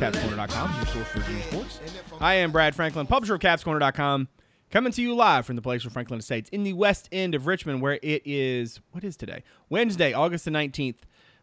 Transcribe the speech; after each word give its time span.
CavsCorner.com, 0.00 0.76
your 0.76 0.86
source 0.86 1.08
for 1.08 1.18
Virginia 1.18 1.42
sports. 1.42 1.80
I 2.20 2.32
am 2.36 2.52
Brad 2.52 2.74
Franklin, 2.74 3.06
publisher 3.06 3.34
of 3.34 3.40
CavsCorner.com, 3.42 4.28
coming 4.70 4.92
to 4.92 5.02
you 5.02 5.14
live 5.14 5.44
from 5.44 5.56
the 5.56 5.62
place 5.62 5.82
for 5.82 5.90
Franklin 5.90 6.20
Estates 6.20 6.48
in 6.48 6.62
the 6.62 6.72
west 6.72 7.06
end 7.12 7.34
of 7.34 7.46
Richmond, 7.46 7.82
where 7.82 7.98
it 8.02 8.22
is, 8.24 8.80
what 8.92 9.04
is 9.04 9.14
today? 9.14 9.42
Wednesday, 9.68 10.14
August 10.14 10.46
the 10.46 10.50
19th. 10.52 11.00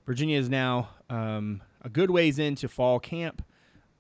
Virginia 0.07 0.39
is 0.39 0.49
now 0.49 0.89
um, 1.07 1.61
a 1.83 1.89
good 1.89 2.09
ways 2.09 2.39
into 2.39 2.67
fall 2.67 2.99
camp. 2.99 3.45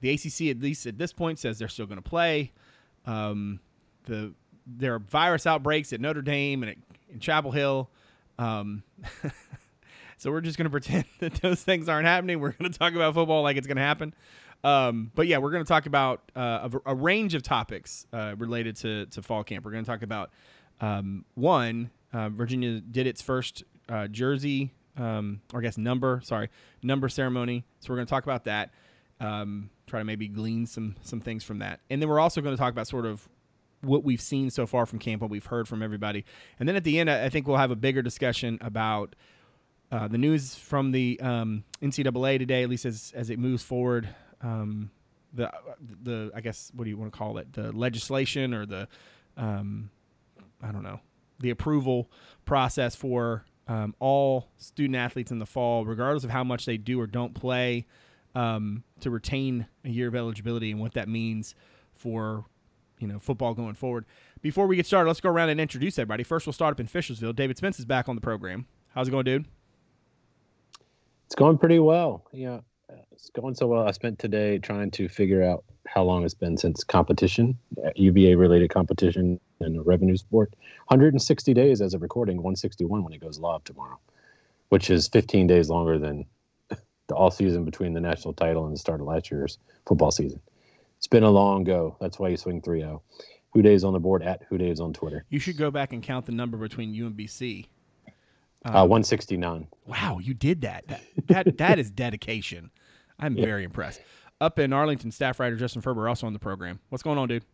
The 0.01 0.09
ACC, 0.09 0.47
at 0.47 0.59
least 0.59 0.87
at 0.87 0.97
this 0.97 1.13
point, 1.13 1.37
says 1.37 1.59
they're 1.59 1.67
still 1.67 1.85
going 1.85 2.01
to 2.01 2.09
play. 2.09 2.51
Um, 3.05 3.59
the 4.05 4.33
there 4.65 4.95
are 4.95 4.99
virus 4.99 5.45
outbreaks 5.45 5.93
at 5.93 6.01
Notre 6.01 6.23
Dame 6.23 6.63
and 6.63 6.71
at, 6.71 6.77
in 7.13 7.19
Chapel 7.19 7.51
Hill. 7.51 7.91
Um, 8.39 8.81
so 10.17 10.31
we're 10.31 10.41
just 10.41 10.57
going 10.57 10.65
to 10.65 10.71
pretend 10.71 11.05
that 11.19 11.35
those 11.35 11.61
things 11.61 11.87
aren't 11.87 12.07
happening. 12.07 12.39
We're 12.39 12.53
going 12.53 12.71
to 12.71 12.79
talk 12.79 12.95
about 12.95 13.13
football 13.13 13.43
like 13.43 13.55
it's 13.55 13.67
going 13.67 13.77
to 13.77 13.83
happen. 13.83 14.15
Um, 14.63 15.11
but 15.15 15.27
yeah, 15.27 15.37
we're 15.37 15.51
going 15.51 15.63
to 15.63 15.67
talk 15.67 15.85
about 15.85 16.31
uh, 16.35 16.69
a, 16.85 16.91
a, 16.91 16.95
range 16.95 17.35
of 17.35 17.43
topics 17.43 18.07
uh, 18.11 18.35
related 18.37 18.75
to, 18.77 19.05
to 19.07 19.21
fall 19.21 19.43
camp. 19.43 19.63
We're 19.63 19.71
going 19.71 19.83
to 19.83 19.89
talk 19.89 20.01
about 20.01 20.31
um, 20.81 21.25
one, 21.35 21.91
uh, 22.11 22.29
Virginia 22.29 22.81
did 22.81 23.07
its 23.07 23.21
first 23.21 23.63
uh, 23.89 24.07
jersey, 24.07 24.73
um, 24.97 25.41
or 25.53 25.59
I 25.59 25.63
guess 25.63 25.77
number, 25.77 26.21
sorry, 26.23 26.49
number 26.81 27.09
ceremony. 27.09 27.65
So 27.79 27.89
we're 27.89 27.97
going 27.97 28.07
to 28.07 28.09
talk 28.09 28.23
about 28.23 28.45
that. 28.45 28.71
Um, 29.19 29.69
try 29.87 29.99
to 29.99 30.05
maybe 30.05 30.27
glean 30.27 30.67
some 30.67 30.95
some 31.01 31.19
things 31.19 31.43
from 31.43 31.59
that, 31.59 31.79
and 31.89 32.01
then 32.01 32.07
we're 32.07 32.19
also 32.19 32.39
going 32.39 32.55
to 32.55 32.59
talk 32.59 32.71
about 32.71 32.87
sort 32.87 33.05
of 33.05 33.27
what 33.81 34.03
we've 34.03 34.21
seen 34.21 34.49
so 34.51 34.67
far 34.67 34.85
from 34.85 34.99
camp, 34.99 35.21
what 35.21 35.31
we've 35.31 35.45
heard 35.45 35.67
from 35.67 35.81
everybody, 35.81 36.23
and 36.59 36.69
then 36.69 36.75
at 36.75 36.83
the 36.83 36.99
end, 36.99 37.09
I 37.09 37.29
think 37.29 37.47
we'll 37.47 37.57
have 37.57 37.71
a 37.71 37.75
bigger 37.75 38.03
discussion 38.03 38.59
about 38.61 39.15
uh, 39.91 40.07
the 40.07 40.19
news 40.19 40.53
from 40.53 40.91
the 40.91 41.19
um, 41.19 41.63
NCAA 41.81 42.37
today, 42.37 42.61
at 42.61 42.69
least 42.69 42.85
as 42.85 43.11
as 43.15 43.31
it 43.31 43.39
moves 43.39 43.63
forward. 43.63 44.09
Um, 44.41 44.91
the 45.33 45.51
the 46.03 46.31
I 46.35 46.41
guess 46.41 46.71
what 46.73 46.85
do 46.85 46.89
you 46.89 46.97
want 46.97 47.11
to 47.11 47.17
call 47.17 47.37
it? 47.37 47.53
The 47.53 47.71
legislation 47.71 48.53
or 48.53 48.65
the 48.65 48.87
um, 49.35 49.89
I 50.61 50.71
don't 50.71 50.83
know 50.83 50.99
the 51.39 51.49
approval 51.49 52.09
process 52.45 52.95
for 52.95 53.45
um, 53.67 53.95
all 53.99 54.47
student 54.57 54.95
athletes 54.95 55.31
in 55.31 55.39
the 55.39 55.45
fall, 55.45 55.85
regardless 55.85 56.23
of 56.23 56.29
how 56.29 56.43
much 56.43 56.65
they 56.65 56.77
do 56.77 56.99
or 56.99 57.07
don't 57.07 57.33
play, 57.33 57.85
um, 58.33 58.83
to 59.01 59.09
retain 59.09 59.67
a 59.83 59.89
year 59.89 60.07
of 60.07 60.15
eligibility 60.15 60.71
and 60.71 60.79
what 60.79 60.93
that 60.93 61.07
means 61.07 61.55
for 61.93 62.45
you 62.99 63.07
know 63.07 63.19
football 63.19 63.53
going 63.53 63.75
forward. 63.75 64.05
Before 64.41 64.67
we 64.67 64.75
get 64.75 64.85
started, 64.85 65.07
let's 65.07 65.21
go 65.21 65.29
around 65.29 65.49
and 65.49 65.59
introduce 65.59 65.99
everybody. 65.99 66.23
First, 66.23 66.45
we'll 66.45 66.53
start 66.53 66.71
up 66.71 66.79
in 66.79 66.87
Fishersville. 66.87 67.35
David 67.35 67.57
Spence 67.57 67.79
is 67.79 67.85
back 67.85 68.07
on 68.07 68.15
the 68.15 68.21
program. 68.21 68.65
How's 68.93 69.07
it 69.07 69.11
going, 69.11 69.25
dude? 69.25 69.45
It's 71.25 71.35
going 71.35 71.57
pretty 71.57 71.79
well. 71.79 72.25
Yeah, 72.31 72.61
it's 73.11 73.29
going 73.31 73.55
so 73.55 73.67
well. 73.67 73.87
I 73.87 73.91
spent 73.91 74.19
today 74.19 74.57
trying 74.59 74.91
to 74.91 75.09
figure 75.09 75.43
out 75.43 75.63
how 75.87 76.03
long 76.03 76.23
it's 76.23 76.33
been 76.33 76.57
since 76.57 76.83
competition, 76.83 77.57
uh, 77.83 77.89
UVA 77.95 78.35
related 78.35 78.69
competition 78.69 79.39
and 79.59 79.85
revenue 79.85 80.17
sport. 80.17 80.53
160 80.87 81.53
days 81.53 81.81
as 81.81 81.93
of 81.93 82.01
recording, 82.01 82.37
161 82.37 83.03
when 83.03 83.13
it 83.13 83.19
goes 83.19 83.39
live 83.39 83.63
tomorrow, 83.63 83.99
which 84.69 84.89
is 84.89 85.07
15 85.07 85.47
days 85.47 85.69
longer 85.69 85.97
than 85.97 86.25
the 86.69 87.15
all 87.15 87.31
season 87.31 87.65
between 87.65 87.93
the 87.93 88.01
national 88.01 88.33
title 88.33 88.65
and 88.65 88.75
the 88.75 88.79
start 88.79 89.01
of 89.01 89.07
last 89.07 89.31
year's 89.31 89.57
football 89.85 90.11
season. 90.11 90.39
It's 90.97 91.07
been 91.07 91.23
a 91.23 91.31
long 91.31 91.63
go. 91.63 91.95
That's 91.99 92.19
why 92.19 92.29
you 92.29 92.37
swing 92.37 92.61
3 92.61 92.81
0. 92.81 93.01
HooDaves 93.55 93.83
on 93.85 93.93
the 93.93 93.99
board 93.99 94.23
at 94.23 94.47
HooDaves 94.49 94.79
on 94.79 94.93
Twitter. 94.93 95.25
You 95.29 95.39
should 95.39 95.57
go 95.57 95.71
back 95.71 95.93
and 95.93 96.03
count 96.03 96.25
the 96.25 96.31
number 96.31 96.57
between 96.57 96.93
you 96.93 97.07
and 97.07 97.17
BC. 97.17 97.67
Um, 98.65 98.75
uh, 98.75 98.85
169. 98.85 99.67
Wow, 99.85 100.19
you 100.21 100.33
did 100.33 100.61
that. 100.61 100.87
That 100.87 101.01
that, 101.27 101.57
that 101.57 101.79
is 101.79 101.89
dedication. 101.89 102.71
I'm 103.19 103.35
yeah. 103.35 103.45
very 103.45 103.63
impressed. 103.63 104.01
Up 104.39 104.59
in 104.59 104.73
Arlington, 104.73 105.11
staff 105.11 105.39
writer 105.39 105.55
Justin 105.55 105.81
Ferber 105.81 106.07
also 106.07 106.27
on 106.27 106.33
the 106.33 106.39
program. 106.39 106.79
What's 106.89 107.03
going 107.03 107.17
on, 107.17 107.27
dude? 107.27 107.45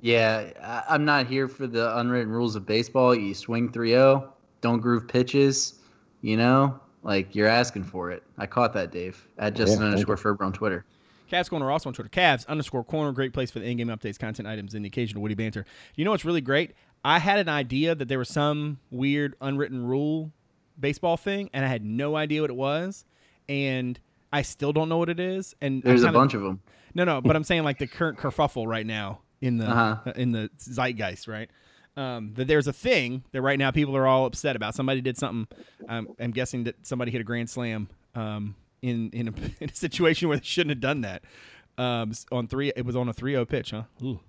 Yeah, 0.00 0.84
I'm 0.88 1.04
not 1.04 1.26
here 1.26 1.48
for 1.48 1.66
the 1.66 1.98
unwritten 1.98 2.32
rules 2.32 2.56
of 2.56 2.64
baseball. 2.64 3.14
You 3.14 3.34
swing 3.34 3.70
3-0, 3.70 4.26
don't 4.60 4.80
groove 4.80 5.06
pitches, 5.06 5.74
you 6.22 6.36
know? 6.36 6.80
Like 7.02 7.34
you're 7.34 7.48
asking 7.48 7.84
for 7.84 8.10
it. 8.10 8.22
I 8.38 8.46
caught 8.46 8.72
that, 8.74 8.92
Dave. 8.92 9.26
At 9.38 9.54
Justin 9.54 9.80
yeah, 9.80 9.86
underscore 9.86 10.16
Ferber 10.16 10.44
on 10.44 10.52
Twitter. 10.52 10.84
Cavs 11.30 11.48
Corner 11.48 11.70
also 11.70 11.88
on 11.88 11.94
Twitter. 11.94 12.10
Cavs 12.10 12.46
underscore 12.46 12.84
corner. 12.84 13.12
Great 13.12 13.32
place 13.32 13.50
for 13.50 13.60
the 13.60 13.66
in-game 13.66 13.88
updates, 13.88 14.18
content 14.18 14.48
items, 14.48 14.74
and 14.74 14.84
the 14.84 14.88
occasional 14.88 15.22
witty 15.22 15.34
banter. 15.34 15.64
You 15.94 16.04
know 16.04 16.10
what's 16.10 16.24
really 16.24 16.40
great? 16.40 16.72
I 17.04 17.18
had 17.18 17.38
an 17.38 17.48
idea 17.48 17.94
that 17.94 18.08
there 18.08 18.18
was 18.18 18.28
some 18.28 18.78
weird 18.90 19.34
unwritten 19.40 19.84
rule 19.84 20.32
baseball 20.78 21.16
thing, 21.16 21.50
and 21.52 21.64
I 21.64 21.68
had 21.68 21.84
no 21.84 22.16
idea 22.16 22.40
what 22.42 22.50
it 22.50 22.56
was, 22.56 23.04
and 23.48 23.98
I 24.32 24.42
still 24.42 24.72
don't 24.72 24.88
know 24.88 24.98
what 24.98 25.08
it 25.08 25.20
is. 25.20 25.54
And 25.60 25.82
there's 25.82 26.02
kinda, 26.02 26.18
a 26.18 26.20
bunch 26.20 26.34
of 26.34 26.42
them. 26.42 26.60
No, 26.94 27.04
no, 27.04 27.20
but 27.20 27.36
I'm 27.36 27.44
saying 27.44 27.64
like 27.64 27.78
the 27.78 27.86
current 27.86 28.18
kerfuffle 28.18 28.66
right 28.66 28.86
now 28.86 29.20
in 29.40 29.58
the 29.58 29.66
uh-huh. 29.66 30.12
in 30.16 30.32
the 30.32 30.50
zeitgeist, 30.58 31.28
right? 31.28 31.50
Um, 31.96 32.34
that 32.34 32.46
there's 32.46 32.66
a 32.66 32.72
thing 32.72 33.24
that 33.32 33.42
right 33.42 33.58
now 33.58 33.70
people 33.70 33.96
are 33.96 34.06
all 34.06 34.26
upset 34.26 34.56
about. 34.56 34.74
Somebody 34.74 35.00
did 35.00 35.18
something. 35.18 35.48
Um, 35.88 36.08
I'm 36.20 36.30
guessing 36.30 36.64
that 36.64 36.86
somebody 36.86 37.10
hit 37.10 37.20
a 37.20 37.24
grand 37.24 37.50
slam 37.50 37.88
um, 38.14 38.54
in 38.82 39.10
in 39.10 39.28
a, 39.28 39.32
in 39.60 39.70
a, 39.70 39.74
situation 39.74 40.28
where 40.28 40.38
they 40.38 40.44
shouldn't 40.44 40.70
have 40.70 40.80
done 40.80 41.00
that. 41.02 41.22
Um, 41.78 42.12
on 42.30 42.46
three, 42.46 42.72
it 42.76 42.84
was 42.84 42.94
on 42.94 43.08
a 43.08 43.14
3-0 43.14 43.48
pitch, 43.48 43.70
huh? 43.70 43.84
Ooh. 44.02 44.20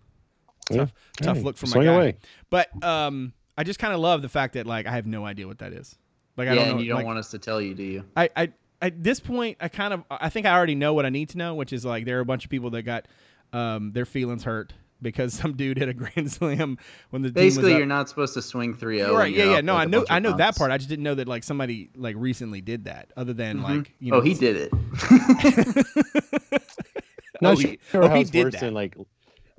Tough, 0.76 0.94
yeah. 1.20 1.26
tough 1.26 1.38
hey, 1.38 1.44
look 1.44 1.58
for 1.58 1.68
my 1.68 1.84
guy. 1.84 1.94
Away. 1.94 2.18
But 2.50 2.84
um, 2.84 3.34
I 3.58 3.64
just 3.64 3.80
kind 3.80 3.94
of 3.94 4.00
love 4.00 4.22
the 4.22 4.30
fact 4.30 4.54
that 4.54 4.66
like 4.66 4.88
I 4.88 4.92
have 4.92 5.06
no 5.06 5.26
idea 5.26 5.48
what 5.48 5.60
that 5.60 5.74
is. 5.74 5.98
Like 6.38 6.48
I 6.48 6.52
yeah, 6.52 6.56
don't 6.56 6.66
know. 6.66 6.72
And 6.74 6.82
you 6.82 6.88
don't 6.88 6.98
like, 6.98 7.06
want 7.06 7.20
us 7.20 7.32
to 7.32 7.40
tell 7.40 7.62
you, 7.62 7.74
do 7.74 7.84
you? 7.84 8.06
I, 8.16 8.30
I 8.36 8.54
at 8.82 9.04
this 9.04 9.20
point, 9.20 9.58
I 9.60 9.68
kind 9.68 9.94
of 9.94 10.04
I 10.10 10.30
think 10.30 10.46
I 10.46 10.56
already 10.56 10.76
know 10.76 10.94
what 10.94 11.06
I 11.06 11.10
need 11.10 11.30
to 11.30 11.38
know, 11.38 11.56
which 11.56 11.74
is 11.74 11.86
like 11.86 12.06
there 12.06 12.18
are 12.18 12.22
a 12.22 12.26
bunch 12.26 12.44
of 12.44 12.50
people 12.50 12.72
that 12.72 12.84
got 12.84 13.08
um, 13.54 13.92
their 13.92 14.06
feelings 14.06 14.44
hurt 14.44 14.74
because 15.02 15.34
some 15.40 15.54
dude 15.54 15.78
hit 15.78 15.90
a 15.90 15.94
grand 15.94 16.32
slam 16.32 16.78
when 17.10 17.22
the 17.22 17.32
basically 17.32 17.76
you're 17.76 17.86
not 17.86 18.10
supposed 18.10 18.34
to 18.36 18.42
swing 18.42 18.76
3-0 18.76 19.14
right 19.14 19.34
yeah 19.34 19.46
yeah 19.46 19.62
no 19.62 19.76
i 19.76 19.86
know 19.86 20.06
i 20.10 20.20
know 20.20 20.36
that 20.38 20.56
part 20.56 20.72
i 20.72 20.78
just 20.78 20.90
didn't 20.90 21.04
know 21.04 21.16
that 21.16 21.28
like 21.28 21.44
somebody 21.44 21.90
like 21.96 22.16
recently 22.18 22.62
did 22.62 22.86
that 22.86 23.12
other 23.18 23.34
than 23.34 23.58
mm-hmm. 23.58 23.78
like 23.78 23.94
you 24.00 24.12
know 24.12 24.18
oh 24.18 24.22
he 24.22 24.34
did 24.34 24.56
it 24.56 24.72
not 27.42 27.54
oh, 27.54 27.56
sure 27.56 27.72
he, 27.72 27.80
oh, 27.96 28.08
how 28.08 28.16
he 28.16 28.24
did 28.24 28.46
worse 28.46 28.54
that. 28.54 28.62
than 28.62 28.74
like 28.74 28.96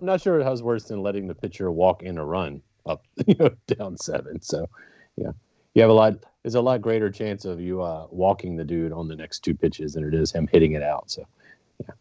i'm 0.02 0.06
not 0.06 0.20
sure 0.20 0.42
how's 0.42 0.62
worse 0.62 0.84
than 0.84 1.00
letting 1.00 1.28
the 1.28 1.34
pitcher 1.34 1.70
walk 1.70 2.02
in 2.02 2.18
a 2.18 2.24
run 2.24 2.60
up 2.86 3.04
you 3.26 3.34
know 3.38 3.50
down 3.68 3.96
seven 3.96 4.42
so 4.42 4.68
yeah 5.16 5.30
you 5.74 5.80
have 5.80 5.90
a 5.90 5.94
lot 5.94 6.14
there's 6.42 6.56
a 6.56 6.60
lot 6.60 6.82
greater 6.82 7.08
chance 7.08 7.44
of 7.44 7.60
you 7.60 7.80
uh, 7.80 8.06
walking 8.10 8.56
the 8.56 8.64
dude 8.64 8.92
on 8.92 9.06
the 9.06 9.14
next 9.14 9.40
two 9.40 9.54
pitches 9.54 9.94
than 9.94 10.04
it 10.04 10.12
is 10.12 10.32
him 10.32 10.48
hitting 10.50 10.72
it 10.72 10.82
out 10.82 11.10
so 11.10 11.24
yeah 11.80 11.94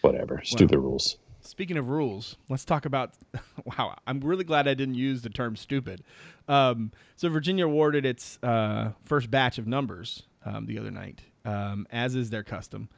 whatever 0.00 0.40
stupid 0.42 0.76
well, 0.78 0.88
rules 0.88 1.18
Speaking 1.42 1.76
of 1.76 1.88
rules, 1.88 2.36
let's 2.48 2.64
talk 2.64 2.86
about. 2.86 3.12
Wow, 3.78 3.96
I'm 4.06 4.20
really 4.20 4.44
glad 4.44 4.68
I 4.68 4.74
didn't 4.74 4.94
use 4.94 5.22
the 5.22 5.28
term 5.28 5.56
stupid. 5.56 6.04
Um, 6.46 6.92
so 7.16 7.28
Virginia 7.28 7.66
awarded 7.66 8.06
its 8.06 8.38
uh, 8.42 8.92
first 9.04 9.28
batch 9.28 9.58
of 9.58 9.66
numbers 9.66 10.22
um, 10.44 10.66
the 10.66 10.78
other 10.78 10.92
night, 10.92 11.22
um, 11.44 11.86
as 11.90 12.14
is 12.14 12.30
their 12.30 12.44
custom. 12.44 12.88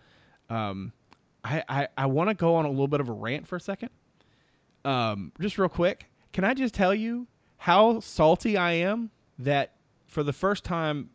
Um, 0.50 0.92
I 1.44 1.62
I, 1.68 1.88
I 1.96 2.06
want 2.06 2.30
to 2.30 2.34
go 2.34 2.56
on 2.56 2.64
a 2.64 2.70
little 2.70 2.88
bit 2.88 3.00
of 3.00 3.08
a 3.08 3.12
rant 3.12 3.46
for 3.46 3.56
a 3.56 3.60
second. 3.60 3.90
Um, 4.84 5.32
just 5.40 5.58
real 5.58 5.68
quick, 5.68 6.06
can 6.32 6.44
I 6.44 6.54
just 6.54 6.74
tell 6.74 6.94
you 6.94 7.26
how 7.58 8.00
salty 8.00 8.56
I 8.56 8.72
am 8.72 9.10
that 9.38 9.72
for 10.06 10.22
the 10.22 10.32
first 10.32 10.64
time 10.64 11.10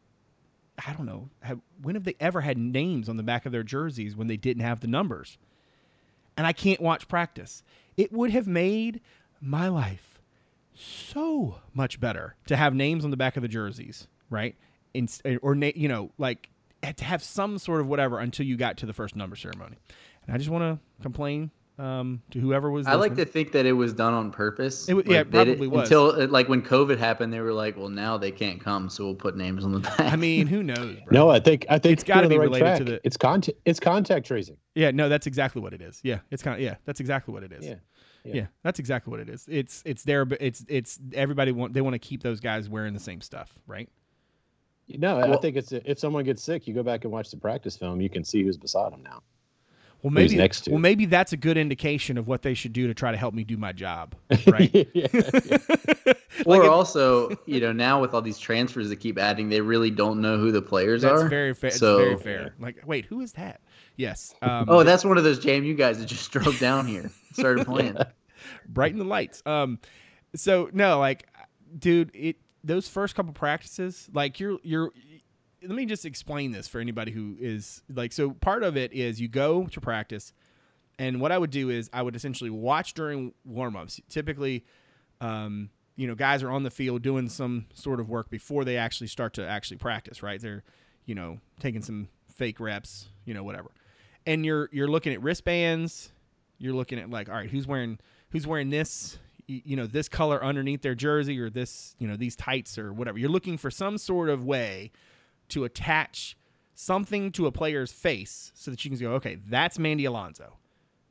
I 0.86 0.94
don't 0.94 1.06
know. 1.06 1.30
Have, 1.42 1.60
when 1.82 1.96
have 1.96 2.04
they 2.04 2.16
ever 2.20 2.42
had 2.42 2.58
names 2.58 3.08
on 3.08 3.18
the 3.18 3.24
back 3.24 3.46
of 3.46 3.52
their 3.52 3.64
jerseys 3.64 4.16
when 4.16 4.28
they 4.28 4.38
didn't 4.38 4.64
have 4.64 4.80
the 4.80 4.88
numbers? 4.88 5.38
and 6.38 6.48
I 6.48 6.54
can't 6.54 6.82
watch 6.82 7.08
practice. 7.08 7.64
It 7.98 8.12
would 8.12 8.32
have 8.32 8.48
made 8.48 9.02
my 9.42 9.68
life 9.68 10.22
so 10.74 11.60
much 11.74 12.00
better 12.00 12.36
to 12.48 12.56
have 12.56 12.74
names 12.74 13.06
on 13.06 13.12
the 13.12 13.18
back 13.18 13.36
of 13.36 13.44
the 13.44 13.48
jerseys, 13.48 14.08
right? 14.30 14.56
In, 14.94 15.08
or 15.42 15.56
you 15.56 15.88
know, 15.88 16.12
like 16.18 16.50
to 16.98 17.04
have 17.04 17.24
some 17.24 17.58
sort 17.58 17.82
of 17.82 17.88
whatever 17.88 18.20
until 18.20 18.46
you 18.46 18.58
got 18.58 18.78
to 18.78 18.86
the 18.86 18.94
first 18.94 19.16
number 19.16 19.36
ceremony. 19.36 19.78
And 20.28 20.36
I 20.36 20.38
just 20.38 20.50
want 20.50 20.64
to 20.64 21.04
complain 21.04 21.52
um, 21.80 22.22
to 22.32 22.40
whoever 22.40 22.70
was. 22.70 22.86
I 22.88 22.94
like 22.96 23.16
to 23.16 23.26
think 23.26 23.52
that 23.54 23.66
it 23.66 23.74
was 23.74 23.94
done 23.94 24.14
on 24.14 24.32
purpose. 24.32 24.88
It, 24.88 24.96
like, 24.96 25.08
yeah, 25.08 25.20
it 25.22 25.32
probably 25.32 25.68
was. 25.68 25.90
Until 25.90 26.28
like 26.28 26.48
when 26.48 26.62
COVID 26.62 26.98
happened, 26.98 27.34
they 27.34 27.40
were 27.40 27.54
like, 27.54 27.76
"Well, 27.78 27.90
now 27.90 28.18
they 28.18 28.32
can't 28.32 28.62
come, 28.62 28.90
so 28.90 29.06
we'll 29.06 29.16
put 29.16 29.36
names 29.36 29.66
on 29.66 29.72
the 29.72 29.80
back." 29.80 30.00
I 30.00 30.16
mean, 30.16 30.48
who 30.48 30.62
knows? 30.64 30.98
Bro? 31.06 31.12
No, 31.12 31.30
I 31.30 31.40
think 31.40 31.66
I 31.70 31.80
think 31.80 31.94
it's 31.94 32.04
got 32.04 32.22
to 32.22 32.30
be 32.30 32.38
right 32.38 32.46
related 32.46 32.66
track. 32.66 32.78
to 32.80 32.84
the. 32.84 33.02
It's 33.04 33.18
contact. 33.18 33.58
It's 33.66 33.80
contact 33.80 34.28
tracing. 34.28 34.58
Yeah, 34.76 34.92
no, 34.92 35.10
that's 35.10 35.26
exactly 35.26 35.62
what 35.62 35.74
it 35.74 35.82
is. 35.82 36.00
Yeah, 36.04 36.20
it's 36.30 36.44
kind 36.44 36.56
of 36.56 36.62
yeah, 36.62 36.76
that's 36.86 37.00
exactly 37.00 37.34
what 37.34 37.44
it 37.44 37.52
is. 37.52 37.66
Yeah. 37.66 37.76
Yeah. 38.24 38.36
yeah. 38.36 38.46
that's 38.64 38.80
exactly 38.80 39.12
what 39.12 39.20
it 39.20 39.30
is. 39.30 39.46
It's 39.50 39.82
it's 39.86 40.04
there, 40.04 40.24
but 40.24 40.38
it's 40.42 40.64
it's 40.70 41.00
everybody 41.14 41.52
want 41.52 41.74
they 41.74 41.82
want 41.82 41.96
to 41.96 42.00
keep 42.00 42.24
those 42.24 42.40
guys 42.40 42.70
wearing 42.70 42.94
the 42.94 43.00
same 43.00 43.20
stuff, 43.20 43.60
right? 43.68 43.90
No, 44.88 45.18
well, 45.18 45.34
I 45.34 45.38
think 45.38 45.58
it's 45.58 45.72
if 45.72 46.00
someone 46.00 46.24
gets 46.24 46.44
sick, 46.44 46.68
you 46.68 46.74
go 46.74 46.84
back 46.84 47.04
and 47.04 47.12
watch 47.12 47.32
the 47.32 47.38
practice 47.38 47.76
film. 47.76 48.00
You 48.00 48.10
can 48.10 48.24
see 48.24 48.44
who's 48.44 48.58
beside 48.58 48.94
them 48.94 49.02
now. 49.02 49.22
Well, 50.04 50.12
who 50.12 50.20
he's 50.20 50.32
maybe 50.32 50.42
next 50.42 50.62
to. 50.66 50.72
well 50.72 50.80
maybe 50.80 51.06
that's 51.06 51.32
a 51.34 51.38
good 51.38 51.58
indication 51.58 52.18
of 52.18 52.28
what 52.28 52.42
they 52.42 52.54
should 52.54 52.74
do 52.74 52.88
to 52.88 52.94
try 52.94 53.12
to 53.12 53.18
help 53.18 53.34
me 53.34 53.44
do 53.46 53.56
my 53.58 53.72
job, 53.72 54.16
right? 54.48 54.70
yeah, 54.94 55.08
yeah. 55.14 56.14
Or 56.46 56.58
Like 56.58 56.64
it- 56.66 56.70
also, 56.70 57.30
you 57.46 57.60
know, 57.62 57.72
now 57.72 58.02
with 58.02 58.14
all 58.14 58.22
these 58.22 58.40
transfers 58.40 58.90
that 58.90 58.98
keep 58.98 59.18
adding, 59.20 59.50
they 59.50 59.62
really 59.62 59.92
don't 59.92 60.20
know 60.20 60.38
who 60.38 60.52
the 60.52 60.62
players 60.64 61.04
That's 61.04 61.22
are. 61.22 61.30
very 61.30 61.54
fair. 61.54 61.72
So- 61.72 62.00
it's 62.00 62.04
very 62.24 62.38
fair. 62.38 62.56
Like, 62.60 62.82
wait, 62.86 63.06
who 63.06 63.22
is 63.22 63.34
that? 63.34 63.62
Yes. 63.96 64.34
Um, 64.42 64.66
Oh, 64.68 64.84
that's 64.84 65.06
one 65.06 65.18
of 65.18 65.24
those 65.24 65.40
JMU 65.40 65.78
guys 65.78 66.00
that 66.00 66.06
just 66.08 66.30
drove 66.34 66.60
down 66.60 66.86
here, 66.88 67.10
started 67.34 67.66
playing. 67.66 67.96
brighten 68.68 68.98
the 69.00 69.06
lights. 69.06 69.42
Um, 69.46 69.80
so 70.36 70.70
no, 70.74 71.00
like, 71.00 71.28
dude, 71.78 72.10
it 72.16 72.38
those 72.64 72.88
first 72.88 73.14
couple 73.16 73.32
practices, 73.34 74.10
like 74.14 74.40
you're 74.40 74.58
you're. 74.64 74.92
Let 75.66 75.76
me 75.76 75.86
just 75.86 76.06
explain 76.06 76.52
this 76.52 76.68
for 76.68 76.80
anybody 76.80 77.12
who 77.12 77.36
is 77.40 77.82
like. 77.94 78.12
So 78.12 78.32
part 78.32 78.64
of 78.64 78.78
it 78.78 78.94
is 78.94 79.22
you 79.22 79.28
go 79.28 79.68
to 79.68 79.82
practice, 79.82 80.34
and 81.00 81.22
what 81.22 81.32
I 81.32 81.38
would 81.38 81.52
do 81.52 81.70
is 81.70 81.90
I 81.94 82.02
would 82.02 82.16
essentially 82.16 82.50
watch 82.50 82.94
during 82.94 83.34
warmups. 83.50 84.02
Typically, 84.10 84.66
um, 85.22 85.70
you 85.96 86.08
know, 86.08 86.16
guys 86.16 86.44
are 86.44 86.52
on 86.52 86.64
the 86.64 86.72
field 86.72 87.02
doing 87.02 87.30
some 87.30 87.66
sort 87.74 88.00
of 88.00 88.10
work 88.10 88.30
before 88.30 88.66
they 88.66 88.78
actually 88.78 89.08
start 89.08 89.34
to 89.36 89.48
actually 89.48 89.78
practice. 89.78 90.22
Right? 90.22 90.40
They're, 90.40 90.64
you 91.06 91.16
know, 91.16 91.40
taking 91.60 91.82
some 91.82 92.10
fake 92.28 92.60
reps, 92.60 93.08
you 93.26 93.34
know, 93.34 93.44
whatever. 93.44 93.72
And 94.26 94.46
you're 94.46 94.70
you're 94.72 94.88
looking 94.90 95.14
at 95.14 95.22
wristbands. 95.22 96.12
You're 96.58 96.74
looking 96.74 97.00
at 97.00 97.10
like, 97.10 97.30
all 97.30 97.36
right, 97.36 97.50
who's 97.50 97.68
wearing 97.68 98.00
who's 98.30 98.46
wearing 98.48 98.70
this 98.70 99.18
you 99.48 99.76
know 99.76 99.86
this 99.86 100.08
color 100.08 100.44
underneath 100.44 100.82
their 100.82 100.96
jersey 100.96 101.40
or 101.40 101.50
this 101.50 101.96
you 102.00 102.08
know 102.08 102.16
these 102.16 102.36
tights 102.36 102.78
or 102.78 102.94
whatever 102.94 103.18
you're 103.18 103.30
looking 103.30 103.58
for 103.58 103.70
some 103.70 103.98
sort 103.98 104.30
of 104.30 104.44
way 104.46 104.92
to 105.50 105.64
attach 105.64 106.38
something 106.76 107.32
to 107.32 107.46
a 107.46 107.52
player's 107.52 107.92
face 107.92 108.52
so 108.56 108.72
that 108.72 108.84
you 108.84 108.92
can 108.92 109.00
go 109.00 109.14
okay 109.14 109.38
that's 109.48 109.78
mandy 109.78 110.06
alonso 110.06 110.58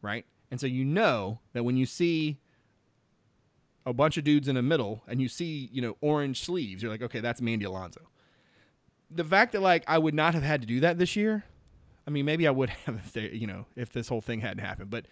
right? 0.03 0.27
And 0.51 0.61
so 0.61 0.67
you 0.67 0.85
know 0.85 1.41
that 1.55 1.63
when 1.63 1.77
you 1.77 1.87
see 1.87 2.39
a 3.87 3.93
bunch 3.93 4.19
of 4.19 4.25
dudes 4.25 4.49
in 4.49 4.57
the 4.57 4.63
middle 4.63 5.03
and 5.09 5.21
you 5.21 5.29
see 5.29 5.69
you 5.73 5.83
know 5.83 5.97
orange 6.01 6.45
sleeves 6.45 6.83
you're 6.83 6.93
like 6.93 7.03
okay 7.03 7.19
that's 7.21 7.41
mandy 7.41 7.65
alonso. 7.65 8.03
The 9.11 9.25
fact 9.25 9.53
that 9.53 9.61
like 9.61 9.83
i 9.89 9.99
would 9.99 10.15
not 10.15 10.35
have 10.35 10.45
had 10.45 10.61
to 10.61 10.67
do 10.69 10.81
that 10.81 10.99
this 10.99 11.17
year 11.17 11.45
i 12.07 12.11
mean 12.11 12.25
maybe 12.25 12.47
i 12.47 12.51
would 12.51 12.71
have 12.87 12.95
if 12.97 13.13
they, 13.13 13.31
you 13.31 13.49
know 13.49 13.67
if 13.75 13.93
this 13.93 14.07
whole 14.07 14.21
thing 14.21 14.41
hadn't 14.41 14.65
happened 14.65 14.89
but 14.89 15.07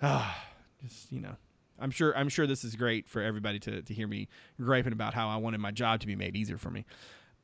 ah 0.00 0.46
just 0.80 1.10
you 1.10 1.20
know 1.20 1.34
i'm 1.80 1.90
sure 1.90 2.16
i'm 2.16 2.28
sure 2.28 2.46
this 2.46 2.62
is 2.62 2.76
great 2.76 3.08
for 3.08 3.20
everybody 3.20 3.58
to, 3.58 3.82
to 3.82 3.92
hear 3.92 4.06
me 4.06 4.28
griping 4.60 4.92
about 4.92 5.12
how 5.12 5.28
i 5.28 5.36
wanted 5.36 5.58
my 5.58 5.72
job 5.72 5.98
to 5.98 6.06
be 6.06 6.14
made 6.14 6.36
easier 6.36 6.56
for 6.56 6.70
me. 6.70 6.84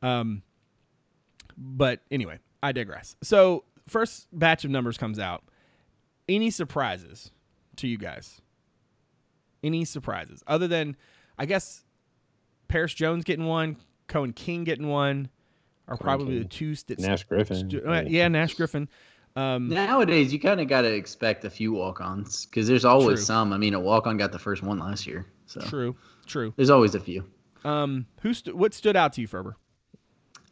Um 0.02 0.42
but 1.56 2.00
anyway 2.10 2.38
i 2.62 2.72
digress 2.72 3.16
so 3.22 3.64
first 3.88 4.26
batch 4.32 4.64
of 4.64 4.70
numbers 4.70 4.96
comes 4.96 5.18
out 5.18 5.42
any 6.28 6.50
surprises 6.50 7.30
to 7.76 7.86
you 7.88 7.98
guys 7.98 8.40
any 9.62 9.84
surprises 9.84 10.42
other 10.46 10.68
than 10.68 10.96
i 11.38 11.46
guess 11.46 11.84
paris 12.68 12.94
jones 12.94 13.24
getting 13.24 13.46
one 13.46 13.76
Coen 14.08 14.34
King 14.34 14.64
getting 14.64 14.88
one 14.88 15.28
are 15.86 15.96
probably 15.96 16.34
King. 16.34 16.42
the 16.42 16.48
two 16.48 16.74
st- 16.74 16.98
Nash 17.00 17.24
Griffin. 17.24 17.70
st- 17.70 17.86
uh, 17.86 18.02
yeah 18.06 18.28
nash 18.28 18.54
griffin 18.54 18.88
um 19.36 19.68
Nowadays, 19.68 20.32
you 20.32 20.40
kind 20.40 20.60
of 20.60 20.66
got 20.66 20.82
to 20.82 20.92
expect 20.92 21.44
a 21.44 21.50
few 21.50 21.70
walk-ons 21.72 22.46
because 22.46 22.66
there's 22.66 22.84
always 22.84 23.20
True. 23.20 23.24
some. 23.26 23.52
I 23.52 23.58
mean, 23.58 23.74
a 23.74 23.78
walk-on 23.80 24.16
got 24.16 24.32
the 24.32 24.40
first 24.40 24.64
one 24.64 24.80
last 24.80 25.06
year, 25.06 25.24
so 25.46 25.60
true 25.60 25.94
true 26.26 26.52
there's 26.56 26.68
always 26.68 26.96
a 26.96 27.00
few. 27.00 27.24
um 27.64 28.06
who 28.22 28.34
st- 28.34 28.56
what 28.56 28.74
stood 28.74 28.96
out 28.96 29.12
to 29.12 29.20
you 29.20 29.28
ferber 29.28 29.56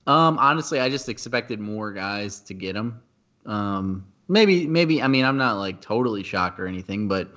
Um, 0.09 0.39
honestly, 0.39 0.81
I 0.81 0.89
just 0.89 1.11
expected 1.11 1.61
more 1.61 1.93
guys 1.93 2.41
to 2.41 2.55
get 2.55 2.73
them. 2.73 3.01
Um, 3.45 4.07
maybe, 4.27 4.67
maybe. 4.67 5.03
I 5.03 5.07
mean, 5.07 5.25
I'm 5.27 5.37
not 5.37 5.59
like 5.59 5.83
totally 5.83 6.23
shocked 6.23 6.59
or 6.59 6.67
anything, 6.67 7.09
but 7.09 7.29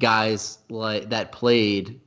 guys 0.00 0.58
like 0.68 1.08
that 1.10 1.30
played 1.30 2.00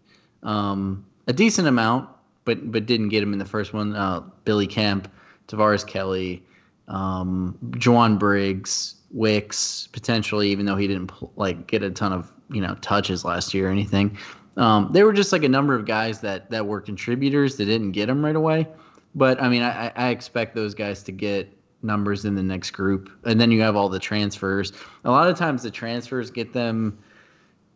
um, 0.44 1.06
a 1.28 1.34
decent 1.34 1.70
amount, 1.70 2.10
but 2.44 2.70
but 2.70 2.86
didn't 2.86 3.10
get 3.10 3.24
him 3.24 3.32
in 3.32 3.40
the 3.40 3.46
first 3.46 3.74
one. 3.74 3.96
Uh, 3.96 4.20
Billy 4.44 4.68
Kemp, 4.68 5.10
Tavares 5.48 5.88
Kelly, 5.88 6.44
um, 6.90 7.58
Jowon 7.70 8.20
Briggs, 8.20 8.96
Wicks, 9.12 9.88
potentially, 9.94 10.50
even 10.50 10.66
though 10.66 10.76
he 10.76 10.86
didn't 10.86 11.14
like 11.38 11.66
get 11.68 11.82
a 11.82 11.90
ton 11.90 12.12
of 12.12 12.30
you 12.52 12.60
know 12.60 12.76
touches 12.82 13.24
last 13.24 13.54
year 13.54 13.70
or 13.70 13.72
anything. 13.72 14.18
Um, 14.58 14.90
there 14.92 15.06
were 15.06 15.14
just 15.14 15.32
like 15.32 15.44
a 15.44 15.50
number 15.50 15.74
of 15.76 15.86
guys 15.86 16.20
that 16.20 16.52
that 16.52 16.68
were 16.68 16.82
contributors 16.82 17.56
that 17.56 17.66
didn't 17.66 17.94
get 17.94 18.08
them 18.08 18.26
right 18.26 18.36
away. 18.36 18.68
But 19.16 19.42
I 19.42 19.50
mean, 19.50 19.62
I, 19.62 19.92
I 19.96 20.10
expect 20.10 20.56
those 20.56 20.74
guys 20.74 21.04
to 21.04 21.12
get 21.12 21.52
numbers 21.84 22.26
in 22.26 22.36
the 22.36 22.44
next 22.44 22.72
group, 22.72 23.12
and 23.26 23.40
then 23.40 23.52
you 23.52 23.62
have 23.62 23.76
all 23.76 23.90
the 23.90 24.00
transfers. 24.00 24.74
A 25.04 25.12
lot 25.12 25.30
of 25.30 25.38
times, 25.38 25.64
the 25.64 25.72
transfers 25.72 26.32
get 26.32 26.54
them. 26.54 26.98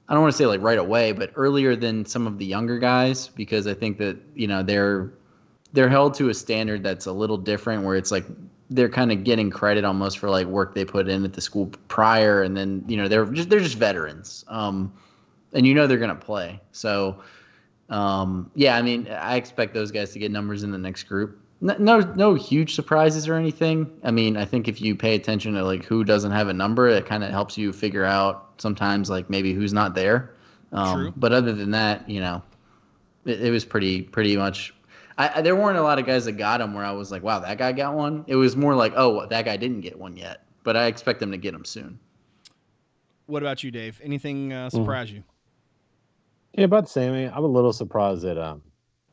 I 0.09 0.13
don't 0.13 0.23
want 0.23 0.33
to 0.33 0.37
say 0.37 0.45
like 0.45 0.61
right 0.61 0.77
away, 0.77 1.11
but 1.11 1.31
earlier 1.35 1.75
than 1.75 2.05
some 2.05 2.27
of 2.27 2.37
the 2.37 2.45
younger 2.45 2.79
guys 2.79 3.27
because 3.27 3.67
I 3.67 3.73
think 3.73 3.97
that 3.97 4.17
you 4.35 4.47
know 4.47 4.63
they're 4.63 5.11
they're 5.73 5.89
held 5.89 6.13
to 6.15 6.29
a 6.29 6.33
standard 6.33 6.83
that's 6.83 7.05
a 7.05 7.11
little 7.11 7.37
different, 7.37 7.83
where 7.83 7.95
it's 7.95 8.11
like 8.11 8.25
they're 8.69 8.89
kind 8.89 9.11
of 9.11 9.23
getting 9.23 9.49
credit 9.49 9.85
almost 9.85 10.17
for 10.17 10.29
like 10.29 10.47
work 10.47 10.75
they 10.75 10.85
put 10.85 11.07
in 11.07 11.23
at 11.23 11.33
the 11.33 11.41
school 11.41 11.67
prior, 11.87 12.41
and 12.41 12.55
then 12.55 12.83
you 12.87 12.97
know 12.97 13.07
they're 13.07 13.25
just 13.25 13.49
they're 13.49 13.59
just 13.59 13.77
veterans, 13.77 14.45
um, 14.47 14.91
and 15.53 15.67
you 15.67 15.73
know 15.73 15.87
they're 15.87 15.97
gonna 15.97 16.15
play. 16.15 16.59
So 16.71 17.21
um, 17.89 18.51
yeah, 18.55 18.75
I 18.75 18.81
mean, 18.81 19.07
I 19.07 19.35
expect 19.35 19.73
those 19.73 19.91
guys 19.91 20.11
to 20.11 20.19
get 20.19 20.31
numbers 20.31 20.63
in 20.63 20.71
the 20.71 20.77
next 20.77 21.03
group. 21.03 21.39
No, 21.59 21.75
no, 21.79 21.99
no 21.99 22.33
huge 22.35 22.75
surprises 22.75 23.27
or 23.27 23.33
anything. 23.35 23.89
I 24.03 24.11
mean, 24.11 24.37
I 24.37 24.45
think 24.45 24.67
if 24.67 24.79
you 24.81 24.95
pay 24.95 25.15
attention 25.15 25.53
to 25.53 25.63
like 25.63 25.83
who 25.85 26.03
doesn't 26.03 26.31
have 26.31 26.49
a 26.49 26.53
number, 26.53 26.87
it 26.87 27.05
kind 27.05 27.23
of 27.23 27.31
helps 27.31 27.57
you 27.57 27.73
figure 27.73 28.03
out 28.03 28.53
sometimes 28.57 29.09
like 29.09 29.29
maybe 29.29 29.53
who's 29.53 29.73
not 29.73 29.95
there. 29.95 30.35
Um, 30.71 30.95
True. 30.95 31.13
But 31.15 31.33
other 31.33 31.53
than 31.53 31.71
that, 31.71 32.07
you 32.09 32.19
know, 32.19 32.43
it, 33.25 33.41
it 33.41 33.51
was 33.51 33.65
pretty 33.65 34.03
pretty 34.03 34.37
much. 34.37 34.73
I, 35.17 35.39
I, 35.39 35.41
there 35.41 35.55
weren't 35.55 35.79
a 35.79 35.81
lot 35.81 35.97
of 35.97 36.05
guys 36.05 36.25
that 36.25 36.33
got 36.33 36.59
them 36.59 36.75
where 36.75 36.85
I 36.85 36.91
was 36.91 37.11
like, 37.11 37.23
wow, 37.23 37.39
that 37.39 37.57
guy 37.57 37.71
got 37.71 37.95
one. 37.95 38.23
It 38.27 38.35
was 38.35 38.55
more 38.55 38.75
like, 38.75 38.93
oh, 38.95 39.25
that 39.25 39.45
guy 39.45 39.57
didn't 39.57 39.81
get 39.81 39.97
one 39.97 40.15
yet, 40.15 40.43
but 40.63 40.77
I 40.77 40.85
expect 40.85 41.19
them 41.19 41.31
to 41.31 41.37
get 41.37 41.53
them 41.53 41.65
soon. 41.65 41.97
what 43.25 43.41
about 43.41 43.63
you 43.63 43.71
dave 43.71 43.99
anything 44.03 44.53
uh, 44.53 44.69
surprise 44.69 45.11
you 45.11 45.23
Yeah, 46.57 46.65
about 46.65 46.85
the 46.85 46.89
same. 46.89 47.13
I 47.13 47.15
mean, 47.15 47.31
I'm 47.33 47.43
a 47.43 47.47
little 47.47 47.71
surprised 47.71 48.25
at 48.25 48.37
um, 48.37 48.63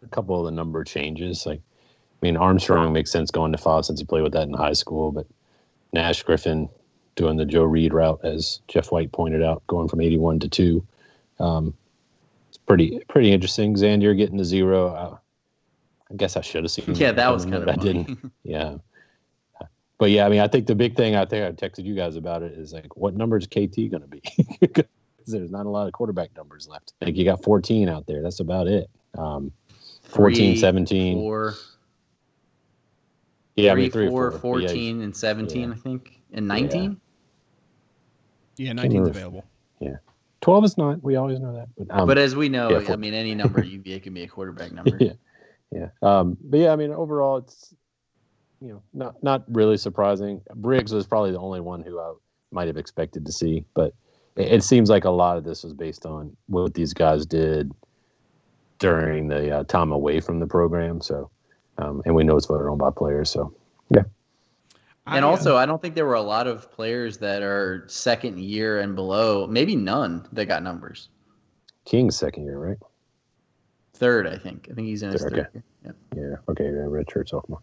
a 0.02 0.08
couple 0.08 0.38
of 0.40 0.46
the 0.46 0.50
number 0.50 0.82
changes. 0.82 1.44
Like, 1.44 1.60
I 1.60 2.26
mean, 2.26 2.38
Armstrong 2.38 2.92
makes 2.92 3.10
sense 3.10 3.30
going 3.30 3.52
to 3.52 3.58
five 3.58 3.84
since 3.84 4.00
he 4.00 4.06
played 4.06 4.22
with 4.22 4.32
that 4.32 4.48
in 4.48 4.54
high 4.54 4.72
school, 4.72 5.12
but 5.12 5.26
Nash 5.92 6.22
Griffin 6.22 6.70
doing 7.16 7.36
the 7.36 7.44
Joe 7.44 7.64
Reed 7.64 7.92
route, 7.92 8.20
as 8.24 8.60
Jeff 8.66 8.90
White 8.90 9.12
pointed 9.12 9.42
out, 9.42 9.62
going 9.66 9.88
from 9.88 10.00
81 10.00 10.40
to 10.40 10.48
two. 10.48 10.86
Um, 11.38 11.74
it's 12.48 12.56
pretty 12.56 13.00
pretty 13.08 13.30
interesting. 13.30 13.74
Zandier 13.74 14.16
getting 14.16 14.38
to 14.38 14.44
zero. 14.44 14.88
Uh, 14.88 15.16
I 16.10 16.14
guess 16.14 16.36
I 16.36 16.40
should 16.40 16.64
have 16.64 16.70
seen. 16.70 16.94
Yeah, 16.94 17.12
that 17.12 17.30
was 17.30 17.44
coming, 17.44 17.64
kind 17.64 17.70
of 17.70 17.78
I 17.78 17.82
didn't. 17.82 18.32
Yeah. 18.42 18.76
But 19.98 20.10
yeah, 20.10 20.26
I 20.26 20.28
mean, 20.28 20.40
I 20.40 20.48
think 20.48 20.66
the 20.66 20.74
big 20.74 20.96
thing 20.96 21.14
I 21.14 21.24
think 21.24 21.44
I 21.46 21.52
texted 21.52 21.84
you 21.84 21.94
guys 21.94 22.16
about 22.16 22.42
it 22.42 22.52
is 22.52 22.72
like, 22.72 22.96
what 22.96 23.14
number 23.14 23.36
is 23.36 23.46
KT 23.46 23.90
going 23.90 24.00
to 24.00 24.08
be? 24.08 24.22
'Cause 25.24 25.32
there's 25.32 25.50
not 25.50 25.64
a 25.66 25.70
lot 25.70 25.86
of 25.86 25.92
quarterback 25.94 26.36
numbers 26.36 26.68
left. 26.68 26.92
I 27.00 27.06
think 27.06 27.16
you 27.16 27.24
got 27.24 27.42
14 27.42 27.88
out 27.88 28.06
there. 28.06 28.20
That's 28.22 28.40
about 28.40 28.66
it. 28.66 28.90
Um, 29.16 29.52
14, 30.02 30.52
Three, 30.52 30.56
17. 30.60 31.16
Four, 31.16 31.54
yeah, 33.56 33.72
I 33.72 33.74
mean, 33.74 33.90
three 33.90 34.08
four, 34.08 34.26
or 34.26 34.30
four. 34.38 34.54
but 34.56 34.62
yeah, 34.62 34.68
14, 34.68 35.00
and 35.02 35.16
17, 35.16 35.62
Yeah. 35.62 35.70
I 35.74 35.74
think, 35.78 36.20
and 36.32 36.46
19. 36.48 37.00
yeah 38.56 38.72
19's 38.72 38.84
remember. 38.84 39.10
available 39.10 39.44
12 40.40 40.64
is 40.64 40.76
not. 40.76 41.02
We 41.02 41.16
always 41.16 41.40
know 41.40 41.54
that. 41.54 41.68
But, 41.78 41.86
um, 41.90 42.06
But 42.06 42.18
as 42.18 42.36
we 42.36 42.50
know, 42.50 42.68
yeah, 42.78 42.92
I 42.92 42.96
mean, 42.96 43.14
any 43.14 43.34
number 43.34 43.60
at 43.60 43.66
UVA 43.66 43.98
can 43.98 44.12
be 44.12 44.24
a 44.24 44.28
quarterback 44.28 44.72
number. 44.74 44.98
yeah, 45.00 45.14
yeah. 45.72 45.88
Um, 46.02 46.36
but 46.42 46.60
yeah, 46.60 46.70
I 46.70 46.76
mean, 46.76 46.90
overall, 46.92 47.38
it's 47.38 47.72
you 48.60 48.68
know 48.74 48.82
not 48.92 49.22
not 49.22 49.44
really 49.48 49.78
surprising. 49.78 50.42
Briggs 50.54 50.92
was 50.92 51.06
probably 51.06 51.30
the 51.32 51.38
only 51.38 51.60
one 51.62 51.82
who 51.82 51.98
I 51.98 52.12
might 52.50 52.66
have 52.66 52.76
expected 52.76 53.24
to 53.24 53.32
see, 53.32 53.64
but 53.72 53.94
it, 54.36 54.52
it 54.52 54.64
seems 54.64 54.90
like 54.90 55.04
a 55.04 55.10
lot 55.10 55.36
of 55.36 55.44
this 55.44 55.64
was 55.64 55.72
based 55.72 56.06
on 56.06 56.36
what 56.46 56.74
these 56.74 56.92
guys 56.92 57.26
did 57.26 57.72
during 58.78 59.28
the 59.28 59.58
uh, 59.58 59.64
time 59.64 59.92
away 59.92 60.20
from 60.20 60.40
the 60.40 60.46
program. 60.46 61.00
So, 61.00 61.30
um, 61.78 62.02
and 62.04 62.14
we 62.14 62.24
know 62.24 62.36
it's 62.36 62.46
voted 62.46 62.66
on 62.66 62.78
by 62.78 62.90
players. 62.90 63.30
So, 63.30 63.54
yeah. 63.90 64.02
And 65.06 65.24
uh, 65.24 65.28
also, 65.28 65.56
I 65.56 65.66
don't 65.66 65.80
think 65.80 65.94
there 65.94 66.06
were 66.06 66.14
a 66.14 66.22
lot 66.22 66.46
of 66.46 66.70
players 66.72 67.18
that 67.18 67.42
are 67.42 67.84
second 67.88 68.40
year 68.40 68.80
and 68.80 68.94
below, 68.94 69.46
maybe 69.46 69.76
none 69.76 70.26
that 70.32 70.46
got 70.46 70.62
numbers. 70.62 71.08
King's 71.84 72.16
second 72.16 72.44
year, 72.44 72.58
right? 72.58 72.78
Third, 73.92 74.26
I 74.26 74.38
think. 74.38 74.68
I 74.70 74.74
think 74.74 74.88
he's 74.88 75.02
in 75.02 75.12
his 75.12 75.22
Third, 75.22 75.32
third 75.32 75.40
okay. 75.40 75.48
year. 75.54 75.94
Yeah. 76.14 76.20
Yeah. 76.30 76.36
Okay. 76.48 76.64
Yeah, 76.64 76.86
red 76.88 77.10
shirt 77.10 77.28
sophomore. 77.28 77.60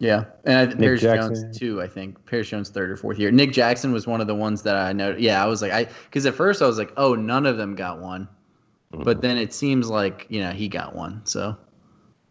Yeah, 0.00 0.24
and 0.44 0.58
I, 0.58 0.66
think 0.66 0.80
Paris 0.80 1.02
Jackson. 1.02 1.34
Jones 1.34 1.58
too. 1.58 1.82
I 1.82 1.86
think 1.86 2.24
Paris 2.24 2.48
Jones 2.48 2.70
third 2.70 2.90
or 2.90 2.96
fourth 2.96 3.18
year. 3.18 3.30
Nick 3.30 3.52
Jackson 3.52 3.92
was 3.92 4.06
one 4.06 4.22
of 4.22 4.26
the 4.26 4.34
ones 4.34 4.62
that 4.62 4.74
I 4.74 4.94
know. 4.94 5.14
Yeah, 5.16 5.44
I 5.44 5.46
was 5.46 5.60
like, 5.60 5.72
I 5.72 5.84
because 6.04 6.24
at 6.24 6.34
first 6.34 6.62
I 6.62 6.66
was 6.66 6.78
like, 6.78 6.90
oh, 6.96 7.14
none 7.14 7.44
of 7.44 7.58
them 7.58 7.74
got 7.74 8.00
one, 8.00 8.26
but 8.90 9.20
then 9.20 9.36
it 9.36 9.52
seems 9.52 9.90
like 9.90 10.26
you 10.30 10.40
know 10.40 10.52
he 10.52 10.68
got 10.68 10.94
one. 10.94 11.20
So, 11.24 11.54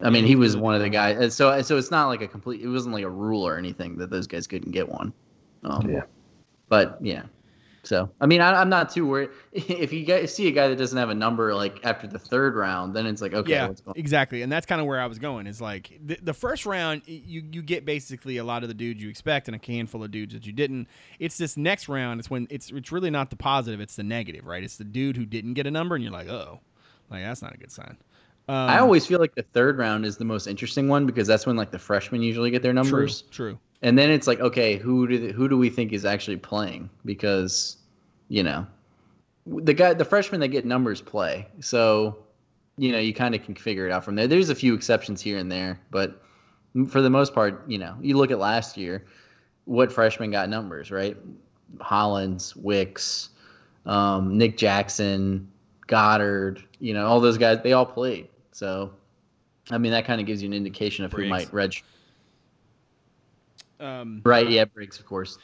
I 0.02 0.10
mean, 0.10 0.26
he 0.26 0.36
was 0.36 0.58
one 0.58 0.74
of 0.74 0.82
the 0.82 0.90
guys. 0.90 1.20
and 1.20 1.32
So, 1.32 1.62
so 1.62 1.78
it's 1.78 1.92
not 1.92 2.08
like 2.08 2.24
a 2.24 2.28
complete. 2.28 2.62
It 2.62 2.68
wasn't 2.68 2.96
like 2.96 3.04
a 3.04 3.10
rule 3.10 3.48
or 3.48 3.56
anything 3.56 3.98
that 3.98 4.10
those 4.10 4.26
guys 4.26 4.48
couldn't 4.48 4.72
get 4.72 4.90
one. 4.90 5.14
Um, 5.64 5.88
Yeah. 5.88 6.04
But 6.70 6.98
yeah, 7.02 7.24
So 7.90 8.08
I 8.22 8.28
mean, 8.28 8.40
I, 8.40 8.62
am 8.62 8.70
not 8.70 8.92
too 8.92 9.08
worried. 9.08 9.32
If 9.52 9.92
you 9.92 10.06
guys 10.06 10.32
see 10.32 10.48
a 10.48 10.52
guy 10.52 10.68
that 10.68 10.76
doesn't 10.76 10.98
have 10.98 11.10
a 11.10 11.16
number 11.16 11.56
like 11.56 11.84
after 11.84 12.06
the 12.06 12.20
third 12.20 12.56
round, 12.56 12.96
then 12.96 13.08
it's 13.08 13.20
like 13.20 13.34
okay, 13.34 13.54
yeah, 13.54 13.72
exactly. 13.96 14.44
And 14.44 14.52
that's 14.52 14.68
kind 14.68 14.80
of 14.80 14.86
where 14.86 15.02
I 15.02 15.08
was 15.08 15.18
going. 15.18 15.48
Is 15.48 15.60
like 15.60 16.00
the, 16.06 16.20
the 16.22 16.36
first 16.36 16.68
round, 16.68 17.02
you 17.08 17.42
you 17.52 17.64
get 17.64 17.86
basically 17.86 18.38
a 18.38 18.44
lot 18.44 18.62
of 18.62 18.70
the 18.70 18.76
dudes 18.76 19.02
you 19.02 19.10
expect 19.10 19.48
and 19.48 19.60
a 19.60 19.66
handful 19.66 20.04
of 20.04 20.12
dudes 20.12 20.36
that 20.36 20.46
you 20.46 20.54
didn't. 20.54 20.88
It's 21.18 21.40
this 21.40 21.58
next 21.58 21.90
round. 21.90 22.20
It's 22.20 22.30
when 22.30 22.46
it's 22.52 22.70
it's 22.70 22.92
really 22.92 23.10
not 23.10 23.32
the 23.32 23.36
positive. 23.36 23.82
It's 23.82 23.96
the 23.96 24.04
negative, 24.04 24.46
right? 24.46 24.64
It's 24.64 24.78
the 24.78 24.84
dude 24.84 25.18
who 25.18 25.26
didn't 25.26 25.56
get 25.56 25.66
a 25.66 25.72
number, 25.72 25.96
and 25.96 26.04
you're 26.04 26.14
like, 26.14 26.30
oh, 26.30 26.60
like 27.10 27.24
that's 27.24 27.42
not 27.42 27.56
a 27.56 27.58
good 27.58 27.72
sign. 27.72 27.98
Um, 28.48 28.70
I 28.70 28.78
always 28.78 29.08
feel 29.08 29.20
like 29.20 29.34
the 29.34 29.44
third 29.44 29.80
round 29.80 30.06
is 30.06 30.18
the 30.18 30.26
most 30.26 30.46
interesting 30.46 30.88
one 30.88 31.08
because 31.08 31.28
that's 31.28 31.48
when 31.48 31.56
like 31.56 31.72
the 31.72 31.80
freshmen 31.80 32.22
usually 32.22 32.52
get 32.52 32.62
their 32.62 32.74
numbers. 32.74 33.24
True. 33.24 33.54
true. 33.54 33.60
And 33.82 33.98
then 33.98 34.12
it's 34.12 34.28
like, 34.28 34.40
okay, 34.40 34.78
who 34.78 35.08
do 35.08 35.32
who 35.32 35.48
do 35.48 35.58
we 35.58 35.70
think 35.70 35.94
is 35.94 36.06
actually 36.06 36.38
playing? 36.38 36.90
Because, 37.06 37.78
you 38.30 38.44
know, 38.44 38.66
the 39.46 39.74
guy, 39.74 39.94
the 39.94 40.06
freshmen 40.06 40.40
that 40.42 40.50
get 40.50 40.66
numbers 40.66 41.02
play. 41.02 41.48
So, 41.60 42.18
you 42.78 42.92
know, 42.92 43.00
you 43.00 43.14
kind 43.14 43.36
of 43.36 43.44
can 43.44 43.56
figure 43.56 43.86
it 43.86 43.92
out 43.92 44.06
from 44.06 44.16
there. 44.16 44.28
There's 44.28 44.50
a 44.50 44.56
few 44.56 44.74
exceptions 44.74 45.22
here 45.22 45.38
and 45.38 45.52
there, 45.52 45.80
but 45.92 46.22
for 46.88 47.02
the 47.02 47.10
most 47.10 47.34
part, 47.34 47.70
you 47.70 47.78
know, 47.78 47.96
you 48.00 48.16
look 48.16 48.32
at 48.32 48.40
last 48.40 48.78
year, 48.78 49.06
what 49.66 49.92
freshmen 49.92 50.32
got 50.32 50.50
numbers, 50.50 50.92
right? 50.92 51.18
Hollins, 51.82 52.56
Wicks, 52.56 53.30
um, 53.86 54.38
Nick 54.38 54.58
Jackson, 54.58 55.52
Goddard, 55.88 56.64
you 56.80 56.94
know, 56.94 57.06
all 57.08 57.20
those 57.20 57.38
guys, 57.38 57.60
they 57.64 57.74
all 57.74 57.86
played. 57.86 58.28
So, 58.52 58.92
I 59.72 59.78
mean, 59.78 59.92
that 59.92 60.06
kind 60.06 60.22
of 60.22 60.28
gives 60.28 60.42
you 60.42 60.48
an 60.48 60.54
indication 60.54 61.06
of 61.06 61.12
Briggs. 61.12 61.26
who 61.26 61.30
might 61.30 61.54
reg. 61.54 61.84
Um, 63.80 64.22
right. 64.26 64.50
Yeah, 64.50 64.66
Briggs, 64.66 65.00
of 65.00 65.06
course. 65.06 65.38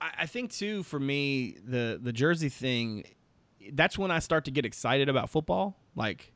I 0.00 0.26
think 0.26 0.52
too, 0.52 0.82
for 0.82 1.00
me, 1.00 1.56
the 1.64 1.98
the 2.02 2.12
jersey 2.12 2.48
thing, 2.48 3.04
that's 3.72 3.96
when 3.98 4.10
I 4.10 4.18
start 4.18 4.44
to 4.46 4.50
get 4.50 4.64
excited 4.64 5.08
about 5.08 5.30
football. 5.30 5.76
Like, 5.94 6.32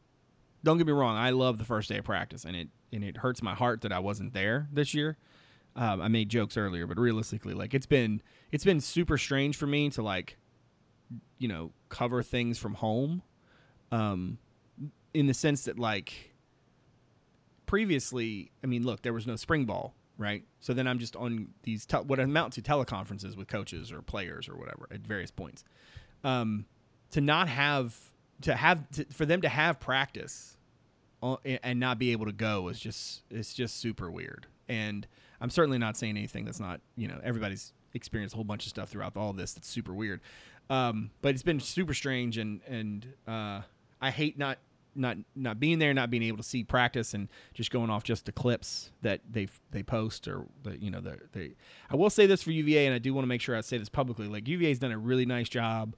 don't 0.64 0.78
get 0.78 0.86
me 0.86 0.92
wrong, 0.92 1.16
I 1.16 1.30
love 1.30 1.58
the 1.58 1.64
first 1.64 1.88
day 1.88 1.98
of 1.98 2.04
practice, 2.04 2.44
and 2.44 2.56
it 2.56 2.68
and 2.92 3.04
it 3.04 3.18
hurts 3.18 3.42
my 3.42 3.54
heart 3.54 3.82
that 3.82 3.92
I 3.92 3.98
wasn't 3.98 4.32
there 4.32 4.68
this 4.72 4.94
year. 4.94 5.16
Um, 5.76 6.00
I 6.00 6.08
made 6.08 6.28
jokes 6.28 6.56
earlier, 6.56 6.86
but 6.86 6.98
realistically, 6.98 7.54
like 7.54 7.74
it's 7.74 7.86
been 7.86 8.22
it's 8.50 8.64
been 8.64 8.80
super 8.80 9.16
strange 9.18 9.56
for 9.56 9.66
me 9.66 9.90
to 9.90 10.02
like, 10.02 10.36
you 11.38 11.48
know, 11.48 11.72
cover 11.88 12.22
things 12.22 12.58
from 12.58 12.74
home. 12.74 13.22
Um, 13.92 14.38
in 15.14 15.26
the 15.26 15.34
sense 15.34 15.64
that 15.64 15.78
like 15.78 16.32
previously, 17.66 18.50
I 18.64 18.66
mean, 18.66 18.84
look, 18.84 19.02
there 19.02 19.12
was 19.12 19.26
no 19.26 19.36
spring 19.36 19.64
ball, 19.64 19.94
right? 20.20 20.44
So 20.60 20.74
then 20.74 20.86
I'm 20.86 20.98
just 20.98 21.16
on 21.16 21.48
these 21.62 21.86
te- 21.86 21.96
what 21.96 22.20
amount 22.20 22.52
to 22.52 22.62
teleconferences 22.62 23.36
with 23.36 23.48
coaches 23.48 23.90
or 23.90 24.02
players 24.02 24.48
or 24.48 24.56
whatever 24.56 24.86
at 24.90 25.00
various 25.00 25.30
points. 25.30 25.64
Um, 26.22 26.66
to 27.12 27.20
not 27.20 27.48
have 27.48 27.96
to 28.42 28.54
have 28.54 28.88
to, 28.92 29.06
for 29.06 29.24
them 29.24 29.40
to 29.40 29.48
have 29.48 29.80
practice 29.80 30.56
and 31.44 31.80
not 31.80 31.98
be 31.98 32.12
able 32.12 32.26
to 32.26 32.32
go 32.32 32.68
is 32.68 32.78
just 32.78 33.22
it's 33.30 33.54
just 33.54 33.80
super 33.80 34.10
weird. 34.10 34.46
And 34.68 35.06
I'm 35.40 35.50
certainly 35.50 35.78
not 35.78 35.96
saying 35.96 36.16
anything 36.16 36.44
that's 36.44 36.60
not 36.60 36.80
you 36.96 37.08
know 37.08 37.18
everybody's 37.24 37.72
experienced 37.94 38.34
a 38.34 38.36
whole 38.36 38.44
bunch 38.44 38.66
of 38.66 38.70
stuff 38.70 38.90
throughout 38.90 39.16
all 39.16 39.32
this 39.32 39.54
that's 39.54 39.68
super 39.68 39.94
weird. 39.94 40.20
Um, 40.68 41.10
but 41.22 41.30
it's 41.30 41.42
been 41.42 41.60
super 41.60 41.94
strange 41.94 42.36
and 42.36 42.60
and 42.68 43.06
uh, 43.26 43.62
I 44.02 44.10
hate 44.10 44.38
not 44.38 44.58
not 44.94 45.16
not 45.34 45.60
being 45.60 45.78
there, 45.78 45.94
not 45.94 46.10
being 46.10 46.22
able 46.22 46.38
to 46.38 46.42
see 46.42 46.64
practice, 46.64 47.14
and 47.14 47.28
just 47.54 47.70
going 47.70 47.90
off 47.90 48.04
just 48.04 48.26
the 48.26 48.32
clips 48.32 48.90
that 49.02 49.20
they 49.30 49.48
they 49.70 49.82
post 49.82 50.28
or 50.28 50.46
the 50.62 50.78
you 50.78 50.90
know 50.90 51.00
the 51.00 51.18
they. 51.32 51.54
I 51.90 51.96
will 51.96 52.10
say 52.10 52.26
this 52.26 52.42
for 52.42 52.50
UVA, 52.50 52.86
and 52.86 52.94
I 52.94 52.98
do 52.98 53.14
want 53.14 53.24
to 53.24 53.28
make 53.28 53.40
sure 53.40 53.56
I 53.56 53.60
say 53.60 53.78
this 53.78 53.88
publicly. 53.88 54.26
Like 54.28 54.48
UVA's 54.48 54.78
done 54.78 54.92
a 54.92 54.98
really 54.98 55.26
nice 55.26 55.48
job. 55.48 55.96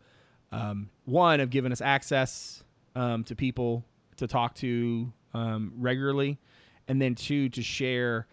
Um, 0.51 0.91
one 1.05 1.41
of 1.41 1.51
giving 1.51 1.73
us 1.73 1.81
access 1.81 2.63
um, 2.95 3.25
to 3.25 3.35
people 3.35 3.85
to 4.17 4.27
talk 4.27 4.55
to 4.57 5.13
um, 5.35 5.73
regularly, 5.77 6.39
and 6.89 7.01
then 7.01 7.15
two 7.15 7.49
to 7.51 7.63
share 7.63 8.27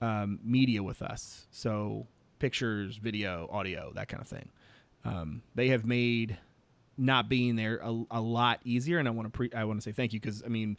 um, 0.00 0.38
media 0.42 0.82
with 0.82 1.02
us. 1.02 1.46
So 1.50 2.06
pictures, 2.38 2.96
video, 2.96 3.48
audio, 3.50 3.92
that 3.94 4.08
kind 4.08 4.20
of 4.20 4.28
thing. 4.28 4.50
Um, 5.04 5.42
they 5.54 5.68
have 5.68 5.84
made 5.84 6.38
not 6.98 7.28
being 7.28 7.56
there 7.56 7.78
a, 7.82 8.02
a 8.10 8.20
lot 8.20 8.60
easier. 8.64 8.98
And 8.98 9.08
I 9.08 9.10
want 9.10 9.26
to 9.26 9.30
pre- 9.30 9.52
I 9.54 9.64
want 9.64 9.80
to 9.80 9.82
say 9.82 9.92
thank 9.92 10.12
you 10.12 10.20
because 10.20 10.42
I 10.44 10.48
mean, 10.48 10.76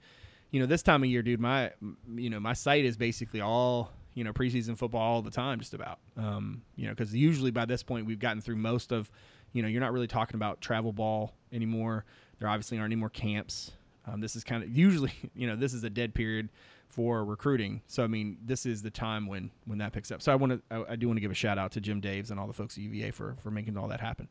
you 0.52 0.60
know, 0.60 0.66
this 0.66 0.82
time 0.82 1.04
of 1.04 1.10
year, 1.10 1.22
dude, 1.22 1.40
my 1.40 1.72
you 2.16 2.30
know 2.30 2.40
my 2.40 2.54
site 2.54 2.86
is 2.86 2.98
basically 2.98 3.42
all 3.42 3.92
you 4.14 4.24
know 4.24 4.34
preseason 4.34 4.78
football 4.78 5.02
all 5.02 5.22
the 5.22 5.32
time, 5.32 5.60
just 5.60 5.74
about. 5.74 6.00
Um, 6.18 6.64
you 6.76 6.86
know, 6.86 6.92
because 6.92 7.14
usually 7.14 7.52
by 7.52 7.66
this 7.66 7.84
point 7.84 8.06
we've 8.06 8.20
gotten 8.20 8.42
through 8.42 8.56
most 8.56 8.92
of, 8.92 9.12
you 9.54 9.62
know, 9.62 9.68
you're 9.68 9.82
not 9.82 9.94
really 9.94 10.08
talking 10.08 10.36
about 10.36 10.62
travel 10.62 10.92
ball 10.92 11.34
anymore. 11.52 12.06
There 12.40 12.48
obviously 12.48 12.78
aren't 12.78 12.94
any 12.94 13.00
more 13.00 13.10
camps. 13.10 13.72
Um, 14.06 14.22
this 14.22 14.36
is 14.36 14.44
kind 14.44 14.64
of 14.64 14.70
usually, 14.70 15.14
you 15.36 15.48
know, 15.48 15.56
this 15.56 15.74
is 15.74 15.84
a 15.84 15.90
dead 15.90 16.14
period 16.14 16.50
for 16.88 17.24
recruiting. 17.26 17.82
So 17.88 18.04
I 18.04 18.08
mean, 18.08 18.38
this 18.44 18.66
is 18.66 18.82
the 18.82 18.90
time 18.90 19.28
when 19.28 19.52
when 19.66 19.78
that 19.80 19.94
picks 19.94 20.12
up. 20.12 20.22
So 20.22 20.32
I 20.32 20.36
want 20.36 20.54
to, 20.54 20.62
I, 20.72 20.94
I 20.94 20.96
do 20.96 21.08
want 21.08 21.18
to 21.18 21.22
give 21.22 21.32
a 21.32 21.36
shout 21.36 21.58
out 21.58 21.74
to 21.74 21.82
Jim 21.82 22.02
Daves 22.02 22.32
and 22.32 22.40
all 22.40 22.48
the 22.48 22.54
folks 22.54 22.78
at 22.78 22.84
UVA 22.84 23.12
for 23.12 23.36
for 23.44 23.52
making 23.52 23.78
all 23.78 23.90
that 23.90 24.02
happen. 24.02 24.30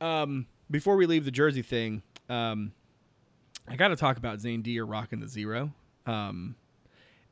Um, 0.00 0.46
before 0.70 0.96
we 0.96 1.06
leave 1.06 1.24
the 1.24 1.30
jersey 1.30 1.62
thing, 1.62 2.02
um, 2.28 2.72
I 3.68 3.76
got 3.76 3.88
to 3.88 3.96
talk 3.96 4.16
about 4.16 4.40
Zane 4.40 4.62
D 4.62 4.78
or 4.78 4.86
rocking 4.86 5.20
the 5.20 5.28
zero. 5.28 5.72
Um, 6.06 6.56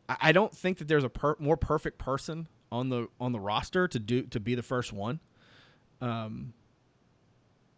I, 0.08 0.16
I, 0.22 0.32
don't 0.32 0.54
think 0.54 0.78
that 0.78 0.88
there's 0.88 1.04
a 1.04 1.08
per- 1.08 1.36
more 1.38 1.56
perfect 1.56 1.98
person 1.98 2.48
on 2.72 2.88
the 2.88 3.08
on 3.20 3.32
the 3.32 3.40
roster 3.40 3.86
to 3.88 3.98
do 3.98 4.22
to 4.22 4.40
be 4.40 4.54
the 4.54 4.62
first 4.62 4.92
one. 4.92 5.20
Um, 6.00 6.52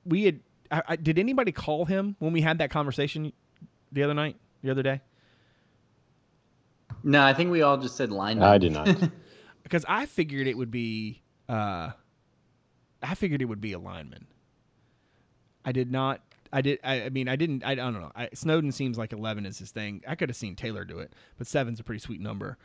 we 0.04 0.24
had. 0.24 0.40
I, 0.70 0.82
I, 0.88 0.96
did 0.96 1.18
anybody 1.18 1.52
call 1.52 1.84
him 1.84 2.16
when 2.18 2.32
we 2.32 2.40
had 2.40 2.58
that 2.58 2.70
conversation 2.70 3.32
the 3.92 4.02
other 4.02 4.14
night, 4.14 4.36
the 4.62 4.70
other 4.70 4.82
day? 4.82 5.00
No, 7.02 7.22
I 7.22 7.34
think 7.34 7.50
we 7.50 7.62
all 7.62 7.76
just 7.76 7.96
said 7.96 8.10
lineman. 8.10 8.44
I 8.44 8.58
did 8.58 8.72
not. 8.72 8.88
because 9.62 9.84
I 9.88 10.06
figured 10.06 10.46
it 10.46 10.56
would 10.56 10.70
be. 10.70 11.22
Uh, 11.48 11.90
I 13.02 13.14
figured 13.14 13.42
it 13.42 13.44
would 13.44 13.60
be 13.60 13.72
a 13.72 13.78
lineman. 13.78 14.26
I 15.66 15.72
did 15.72 15.90
not. 15.90 16.22
I 16.52 16.62
did. 16.62 16.78
I, 16.84 17.02
I 17.02 17.08
mean, 17.10 17.28
I 17.28 17.36
didn't. 17.36 17.64
I, 17.64 17.72
I 17.72 17.74
don't 17.74 18.00
know. 18.00 18.12
I, 18.14 18.28
Snowden 18.32 18.72
seems 18.72 18.96
like 18.96 19.12
eleven 19.12 19.44
is 19.44 19.58
his 19.58 19.72
thing. 19.72 20.02
I 20.06 20.14
could 20.14 20.30
have 20.30 20.36
seen 20.36 20.54
Taylor 20.54 20.84
do 20.84 21.00
it, 21.00 21.12
but 21.36 21.46
seven's 21.46 21.80
a 21.80 21.84
pretty 21.84 21.98
sweet 21.98 22.20
number. 22.20 22.56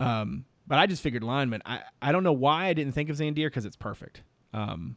Um, 0.00 0.44
but 0.66 0.78
I 0.78 0.86
just 0.86 1.02
figured 1.02 1.22
lineman. 1.22 1.62
I 1.64 1.82
I 2.02 2.12
don't 2.12 2.24
know 2.24 2.32
why 2.32 2.66
I 2.66 2.74
didn't 2.74 2.92
think 2.92 3.08
of 3.08 3.16
Zandier 3.16 3.46
because 3.46 3.64
it's 3.64 3.76
perfect. 3.76 4.22
Um, 4.52 4.96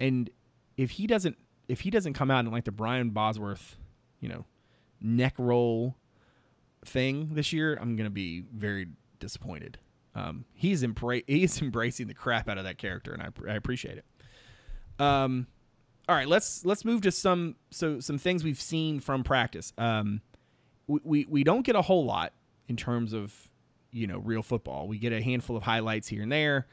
and 0.00 0.30
if 0.76 0.92
he 0.92 1.06
doesn't 1.06 1.36
if 1.68 1.80
he 1.80 1.90
doesn't 1.90 2.14
come 2.14 2.30
out 2.30 2.44
in 2.44 2.50
like 2.50 2.64
the 2.64 2.72
Brian 2.72 3.10
Bosworth, 3.10 3.76
you 4.20 4.28
know, 4.28 4.46
neck 5.00 5.34
roll 5.38 5.94
thing 6.84 7.30
this 7.34 7.52
year, 7.52 7.78
I'm 7.80 7.96
gonna 7.96 8.10
be 8.10 8.44
very 8.52 8.88
disappointed. 9.18 9.78
Um, 10.14 10.46
he's 10.54 10.82
embra- 10.82 11.24
he's 11.28 11.60
embracing 11.60 12.06
the 12.06 12.14
crap 12.14 12.48
out 12.48 12.56
of 12.56 12.64
that 12.64 12.78
character, 12.78 13.12
and 13.12 13.22
I, 13.22 13.52
I 13.52 13.56
appreciate 13.56 13.98
it. 13.98 14.04
Um, 14.98 15.46
all 16.08 16.14
right, 16.14 16.28
let's 16.28 16.64
let's 16.64 16.84
move 16.84 17.02
to 17.02 17.10
some 17.10 17.56
so 17.70 18.00
some 18.00 18.18
things 18.18 18.44
we've 18.44 18.60
seen 18.60 19.00
from 19.00 19.24
practice. 19.24 19.72
Um, 19.76 20.20
we, 20.86 21.00
we 21.04 21.26
we 21.28 21.44
don't 21.44 21.62
get 21.62 21.74
a 21.74 21.82
whole 21.82 22.04
lot 22.04 22.32
in 22.68 22.76
terms 22.76 23.12
of 23.12 23.34
you 23.90 24.06
know 24.06 24.18
real 24.18 24.42
football. 24.42 24.86
We 24.86 24.98
get 24.98 25.12
a 25.12 25.20
handful 25.20 25.56
of 25.56 25.64
highlights 25.64 26.08
here 26.08 26.22
and 26.22 26.30
there. 26.30 26.66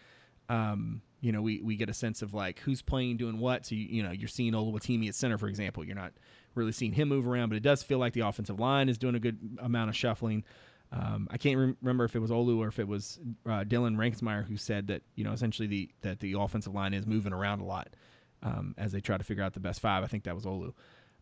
Um, 0.50 1.02
you 1.22 1.32
know, 1.32 1.42
we, 1.42 1.62
we 1.62 1.78
get 1.78 1.90
a 1.90 1.94
sense 1.94 2.22
of 2.22 2.34
like 2.34 2.60
who's 2.60 2.82
playing, 2.82 3.16
doing 3.16 3.40
what. 3.40 3.66
So 3.66 3.76
you, 3.76 3.86
you 3.86 4.04
know, 4.04 4.12
you're 4.12 4.28
seeing 4.28 4.54
Oluwatimi 4.54 5.08
at 5.08 5.16
center, 5.16 5.38
for 5.38 5.48
example. 5.48 5.84
You're 5.86 5.96
not 5.96 6.12
really 6.54 6.74
seeing 6.74 6.92
him 6.92 7.08
move 7.08 7.26
around, 7.26 7.48
but 7.50 7.56
it 7.56 7.64
does 7.64 7.82
feel 7.82 7.98
like 7.98 8.12
the 8.12 8.22
offensive 8.22 8.60
line 8.60 8.90
is 8.90 8.98
doing 8.98 9.16
a 9.16 9.20
good 9.20 9.40
amount 9.60 9.90
of 9.90 9.96
shuffling. 9.96 10.44
Um, 10.92 11.28
I 11.32 11.38
can't 11.38 11.58
re- 11.58 11.76
remember 11.82 12.04
if 12.04 12.16
it 12.16 12.20
was 12.20 12.30
Olu 12.30 12.60
or 12.60 12.68
if 12.68 12.78
it 12.78 12.88
was 12.88 13.20
uh, 13.46 13.64
Dylan 13.64 13.96
Reinkensmeyer 13.96 14.46
who 14.46 14.58
said 14.58 14.88
that 14.88 15.02
you 15.16 15.24
know 15.24 15.32
essentially 15.32 15.68
the 15.68 15.90
that 16.02 16.20
the 16.20 16.34
offensive 16.38 16.76
line 16.76 16.94
is 16.94 17.08
moving 17.08 17.34
around 17.34 17.62
a 17.62 17.66
lot 17.66 17.96
um, 18.44 18.76
as 18.78 18.92
they 18.92 19.00
try 19.00 19.18
to 19.18 19.24
figure 19.24 19.44
out 19.44 19.54
the 19.54 19.60
best 19.60 19.80
five. 19.80 20.04
I 20.04 20.08
think 20.08 20.24
that 20.26 20.36
was 20.36 20.46
Olu. 20.46 20.74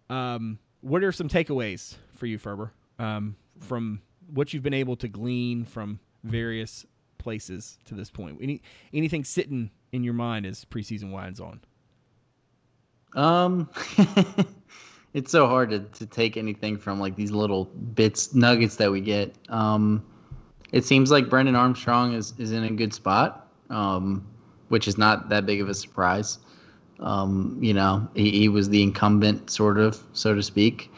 Um, 0.10 0.60
what 0.82 1.04
are 1.04 1.12
some 1.12 1.30
takeaways 1.30 1.96
for 2.16 2.26
you, 2.26 2.38
Ferber, 2.38 2.74
um, 3.00 3.36
from 3.60 4.02
what 4.34 4.54
you've 4.54 4.64
been 4.64 4.74
able 4.74 4.96
to 4.98 5.08
glean 5.08 5.64
from 5.64 6.00
various 6.24 6.86
places 7.18 7.78
to 7.86 7.96
this 7.96 8.10
point? 8.10 8.40
Any 8.42 8.62
anything 8.94 9.24
sitting 9.24 9.70
in 9.92 10.04
your 10.04 10.14
mind 10.14 10.46
as 10.46 10.66
preseason 10.66 11.12
winds 11.12 11.40
on? 11.40 11.62
Um, 13.16 13.70
it's 15.14 15.32
so 15.32 15.48
hard 15.48 15.70
to, 15.72 15.80
to 15.80 16.06
take 16.06 16.38
anything 16.38 16.78
from 16.78 17.00
like 17.00 17.16
these 17.16 17.32
little 17.32 17.66
bits, 17.66 18.34
nuggets 18.34 18.78
that 18.78 18.92
we 18.92 19.02
get. 19.02 19.36
Um, 19.50 20.06
it 20.72 20.86
seems 20.86 21.12
like 21.12 21.30
Brennan 21.30 21.56
Armstrong 21.56 22.14
is, 22.14 22.34
is 22.38 22.54
in 22.54 22.64
a 22.64 22.72
good 22.72 22.94
spot, 22.94 23.52
um, 23.70 24.26
which 24.70 24.88
is 24.88 24.98
not 24.98 25.28
that 25.30 25.46
big 25.46 25.60
of 25.60 25.68
a 25.68 25.74
surprise. 25.74 26.40
Um, 27.02 27.58
you 27.60 27.74
know, 27.74 28.08
he, 28.14 28.32
he, 28.32 28.50
was 28.50 28.70
the 28.70 28.84
incumbent, 28.84 29.50
sort 29.50 29.80
of, 29.80 30.02
so 30.14 30.36
to 30.36 30.44
speak. 30.44 30.92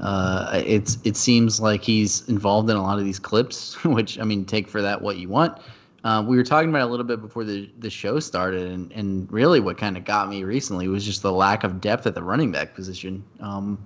Uh, 0.00 0.62
it's 0.64 0.98
it 1.02 1.16
seems 1.16 1.60
like 1.60 1.82
he's 1.82 2.28
involved 2.28 2.70
in 2.70 2.76
a 2.76 2.82
lot 2.82 2.98
of 2.98 3.04
these 3.04 3.18
clips, 3.18 3.74
which 3.84 4.18
I 4.20 4.24
mean, 4.24 4.44
take 4.44 4.68
for 4.68 4.80
that 4.82 5.02
what 5.02 5.16
you 5.16 5.28
want. 5.28 5.58
uh, 6.04 6.24
we 6.24 6.36
were 6.36 6.44
talking 6.44 6.70
about 6.70 6.82
a 6.82 6.90
little 6.90 7.04
bit 7.04 7.20
before 7.20 7.42
the, 7.42 7.68
the 7.78 7.90
show 7.90 8.20
started, 8.20 8.68
and, 8.68 8.92
and 8.92 9.30
really 9.32 9.58
what 9.58 9.76
kind 9.76 9.96
of 9.96 10.04
got 10.04 10.28
me 10.28 10.44
recently 10.44 10.86
was 10.86 11.04
just 11.04 11.22
the 11.22 11.32
lack 11.32 11.64
of 11.64 11.80
depth 11.80 12.06
at 12.06 12.14
the 12.14 12.22
running 12.22 12.52
back 12.52 12.74
position. 12.74 13.24
Um, 13.40 13.84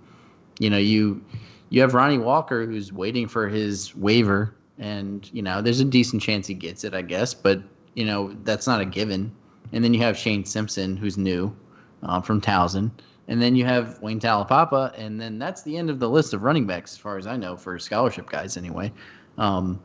you 0.58 0.68
know, 0.68 0.78
you 0.78 1.24
you 1.70 1.80
have 1.80 1.94
Ronnie 1.94 2.18
Walker 2.18 2.66
who's 2.66 2.92
waiting 2.92 3.26
for 3.28 3.48
his 3.48 3.96
waiver, 3.96 4.54
and 4.78 5.28
you 5.32 5.40
know, 5.40 5.62
there's 5.62 5.80
a 5.80 5.86
decent 5.86 6.20
chance 6.20 6.46
he 6.46 6.54
gets 6.54 6.84
it, 6.84 6.92
I 6.92 7.00
guess, 7.00 7.32
but 7.32 7.62
you 7.94 8.04
know, 8.04 8.36
that's 8.44 8.66
not 8.66 8.82
a 8.82 8.84
given. 8.84 9.34
And 9.72 9.82
then 9.82 9.94
you 9.94 10.00
have 10.00 10.18
Shane 10.18 10.44
Simpson 10.44 10.98
who's 10.98 11.16
new 11.16 11.56
uh, 12.02 12.20
from 12.20 12.40
Towson, 12.40 12.90
and 13.28 13.40
then 13.40 13.54
you 13.54 13.64
have 13.64 14.00
Wayne 14.02 14.20
Taulapapa, 14.20 14.98
and 14.98 15.20
then 15.20 15.38
that's 15.38 15.62
the 15.62 15.76
end 15.76 15.90
of 15.90 15.98
the 15.98 16.08
list 16.08 16.34
of 16.34 16.42
running 16.42 16.66
backs, 16.66 16.92
as 16.92 16.98
far 16.98 17.16
as 17.16 17.26
I 17.26 17.36
know, 17.36 17.56
for 17.56 17.78
scholarship 17.78 18.28
guys 18.28 18.56
anyway. 18.56 18.92
Um, 19.38 19.82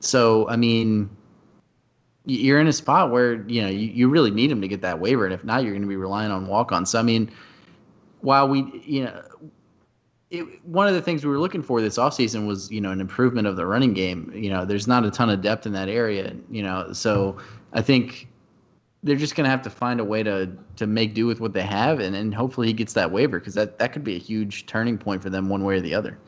so 0.00 0.48
I 0.48 0.56
mean, 0.56 1.10
you're 2.24 2.60
in 2.60 2.66
a 2.66 2.72
spot 2.72 3.10
where 3.10 3.42
you 3.48 3.62
know 3.62 3.68
you, 3.68 3.88
you 3.88 4.08
really 4.08 4.30
need 4.30 4.50
him 4.50 4.60
to 4.60 4.68
get 4.68 4.82
that 4.82 4.98
waiver, 5.00 5.24
and 5.24 5.34
if 5.34 5.44
not, 5.44 5.62
you're 5.62 5.72
going 5.72 5.82
to 5.82 5.88
be 5.88 5.96
relying 5.96 6.30
on 6.30 6.46
walk-ons. 6.46 6.90
So 6.90 6.98
I 6.98 7.02
mean, 7.02 7.30
while 8.20 8.48
we 8.48 8.82
you 8.84 9.04
know. 9.04 9.22
It, 10.28 10.42
one 10.66 10.88
of 10.88 10.94
the 10.94 11.00
things 11.00 11.24
we 11.24 11.30
were 11.30 11.38
looking 11.38 11.62
for 11.62 11.80
this 11.80 11.98
offseason 11.98 12.48
was, 12.48 12.68
you 12.68 12.80
know, 12.80 12.90
an 12.90 13.00
improvement 13.00 13.46
of 13.46 13.54
the 13.54 13.64
running 13.64 13.92
game. 13.92 14.32
You 14.34 14.50
know, 14.50 14.64
there's 14.64 14.88
not 14.88 15.04
a 15.04 15.10
ton 15.12 15.30
of 15.30 15.40
depth 15.40 15.66
in 15.66 15.72
that 15.74 15.88
area, 15.88 16.34
you 16.50 16.64
know, 16.64 16.92
so 16.92 17.38
I 17.72 17.80
think 17.80 18.26
they're 19.06 19.16
just 19.16 19.36
going 19.36 19.44
to 19.44 19.50
have 19.50 19.62
to 19.62 19.70
find 19.70 20.00
a 20.00 20.04
way 20.04 20.22
to 20.22 20.50
to 20.76 20.86
make 20.86 21.14
do 21.14 21.26
with 21.26 21.40
what 21.40 21.52
they 21.52 21.62
have, 21.62 22.00
and, 22.00 22.14
and 22.16 22.34
hopefully 22.34 22.66
he 22.66 22.72
gets 22.72 22.92
that 22.94 23.10
waiver 23.10 23.38
because 23.38 23.54
that, 23.54 23.78
that 23.78 23.92
could 23.92 24.04
be 24.04 24.16
a 24.16 24.18
huge 24.18 24.66
turning 24.66 24.98
point 24.98 25.22
for 25.22 25.30
them 25.30 25.48
one 25.48 25.64
way 25.64 25.76
or 25.76 25.80
the 25.80 25.94
other. 25.94 26.18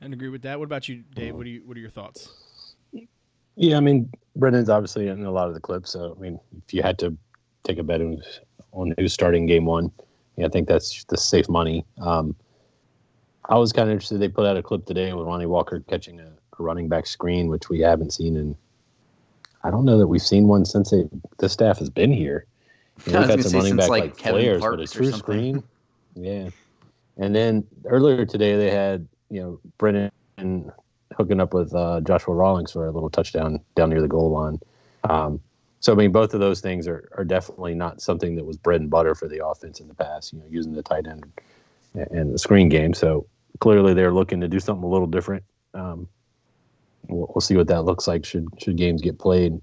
And 0.00 0.14
agree 0.14 0.28
with 0.28 0.42
that. 0.42 0.58
What 0.58 0.64
about 0.64 0.88
you, 0.88 1.02
Dave? 1.14 1.34
What 1.34 1.44
are 1.46 1.50
you 1.50 1.62
What 1.66 1.76
are 1.76 1.80
your 1.80 1.90
thoughts? 1.90 2.30
Yeah, 3.56 3.76
I 3.76 3.80
mean, 3.80 4.08
Brennan's 4.36 4.70
obviously 4.70 5.08
in 5.08 5.24
a 5.24 5.30
lot 5.30 5.48
of 5.48 5.54
the 5.54 5.60
clips. 5.60 5.90
So, 5.90 6.16
I 6.16 6.20
mean, 6.20 6.40
if 6.66 6.72
you 6.72 6.82
had 6.82 6.98
to 7.00 7.14
take 7.64 7.78
a 7.78 7.82
bet 7.82 8.00
on 8.72 8.94
who's 8.96 9.12
starting 9.12 9.44
game 9.44 9.66
one, 9.66 9.92
yeah, 10.36 10.46
I 10.46 10.48
think 10.48 10.68
that's 10.68 11.04
the 11.04 11.18
safe 11.18 11.48
money. 11.48 11.84
Um, 12.00 12.34
I 13.50 13.58
was 13.58 13.72
kind 13.72 13.88
of 13.88 13.92
interested. 13.92 14.18
They 14.18 14.28
put 14.28 14.46
out 14.46 14.56
a 14.56 14.62
clip 14.62 14.86
today 14.86 15.12
with 15.12 15.26
Ronnie 15.26 15.46
Walker 15.46 15.80
catching 15.88 16.20
a, 16.20 16.26
a, 16.26 16.62
running 16.62 16.88
back 16.88 17.06
screen, 17.06 17.48
which 17.48 17.68
we 17.68 17.80
haven't 17.80 18.12
seen 18.12 18.36
in. 18.36 18.56
I 19.62 19.70
don't 19.70 19.84
know 19.84 19.98
that 19.98 20.06
we've 20.06 20.22
seen 20.22 20.48
one 20.48 20.64
since 20.64 20.90
they, 20.90 21.04
the 21.38 21.48
staff 21.48 21.78
has 21.78 21.90
been 21.90 22.12
here. 22.12 22.46
You 23.06 23.12
know, 23.12 23.20
we've 23.20 23.28
had 23.28 23.44
some 23.44 23.60
running 23.60 23.76
back 23.76 23.88
like, 23.88 24.02
like 24.04 24.18
flares, 24.18 24.62
but 24.62 24.80
a 24.80 24.86
true 24.86 25.12
screen. 25.12 25.62
Yeah. 26.14 26.50
And 27.16 27.34
then 27.34 27.66
earlier 27.84 28.24
today 28.24 28.56
they 28.56 28.70
had 28.70 29.06
you 29.30 29.40
know 29.40 29.60
Brennan 29.78 30.72
hooking 31.16 31.40
up 31.40 31.54
with 31.54 31.74
uh, 31.74 32.00
Joshua 32.00 32.34
Rawlings 32.34 32.72
for 32.72 32.86
a 32.86 32.90
little 32.90 33.10
touchdown 33.10 33.60
down 33.74 33.90
near 33.90 34.00
the 34.00 34.08
goal 34.08 34.30
line. 34.30 34.58
Um, 35.04 35.40
so 35.80 35.92
I 35.92 35.96
mean, 35.96 36.12
both 36.12 36.34
of 36.34 36.40
those 36.40 36.60
things 36.60 36.86
are 36.86 37.08
are 37.16 37.24
definitely 37.24 37.74
not 37.74 38.00
something 38.00 38.36
that 38.36 38.44
was 38.44 38.56
bread 38.56 38.80
and 38.80 38.90
butter 38.90 39.14
for 39.14 39.28
the 39.28 39.44
offense 39.44 39.80
in 39.80 39.88
the 39.88 39.94
past. 39.94 40.32
You 40.32 40.40
know, 40.40 40.44
using 40.48 40.72
the 40.72 40.82
tight 40.82 41.06
end 41.06 41.24
and 41.94 42.34
the 42.34 42.38
screen 42.38 42.68
game. 42.68 42.92
So 42.92 43.26
clearly, 43.60 43.94
they're 43.94 44.12
looking 44.12 44.40
to 44.40 44.48
do 44.48 44.60
something 44.60 44.84
a 44.84 44.88
little 44.88 45.06
different. 45.06 45.44
Um, 45.74 46.08
we'll, 47.08 47.30
we'll 47.34 47.40
see 47.40 47.56
what 47.56 47.68
that 47.68 47.82
looks 47.82 48.06
like 48.06 48.24
should 48.24 48.48
should 48.58 48.76
games 48.76 49.02
get 49.02 49.18
played. 49.18 49.60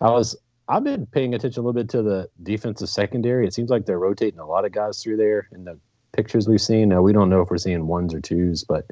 I 0.00 0.10
was 0.10 0.36
I've 0.68 0.84
been 0.84 1.06
paying 1.06 1.34
attention 1.34 1.60
a 1.60 1.66
little 1.66 1.80
bit 1.80 1.90
to 1.90 2.02
the 2.02 2.28
defensive 2.42 2.88
secondary. 2.88 3.46
It 3.46 3.52
seems 3.52 3.70
like 3.70 3.86
they're 3.86 3.98
rotating 3.98 4.40
a 4.40 4.46
lot 4.46 4.64
of 4.64 4.72
guys 4.72 5.02
through 5.02 5.18
there 5.18 5.48
in 5.52 5.64
the 5.64 5.78
pictures 6.12 6.48
we've 6.48 6.60
seen. 6.60 6.88
Now 6.88 7.02
we 7.02 7.12
don't 7.12 7.28
know 7.28 7.42
if 7.42 7.50
we're 7.50 7.58
seeing 7.58 7.86
ones 7.86 8.14
or 8.14 8.20
twos, 8.20 8.64
but 8.64 8.86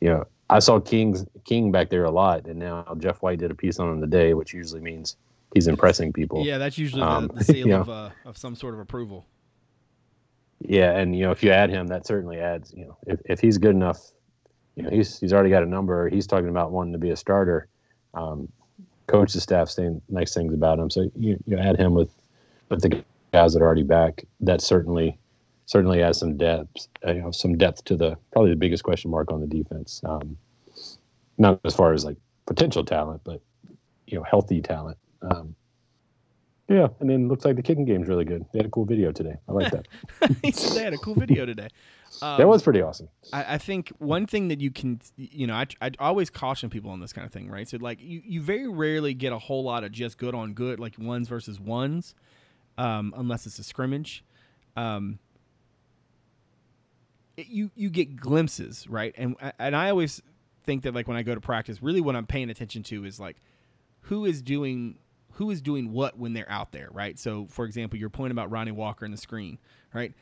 you 0.00 0.08
know, 0.08 0.26
I 0.50 0.58
saw 0.58 0.80
King's 0.80 1.24
King 1.44 1.72
back 1.72 1.90
there 1.90 2.04
a 2.04 2.10
lot, 2.10 2.46
and 2.46 2.58
now 2.58 2.96
Jeff 2.98 3.22
White 3.22 3.38
did 3.38 3.50
a 3.50 3.54
piece 3.54 3.78
on 3.78 3.90
him 3.90 4.00
today, 4.00 4.34
which 4.34 4.52
usually 4.52 4.80
means 4.80 5.16
he's 5.54 5.66
impressing 5.66 6.12
people. 6.12 6.44
Yeah, 6.44 6.58
that's 6.58 6.78
usually 6.78 7.02
um, 7.02 7.28
the, 7.28 7.34
the 7.34 7.44
seal 7.44 7.72
of 7.80 7.88
uh, 7.88 8.10
of 8.24 8.36
some 8.36 8.54
sort 8.54 8.74
of 8.74 8.80
approval. 8.80 9.26
Yeah, 10.60 10.96
and 10.96 11.16
you 11.16 11.24
know, 11.24 11.30
if 11.30 11.42
you 11.42 11.50
add 11.50 11.70
him, 11.70 11.86
that 11.88 12.06
certainly 12.06 12.38
adds. 12.38 12.72
You 12.74 12.86
know, 12.86 12.96
if, 13.06 13.20
if 13.26 13.40
he's 13.40 13.58
good 13.58 13.72
enough, 13.74 14.12
you 14.76 14.82
know, 14.82 14.90
he's 14.90 15.18
he's 15.18 15.32
already 15.32 15.50
got 15.50 15.62
a 15.62 15.66
number. 15.66 16.08
He's 16.08 16.26
talking 16.26 16.48
about 16.48 16.72
wanting 16.72 16.92
to 16.92 16.98
be 16.98 17.10
a 17.10 17.16
starter. 17.16 17.68
Um, 18.14 18.48
the 19.06 19.26
staff 19.28 19.68
saying 19.68 20.00
nice 20.08 20.34
things 20.34 20.54
about 20.54 20.78
him. 20.78 20.90
So 20.90 21.10
you 21.16 21.38
you 21.46 21.58
add 21.58 21.76
him 21.76 21.94
with 21.94 22.10
with 22.68 22.82
the 22.82 23.04
guys 23.32 23.52
that 23.52 23.62
are 23.62 23.66
already 23.66 23.82
back. 23.82 24.24
That 24.40 24.60
certainly 24.60 25.18
certainly 25.66 26.00
has 26.00 26.18
some 26.18 26.36
depth, 26.36 26.88
uh, 27.06 27.12
you 27.12 27.22
know, 27.22 27.30
some 27.30 27.56
depth 27.56 27.84
to 27.84 27.96
the 27.96 28.16
probably 28.32 28.50
the 28.50 28.56
biggest 28.56 28.84
question 28.84 29.10
mark 29.10 29.32
on 29.32 29.40
the 29.40 29.46
defense. 29.46 30.00
Um, 30.04 30.36
not 31.38 31.60
as 31.64 31.74
far 31.74 31.92
as 31.92 32.04
like 32.04 32.16
potential 32.46 32.84
talent, 32.84 33.22
but 33.24 33.40
you 34.06 34.18
know, 34.18 34.24
healthy 34.24 34.60
talent. 34.60 34.98
Um, 35.22 35.54
yeah, 36.68 36.88
and 37.00 37.10
then 37.10 37.24
it 37.24 37.28
looks 37.28 37.44
like 37.44 37.56
the 37.56 37.62
kicking 37.62 37.84
game's 37.84 38.08
really 38.08 38.24
good. 38.24 38.46
They 38.52 38.58
had 38.58 38.66
a 38.66 38.70
cool 38.70 38.86
video 38.86 39.12
today. 39.12 39.36
I 39.48 39.52
like 39.52 39.70
that. 39.72 39.86
they 40.74 40.82
had 40.82 40.94
a 40.94 40.98
cool 40.98 41.14
video 41.14 41.44
today. 41.44 41.68
Um, 42.22 42.38
that 42.38 42.48
was 42.48 42.62
pretty 42.62 42.80
awesome. 42.80 43.08
I, 43.34 43.54
I, 43.54 43.58
think 43.58 43.90
one 43.98 44.26
thing 44.26 44.48
that 44.48 44.60
you 44.60 44.70
can, 44.70 45.00
you 45.16 45.46
know, 45.46 45.54
I, 45.54 45.66
I 45.82 45.90
always 45.98 46.30
caution 46.30 46.70
people 46.70 46.90
on 46.90 47.00
this 47.00 47.12
kind 47.12 47.26
of 47.26 47.32
thing, 47.32 47.50
right? 47.50 47.68
So, 47.68 47.76
like, 47.78 48.00
you, 48.00 48.22
you 48.24 48.40
very 48.40 48.66
rarely 48.66 49.12
get 49.12 49.32
a 49.32 49.38
whole 49.38 49.62
lot 49.62 49.84
of 49.84 49.92
just 49.92 50.16
good 50.16 50.34
on 50.34 50.54
good, 50.54 50.80
like 50.80 50.98
ones 50.98 51.28
versus 51.28 51.60
ones, 51.60 52.14
um, 52.78 53.12
unless 53.16 53.44
it's 53.44 53.58
a 53.58 53.64
scrimmage. 53.64 54.24
Um, 54.74 55.18
it, 57.36 57.48
you 57.48 57.70
you 57.74 57.90
get 57.90 58.16
glimpses, 58.16 58.88
right? 58.88 59.14
And 59.18 59.36
and 59.58 59.76
I 59.76 59.90
always 59.90 60.22
think 60.64 60.82
that 60.84 60.94
like 60.94 61.08
when 61.08 61.16
I 61.16 61.22
go 61.22 61.34
to 61.34 61.40
practice, 61.40 61.82
really 61.82 62.00
what 62.00 62.16
I'm 62.16 62.26
paying 62.26 62.48
attention 62.48 62.82
to 62.84 63.04
is 63.04 63.20
like 63.20 63.36
who 64.02 64.24
is 64.24 64.42
doing 64.42 64.96
who 65.34 65.50
is 65.50 65.60
doing 65.60 65.92
what 65.92 66.18
when 66.18 66.32
they're 66.32 66.50
out 66.50 66.72
there, 66.72 66.88
right? 66.92 67.18
So, 67.18 67.46
for 67.50 67.64
example, 67.64 67.98
your 67.98 68.10
point 68.10 68.32
about 68.32 68.50
Ronnie 68.50 68.72
Walker 68.72 69.04
in 69.04 69.10
the 69.10 69.16
screen, 69.16 69.58
right? 69.92 70.12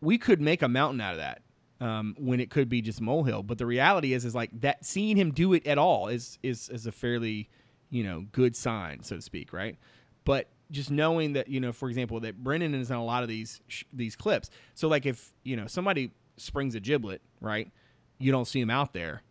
We 0.00 0.18
could 0.18 0.40
make 0.40 0.62
a 0.62 0.68
mountain 0.68 1.00
out 1.00 1.12
of 1.12 1.18
that 1.18 1.42
um, 1.80 2.14
when 2.18 2.40
it 2.40 2.50
could 2.50 2.68
be 2.68 2.80
just 2.80 3.00
molehill, 3.00 3.42
but 3.42 3.58
the 3.58 3.66
reality 3.66 4.12
is, 4.12 4.24
is 4.24 4.34
like 4.34 4.50
that 4.60 4.84
seeing 4.84 5.16
him 5.16 5.32
do 5.32 5.52
it 5.52 5.66
at 5.66 5.78
all 5.78 6.08
is 6.08 6.38
is 6.42 6.68
is 6.68 6.86
a 6.86 6.92
fairly 6.92 7.48
you 7.90 8.04
know 8.04 8.24
good 8.32 8.56
sign, 8.56 9.02
so 9.02 9.16
to 9.16 9.22
speak, 9.22 9.52
right? 9.52 9.76
But 10.24 10.48
just 10.70 10.90
knowing 10.90 11.34
that 11.34 11.48
you 11.48 11.60
know, 11.60 11.72
for 11.72 11.88
example, 11.88 12.20
that 12.20 12.42
Brennan 12.42 12.74
is 12.74 12.90
in 12.90 12.96
a 12.96 13.04
lot 13.04 13.22
of 13.22 13.28
these 13.28 13.60
sh- 13.68 13.84
these 13.92 14.16
clips. 14.16 14.48
So 14.74 14.88
like 14.88 15.06
if 15.06 15.32
you 15.42 15.56
know 15.56 15.66
somebody 15.66 16.12
springs 16.36 16.74
a 16.74 16.80
giblet, 16.80 17.20
right? 17.40 17.70
You 18.18 18.30
don't 18.30 18.46
see 18.46 18.60
him 18.60 18.70
out 18.70 18.92
there. 18.92 19.22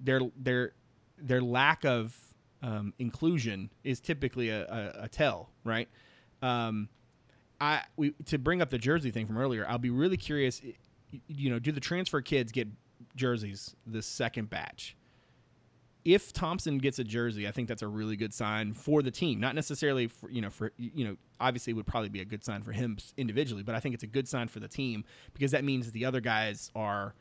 Their 0.00 0.20
their 0.36 0.72
their 1.18 1.42
lack 1.42 1.84
of 1.84 2.25
um, 2.62 2.92
inclusion 2.98 3.70
is 3.84 4.00
typically 4.00 4.50
a, 4.50 4.62
a, 4.64 5.04
a 5.04 5.08
tell, 5.08 5.50
right? 5.64 5.88
Um, 6.42 6.88
I 7.60 7.82
we 7.96 8.12
to 8.26 8.38
bring 8.38 8.60
up 8.60 8.70
the 8.70 8.78
jersey 8.78 9.10
thing 9.10 9.26
from 9.26 9.38
earlier. 9.38 9.66
I'll 9.68 9.78
be 9.78 9.90
really 9.90 10.16
curious. 10.16 10.60
You 11.26 11.50
know, 11.50 11.58
do 11.58 11.72
the 11.72 11.80
transfer 11.80 12.20
kids 12.20 12.52
get 12.52 12.68
jerseys 13.14 13.74
this 13.86 14.06
second 14.06 14.50
batch? 14.50 14.96
If 16.04 16.32
Thompson 16.32 16.78
gets 16.78 17.00
a 17.00 17.04
jersey, 17.04 17.48
I 17.48 17.50
think 17.50 17.66
that's 17.66 17.82
a 17.82 17.88
really 17.88 18.16
good 18.16 18.32
sign 18.32 18.74
for 18.74 19.02
the 19.02 19.10
team. 19.10 19.40
Not 19.40 19.54
necessarily 19.54 20.06
for 20.06 20.30
you 20.30 20.42
know 20.42 20.50
for 20.50 20.72
you 20.76 21.04
know 21.04 21.16
obviously 21.40 21.72
would 21.72 21.86
probably 21.86 22.10
be 22.10 22.20
a 22.20 22.24
good 22.24 22.44
sign 22.44 22.62
for 22.62 22.72
him 22.72 22.98
individually, 23.16 23.62
but 23.62 23.74
I 23.74 23.80
think 23.80 23.94
it's 23.94 24.04
a 24.04 24.08
good 24.08 24.28
sign 24.28 24.48
for 24.48 24.60
the 24.60 24.68
team 24.68 25.04
because 25.32 25.50
that 25.52 25.64
means 25.64 25.86
that 25.86 25.92
the 25.92 26.04
other 26.04 26.20
guys 26.20 26.70
are 26.74 27.14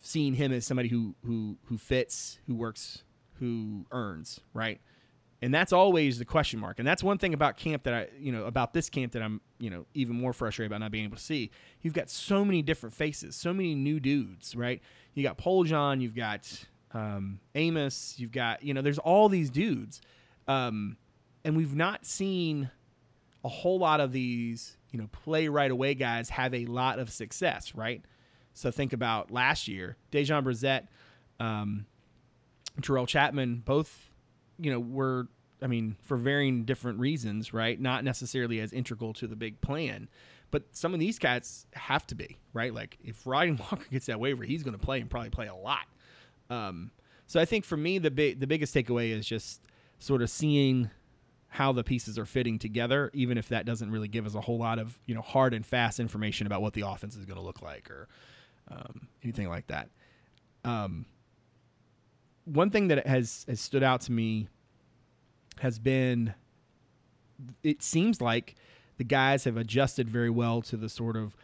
seeing 0.00 0.34
him 0.34 0.52
as 0.52 0.66
somebody 0.66 0.88
who 0.88 1.14
who 1.24 1.56
who 1.64 1.78
fits, 1.78 2.38
who 2.46 2.54
works, 2.54 3.02
who 3.44 3.84
earns, 3.90 4.40
right? 4.54 4.80
And 5.42 5.52
that's 5.52 5.74
always 5.74 6.18
the 6.18 6.24
question 6.24 6.58
mark. 6.58 6.78
And 6.78 6.88
that's 6.88 7.02
one 7.02 7.18
thing 7.18 7.34
about 7.34 7.58
camp 7.58 7.82
that 7.82 7.92
I, 7.92 8.08
you 8.18 8.32
know, 8.32 8.44
about 8.46 8.72
this 8.72 8.88
camp 8.88 9.12
that 9.12 9.22
I'm, 9.22 9.42
you 9.58 9.68
know, 9.68 9.84
even 9.92 10.16
more 10.16 10.32
frustrated 10.32 10.72
about 10.72 10.80
not 10.80 10.90
being 10.90 11.04
able 11.04 11.18
to 11.18 11.22
see. 11.22 11.50
You've 11.82 11.92
got 11.92 12.08
so 12.08 12.46
many 12.46 12.62
different 12.62 12.94
faces, 12.94 13.36
so 13.36 13.52
many 13.52 13.74
new 13.74 14.00
dudes, 14.00 14.56
right? 14.56 14.80
You 15.12 15.22
got 15.22 15.36
Poljan, 15.36 16.00
you've 16.00 16.14
got 16.14 16.50
um, 16.92 17.40
Amos, 17.54 18.14
you've 18.16 18.32
got, 18.32 18.62
you 18.62 18.72
know, 18.72 18.80
there's 18.80 18.98
all 18.98 19.28
these 19.28 19.50
dudes. 19.50 20.00
Um, 20.48 20.96
and 21.44 21.54
we've 21.56 21.76
not 21.76 22.06
seen 22.06 22.70
a 23.44 23.48
whole 23.50 23.78
lot 23.78 24.00
of 24.00 24.12
these, 24.12 24.78
you 24.92 24.98
know, 24.98 25.08
play 25.12 25.48
right 25.48 25.70
away 25.70 25.94
guys 25.94 26.30
have 26.30 26.54
a 26.54 26.64
lot 26.64 26.98
of 26.98 27.10
success, 27.10 27.74
right? 27.74 28.02
So 28.54 28.70
think 28.70 28.94
about 28.94 29.30
last 29.30 29.68
year, 29.68 29.98
Dejon 30.10 30.44
Brissett, 30.44 30.86
um, 31.38 31.84
Terrell 32.82 33.06
Chatman, 33.06 33.64
both, 33.64 34.10
you 34.58 34.70
know, 34.70 34.80
were, 34.80 35.28
I 35.62 35.66
mean, 35.66 35.96
for 36.02 36.16
varying 36.16 36.64
different 36.64 36.98
reasons, 36.98 37.52
right? 37.52 37.80
Not 37.80 38.04
necessarily 38.04 38.60
as 38.60 38.72
integral 38.72 39.12
to 39.14 39.26
the 39.26 39.36
big 39.36 39.60
plan, 39.60 40.08
but 40.50 40.64
some 40.72 40.94
of 40.94 41.00
these 41.00 41.18
cats 41.18 41.66
have 41.72 42.06
to 42.08 42.14
be, 42.14 42.36
right? 42.52 42.74
Like 42.74 42.98
if 43.04 43.26
Ryan 43.26 43.56
Walker 43.70 43.86
gets 43.90 44.06
that 44.06 44.20
waiver, 44.20 44.44
he's 44.44 44.62
going 44.62 44.78
to 44.78 44.84
play 44.84 45.00
and 45.00 45.10
probably 45.10 45.30
play 45.30 45.46
a 45.46 45.54
lot. 45.54 45.86
Um, 46.50 46.90
so 47.26 47.40
I 47.40 47.44
think 47.44 47.64
for 47.64 47.76
me, 47.76 47.98
the 47.98 48.10
big, 48.10 48.40
the 48.40 48.46
biggest 48.46 48.74
takeaway 48.74 49.10
is 49.10 49.26
just 49.26 49.60
sort 49.98 50.22
of 50.22 50.30
seeing 50.30 50.90
how 51.54 51.72
the 51.72 51.84
pieces 51.84 52.18
are 52.18 52.26
fitting 52.26 52.58
together, 52.58 53.12
even 53.14 53.38
if 53.38 53.48
that 53.48 53.64
doesn't 53.64 53.90
really 53.90 54.08
give 54.08 54.26
us 54.26 54.34
a 54.34 54.40
whole 54.40 54.58
lot 54.58 54.80
of 54.80 54.98
you 55.06 55.14
know 55.14 55.20
hard 55.20 55.54
and 55.54 55.64
fast 55.64 56.00
information 56.00 56.48
about 56.48 56.60
what 56.60 56.72
the 56.72 56.80
offense 56.80 57.14
is 57.14 57.24
going 57.24 57.38
to 57.38 57.44
look 57.44 57.62
like 57.62 57.88
or 57.90 58.08
um, 58.72 59.06
anything 59.22 59.48
like 59.48 59.68
that. 59.68 59.88
Um, 60.64 61.06
one 62.44 62.70
thing 62.70 62.88
that 62.88 63.06
has 63.06 63.44
has 63.48 63.60
stood 63.60 63.82
out 63.82 64.02
to 64.02 64.12
me 64.12 64.48
has 65.60 65.78
been. 65.78 66.34
It 67.62 67.82
seems 67.82 68.20
like 68.20 68.54
the 68.96 69.04
guys 69.04 69.44
have 69.44 69.56
adjusted 69.56 70.08
very 70.08 70.30
well 70.30 70.62
to 70.62 70.76
the 70.76 70.88
sort 70.88 71.16
of 71.16 71.36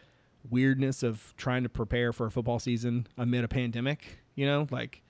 weirdness 0.49 1.03
of 1.03 1.33
trying 1.37 1.63
to 1.63 1.69
prepare 1.69 2.13
for 2.13 2.25
a 2.25 2.31
football 2.31 2.59
season 2.59 3.07
amid 3.17 3.43
a 3.43 3.47
pandemic. 3.47 4.19
You 4.35 4.45
know, 4.45 4.67
like 4.71 5.01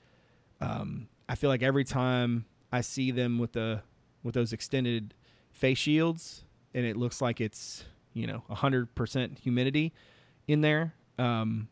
um, 0.59 1.07
I 1.29 1.35
feel 1.35 1.49
like 1.49 1.63
every 1.63 1.83
time 1.83 2.45
I 2.71 2.81
see 2.81 3.11
them 3.11 3.37
with 3.37 3.53
the 3.53 3.81
with 4.23 4.35
those 4.35 4.53
extended 4.53 5.13
face 5.51 5.77
shields, 5.77 6.43
and 6.73 6.85
it 6.85 6.97
looks 6.97 7.21
like 7.21 7.41
it's 7.41 7.83
you 8.13 8.27
know 8.27 8.43
hundred 8.49 8.93
percent 8.95 9.39
humidity 9.39 9.93
in 10.47 10.61
there. 10.61 10.93
Um, 11.17 11.67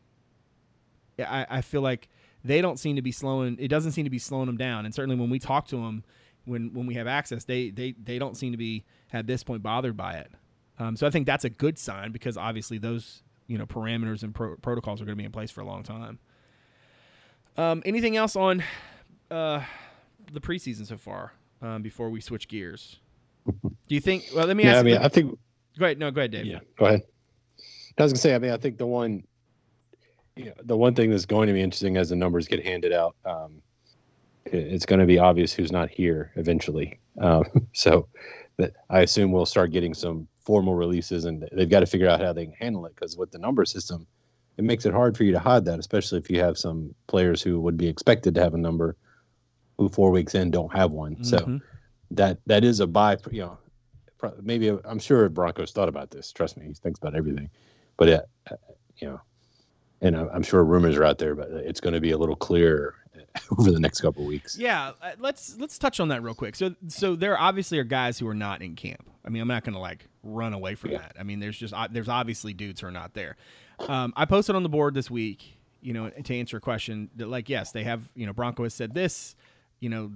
I, 1.18 1.46
I 1.50 1.60
feel 1.60 1.82
like 1.82 2.08
they 2.44 2.60
don't 2.60 2.78
seem 2.78 2.96
to 2.96 3.02
be 3.02 3.12
slowing. 3.12 3.56
It 3.58 3.68
doesn't 3.68 3.92
seem 3.92 4.04
to 4.04 4.10
be 4.10 4.18
slowing 4.18 4.46
them 4.46 4.56
down. 4.56 4.84
And 4.84 4.94
certainly 4.94 5.16
when 5.16 5.30
we 5.30 5.38
talk 5.38 5.66
to 5.68 5.76
them, 5.76 6.04
when 6.44 6.72
when 6.72 6.86
we 6.86 6.94
have 6.94 7.06
access, 7.06 7.44
they 7.44 7.70
they 7.70 7.94
they 8.02 8.18
don't 8.18 8.36
seem 8.36 8.52
to 8.52 8.58
be 8.58 8.84
at 9.12 9.26
this 9.26 9.42
point 9.42 9.62
bothered 9.62 9.96
by 9.96 10.14
it. 10.14 10.30
Um, 10.78 10.96
so 10.96 11.06
I 11.06 11.10
think 11.10 11.26
that's 11.26 11.44
a 11.44 11.50
good 11.50 11.78
sign 11.78 12.12
because 12.12 12.36
obviously 12.36 12.78
those 12.78 13.22
you 13.46 13.58
know 13.58 13.66
parameters 13.66 14.22
and 14.22 14.34
pro- 14.34 14.56
protocols 14.56 15.00
are 15.00 15.04
going 15.04 15.16
to 15.16 15.20
be 15.20 15.26
in 15.26 15.32
place 15.32 15.50
for 15.50 15.60
a 15.60 15.66
long 15.66 15.82
time. 15.82 16.18
Um, 17.56 17.82
anything 17.84 18.16
else 18.16 18.36
on 18.36 18.62
uh, 19.30 19.62
the 20.32 20.40
preseason 20.40 20.86
so 20.86 20.96
far 20.96 21.32
um, 21.60 21.82
before 21.82 22.08
we 22.08 22.20
switch 22.20 22.48
gears? 22.48 23.00
Do 23.46 23.94
you 23.94 24.00
think? 24.00 24.24
Well, 24.34 24.46
let 24.46 24.56
me 24.56 24.64
yeah, 24.64 24.70
ask. 24.70 24.78
I 24.78 24.82
mean, 24.82 24.94
let- 24.94 25.04
I 25.04 25.08
think 25.08 25.38
go 25.78 25.84
ahead. 25.84 25.98
No, 25.98 26.10
go 26.10 26.20
ahead, 26.20 26.30
Dave. 26.30 26.46
Yeah, 26.46 26.60
go 26.78 26.86
ahead. 26.86 27.02
I 27.98 28.02
was 28.02 28.12
gonna 28.12 28.20
say, 28.20 28.34
I 28.34 28.38
mean, 28.38 28.50
I 28.50 28.56
think 28.56 28.78
the 28.78 28.86
one, 28.86 29.24
you 30.40 30.46
know, 30.46 30.54
the 30.64 30.76
one 30.76 30.94
thing 30.94 31.10
that's 31.10 31.26
going 31.26 31.46
to 31.48 31.52
be 31.52 31.60
interesting 31.60 31.96
as 31.96 32.08
the 32.08 32.16
numbers 32.16 32.48
get 32.48 32.64
handed 32.64 32.92
out, 32.92 33.14
um, 33.24 33.60
it- 34.46 34.72
it's 34.72 34.86
going 34.86 35.00
to 35.00 35.06
be 35.06 35.18
obvious 35.18 35.52
who's 35.52 35.70
not 35.70 35.90
here 35.90 36.32
eventually. 36.36 36.98
Um, 37.18 37.44
so, 37.72 38.08
that 38.56 38.74
I 38.90 39.00
assume 39.00 39.32
we'll 39.32 39.46
start 39.46 39.70
getting 39.70 39.94
some 39.94 40.26
formal 40.40 40.74
releases, 40.74 41.24
and 41.26 41.46
they've 41.52 41.68
got 41.68 41.80
to 41.80 41.86
figure 41.86 42.08
out 42.08 42.20
how 42.20 42.32
they 42.32 42.44
can 42.46 42.54
handle 42.54 42.84
it 42.86 42.94
because 42.94 43.16
with 43.16 43.30
the 43.30 43.38
number 43.38 43.64
system, 43.64 44.06
it 44.56 44.64
makes 44.64 44.84
it 44.84 44.92
hard 44.92 45.16
for 45.16 45.24
you 45.24 45.32
to 45.32 45.38
hide 45.38 45.64
that, 45.66 45.78
especially 45.78 46.18
if 46.18 46.30
you 46.30 46.40
have 46.40 46.58
some 46.58 46.94
players 47.06 47.40
who 47.42 47.60
would 47.60 47.76
be 47.76 47.88
expected 47.88 48.34
to 48.34 48.40
have 48.42 48.54
a 48.54 48.58
number, 48.58 48.96
who 49.78 49.88
four 49.88 50.10
weeks 50.10 50.34
in 50.34 50.50
don't 50.50 50.74
have 50.74 50.90
one. 50.90 51.22
So 51.22 51.38
Mhm. 51.38 51.62
that 52.10 52.38
that 52.46 52.64
is 52.64 52.80
a 52.80 52.86
buy. 52.86 53.16
You 53.30 53.42
know, 53.42 53.58
maybe 54.42 54.68
I'm 54.84 54.98
sure 54.98 55.30
Bronco's 55.30 55.72
thought 55.72 55.88
about 55.88 56.10
this. 56.10 56.32
Trust 56.32 56.56
me, 56.58 56.66
he 56.66 56.74
thinks 56.74 56.98
about 56.98 57.14
everything. 57.14 57.48
But 57.96 58.08
uh, 58.10 58.22
uh, 58.50 58.56
you 58.96 59.08
know, 59.08 59.20
and 60.00 60.16
I'm 60.16 60.28
I'm 60.32 60.42
sure 60.42 60.64
rumors 60.64 60.96
are 60.96 61.04
out 61.04 61.18
there, 61.18 61.34
but 61.34 61.48
it's 61.50 61.80
going 61.80 61.94
to 61.94 62.00
be 62.00 62.10
a 62.12 62.18
little 62.18 62.36
clearer 62.36 62.94
over 63.58 63.70
the 63.70 63.80
next 63.80 64.00
couple 64.00 64.22
of 64.22 64.28
weeks. 64.28 64.58
Yeah, 64.58 64.92
uh, 65.02 65.12
let's 65.18 65.56
let's 65.58 65.78
touch 65.78 66.00
on 66.00 66.08
that 66.08 66.22
real 66.22 66.34
quick. 66.34 66.56
So 66.56 66.74
so 66.88 67.14
there 67.16 67.38
obviously 67.38 67.78
are 67.78 67.84
guys 67.84 68.18
who 68.18 68.26
are 68.28 68.34
not 68.34 68.62
in 68.62 68.74
camp. 68.76 69.08
I 69.24 69.28
mean, 69.28 69.42
I'm 69.42 69.48
not 69.48 69.64
going 69.64 69.74
to 69.74 69.80
like 69.80 70.06
run 70.22 70.52
away 70.54 70.74
from 70.74 70.92
Yeah. 70.92 70.98
that. 70.98 71.16
I 71.18 71.22
mean, 71.22 71.40
there's 71.40 71.58
just 71.58 71.74
uh, 71.74 71.88
there's 71.90 72.08
obviously 72.08 72.52
dudes 72.54 72.80
who 72.80 72.86
are 72.86 72.92
not 72.92 73.14
there. 73.14 73.36
Um, 73.88 74.12
I 74.16 74.24
posted 74.24 74.56
on 74.56 74.62
the 74.62 74.68
board 74.68 74.94
this 74.94 75.10
week, 75.10 75.58
you 75.80 75.92
know, 75.92 76.10
to 76.10 76.34
answer 76.36 76.56
a 76.56 76.60
question 76.60 77.10
that 77.16 77.28
like 77.28 77.48
yes, 77.48 77.72
they 77.72 77.84
have, 77.84 78.02
you 78.14 78.26
know, 78.26 78.32
Bronco 78.32 78.62
has 78.64 78.74
said 78.74 78.94
this, 78.94 79.34
you 79.80 79.88
know, 79.88 80.10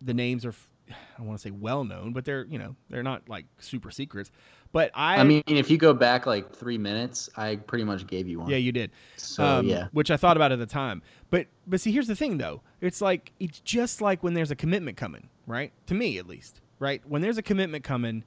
the 0.00 0.14
names 0.14 0.44
are 0.44 0.54
I 0.90 1.18
don't 1.18 1.26
want 1.26 1.38
to 1.38 1.42
say 1.42 1.50
well 1.50 1.84
known, 1.84 2.12
but 2.12 2.24
they're, 2.24 2.44
you 2.44 2.58
know, 2.58 2.76
they're 2.88 3.02
not 3.02 3.28
like 3.28 3.46
super 3.58 3.90
secrets. 3.90 4.30
But 4.72 4.90
I 4.94 5.16
I 5.16 5.24
mean, 5.24 5.42
if 5.46 5.70
you 5.70 5.78
go 5.78 5.94
back 5.94 6.26
like 6.26 6.54
three 6.54 6.78
minutes, 6.78 7.30
I 7.36 7.56
pretty 7.56 7.84
much 7.84 8.06
gave 8.06 8.28
you 8.28 8.40
one. 8.40 8.50
yeah, 8.50 8.56
you 8.56 8.72
did. 8.72 8.90
So 9.16 9.44
um, 9.44 9.66
yeah, 9.66 9.88
which 9.92 10.10
I 10.10 10.16
thought 10.16 10.36
about 10.36 10.52
at 10.52 10.58
the 10.58 10.66
time. 10.66 11.02
But 11.30 11.46
but 11.66 11.80
see, 11.80 11.92
here's 11.92 12.06
the 12.06 12.16
thing 12.16 12.38
though. 12.38 12.62
It's 12.80 13.00
like 13.00 13.32
it's 13.40 13.60
just 13.60 14.00
like 14.00 14.22
when 14.22 14.34
there's 14.34 14.50
a 14.50 14.56
commitment 14.56 14.96
coming, 14.96 15.28
right? 15.46 15.72
To 15.86 15.94
me, 15.94 16.18
at 16.18 16.26
least, 16.26 16.60
right? 16.78 17.02
When 17.08 17.22
there's 17.22 17.38
a 17.38 17.42
commitment 17.42 17.84
coming, 17.84 18.24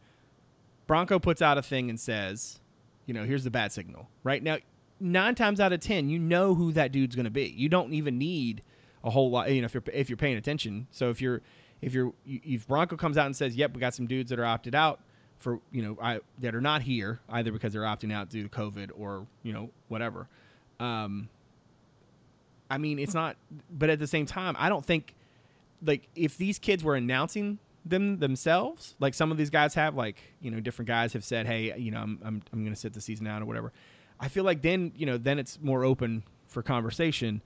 Bronco 0.87 1.19
puts 1.19 1.41
out 1.41 1.57
a 1.57 1.61
thing 1.61 1.89
and 1.89 1.99
says, 1.99 2.59
you 3.05 3.13
know, 3.13 3.23
here's 3.23 3.43
the 3.43 3.51
bad 3.51 3.71
signal, 3.71 4.09
right? 4.23 4.41
Now, 4.41 4.57
nine 4.99 5.35
times 5.35 5.59
out 5.59 5.71
of 5.71 5.79
ten, 5.81 6.09
you 6.09 6.19
know 6.19 6.55
who 6.55 6.71
that 6.73 6.91
dude's 6.91 7.15
going 7.15 7.25
to 7.25 7.31
be. 7.31 7.53
You 7.55 7.69
don't 7.69 7.93
even 7.93 8.17
need 8.17 8.63
a 9.03 9.09
whole 9.09 9.29
lot, 9.29 9.51
you 9.51 9.61
know, 9.61 9.65
if 9.65 9.73
you're 9.73 9.83
if 9.93 10.09
you're 10.09 10.17
paying 10.17 10.37
attention. 10.37 10.87
So 10.91 11.09
if 11.09 11.21
you're 11.21 11.41
if 11.81 11.93
you're 11.93 12.13
if 12.25 12.67
Bronco 12.67 12.95
comes 12.95 13.17
out 13.17 13.25
and 13.25 13.35
says, 13.35 13.55
"Yep, 13.55 13.73
we 13.73 13.79
got 13.79 13.93
some 13.93 14.07
dudes 14.07 14.29
that 14.29 14.39
are 14.39 14.45
opted 14.45 14.75
out," 14.75 14.99
for 15.37 15.59
you 15.71 15.81
know 15.81 15.97
I, 16.01 16.19
that 16.39 16.55
are 16.55 16.61
not 16.61 16.81
here 16.81 17.19
either 17.29 17.51
because 17.51 17.73
they're 17.73 17.81
opting 17.83 18.13
out 18.13 18.29
due 18.29 18.43
to 18.43 18.49
COVID 18.49 18.91
or 18.97 19.25
you 19.43 19.53
know 19.53 19.69
whatever. 19.87 20.27
Um, 20.79 21.29
I 22.69 22.77
mean, 22.77 22.99
it's 22.99 23.13
not, 23.13 23.35
but 23.71 23.89
at 23.89 23.99
the 23.99 24.07
same 24.07 24.25
time, 24.25 24.55
I 24.59 24.69
don't 24.69 24.85
think 24.85 25.15
like 25.83 26.07
if 26.15 26.37
these 26.37 26.59
kids 26.59 26.83
were 26.83 26.95
announcing 26.95 27.57
them 27.85 28.19
themselves, 28.19 28.95
like 28.99 29.13
some 29.13 29.31
of 29.31 29.37
these 29.37 29.49
guys 29.49 29.73
have, 29.73 29.95
like 29.95 30.17
you 30.41 30.51
know, 30.51 30.59
different 30.59 30.87
guys 30.87 31.13
have 31.13 31.23
said, 31.23 31.47
hey, 31.47 31.73
you 31.77 31.91
know, 31.91 31.99
I'm 31.99 32.19
I'm 32.23 32.41
I'm 32.53 32.63
going 32.63 32.73
to 32.73 32.79
sit 32.79 32.93
the 32.93 33.01
season 33.01 33.27
out 33.27 33.41
or 33.41 33.45
whatever. 33.45 33.71
I 34.19 34.27
feel 34.27 34.43
like 34.43 34.61
then 34.61 34.91
you 34.95 35.05
know 35.05 35.17
then 35.17 35.39
it's 35.39 35.59
more 35.61 35.83
open 35.83 36.23
for 36.47 36.61
conversation. 36.61 37.41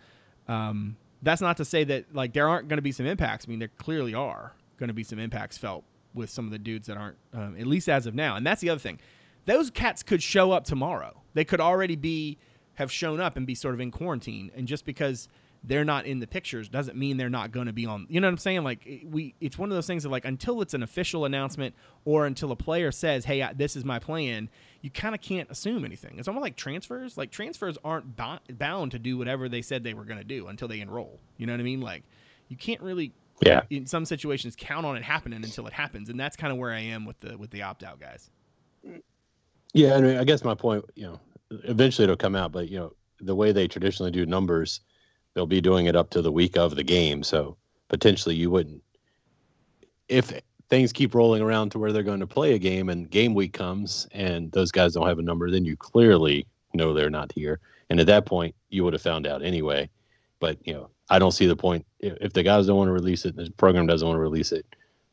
Um, 0.47 0.97
that's 1.23 1.41
not 1.41 1.57
to 1.57 1.65
say 1.65 1.83
that 1.85 2.13
like 2.13 2.33
there 2.33 2.47
aren't 2.47 2.67
going 2.67 2.77
to 2.77 2.83
be 2.83 2.91
some 2.91 3.05
impacts. 3.05 3.45
I 3.47 3.49
mean, 3.49 3.59
there 3.59 3.71
clearly 3.77 4.13
are 4.13 4.53
going 4.77 4.89
to 4.89 4.93
be 4.93 5.03
some 5.03 5.19
impacts 5.19 5.57
felt 5.57 5.83
with 6.13 6.29
some 6.29 6.45
of 6.45 6.51
the 6.51 6.59
dudes 6.59 6.87
that 6.87 6.97
aren't, 6.97 7.17
um, 7.33 7.55
at 7.57 7.65
least 7.65 7.89
as 7.89 8.05
of 8.05 8.13
now. 8.13 8.35
And 8.35 8.45
that's 8.45 8.61
the 8.61 8.69
other 8.69 8.79
thing. 8.79 8.99
Those 9.45 9.71
cats 9.71 10.03
could 10.03 10.21
show 10.21 10.51
up 10.51 10.65
tomorrow. 10.65 11.21
They 11.33 11.43
could 11.43 11.59
already 11.59 11.95
be 11.95 12.37
have 12.75 12.91
shown 12.91 13.19
up 13.19 13.37
and 13.37 13.45
be 13.47 13.55
sort 13.55 13.73
of 13.73 13.79
in 13.79 13.91
quarantine. 13.91 14.51
And 14.55 14.67
just 14.67 14.85
because 14.85 15.27
they're 15.63 15.85
not 15.85 16.05
in 16.05 16.19
the 16.19 16.27
pictures 16.27 16.67
doesn't 16.67 16.97
mean 16.97 17.17
they're 17.17 17.29
not 17.29 17.51
going 17.51 17.67
to 17.67 17.73
be 17.73 17.85
on. 17.85 18.05
You 18.09 18.19
know 18.19 18.27
what 18.27 18.33
I'm 18.33 18.37
saying? 18.37 18.63
Like 18.63 19.01
we, 19.05 19.33
it's 19.39 19.57
one 19.57 19.69
of 19.69 19.75
those 19.75 19.87
things 19.87 20.03
that 20.03 20.09
like 20.09 20.25
until 20.25 20.61
it's 20.61 20.73
an 20.73 20.83
official 20.83 21.25
announcement 21.25 21.75
or 22.05 22.25
until 22.25 22.51
a 22.51 22.55
player 22.55 22.91
says, 22.91 23.25
"Hey, 23.25 23.41
I, 23.41 23.53
this 23.53 23.75
is 23.75 23.85
my 23.85 23.99
plan," 23.99 24.49
you 24.83 24.91
kind 24.91 25.15
of 25.15 25.21
can't 25.21 25.49
assume 25.49 25.85
anything. 25.85 26.19
It's 26.19 26.27
almost 26.27 26.43
like 26.43 26.57
transfers. 26.57 27.17
Like 27.17 27.31
transfers 27.31 27.77
aren't 27.85 28.17
bo- 28.17 28.39
bound 28.51 28.91
to 28.91 28.99
do 28.99 29.17
whatever 29.17 29.49
they 29.49 29.63
said 29.63 29.83
they 29.83 29.95
were 29.95 30.05
going 30.05 30.19
to 30.19 30.25
do 30.25 30.47
until 30.47 30.67
they 30.67 30.81
enroll. 30.81 31.19
You 31.37 31.47
know 31.47 31.53
what 31.53 31.61
I 31.61 31.63
mean? 31.63 31.81
Like 31.81 32.03
you 32.49 32.57
can't 32.57 32.81
really 32.81 33.13
Yeah, 33.41 33.63
in 33.71 33.87
some 33.87 34.05
situations 34.05 34.55
count 34.57 34.85
on 34.85 34.97
it 34.97 35.03
happening 35.03 35.43
until 35.43 35.67
it 35.67 35.73
happens, 35.73 36.09
and 36.09 36.19
that's 36.19 36.35
kind 36.35 36.53
of 36.53 36.59
where 36.59 36.71
I 36.73 36.81
am 36.81 37.05
with 37.05 37.19
the 37.21 37.37
with 37.37 37.51
the 37.51 37.63
opt 37.63 37.83
out 37.83 37.99
guys. 37.99 38.29
yeah. 39.73 39.95
I 39.95 40.01
mean, 40.01 40.17
I 40.17 40.23
guess 40.23 40.43
my 40.43 40.55
point, 40.55 40.85
you 40.95 41.05
know, 41.05 41.19
eventually 41.65 42.03
it'll 42.03 42.17
come 42.17 42.35
out, 42.35 42.51
but 42.51 42.69
you 42.69 42.77
know, 42.77 42.93
the 43.21 43.35
way 43.35 43.51
they 43.51 43.67
traditionally 43.67 44.11
do 44.11 44.25
numbers, 44.25 44.81
they'll 45.33 45.45
be 45.45 45.61
doing 45.61 45.85
it 45.87 45.95
up 45.95 46.09
to 46.11 46.21
the 46.21 46.31
week 46.31 46.57
of 46.57 46.75
the 46.75 46.83
game. 46.83 47.23
So 47.23 47.57
potentially 47.89 48.35
you 48.35 48.49
wouldn't, 48.51 48.83
if 50.09 50.33
things 50.73 50.91
keep 50.91 51.13
rolling 51.13 51.43
around 51.43 51.69
to 51.69 51.77
where 51.77 51.91
they're 51.91 52.01
going 52.01 52.19
to 52.19 52.25
play 52.25 52.55
a 52.55 52.57
game 52.57 52.89
and 52.89 53.07
game 53.11 53.35
week 53.35 53.53
comes 53.53 54.07
and 54.11 54.51
those 54.53 54.71
guys 54.71 54.95
don't 54.95 55.07
have 55.07 55.19
a 55.19 55.21
number, 55.21 55.51
then 55.51 55.63
you 55.63 55.77
clearly 55.77 56.47
know 56.73 56.95
they're 56.95 57.11
not 57.11 57.31
here. 57.31 57.59
And 57.91 57.99
at 57.99 58.07
that 58.07 58.25
point, 58.25 58.55
you 58.69 58.83
would 58.83 58.93
have 58.93 59.01
found 59.03 59.27
out 59.27 59.43
anyway. 59.43 59.87
But 60.39 60.57
you 60.65 60.73
know, 60.73 60.89
I 61.11 61.19
don't 61.19 61.31
see 61.31 61.45
the 61.45 61.55
point 61.55 61.85
if, 61.99 62.33
the 62.33 62.41
guys 62.41 62.65
don't 62.65 62.77
want 62.77 62.87
to 62.87 62.91
release 62.91 63.23
it, 63.23 63.35
the 63.35 63.51
program 63.51 63.85
doesn't 63.85 64.07
want 64.07 64.17
to 64.17 64.21
release 64.21 64.51
it. 64.51 64.65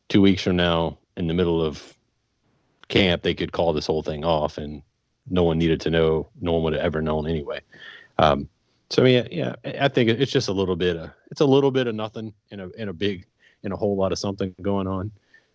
Two 0.09 0.19
weeks 0.19 0.41
from 0.41 0.55
now, 0.55 0.97
in 1.15 1.27
the 1.27 1.33
middle 1.35 1.63
of 1.63 1.95
camp, 2.87 3.21
they 3.21 3.35
could 3.35 3.51
call 3.51 3.71
this 3.71 3.85
whole 3.85 4.01
thing 4.01 4.25
off, 4.25 4.57
and 4.57 4.81
no 5.29 5.43
one 5.43 5.59
needed 5.59 5.79
to 5.81 5.91
know. 5.91 6.27
No 6.41 6.53
one 6.53 6.63
would 6.63 6.73
have 6.73 6.81
ever 6.81 7.03
known 7.03 7.27
anyway. 7.27 7.61
Um, 8.17 8.49
so 8.89 9.03
I 9.03 9.05
mean, 9.05 9.27
yeah, 9.29 9.53
I 9.63 9.89
think 9.89 10.09
it's 10.09 10.31
just 10.31 10.49
a 10.49 10.53
little 10.53 10.75
bit 10.75 10.97
of 10.97 11.11
it's 11.29 11.41
a 11.41 11.45
little 11.45 11.69
bit 11.69 11.85
of 11.85 11.93
nothing 11.93 12.33
in 12.49 12.61
a 12.61 12.69
in 12.69 12.89
a 12.89 12.93
big 12.93 13.27
in 13.61 13.71
a 13.71 13.77
whole 13.77 13.95
lot 13.95 14.11
of 14.11 14.17
something 14.17 14.55
going 14.63 14.87
on. 14.87 15.11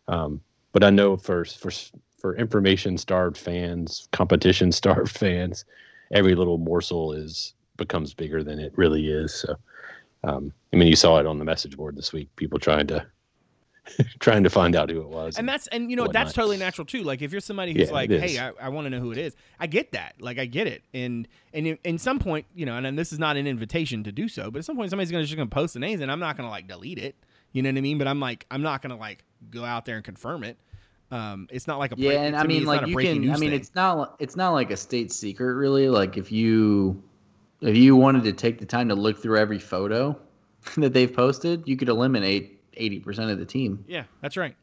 Um, 0.08 0.40
but 0.72 0.84
I 0.84 0.90
know 0.90 1.16
for 1.16 1.44
for 1.44 1.70
for 2.18 2.36
information 2.36 2.98
starved 2.98 3.36
fans, 3.36 4.08
competition 4.12 4.72
starved 4.80 5.16
fans, 5.16 5.64
every 6.12 6.34
little 6.34 6.58
morsel 6.58 7.12
is 7.12 7.54
becomes 7.76 8.14
bigger 8.14 8.42
than 8.42 8.58
it 8.58 8.72
really 8.76 9.08
is. 9.08 9.34
So, 9.34 9.54
um, 10.24 10.52
I 10.72 10.76
mean, 10.76 10.88
you 10.88 10.96
saw 10.96 11.18
it 11.18 11.26
on 11.26 11.38
the 11.38 11.44
message 11.44 11.76
board 11.76 11.96
this 11.96 12.12
week. 12.12 12.34
People 12.36 12.58
trying 12.58 12.86
to 12.88 13.06
trying 14.20 14.42
to 14.42 14.50
find 14.50 14.74
out 14.74 14.90
who 14.90 15.00
it 15.00 15.08
was. 15.08 15.38
And 15.38 15.48
that's 15.48 15.66
and 15.68 15.90
you 15.90 15.96
know 15.96 16.04
whatnot. 16.04 16.24
that's 16.24 16.34
totally 16.34 16.56
natural 16.56 16.84
too. 16.84 17.02
Like 17.02 17.22
if 17.22 17.32
you're 17.32 17.40
somebody 17.40 17.72
who's 17.72 17.88
Yeah, 17.88 17.94
like, 17.94 18.10
hey. 18.10 18.38
I, 18.38 18.52
I 18.60 18.68
want 18.68 18.86
to 18.86 18.90
know 18.90 19.00
who 19.00 19.12
it 19.12 19.18
is. 19.18 19.36
I 19.60 19.66
get 19.66 19.92
that. 19.92 20.14
Like 20.20 20.38
I 20.38 20.46
get 20.46 20.66
it. 20.66 20.82
And 20.92 21.28
and 21.52 21.78
in, 21.84 21.98
some 21.98 22.18
point, 22.18 22.46
you 22.54 22.66
know, 22.66 22.76
and, 22.76 22.86
and 22.86 22.98
this 22.98 23.12
is 23.12 23.18
not 23.18 23.36
an 23.36 23.46
invitation 23.46 24.04
to 24.04 24.12
do 24.12 24.28
so, 24.28 24.50
but 24.50 24.58
at 24.58 24.64
some 24.64 24.76
point 24.76 24.90
somebody's 24.90 25.10
gonna 25.10 25.24
just 25.24 25.36
gonna 25.36 25.48
post 25.48 25.74
the 25.74 25.80
names, 25.80 26.00
and 26.00 26.10
I'm 26.10 26.20
not 26.20 26.36
gonna 26.36 26.50
like 26.50 26.68
delete 26.68 26.98
it. 26.98 27.16
You 27.56 27.62
know 27.62 27.70
what 27.70 27.78
I 27.78 27.80
mean? 27.80 27.96
But 27.96 28.06
I'm 28.06 28.20
like, 28.20 28.44
I'm 28.50 28.60
not 28.60 28.82
gonna 28.82 28.98
like 28.98 29.24
go 29.50 29.64
out 29.64 29.86
there 29.86 29.96
and 29.96 30.04
confirm 30.04 30.44
it. 30.44 30.58
Um, 31.10 31.48
it's 31.50 31.66
not 31.66 31.78
like 31.78 31.92
a 31.92 31.96
break, 31.96 32.12
yeah, 32.12 32.20
and 32.20 32.36
I 32.36 32.44
mean, 32.44 32.58
it's 32.58 32.66
like 32.66 32.86
you 32.86 32.94
can. 32.94 33.30
I 33.30 33.38
mean, 33.38 33.50
thing. 33.50 33.52
it's 33.54 33.74
not. 33.74 34.16
It's 34.18 34.36
not 34.36 34.50
like 34.50 34.70
a 34.70 34.76
state 34.76 35.10
secret, 35.10 35.54
really. 35.54 35.88
Like 35.88 36.18
if 36.18 36.30
you, 36.30 37.02
if 37.62 37.74
you 37.74 37.96
wanted 37.96 38.24
to 38.24 38.34
take 38.34 38.58
the 38.58 38.66
time 38.66 38.90
to 38.90 38.94
look 38.94 39.22
through 39.22 39.38
every 39.38 39.58
photo 39.58 40.20
that 40.76 40.92
they've 40.92 41.10
posted, 41.10 41.66
you 41.66 41.78
could 41.78 41.88
eliminate 41.88 42.60
eighty 42.74 43.00
percent 43.00 43.30
of 43.30 43.38
the 43.38 43.46
team. 43.46 43.82
Yeah, 43.88 44.04
that's 44.20 44.36
right. 44.36 44.54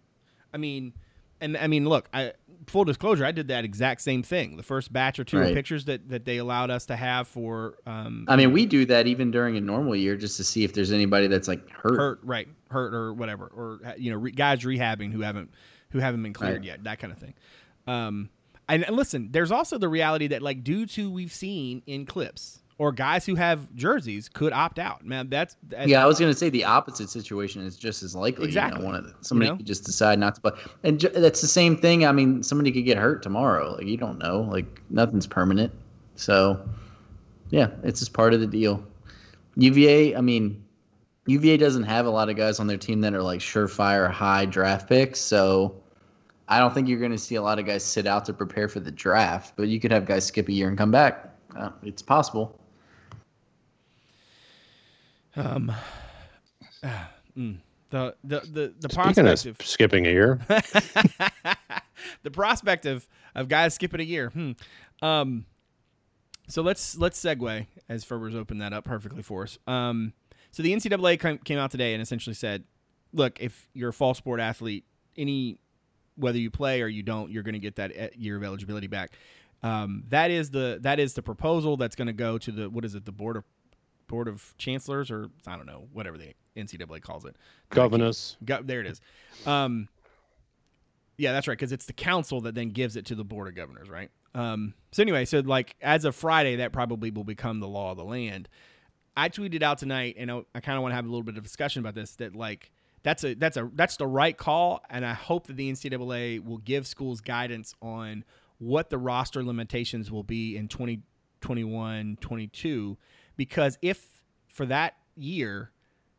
I 0.54 0.58
mean, 0.58 0.94
and 1.42 1.58
I 1.58 1.66
mean, 1.66 1.90
look, 1.90 2.08
I 2.14 2.34
full 2.68 2.84
disclosure, 2.86 3.26
I 3.26 3.32
did 3.32 3.48
that 3.50 3.66
exact 3.66 4.02
same 4.02 4.24
thing. 4.24 4.58
The 4.58 4.64
first 4.64 4.92
batch 4.92 5.20
or 5.20 5.24
two 5.24 5.38
Right. 5.38 5.50
of 5.50 5.56
pictures 5.56 5.86
that 5.86 6.10
that 6.10 6.26
they 6.26 6.38
allowed 6.38 6.70
us 6.72 6.86
to 6.88 6.96
have 6.96 7.28
for 7.28 7.76
um, 7.86 8.26
I 8.28 8.36
mean, 8.36 8.52
we 8.52 8.66
do 8.66 8.86
that 8.86 9.08
even 9.08 9.32
during 9.32 9.58
a 9.58 9.62
normal 9.62 9.96
year 9.96 10.16
just 10.16 10.38
to 10.38 10.44
see 10.44 10.64
if 10.64 10.74
there's 10.74 10.92
anybody 10.92 11.28
that's 11.28 11.48
like 11.48 11.70
hurt. 11.70 11.98
hurt, 11.98 12.20
right, 12.24 12.48
hurt 12.70 12.94
or 12.94 13.14
whatever, 13.14 13.46
or 13.48 13.80
you 13.98 14.12
know, 14.12 14.18
re- 14.18 14.32
guys 14.32 14.62
rehabbing 14.64 15.12
who 15.12 15.22
haven't 15.22 15.52
who 15.92 16.00
haven't 16.00 16.24
been 16.24 16.34
cleared 16.34 16.56
Right. 16.62 16.64
yet, 16.66 16.84
that 16.86 17.00
kind 17.00 17.14
of 17.14 17.20
thing. 17.20 17.34
Um, 17.86 18.30
and, 18.68 18.84
and 18.86 18.96
listen, 18.96 19.28
there's 19.32 19.52
also 19.52 19.78
the 19.78 19.90
reality 19.90 20.28
that 20.28 20.42
like 20.42 20.64
due 20.64 20.86
to 20.88 21.12
we've 21.12 21.34
seen 21.34 21.84
in 21.86 22.06
clips 22.06 22.63
or 22.78 22.92
guys 22.92 23.26
who 23.26 23.36
have 23.36 23.74
jerseys 23.76 24.30
could 24.30 24.54
opt 24.54 24.80
out. 24.80 25.06
Man, 25.06 25.30
that's, 25.30 25.56
that's 25.68 25.90
Yeah, 25.90 26.04
I 26.04 26.08
was 26.08 26.20
gonna 26.20 26.34
say 26.34 26.50
the 26.50 26.64
opposite 26.64 27.10
situation 27.10 27.66
is 27.66 27.78
just 27.78 28.04
as 28.04 28.16
likely. 28.16 28.46
Exactly. 28.46 28.80
You 28.80 28.86
know, 28.86 28.92
one 28.92 28.96
of 29.00 29.06
the, 29.06 29.16
somebody 29.22 29.52
know? 29.52 29.58
could 29.58 29.66
just 29.66 29.84
decide 29.84 30.20
not 30.20 30.36
to 30.36 30.42
play, 30.42 30.52
and 30.84 31.00
ju- 31.00 31.10
that's 31.10 31.42
the 31.42 31.48
same 31.48 31.78
thing. 31.78 32.06
I 32.06 32.12
mean, 32.12 32.44
somebody 32.44 32.72
could 32.72 32.86
get 32.86 32.98
hurt 32.98 33.22
tomorrow. 33.24 33.76
Like 33.76 33.86
you 33.86 33.98
don't 33.98 34.20
know. 34.20 34.42
Like 34.42 34.82
nothing's 34.90 35.28
permanent. 35.28 35.72
So, 36.16 36.68
yeah, 37.50 37.70
it's 37.84 38.00
just 38.00 38.14
part 38.14 38.34
of 38.34 38.40
the 38.40 38.48
deal. 38.48 38.84
UVA. 39.56 40.16
I 40.16 40.22
mean, 40.22 40.64
UVA 41.28 41.58
doesn't 41.58 41.84
have 41.84 42.06
a 42.06 42.10
lot 42.12 42.30
of 42.30 42.36
guys 42.36 42.60
on 42.60 42.68
their 42.68 42.78
team 42.78 43.02
that 43.02 43.14
are 43.14 43.24
like 43.24 43.40
surefire 43.40 44.10
high 44.12 44.46
draft 44.46 44.90
picks. 44.90 45.20
So. 45.20 45.76
I 46.50 46.60
don't 46.60 46.74
think 46.74 46.90
you're 46.90 47.00
going 47.00 47.14
to 47.14 47.18
see 47.18 47.36
a 47.36 47.42
lot 47.42 47.58
of 47.58 47.66
guys 47.66 47.86
sit 47.86 48.06
out 48.06 48.26
to 48.26 48.34
prepare 48.34 48.68
for 48.68 48.82
the 48.82 48.92
draft, 48.92 49.54
but 49.56 49.70
you 49.70 49.80
could 49.80 49.94
have 49.94 50.06
guys 50.06 50.26
skip 50.26 50.50
a 50.50 50.52
year 50.52 50.68
and 50.68 50.78
come 50.78 50.92
back. 50.92 51.34
Uh, 51.58 51.70
it's 51.84 52.02
possible. 52.02 52.60
Um, 55.36 55.72
ah, 56.84 57.12
mm, 57.38 57.58
the 57.90 58.16
the 58.24 58.40
the 58.40 58.74
the 58.80 58.90
Speaking 58.90 59.28
of 59.28 59.62
skipping 59.62 60.08
a 60.08 60.12
year, 60.12 60.40
the 62.24 62.32
prospect 62.32 62.86
of, 62.86 63.08
of 63.36 63.48
guys 63.48 63.74
skipping 63.74 64.00
a 64.00 64.04
year. 64.04 64.30
Hmm. 64.30 64.52
Um, 65.02 65.46
so 66.48 66.62
let's 66.62 66.98
let's 66.98 67.22
segue 67.24 67.68
as 67.90 68.04
Ferber's 68.04 68.36
opened 68.36 68.62
that 68.62 68.74
up 68.74 68.84
perfectly 68.84 69.22
for 69.22 69.44
us. 69.44 69.58
Um, 69.68 70.14
so 70.52 70.62
the 70.62 70.74
NCAA 70.74 71.44
came, 71.44 71.58
out 71.58 71.72
today 71.72 71.94
and 71.94 72.02
essentially 72.02 72.36
said, 72.36 72.64
look, 73.12 73.40
if 73.42 73.68
you're 73.74 73.90
a 73.90 73.94
fall 73.94 74.14
sport 74.14 74.40
athlete, 74.40 74.86
any 75.18 75.58
whether 76.16 76.38
you 76.38 76.52
play 76.52 76.82
or 76.82 76.88
you 76.88 77.02
don't, 77.02 77.32
you're 77.32 77.44
going 77.44 77.54
to 77.54 77.60
get 77.60 77.76
that 77.78 78.20
year 78.20 78.38
of 78.38 78.44
eligibility 78.44 78.88
back. 78.88 79.14
Um, 79.64 80.04
that 80.10 80.30
is 80.30 80.52
the 80.52 80.80
that 80.82 81.00
is 81.00 81.14
the 81.14 81.24
proposal 81.24 81.78
that's 81.78 81.96
going 81.96 82.08
to 82.08 82.14
go 82.14 82.38
to 82.38 82.52
the 82.52 82.70
what 82.70 82.86
is 82.86 82.96
it 82.96 83.06
the 83.06 83.12
board 83.12 83.38
of 83.38 83.46
board 84.14 84.28
of 84.28 84.54
chancellors 84.60 85.10
or 85.10 85.30
I 85.48 85.58
don't 85.58 85.66
know 85.66 85.88
whatever 85.92 86.20
the 86.20 86.34
NCAA 86.56 87.02
calls 87.02 87.26
it. 87.26 87.36
governors. 87.72 88.38
Go, 88.46 88.62
there 88.62 88.80
it 88.80 88.86
is. 88.86 89.02
Um, 89.48 89.90
yeah, 91.18 91.32
that's 91.32 91.48
right, 91.48 91.58
because 91.58 91.72
it's 91.72 91.86
the 91.86 91.94
council 91.94 92.42
that 92.42 92.54
then 92.54 92.70
gives 92.70 92.96
it 92.96 93.06
to 93.08 93.16
the 93.16 93.24
board 93.24 93.48
of 93.48 93.56
governors, 93.56 93.90
right? 93.90 94.12
Um, 94.36 94.76
so 94.92 95.02
anyway, 95.02 95.26
so 95.26 95.40
like 95.40 95.76
as 95.82 96.06
of 96.06 96.16
Friday, 96.16 96.58
that 96.58 96.72
probably 96.72 97.10
will 97.10 97.24
become 97.24 97.60
the 97.60 97.68
law 97.68 97.92
of 97.92 97.98
the 97.98 98.04
land. 98.04 98.50
I 99.18 99.30
tweeted 99.30 99.64
out 99.64 99.80
tonight, 99.80 100.16
and 100.18 100.32
I, 100.32 100.42
I 100.54 100.60
kind 100.60 100.78
of 100.78 100.84
want 100.84 100.92
to 100.92 100.96
have 100.96 101.06
a 101.06 101.08
little 101.08 101.24
bit 101.24 101.38
of 101.38 101.44
discussion 101.44 101.80
about 101.80 101.96
this. 101.96 102.16
That 102.16 102.36
like 102.36 102.72
that's 103.04 103.24
a 103.24 103.34
that's 103.34 103.58
a 103.58 103.70
that's 103.74 103.98
the 103.98 104.08
right 104.08 104.38
call, 104.38 104.84
and 104.90 105.06
I 105.06 105.14
hope 105.14 105.48
that 105.48 105.56
the 105.56 105.72
NCAA 105.72 106.44
will 106.44 106.58
give 106.60 106.86
schools 106.88 107.22
guidance 107.22 107.76
on 107.82 108.24
what 108.58 108.90
the 108.90 108.98
roster 108.98 109.44
limitations 109.44 110.12
will 110.12 110.24
be 110.24 110.56
in 110.58 110.68
2021 110.68 112.18
22 112.22 112.98
because 113.38 113.78
if 113.82 114.22
for 114.48 114.66
that 114.66 114.96
year 115.16 115.72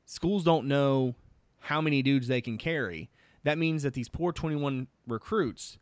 schools 0.07 0.45
don't 0.45 0.67
know 0.67 1.15
how 1.61 1.81
many 1.81 2.03
dudes 2.03 2.29
they 2.29 2.41
can 2.41 2.59
carry 2.59 3.11
that 3.45 3.59
means 3.59 3.83
that 3.83 3.95
these 3.95 4.09
poor 4.09 4.33
21 4.33 4.87
recruits 5.07 5.79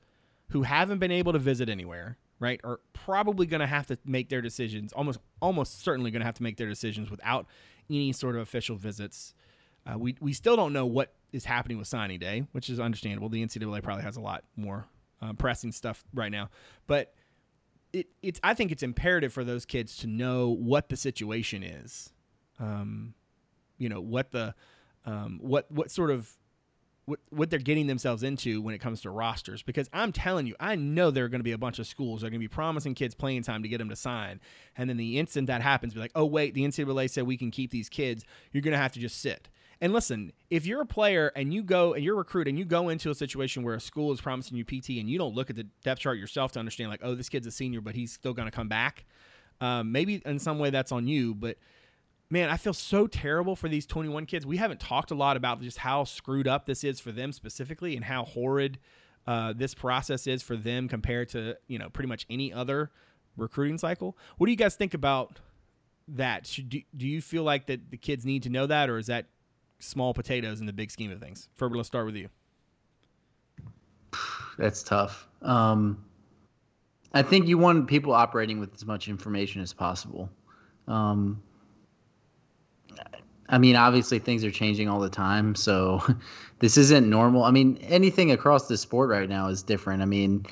who 0.51 0.63
haven't 0.63 0.99
been 0.99 1.11
able 1.11 1.33
to 1.33 1.39
visit 1.39 1.69
anywhere 1.69 2.19
right 2.39 2.61
are 2.65 2.81
probably 2.93 3.47
going 3.47 3.61
to 3.61 3.67
have 3.67 3.87
to 3.87 3.97
make 4.05 4.29
their 4.29 4.43
decisions 4.43 4.93
almost 4.93 5.19
almost 5.41 5.83
certainly 5.83 6.11
going 6.11 6.21
to 6.21 6.27
have 6.27 6.35
to 6.35 6.43
make 6.43 6.57
their 6.57 6.69
decisions 6.69 7.11
without 7.11 7.47
any 7.91 8.13
sort 8.13 8.37
of 8.37 8.43
official 8.43 8.77
visits. 8.77 9.35
Uh, 9.87 9.99
we, 9.99 10.15
we 10.21 10.33
still 10.33 10.57
don't 10.57 10.73
know 10.73 10.87
what 10.87 11.13
is 11.33 11.45
happening 11.45 11.79
with 11.79 11.89
signing 11.89 12.19
day 12.19 12.45
which 12.53 12.69
is 12.69 12.79
understandable. 12.79 13.29
The 13.29 13.45
ncaa 13.45 13.83
probably 13.83 14.05
has 14.05 14.17
a 14.17 14.21
lot 14.21 14.45
more 14.57 14.87
uh, 15.23 15.33
pressing 15.33 15.73
stuff 15.73 16.05
right 16.13 16.31
now. 16.31 16.51
But 16.87 17.15
it, 17.93 18.09
it's 18.23 18.41
I 18.43 18.55
think 18.55 18.73
it's 18.73 18.83
imperative 18.83 19.33
for 19.33 19.45
those 19.45 19.65
kids 19.65 19.97
to 19.99 20.07
know 20.07 20.49
what 20.49 20.89
the 20.89 20.97
situation 20.97 21.63
is. 21.63 22.13
Um, 22.59 23.15
you 23.79 23.89
know 23.89 24.01
what 24.01 24.31
the 24.33 24.55
um, 25.05 25.39
what 25.43 25.71
what 25.71 25.91
sort 25.91 26.11
of 26.11 26.31
what 27.05 27.21
what 27.31 27.51
they're 27.51 27.59
getting 27.59 27.87
themselves 27.87 28.23
into 28.23 28.63
when 28.63 28.75
it 28.75 28.79
comes 28.79 29.03
to 29.03 29.11
rosters. 29.11 29.63
Because 29.63 29.89
I'm 29.93 30.13
telling 30.13 30.47
you 30.47 30.55
I 30.61 30.77
know 30.77 31.11
there 31.11 31.25
are 31.25 31.29
going 31.29 31.41
to 31.41 31.45
be 31.45 31.53
a 31.53 31.59
bunch 31.59 31.79
of 31.79 31.87
schools 31.87 32.21
that 32.21 32.29
are 32.29 32.31
going 32.31 32.41
to 32.41 32.49
be 32.49 32.53
promising 32.53 32.95
kids 32.95 33.15
playing 33.15 33.43
time 33.43 33.63
to 33.63 33.69
get 33.69 33.79
them 33.79 33.89
to 33.89 33.97
sign. 33.97 34.41
And 34.77 34.89
then 34.89 34.97
the 34.97 35.19
instant 35.19 35.49
that 35.49 35.63
happens 35.63 35.95
be 35.95 36.01
like 36.01 36.13
oh 36.15 36.27
wait 36.27 36.55
the 36.55 36.63
NCAA 36.63 37.11
said 37.11 37.25
we 37.25 37.37
can 37.37 37.51
keep 37.51 37.71
these 37.71 37.89
kids 37.89 38.25
you're 38.53 38.63
going 38.63 38.73
to 38.73 38.79
have 38.79 38.93
to 38.93 39.01
just 39.01 39.21
sit 39.21 39.49
and 39.83 39.93
listen, 39.93 40.33
if 40.49 40.65
you're 40.65 40.81
a 40.81 40.87
player 40.87 41.33
and 41.35 41.53
you 41.53 41.65
go 41.65 41.93
and 41.93 42.05
you're 42.05 42.15
a 42.15 42.19
recruit 42.19 42.47
and 42.47 42.57
you 42.57 42.65
go 42.65 42.89
into 42.89 43.11
a 43.11 43.17
situation 43.17 43.65
where 43.65 43.75
a 43.75 43.81
school 43.81 44.13
is 44.13 44.21
promising 44.21 44.57
you 44.57 44.65
PT 44.65 44.91
and 44.91 45.11
you 45.11 45.19
don't 45.19 45.35
look 45.35 45.51
at 45.51 45.57
the 45.57 45.67
depth 45.83 46.01
chart 46.01 46.19
yourself 46.19 46.53
to 46.53 46.61
understand, 46.61 46.89
like, 46.89 47.01
oh, 47.03 47.17
this 47.17 47.29
kid's 47.29 47.49
a 47.49 47.51
senior, 47.51 47.81
but 47.81 47.97
he's 47.97 48.13
still 48.13 48.33
going 48.33 48.47
to 48.47 48.53
come 48.55 48.69
back, 48.69 49.05
um, 49.61 49.91
maybe 49.91 50.23
in 50.25 50.39
some 50.39 50.61
way 50.61 50.71
that's 50.71 50.93
on 50.93 51.09
you. 51.09 51.35
But 51.35 51.59
man, 52.31 52.49
I 52.49 52.59
feel 52.59 52.73
so 52.73 53.09
terrible 53.09 53.57
for 53.57 53.69
these 53.69 53.85
21 53.85 54.27
kids. 54.27 54.47
We 54.47 54.57
haven't 54.57 54.79
talked 54.79 55.11
a 55.11 55.17
lot 55.17 55.37
about 55.37 55.61
just 55.61 55.79
how 55.79 56.05
screwed 56.05 56.47
up 56.47 56.65
this 56.65 56.85
is 56.85 57.01
for 57.01 57.11
them 57.11 57.33
specifically 57.33 57.97
and 57.97 58.05
how 58.05 58.25
horrid 58.25 58.79
uh, 59.27 59.53
this 59.53 59.75
process 59.75 60.29
is 60.29 60.45
for 60.45 60.57
them 60.57 60.87
compared 60.87 61.29
to, 61.31 61.57
you 61.67 61.81
know, 61.81 61.89
pretty 61.89 62.09
much 62.09 62.25
any 62.31 62.53
other 62.53 62.93
recruiting 63.37 63.79
cycle. 63.79 64.17
What 64.39 64.47
do 64.47 64.53
you 64.53 64.57
guys 64.57 64.77
think 64.77 64.95
about 64.95 65.41
that? 66.07 66.47
Should, 66.47 66.69
do, 66.69 66.83
do 66.97 67.09
you 67.09 67.21
feel 67.21 67.43
like 67.43 67.67
that 67.67 67.91
the 67.91 67.97
kids 67.97 68.25
need 68.25 68.45
to 68.45 68.49
know 68.49 68.67
that, 68.67 68.89
or 68.89 68.99
is 68.99 69.09
that 69.09 69.27
small 69.83 70.15
potatoes 70.15 70.61
in 70.61 70.67
the 70.67 70.73
big 70.73 70.91
scheme 70.91 71.11
of 71.11 71.21
things. 71.21 71.49
Ferber, 71.55 71.77
let's 71.77 71.89
start 71.89 72.07
with 72.07 72.17
you. 72.17 72.29
That's 74.59 74.83
tough. 74.83 75.27
Um, 75.43 76.05
I 77.15 77.23
think 77.23 77.49
you 77.49 77.59
want 77.59 77.89
people 77.89 78.13
operating 78.13 78.61
with 78.61 78.75
as 78.75 78.87
much 78.87 79.09
information 79.09 79.61
as 79.61 79.73
possible. 79.73 80.31
Um, 80.89 81.43
I 83.49 83.59
mean, 83.59 83.77
obviously 83.77 84.19
things 84.19 84.45
are 84.45 84.51
changing 84.51 84.89
all 84.89 85.01
the 85.01 85.11
time, 85.11 85.55
so 85.55 86.03
this 86.61 86.77
isn't 86.77 87.09
normal. 87.09 87.45
I 87.45 87.51
mean, 87.51 87.79
anything 87.83 88.31
across 88.31 88.69
the 88.69 88.79
sport 88.79 89.11
right 89.11 89.29
now 89.29 89.49
is 89.49 89.63
different. 89.63 90.03
I 90.03 90.07
mean, 90.07 90.47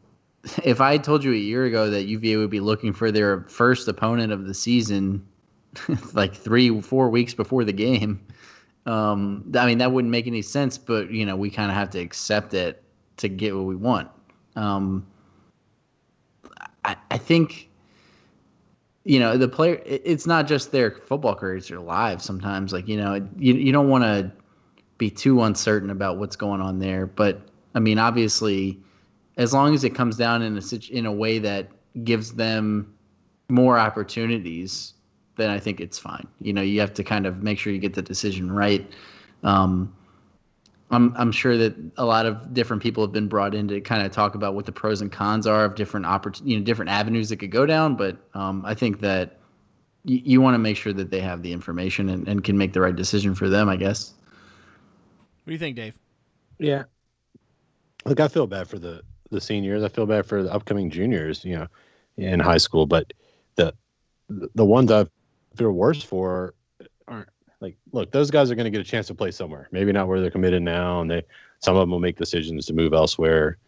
if 0.64 0.80
I 0.80 0.98
told 0.98 1.22
you 1.22 1.32
a 1.32 1.36
year 1.36 1.64
ago 1.66 1.90
that 1.90 2.04
UVA 2.04 2.36
would 2.36 2.50
be 2.50 2.60
looking 2.60 2.92
for 2.92 3.12
their 3.12 3.42
first 3.42 3.86
opponent 3.86 4.32
of 4.32 4.46
the 4.46 4.54
season, 4.54 5.26
like 6.14 6.34
three, 6.34 6.80
four 6.80 7.10
weeks 7.10 7.34
before 7.34 7.64
the 7.64 7.72
game, 7.72 8.20
um, 8.86 9.50
I 9.56 9.66
mean, 9.66 9.78
that 9.78 9.92
wouldn't 9.92 10.10
make 10.10 10.26
any 10.26 10.42
sense. 10.42 10.78
But 10.78 11.10
you 11.10 11.24
know, 11.26 11.36
we 11.36 11.50
kind 11.50 11.70
of 11.70 11.76
have 11.76 11.90
to 11.90 11.98
accept 12.00 12.54
it 12.54 12.82
to 13.18 13.28
get 13.28 13.54
what 13.54 13.64
we 13.64 13.76
want. 13.76 14.08
Um, 14.56 15.06
I, 16.84 16.96
I 17.10 17.18
think 17.18 17.68
you 19.04 19.18
know 19.18 19.36
the 19.36 19.48
player 19.48 19.80
it- 19.84 20.02
it's 20.04 20.26
not 20.26 20.46
just 20.46 20.72
their 20.72 20.90
football 20.90 21.34
careers 21.34 21.68
their 21.68 21.80
lives 21.80 22.24
sometimes 22.24 22.72
like 22.72 22.86
you 22.88 22.96
know 22.96 23.14
you, 23.38 23.54
you 23.54 23.72
don't 23.72 23.88
want 23.88 24.04
to 24.04 24.30
be 24.98 25.10
too 25.10 25.42
uncertain 25.42 25.90
about 25.90 26.18
what's 26.18 26.36
going 26.36 26.60
on 26.60 26.78
there 26.78 27.06
but 27.06 27.40
i 27.74 27.80
mean 27.80 27.98
obviously 27.98 28.78
as 29.36 29.52
long 29.52 29.74
as 29.74 29.82
it 29.84 29.90
comes 29.90 30.16
down 30.16 30.42
in 30.42 30.56
a 30.56 30.62
in 30.90 31.06
a 31.06 31.12
way 31.12 31.38
that 31.38 31.68
gives 32.04 32.32
them 32.34 32.92
more 33.48 33.78
opportunities 33.78 34.94
then 35.36 35.50
i 35.50 35.58
think 35.58 35.80
it's 35.80 35.98
fine 35.98 36.26
you 36.40 36.52
know 36.52 36.62
you 36.62 36.80
have 36.80 36.92
to 36.94 37.04
kind 37.04 37.26
of 37.26 37.42
make 37.42 37.58
sure 37.58 37.72
you 37.72 37.78
get 37.78 37.94
the 37.94 38.02
decision 38.02 38.50
right 38.50 38.90
um, 39.44 39.92
I'm 40.92 41.14
I'm 41.16 41.32
sure 41.32 41.56
that 41.56 41.74
a 41.96 42.04
lot 42.04 42.26
of 42.26 42.52
different 42.52 42.82
people 42.82 43.02
have 43.02 43.12
been 43.12 43.26
brought 43.26 43.54
in 43.54 43.66
to 43.68 43.80
kind 43.80 44.04
of 44.04 44.12
talk 44.12 44.34
about 44.34 44.54
what 44.54 44.66
the 44.66 44.72
pros 44.72 45.00
and 45.00 45.10
cons 45.10 45.46
are 45.46 45.64
of 45.64 45.74
different 45.74 46.04
oppor- 46.04 46.40
you 46.44 46.58
know 46.58 46.62
different 46.62 46.90
avenues 46.90 47.30
that 47.30 47.38
could 47.38 47.50
go 47.50 47.64
down. 47.64 47.96
But 47.96 48.18
um, 48.34 48.62
I 48.64 48.74
think 48.74 49.00
that 49.00 49.38
y- 50.04 50.20
you 50.22 50.42
want 50.42 50.54
to 50.54 50.58
make 50.58 50.76
sure 50.76 50.92
that 50.92 51.10
they 51.10 51.20
have 51.20 51.42
the 51.42 51.52
information 51.52 52.10
and, 52.10 52.28
and 52.28 52.44
can 52.44 52.58
make 52.58 52.74
the 52.74 52.80
right 52.82 52.94
decision 52.94 53.34
for 53.34 53.48
them. 53.48 53.70
I 53.70 53.76
guess. 53.76 54.12
What 55.44 55.46
do 55.46 55.52
you 55.52 55.58
think, 55.58 55.76
Dave? 55.76 55.98
Yeah. 56.58 56.84
Look, 58.04 58.20
I 58.20 58.28
feel 58.28 58.46
bad 58.46 58.68
for 58.68 58.78
the 58.78 59.02
the 59.30 59.40
seniors. 59.40 59.82
I 59.82 59.88
feel 59.88 60.04
bad 60.04 60.26
for 60.26 60.42
the 60.42 60.52
upcoming 60.52 60.90
juniors, 60.90 61.42
you 61.42 61.56
know, 61.56 61.68
in 62.18 62.38
high 62.38 62.58
school. 62.58 62.86
But 62.86 63.14
the 63.56 63.72
the 64.28 64.64
ones 64.64 64.90
I 64.90 65.06
feel 65.56 65.72
worse 65.72 66.02
for 66.02 66.54
aren't 67.08 67.28
like 67.60 67.76
look, 67.92 68.10
those 68.10 68.30
guys 68.30 68.50
are 68.50 68.54
going 68.54 68.64
to 68.64 68.70
get 68.70 68.80
a 68.80 68.84
chance 68.84 69.06
to 69.06 69.14
play 69.14 69.30
somewhere. 69.30 69.68
Maybe 69.72 69.92
not 69.92 70.08
where 70.08 70.20
they're 70.20 70.30
committed 70.30 70.62
now, 70.62 71.00
and 71.00 71.10
they 71.10 71.22
some 71.60 71.76
of 71.76 71.80
them 71.80 71.90
will 71.90 72.00
make 72.00 72.16
decisions 72.16 72.66
to 72.66 72.72
move 72.72 72.92
elsewhere. 72.92 73.58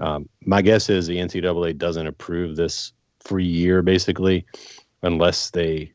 Um, 0.00 0.28
my 0.44 0.60
guess 0.60 0.90
is 0.90 1.06
the 1.06 1.16
NCAA 1.16 1.78
doesn't 1.78 2.06
approve 2.06 2.56
this 2.56 2.92
free 3.20 3.46
year 3.46 3.82
basically, 3.82 4.44
unless 5.02 5.50
they. 5.50 5.92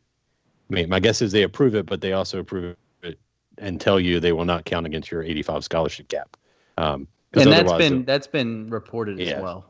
I 0.70 0.74
mean, 0.74 0.90
my 0.90 1.00
guess 1.00 1.22
is 1.22 1.32
they 1.32 1.44
approve 1.44 1.76
it, 1.76 1.86
but 1.88 2.00
they 2.00 2.14
also 2.14 2.40
approve 2.40 2.76
it 3.02 3.20
and 3.58 3.82
tell 3.82 4.00
you 4.00 4.20
they 4.20 4.32
will 4.32 4.46
not 4.46 4.66
count 4.66 4.86
against 4.86 5.10
your 5.12 5.24
85 5.24 5.64
scholarship 5.64 6.08
cap. 6.08 6.38
Um, 6.78 7.08
And 7.34 7.52
that's 7.52 7.74
been 7.74 8.06
that's 8.06 8.28
been 8.28 8.70
reported 8.70 9.20
Yeah. 9.20 9.38
as 9.38 9.44
well. 9.44 9.69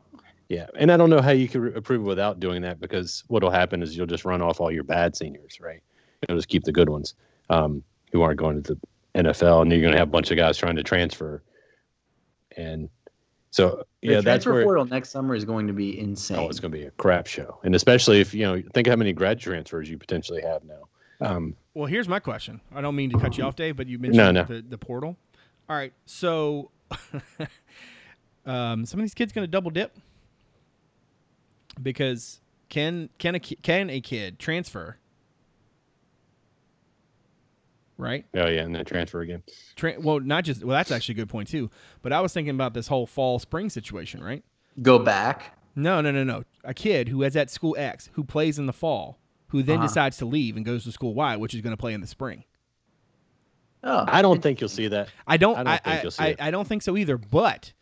Yeah, 0.50 0.66
and 0.76 0.90
I 0.90 0.96
don't 0.96 1.10
know 1.10 1.22
how 1.22 1.30
you 1.30 1.48
could 1.48 1.60
re- 1.60 1.74
approve 1.76 2.02
without 2.02 2.40
doing 2.40 2.62
that 2.62 2.80
because 2.80 3.22
what'll 3.28 3.52
happen 3.52 3.84
is 3.84 3.96
you'll 3.96 4.06
just 4.08 4.24
run 4.24 4.42
off 4.42 4.60
all 4.60 4.72
your 4.72 4.82
bad 4.82 5.16
seniors, 5.16 5.60
right? 5.60 5.80
You'll 6.28 6.36
just 6.36 6.48
keep 6.48 6.64
the 6.64 6.72
good 6.72 6.88
ones 6.88 7.14
um, 7.50 7.84
who 8.10 8.20
aren't 8.22 8.40
going 8.40 8.60
to 8.64 8.74
the 8.74 8.80
NFL, 9.14 9.62
and 9.62 9.70
you're 9.70 9.80
going 9.80 9.92
to 9.92 9.98
have 9.98 10.08
a 10.08 10.10
bunch 10.10 10.32
of 10.32 10.36
guys 10.36 10.58
trying 10.58 10.74
to 10.74 10.82
transfer, 10.82 11.44
and 12.56 12.88
so 13.52 13.84
The 14.02 14.12
yeah, 14.12 14.20
that's 14.22 14.44
where 14.44 14.64
portal 14.64 14.84
next 14.86 15.10
summer 15.10 15.36
is 15.36 15.44
going 15.44 15.68
to 15.68 15.72
be 15.72 15.98
insane. 16.00 16.38
oh, 16.38 16.48
it's 16.48 16.58
going 16.58 16.72
to 16.72 16.78
be 16.78 16.84
a 16.84 16.90
crap 16.92 17.28
show, 17.28 17.60
and 17.62 17.76
especially 17.76 18.20
if 18.20 18.34
you 18.34 18.42
know 18.42 18.60
think 18.74 18.88
how 18.88 18.96
many 18.96 19.12
grad 19.12 19.38
transfers 19.38 19.88
you 19.88 19.98
potentially 19.98 20.42
have 20.42 20.64
now. 20.64 20.88
Um, 21.20 21.54
Well, 21.74 21.86
here's 21.86 22.08
my 22.08 22.18
question. 22.18 22.60
I 22.74 22.80
don't 22.80 22.96
mean 22.96 23.10
to 23.10 23.18
cut 23.20 23.38
you 23.38 23.44
off, 23.44 23.54
Dave, 23.54 23.76
but 23.76 23.86
you 23.86 24.00
mentioned 24.00 24.16
No, 24.16 24.32
no. 24.32 24.44
The, 24.44 24.62
the 24.62 24.78
portal. 24.78 25.16
All 25.68 25.76
right, 25.76 25.92
so 26.06 26.72
um, 28.46 28.84
some 28.84 28.98
of 28.98 29.04
these 29.04 29.14
kids 29.14 29.32
going 29.32 29.44
to 29.44 29.50
double 29.50 29.70
dip 29.70 29.96
because 31.82 32.40
can 32.68 33.08
can 33.18 33.34
a 33.34 33.40
can 33.40 33.90
a 33.90 34.00
kid 34.00 34.38
transfer? 34.38 34.96
Right. 37.96 38.24
oh 38.34 38.46
yeah, 38.46 38.62
and 38.62 38.74
then 38.74 38.84
transfer 38.86 39.20
again. 39.20 39.42
Tra- 39.76 40.00
well, 40.00 40.20
not 40.20 40.44
just 40.44 40.64
well. 40.64 40.74
That's 40.74 40.90
actually 40.90 41.14
a 41.14 41.16
good 41.16 41.28
point 41.28 41.48
too. 41.48 41.70
But 42.00 42.14
I 42.14 42.20
was 42.22 42.32
thinking 42.32 42.54
about 42.54 42.72
this 42.72 42.86
whole 42.88 43.06
fall 43.06 43.38
spring 43.38 43.68
situation, 43.68 44.22
right? 44.24 44.42
Go 44.80 44.98
back. 44.98 45.58
No, 45.76 46.00
no, 46.00 46.10
no, 46.10 46.24
no. 46.24 46.44
A 46.64 46.72
kid 46.72 47.08
who 47.08 47.22
is 47.22 47.36
at 47.36 47.50
school 47.50 47.76
X 47.78 48.08
who 48.14 48.24
plays 48.24 48.58
in 48.58 48.64
the 48.64 48.72
fall, 48.72 49.18
who 49.48 49.62
then 49.62 49.78
Uh-huh. 49.78 49.86
decides 49.86 50.16
to 50.16 50.24
leave 50.24 50.56
and 50.56 50.64
goes 50.64 50.84
to 50.84 50.92
school 50.92 51.12
Y, 51.12 51.36
which 51.36 51.54
is 51.54 51.60
going 51.60 51.72
to 51.72 51.76
play 51.76 51.92
in 51.92 52.00
the 52.00 52.06
spring. 52.06 52.44
Oh, 53.84 54.04
I 54.08 54.22
don't 54.22 54.42
think 54.42 54.60
you'll 54.62 54.68
see 54.68 54.88
that. 54.88 55.08
I 55.26 55.36
don't. 55.36 55.56
I 55.56 55.60
I 55.60 55.64
don't 55.64 55.68
I, 55.68 55.78
think 55.90 56.02
you'll 56.04 56.10
see 56.10 56.24
I, 56.24 56.26
it. 56.28 56.36
I 56.40 56.50
don't 56.50 56.66
think 56.66 56.82
so 56.82 56.96
either. 56.96 57.18
But 57.18 57.74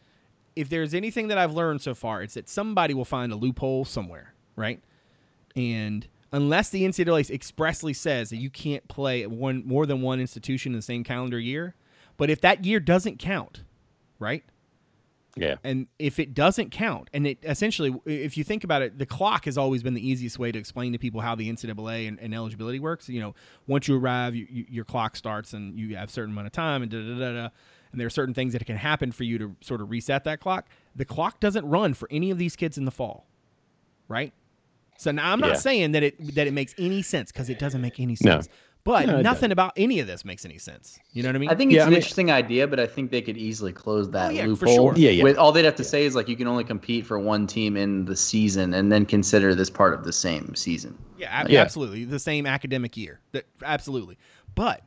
if 0.59 0.68
there's 0.68 0.92
anything 0.92 1.29
that 1.29 1.38
I've 1.38 1.53
learned 1.53 1.81
so 1.83 1.94
far, 1.94 2.21
it's 2.21 2.35
that 2.35 2.49
somebody 2.49 2.92
will 2.92 3.05
find 3.05 3.33
a 3.33 3.37
loophole 3.37 3.85
somewhere, 3.85 4.35
right? 4.57 4.83
And 5.55 6.07
unless 6.33 6.71
the 6.71 6.83
NCAA 6.83 7.31
expressly 7.31 7.92
says 7.92 8.31
that 8.31 8.38
you 8.38 8.51
can't 8.51 8.87
play 8.88 9.23
at 9.23 9.31
one 9.31 9.62
more 9.64 9.87
than 9.87 10.03
one 10.03 10.18
institution 10.18 10.73
in 10.73 10.77
the 10.79 10.83
same 10.83 11.05
calendar 11.05 11.38
year, 11.38 11.77
but 12.16 12.29
if 12.29 12.40
that 12.40 12.64
year 12.64 12.81
doesn't 12.81 13.21
count, 13.21 13.62
right? 14.18 14.42
Yeah, 15.37 15.57
And 15.62 15.87
if 16.01 16.18
it 16.18 16.35
doesn't 16.35 16.71
count, 16.71 17.09
and 17.12 17.25
it 17.25 17.38
essentially, 17.44 17.94
if 18.07 18.37
you 18.37 18.42
think 18.42 18.64
about 18.64 18.83
it, 18.83 18.99
the 18.99 19.07
clock 19.07 19.44
has 19.44 19.57
always 19.57 19.85
been 19.85 19.94
the 19.94 20.05
easiest 20.05 20.37
way 20.37 20.51
to 20.51 20.59
explain 20.59 20.92
to 20.92 20.99
people 20.99 21.21
how 21.21 21.37
the 21.37 21.49
NCAA 21.49 22.09
and, 22.09 22.18
and 22.18 22.35
eligibility 22.35 22.81
works. 22.81 23.09
You 23.09 23.21
know, 23.21 23.35
once 23.68 23.87
you 23.87 23.97
arrive, 23.97 24.35
you, 24.35 24.49
you, 24.51 24.66
your 24.68 24.85
clock 24.85 25.14
starts, 25.14 25.53
and 25.53 25.79
you 25.79 25.94
have 25.94 26.09
a 26.09 26.12
certain 26.12 26.33
amount 26.33 26.49
of 26.49 26.53
time, 26.53 26.83
and 26.83 26.90
da 26.90 26.99
da 26.99 27.18
da 27.18 27.33
da. 27.42 27.49
And 27.92 28.01
there 28.01 28.07
are 28.07 28.11
certain 28.11 28.35
things 28.35 28.53
that 28.53 28.64
can 28.66 28.77
happen 28.77 29.12
for 29.12 29.24
you 29.24 29.38
to 29.38 29.57
sort 29.61 29.81
of 29.81 29.90
reset 29.90 30.24
that 30.24 30.40
clock. 30.40 30.68
The 30.94 31.05
clock 31.05 31.40
doesn't 31.40 31.66
run 31.66 31.94
for 31.94 32.07
any 32.11 32.31
of 32.31 32.38
these 32.38 32.55
kids 32.57 32.77
in 32.79 32.85
the 32.85 32.90
fall, 32.90 33.27
right? 34.09 34.33
So 34.98 35.11
now 35.11 35.33
I'm 35.33 35.40
not 35.40 35.51
Yeah. 35.51 35.55
saying 35.57 35.92
that 35.92 36.03
it 36.03 36.35
that 36.35 36.46
it 36.46 36.53
makes 36.53 36.74
any 36.79 37.03
sense 37.03 37.31
because 37.33 37.48
it 37.48 37.59
doesn't 37.59 37.81
make 37.81 37.98
any 38.01 38.16
No. 38.22 38.33
sense. 38.33 38.48
But 38.85 39.07
No, 39.07 39.18
it 39.18 39.22
nothing 39.22 39.53
about 39.53 39.72
any 39.77 40.01
of 40.01 40.07
this 40.07 40.24
makes 40.24 40.44
any 40.46 40.57
sense. 40.57 40.98
You 41.12 41.22
know 41.22 41.29
what 41.29 41.37
I 41.37 41.38
mean? 41.40 41.51
I 41.51 41.55
think 41.55 41.72
it's 41.72 41.77
Yeah, 41.77 41.83
an 41.83 41.88
I 41.88 41.90
mean- 41.90 41.96
interesting 41.96 42.31
idea, 42.31 42.66
but 42.66 42.81
I 42.81 42.87
think 42.87 43.11
they 43.11 43.20
could 43.20 43.37
easily 43.37 43.72
close 43.72 44.09
that 44.11 44.31
Oh, 44.31 44.35
yeah, 44.35 44.42
for 44.42 44.48
loophole. 44.48 44.74
sure. 44.77 44.94
Yeah, 44.96 45.11
yeah. 45.11 45.24
With 45.24 45.37
all 45.37 45.53
they'd 45.53 45.64
have 45.66 45.74
to 45.77 45.85
say 45.85 46.05
is 46.07 46.14
like 46.14 46.27
you 46.29 46.37
can 46.37 46.46
only 46.46 46.64
compete 46.64 47.05
for 47.05 47.18
one 47.18 47.46
team 47.46 47.77
in 47.77 48.07
the 48.07 48.16
season, 48.16 48.72
and 48.74 48.90
then 48.90 49.05
consider 49.05 49.55
this 49.55 49.68
part 49.68 49.94
of 49.94 50.05
the 50.05 50.12
same 50.12 50.55
season. 50.55 50.96
Yeah, 51.18 51.29
ab- 51.31 51.51
Yeah. 51.51 51.61
absolutely. 51.61 52.05
The 52.05 52.18
same 52.18 52.46
academic 52.46 52.96
year. 52.96 53.20
That 53.33 53.44
absolutely. 53.62 54.16
But 54.55 54.83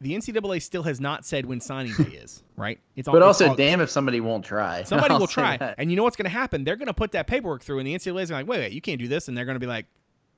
the 0.00 0.14
NCAA 0.14 0.62
still 0.62 0.82
has 0.84 1.00
not 1.00 1.26
said 1.26 1.44
when 1.46 1.60
signing 1.60 1.92
day 1.94 2.16
is, 2.16 2.42
right? 2.56 2.78
It's 2.96 3.06
But 3.06 3.16
it's 3.16 3.24
also, 3.24 3.44
August. 3.46 3.58
damn 3.58 3.80
if 3.80 3.90
somebody 3.90 4.20
won't 4.20 4.44
try. 4.44 4.82
somebody 4.84 5.12
I'll 5.14 5.20
will 5.20 5.26
try. 5.26 5.56
that. 5.58 5.74
And 5.78 5.90
you 5.90 5.96
know 5.96 6.04
what's 6.04 6.16
going 6.16 6.24
to 6.24 6.30
happen? 6.30 6.64
They're 6.64 6.76
going 6.76 6.86
to 6.88 6.94
put 6.94 7.12
that 7.12 7.26
paperwork 7.26 7.62
through, 7.62 7.78
and 7.80 7.86
the 7.86 7.94
NCAA 7.94 8.22
is 8.22 8.30
like, 8.30 8.46
wait, 8.46 8.58
wait, 8.60 8.72
you 8.72 8.80
can't 8.80 8.98
do 8.98 9.08
this, 9.08 9.28
and 9.28 9.36
they're 9.36 9.44
going 9.44 9.56
to 9.56 9.60
be 9.60 9.66
like, 9.66 9.86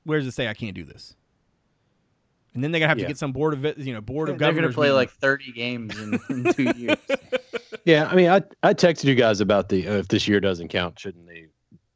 where 0.03 0.19
does 0.19 0.27
it 0.27 0.33
say 0.33 0.47
I 0.49 0.53
can't 0.53 0.75
do 0.75 0.83
this? 0.83 1.15
And 2.53 2.63
then 2.63 2.71
they're 2.71 2.79
gonna 2.79 2.89
have 2.89 2.99
Yeah. 2.99 3.05
to 3.05 3.07
get 3.07 3.17
some 3.17 3.31
board 3.31 3.53
of 3.55 3.79
you 3.79 3.95
know 3.95 4.01
board 4.01 4.29
of 4.29 4.37
They're 4.37 4.53
gonna 4.53 4.69
play 4.71 4.87
meeting. 4.89 4.95
like 4.95 5.09
30 5.09 5.51
games 5.53 5.97
in, 5.99 6.19
in 6.29 6.53
two 6.53 6.71
years. 6.77 6.97
Yeah, 7.85 8.05
I 8.07 8.15
mean, 8.15 8.29
I 8.29 8.41
I 8.61 8.73
texted 8.75 9.05
you 9.05 9.15
guys 9.15 9.41
about 9.41 9.67
the 9.69 9.87
uh, 9.87 9.93
if 9.95 10.07
this 10.07 10.25
year 10.27 10.39
doesn't 10.39 10.67
count, 10.69 10.97
shouldn't 10.99 11.27
they? 11.27 11.47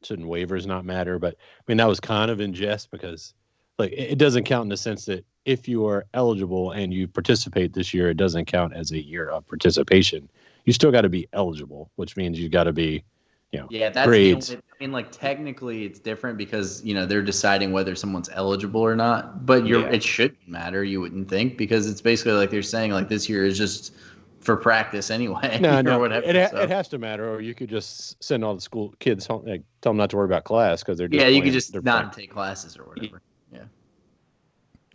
Shouldn't 0.03 0.27
waivers 0.27 0.65
not 0.65 0.83
matter? 0.83 1.17
But 1.19 1.35
I 1.35 1.61
mean, 1.67 1.77
that 1.77 1.87
was 1.87 1.99
kind 2.01 2.29
of 2.31 2.41
in 2.41 2.53
jest 2.53 2.89
because, 2.91 3.33
like, 3.77 3.91
it, 3.91 4.17
doesn't 4.17 4.43
count 4.45 4.63
in 4.63 4.69
the 4.69 4.77
sense 4.77 5.05
that 5.05 5.25
if 5.45 5.67
you 5.67 5.85
are 5.85 6.05
eligible 6.13 6.71
and 6.71 6.93
you 6.93 7.07
participate 7.07 7.73
this 7.73 7.93
year, 7.93 8.09
it 8.09 8.17
doesn't 8.17 8.45
count 8.45 8.73
as 8.73 8.91
a 8.91 8.99
year 9.01 9.29
of 9.29 9.47
participation. 9.47 10.29
You 10.65 10.73
still 10.73 10.91
got 10.91 11.01
to 11.01 11.09
be 11.09 11.27
eligible, 11.33 11.89
which 11.95 12.17
means 12.17 12.39
you 12.39 12.49
got 12.49 12.65
to 12.65 12.73
be, 12.73 13.03
you 13.51 13.59
know, 13.59 13.67
Yeah, 13.69 13.89
that's 13.89 14.07
Grades. 14.07 14.47
the 14.47 14.53
only, 14.55 14.63
I 14.79 14.83
mean, 14.83 14.91
like 14.91 15.11
technically, 15.11 15.85
it's 15.85 15.99
different 15.99 16.37
because 16.37 16.83
you 16.83 16.93
know 16.93 17.05
they're 17.05 17.21
deciding 17.21 17.71
whether 17.71 17.95
someone's 17.95 18.29
eligible 18.33 18.81
or 18.81 18.95
not. 18.95 19.45
But 19.45 19.65
you're, 19.65 19.81
Yeah. 19.81 19.91
it 19.93 20.03
shouldn't 20.03 20.47
matter, 20.47 20.83
you 20.83 20.99
wouldn't 20.99 21.29
think, 21.29 21.57
because 21.57 21.89
it's 21.89 22.01
basically 22.01 22.33
like 22.33 22.49
they're 22.49 22.61
saying 22.61 22.91
like 22.91 23.07
this 23.07 23.29
year 23.29 23.45
is 23.45 23.57
just 23.57 23.93
for 24.41 24.55
practice 24.57 25.09
anyway, 25.09 25.59
no, 25.61 25.77
or 25.79 25.83
no, 25.83 25.99
whatever. 25.99 26.25
it, 26.25 26.51
so. 26.51 26.57
it 26.57 26.69
has 26.69 26.87
to 26.89 26.97
matter, 26.97 27.29
or 27.29 27.39
you 27.41 27.53
could 27.55 27.69
just 27.69 28.21
send 28.23 28.43
all 28.43 28.53
the 28.55 28.61
school 28.61 28.93
kids 28.99 29.25
home, 29.25 29.45
like, 29.45 29.61
tell 29.81 29.91
them 29.91 29.97
not 29.97 30.09
to 30.09 30.17
worry 30.17 30.25
about 30.25 30.43
class 30.43 30.81
because 30.83 30.97
they're 30.97 31.07
yeah, 31.11 31.21
you 31.21 31.39
playing- 31.41 31.43
could 31.43 31.53
just 31.53 31.83
not 31.83 32.11
take 32.13 32.29
classes 32.31 32.77
or 32.77 32.83
whatever. 32.85 33.21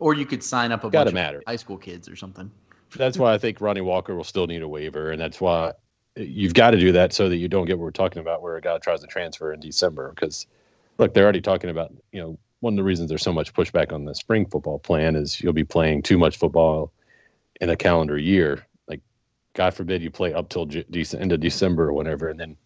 Or 0.03 0.15
you 0.15 0.27
could 0.27 0.43
sign 0.43 0.73
up 0.73 0.83
a 0.83 0.91
Gotta 0.91 1.07
bunch 1.11 1.15
matter. 1.15 1.39
of 1.39 1.45
high 1.47 1.55
school 1.57 1.79
kids 1.79 2.09
or 2.09 2.17
something. 2.17 2.51
that's 2.97 3.17
why 3.17 3.33
I 3.33 3.39
think 3.39 3.61
Ronnie 3.61 3.83
Walker 3.83 4.17
will 4.17 4.25
still 4.25 4.49
need 4.49 4.63
a 4.63 4.69
waiver, 4.69 5.13
and 5.13 5.21
that's 5.21 5.41
why 5.41 5.73
you've 6.17 6.55
got 6.55 6.73
to 6.73 6.79
do 6.79 6.91
that 6.93 7.13
so 7.13 7.29
that 7.29 7.37
you 7.37 7.47
don't 7.49 7.67
get 7.67 7.79
what 7.79 7.85
we're 7.85 7.91
talking 7.93 8.19
about, 8.21 8.43
where 8.43 8.57
a 8.57 8.61
guy 8.61 8.77
tries 8.79 9.01
to 9.03 9.07
transfer 9.07 9.53
in 9.53 9.61
December. 9.61 10.11
Because 10.11 10.47
look, 10.99 11.15
they're 11.15 11.23
already 11.23 11.41
talking 11.41 11.71
about 11.71 11.93
you 12.11 12.21
know 12.21 12.37
one 12.59 12.73
of 12.73 12.77
the 12.77 12.83
reasons 12.83 13.09
there's 13.11 13.23
so 13.23 13.33
much 13.33 13.55
pushback 13.55 13.93
on 13.93 14.05
the 14.05 14.15
spring 14.15 14.45
football 14.45 14.81
plan 14.81 15.15
is 15.15 15.41
you'll 15.41 15.53
be 15.53 15.63
playing 15.65 16.03
too 16.03 16.19
much 16.19 16.37
football 16.37 16.93
in 17.61 17.71
a 17.71 17.77
calendar 17.77 18.19
year. 18.19 18.67
Like, 18.89 19.01
God 19.55 19.73
forbid 19.73 20.03
you 20.03 20.11
play 20.11 20.35
up 20.35 20.49
till 20.49 20.67
J- 20.67 20.85
end 21.17 21.31
of 21.33 21.39
December 21.39 21.89
or 21.89 21.93
whatever, 21.93 22.29
and 22.29 22.41
then 22.41 22.57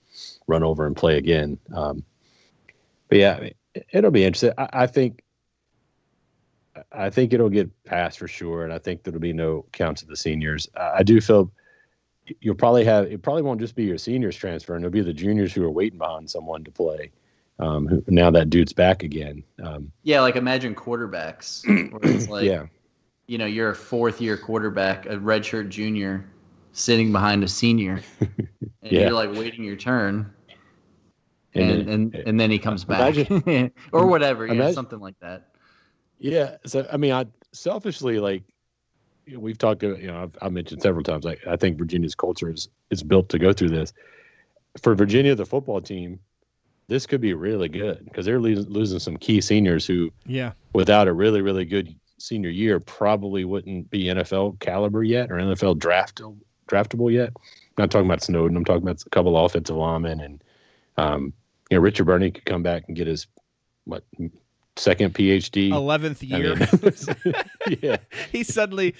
run 0.47 0.63
over 0.63 0.87
and 0.87 0.97
play 0.97 1.19
again. 1.19 1.59
Um, 1.75 2.03
but 3.11 3.19
yeah, 3.19 3.37
it- 3.37 3.57
it'll 3.93 4.11
be 4.11 4.25
interesting. 4.25 4.53
I, 4.57 4.69
I 4.73 4.87
think. 4.87 5.23
I 6.93 7.11
think 7.11 7.33
it'll 7.33 7.49
get 7.51 7.71
passed 7.85 8.19
for 8.19 8.29
sure, 8.29 8.65
and 8.65 8.73
I 8.73 8.79
think 8.79 9.03
there'll 9.03 9.21
be 9.21 9.33
no 9.33 9.65
counts 9.73 10.03
of 10.03 10.09
the 10.09 10.17
seniors. 10.17 10.69
I 10.77 11.03
do 11.03 11.21
feel 11.21 11.51
you'll 12.41 12.55
probably 12.55 12.85
have 12.85 13.05
it. 13.07 13.23
Probably 13.23 13.43
won't 13.43 13.61
just 13.61 13.75
be 13.75 13.85
your 13.85 13.99
seniors 13.99 14.37
transferring; 14.37 14.83
it'll 14.83 14.91
be 14.91 15.01
the 15.03 15.13
juniors 15.13 15.53
who 15.53 15.65
are 15.65 15.71
waiting 15.71 15.99
behind 15.99 16.29
someone 16.31 16.65
to 16.65 16.71
play. 16.71 17.11
Um, 17.59 17.87
who, 17.87 18.05
now 18.09 18.31
that 18.33 18.51
dude's 18.51 18.73
back 18.75 19.03
again. 19.03 19.43
Um, 19.63 19.91
Yeah, 20.03 20.21
like 20.21 20.37
imagine 20.37 20.75
quarterbacks 20.75 21.65
where 21.93 22.15
it's 22.15 22.29
like 22.29 22.45
yeah, 22.45 22.67
you 23.27 23.39
know 23.39 23.47
you're 23.47 23.71
a 23.71 23.75
fourth 23.75 24.21
year 24.21 24.37
quarterback, 24.37 25.07
a 25.07 25.17
redshirt 25.17 25.71
junior, 25.71 26.27
sitting 26.73 27.13
behind 27.13 27.43
a 27.45 27.49
senior, 27.49 28.03
and 28.21 28.49
Yeah. 28.83 29.01
you're 29.03 29.13
like 29.13 29.33
waiting 29.33 29.65
your 29.65 29.77
turn. 29.77 30.31
and 31.55 31.71
then- 31.71 31.89
and, 31.89 32.15
and 32.15 32.39
then 32.41 32.51
he 32.51 32.59
comes 32.59 32.85
back 32.85 33.17
Imagine- 33.17 33.73
or 33.93 34.07
whatever, 34.07 34.47
yeah, 34.47 34.53
Imagine- 34.53 34.75
something 34.75 35.01
like 35.01 35.19
that. 35.21 35.49
Yeah. 36.19 36.57
So 36.67 36.87
I 36.93 36.97
mean, 36.97 37.13
I 37.13 37.27
selfishly 37.53 38.19
like 38.19 38.43
you 39.27 39.35
know, 39.35 39.41
we've 39.41 39.59
talked. 39.59 39.83
about. 39.83 40.01
You 40.01 40.09
know, 40.09 40.23
I've, 40.23 40.39
I've 40.41 40.53
mentioned 40.53 40.83
several 40.83 41.03
times. 41.03 41.25
Like 41.25 41.41
I 41.47 41.57
think 41.57 41.79
Virginia's 41.79 42.15
culture 42.15 42.51
is 42.51 42.69
is 42.91 43.03
built 43.03 43.29
to 43.31 43.39
go 43.39 43.53
through 43.53 43.71
this. 43.71 43.93
For 44.81 44.95
Virginia, 44.95 45.35
the 45.35 45.47
football 45.47 45.81
team, 45.81 46.21
this 46.89 47.07
could 47.07 47.21
be 47.21 47.35
really 47.35 47.69
good 47.69 48.05
because 48.05 48.27
they're 48.27 48.41
losing, 48.41 48.71
losing 48.71 48.99
some 48.99 49.17
key 49.17 49.41
seniors 49.41 49.87
who, 49.87 50.11
yeah. 50.27 50.53
without 50.75 51.09
a 51.09 51.13
really 51.13 51.41
really 51.41 51.65
good 51.65 51.95
senior 52.19 52.51
year, 52.51 52.79
probably 52.81 53.45
wouldn't 53.45 53.91
be 53.91 54.05
NFL 54.05 54.61
caliber 54.61 55.03
yet 55.03 55.31
or 55.31 55.37
NFL 55.37 55.79
draft 55.79 56.21
draftable 56.69 57.13
yet. 57.13 57.31
I'm 57.37 57.83
not 57.83 57.91
talking 57.91 58.07
about 58.07 58.23
Snowden. 58.23 58.57
I'm 58.57 58.65
talking 58.65 58.83
about 58.83 59.03
a 59.05 59.11
couple 59.11 59.37
of 59.37 59.45
offensive 59.45 59.77
linemen 59.77 60.21
and 60.21 60.45
um, 60.99 61.33
you 61.71 61.77
know 61.77 61.83
Richard 61.83 62.05
Burney 62.05 62.31
could 62.31 62.45
come 62.45 62.63
back 62.63 62.85
and 62.87 62.97
get 62.97 63.07
his 63.07 63.27
what 63.85 64.05
second 64.77 65.15
PhD. 65.15 65.71
Eleventh 65.71 66.23
I 66.23 66.37
year. 66.37 66.57
mean, 66.57 67.35
yeah, 67.83 67.97
he's 68.33 68.53
suddenly 68.53 68.95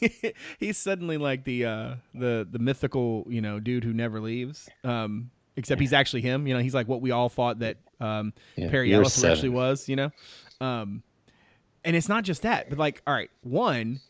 he's 0.58 0.78
suddenly 0.78 1.18
like 1.18 1.44
the 1.44 1.64
uh 1.64 1.94
the 2.14 2.46
the 2.50 2.58
mythical 2.58 3.26
you 3.28 3.40
know 3.40 3.60
dude 3.60 3.84
who 3.84 3.92
never 3.92 4.20
leaves 4.20 4.68
um 4.84 5.30
except 5.56 5.80
he's 5.80 5.92
actually 5.92 6.22
him 6.22 6.46
you 6.46 6.54
know 6.54 6.60
he's 6.60 6.74
like 6.74 6.88
what 6.88 7.00
we 7.00 7.10
all 7.10 7.28
thought 7.28 7.58
that 7.60 7.78
um 8.00 8.32
yeah. 8.56 8.70
Perry 8.70 8.92
Ellis 8.94 9.14
seven. 9.14 9.32
actually 9.32 9.48
was 9.50 9.88
you 9.88 9.96
know 9.96 10.10
um 10.60 11.02
and 11.84 11.94
it's 11.96 12.08
not 12.08 12.24
just 12.24 12.42
that 12.42 12.68
but 12.68 12.78
like 12.78 13.02
all 13.06 13.14
right 13.14 13.30
one 13.42 14.00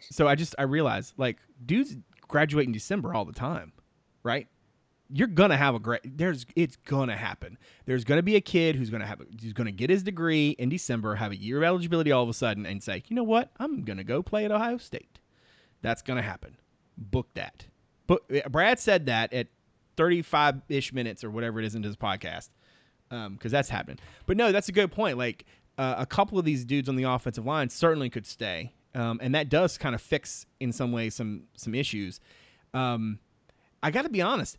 so 0.00 0.26
I 0.26 0.34
just 0.34 0.54
I 0.58 0.62
realized 0.62 1.14
like 1.16 1.38
dudes 1.64 1.96
graduate 2.28 2.66
in 2.66 2.72
December 2.72 3.14
all 3.14 3.24
the 3.24 3.32
time 3.32 3.72
right 4.22 4.48
you're 5.10 5.28
gonna 5.28 5.56
have 5.56 5.74
a 5.74 5.78
great 5.78 6.00
there's 6.04 6.46
it's 6.56 6.76
gonna 6.76 7.16
happen 7.16 7.58
there's 7.84 8.04
gonna 8.04 8.22
be 8.22 8.36
a 8.36 8.40
kid 8.40 8.76
who's 8.76 8.90
gonna 8.90 9.06
have 9.06 9.20
who's 9.40 9.52
gonna 9.52 9.70
get 9.70 9.88
his 9.90 10.02
degree 10.02 10.50
in 10.58 10.68
december 10.68 11.14
have 11.14 11.32
a 11.32 11.36
year 11.36 11.58
of 11.58 11.62
eligibility 11.62 12.10
all 12.10 12.22
of 12.22 12.28
a 12.28 12.34
sudden 12.34 12.66
and 12.66 12.82
say 12.82 13.02
you 13.06 13.14
know 13.14 13.22
what 13.22 13.50
i'm 13.58 13.84
gonna 13.84 14.04
go 14.04 14.22
play 14.22 14.44
at 14.44 14.50
ohio 14.50 14.78
state 14.78 15.18
that's 15.82 16.02
gonna 16.02 16.22
happen 16.22 16.56
book 16.98 17.28
that 17.34 17.66
but 18.06 18.22
brad 18.50 18.78
said 18.78 19.06
that 19.06 19.32
at 19.32 19.46
35 19.96 20.62
ish 20.68 20.92
minutes 20.92 21.24
or 21.24 21.30
whatever 21.30 21.58
it 21.58 21.64
is 21.64 21.74
into 21.74 21.88
this 21.88 21.96
podcast 21.96 22.48
because 23.08 23.26
um, 23.26 23.38
that's 23.50 23.68
happening. 23.68 23.98
But 24.26 24.36
no, 24.36 24.52
that's 24.52 24.68
a 24.68 24.72
good 24.72 24.92
point. 24.92 25.18
Like 25.18 25.44
uh, 25.78 25.96
a 25.98 26.06
couple 26.06 26.38
of 26.38 26.44
these 26.44 26.64
dudes 26.64 26.88
on 26.88 26.96
the 26.96 27.04
offensive 27.04 27.46
line 27.46 27.70
certainly 27.70 28.10
could 28.10 28.26
stay, 28.26 28.72
um, 28.94 29.18
and 29.22 29.34
that 29.34 29.48
does 29.48 29.78
kind 29.78 29.94
of 29.94 30.00
fix 30.00 30.46
in 30.60 30.72
some 30.72 30.92
ways 30.92 31.14
some 31.14 31.44
some 31.56 31.74
issues. 31.74 32.20
Um, 32.74 33.18
I 33.82 33.90
got 33.90 34.02
to 34.02 34.08
be 34.08 34.22
honest. 34.22 34.58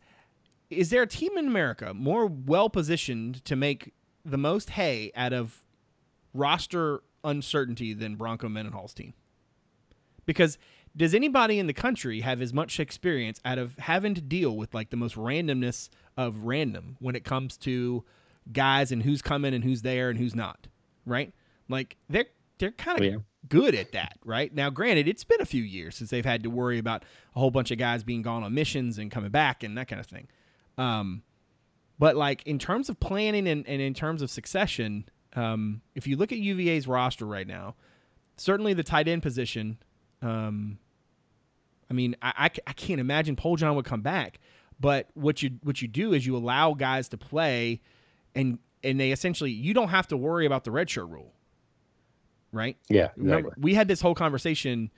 Is 0.70 0.90
there 0.90 1.02
a 1.02 1.08
team 1.08 1.38
in 1.38 1.48
America 1.48 1.94
more 1.94 2.26
well 2.26 2.70
positioned 2.70 3.44
to 3.46 3.56
make 3.56 3.94
the 4.26 4.38
most 4.38 4.72
hay 4.72 5.12
out 5.16 5.34
of 5.34 5.64
roster 6.34 7.02
uncertainty 7.24 7.94
than 7.94 8.16
Bronco 8.16 8.50
Mendenhall's 8.50 8.94
team? 8.94 9.14
Because 10.26 10.58
does 10.96 11.14
anybody 11.14 11.60
in 11.60 11.68
the 11.68 11.74
country 11.74 12.22
have 12.22 12.42
as 12.42 12.54
much 12.54 12.80
experience 12.80 13.40
out 13.46 13.60
of 13.60 13.78
having 13.78 14.16
to 14.16 14.22
deal 14.22 14.58
with 14.58 14.74
like 14.74 14.90
the 14.90 14.98
most 14.98 15.16
randomness 15.16 15.90
of 16.18 16.44
random 16.44 16.98
when 17.00 17.16
it 17.16 17.24
comes 17.24 17.56
to 17.58 18.04
guys 18.52 18.92
and 18.92 19.04
who's 19.04 19.22
coming 19.22 19.54
and 19.54 19.64
who's 19.64 19.84
there 19.84 20.10
and 20.10 20.18
who's 20.18 20.36
not, 20.36 20.68
right? 21.06 21.34
Like 21.70 21.98
they're 22.10 22.26
they're 22.58 22.72
kind 22.72 22.98
of 22.98 23.04
oh, 23.04 23.08
yeah. 23.08 23.18
good 23.48 23.76
at 23.76 23.92
that, 23.92 24.18
right? 24.26 24.54
Now, 24.54 24.70
granted, 24.70 25.08
it's 25.08 25.24
been 25.24 25.42
a 25.42 25.46
few 25.46 25.64
years 25.64 25.96
since 25.96 26.10
they've 26.10 26.26
had 26.26 26.44
to 26.44 26.50
worry 26.50 26.80
about 26.80 27.04
a 27.36 27.40
whole 27.40 27.52
bunch 27.52 27.70
of 27.70 27.78
guys 27.78 28.04
being 28.04 28.24
gone 28.24 28.44
on 28.44 28.54
missions 28.54 28.98
and 28.98 29.12
coming 29.12 29.30
back 29.30 29.64
and 29.64 29.78
that 29.78 29.88
kind 29.88 30.00
of 30.00 30.08
thing. 30.08 30.28
Um, 30.78 31.24
but 32.00 32.16
like 32.16 32.46
in 32.46 32.60
terms 32.60 32.90
of 32.90 33.00
planning 33.00 33.48
and, 33.48 33.68
and 33.68 33.82
in 33.82 33.94
terms 33.94 34.22
of 34.22 34.30
succession, 34.30 35.06
um, 35.34 35.82
if 35.96 36.08
you 36.08 36.16
look 36.16 36.32
at 36.32 36.38
UVA's 36.38 36.88
roster 36.88 37.26
right 37.26 37.48
now, 37.48 37.76
certainly 38.38 38.74
the 38.74 38.84
tight 38.84 39.08
end 39.08 39.24
position. 39.24 39.78
Um, 40.22 40.80
I 41.90 41.94
mean, 41.94 42.16
I, 42.22 42.34
I, 42.38 42.50
I 42.68 42.74
can't 42.74 43.00
imagine 43.00 43.36
Poljan 43.36 43.76
would 43.76 43.86
come 43.86 44.02
back, 44.02 44.40
but 44.80 45.10
what 45.14 45.42
you 45.42 45.52
what 45.64 45.82
you 45.82 45.88
do 45.88 46.14
is 46.14 46.26
you 46.26 46.36
allow 46.36 46.74
guys 46.74 47.10
to 47.10 47.18
play, 47.18 47.82
and 48.36 48.60
and 48.84 49.00
they 49.00 49.12
essentially 49.12 49.52
you 49.52 49.74
don't 49.74 49.90
have 49.90 50.08
to 50.08 50.18
worry 50.18 50.46
about 50.46 50.64
the 50.64 50.72
redshirt 50.72 51.10
rule, 51.10 51.34
right? 52.52 52.78
Yeah, 52.90 53.06
exactly. 53.06 53.24
Remember, 53.24 53.54
we 53.58 53.74
had 53.74 53.88
this 53.88 54.02
whole 54.02 54.16
conversation. 54.16 54.92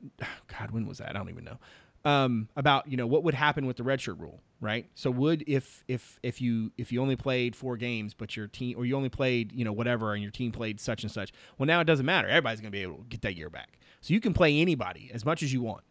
God, 0.58 0.70
when 0.72 0.86
was 0.86 0.98
that? 0.98 1.10
I 1.10 1.12
don't 1.12 1.30
even 1.30 1.44
know 1.44 1.58
um, 2.04 2.48
about 2.56 2.88
you 2.88 2.96
know 2.96 3.06
what 3.06 3.22
would 3.24 3.34
happen 3.34 3.66
with 3.66 3.76
the 3.76 3.82
redshirt 3.82 4.18
rule, 4.18 4.42
right? 4.60 4.86
So 4.94 5.10
would 5.10 5.44
if 5.46 5.84
if 5.88 6.18
if 6.22 6.40
you 6.40 6.72
if 6.76 6.90
you 6.92 7.00
only 7.00 7.16
played 7.16 7.54
four 7.54 7.76
games, 7.76 8.14
but 8.14 8.36
your 8.36 8.48
team 8.48 8.76
or 8.76 8.84
you 8.84 8.96
only 8.96 9.08
played 9.08 9.52
you 9.52 9.64
know 9.64 9.72
whatever, 9.72 10.12
and 10.14 10.22
your 10.22 10.32
team 10.32 10.52
played 10.52 10.80
such 10.80 11.02
and 11.02 11.12
such. 11.12 11.32
Well, 11.58 11.66
now 11.66 11.80
it 11.80 11.84
doesn't 11.84 12.06
matter. 12.06 12.28
Everybody's 12.28 12.60
going 12.60 12.72
to 12.72 12.76
be 12.76 12.82
able 12.82 12.98
to 12.98 13.04
get 13.04 13.22
that 13.22 13.36
year 13.36 13.50
back, 13.50 13.78
so 14.00 14.14
you 14.14 14.20
can 14.20 14.34
play 14.34 14.60
anybody 14.60 15.10
as 15.14 15.24
much 15.24 15.42
as 15.42 15.52
you 15.52 15.62
want. 15.62 15.84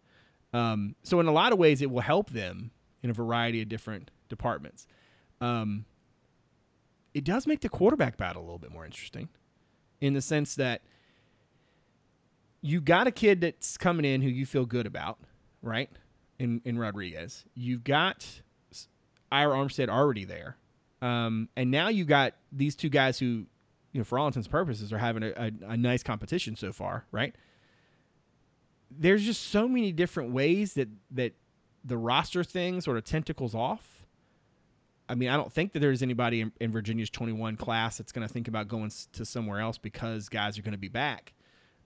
Um, 0.53 0.95
so 1.03 1.20
in 1.20 1.28
a 1.28 1.32
lot 1.32 1.53
of 1.53 1.59
ways, 1.59 1.82
it 1.82 1.89
will 1.89 2.01
help 2.01 2.32
them 2.32 2.72
in 3.03 3.09
a 3.09 3.14
variety 3.14 3.62
of 3.62 3.70
different 3.70 4.12
departments. 4.28 4.86
Um, 5.39 5.86
it 7.14 7.24
does 7.24 7.47
make 7.47 7.62
the 7.62 7.70
quarterback 7.70 8.18
battle 8.18 8.41
a 8.41 8.45
little 8.45 8.59
bit 8.59 8.72
more 8.72 8.86
interesting, 8.86 9.30
in 10.01 10.14
the 10.14 10.22
sense 10.22 10.55
that 10.55 10.82
you 12.62 12.80
got 12.80 13.07
a 13.07 13.12
kid 13.12 13.41
that's 13.41 13.78
coming 13.78 14.05
in 14.05 14.22
who 14.22 14.30
you 14.30 14.45
feel 14.45 14.66
good 14.66 14.86
about, 14.86 15.20
right? 15.62 15.89
in 16.41 16.62
in 16.66 16.78
Rodriguez. 16.78 17.45
You've 17.53 17.84
got 17.84 18.41
Ira 19.32 19.55
Armstead 19.55 19.89
already 19.89 20.26
there, 20.26 20.57
um, 21.01 21.49
and 21.55 21.70
now 21.70 21.89
you 21.89 22.03
got 22.03 22.34
these 22.51 22.76
two 22.76 22.89
guys 22.89 23.20
who, 23.20 23.45
you 23.91 23.99
know, 23.99 24.03
for 24.03 24.18
all 24.18 24.26
intents 24.26 24.47
and 24.47 24.51
purposes, 24.51 24.91
are 24.91 24.97
having 24.97 25.22
a, 25.22 25.30
a, 25.30 25.51
a 25.68 25.78
nice 25.78 26.01
competition 26.01 26.55
so 26.55 26.74
far, 26.74 27.05
right? 27.12 27.36
There's 28.89 29.24
just 29.24 29.49
so 29.49 29.68
many 29.68 29.91
different 29.91 30.32
ways 30.32 30.74
that 30.74 30.89
that 31.12 31.34
the 31.86 31.97
roster 31.97 32.43
thing 32.43 32.82
sort 32.82 32.97
of 32.97 33.03
tentacles 33.03 33.53
off. 33.53 34.03
I 35.07 35.14
mean, 35.14 35.30
I 35.30 35.38
don't 35.38 35.51
think 35.51 35.74
that 35.74 35.80
there's 35.80 36.01
anybody 36.01 36.41
in, 36.41 36.53
in 36.59 36.72
Virginia's 36.72 37.09
21 37.09 37.57
class 37.57 37.97
that's 37.97 38.14
going 38.14 38.26
to 38.26 38.34
think 38.34 38.47
about 38.47 38.68
going 38.68 38.91
to 39.14 39.26
somewhere 39.26 39.59
else 39.59 39.78
because 39.78 40.30
guys 40.30 40.57
are 40.57 40.62
going 40.62 40.72
to 40.72 40.78
be 40.78 40.88
back. 40.88 41.34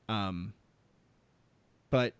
Um, 0.08 0.54
but 1.90 2.14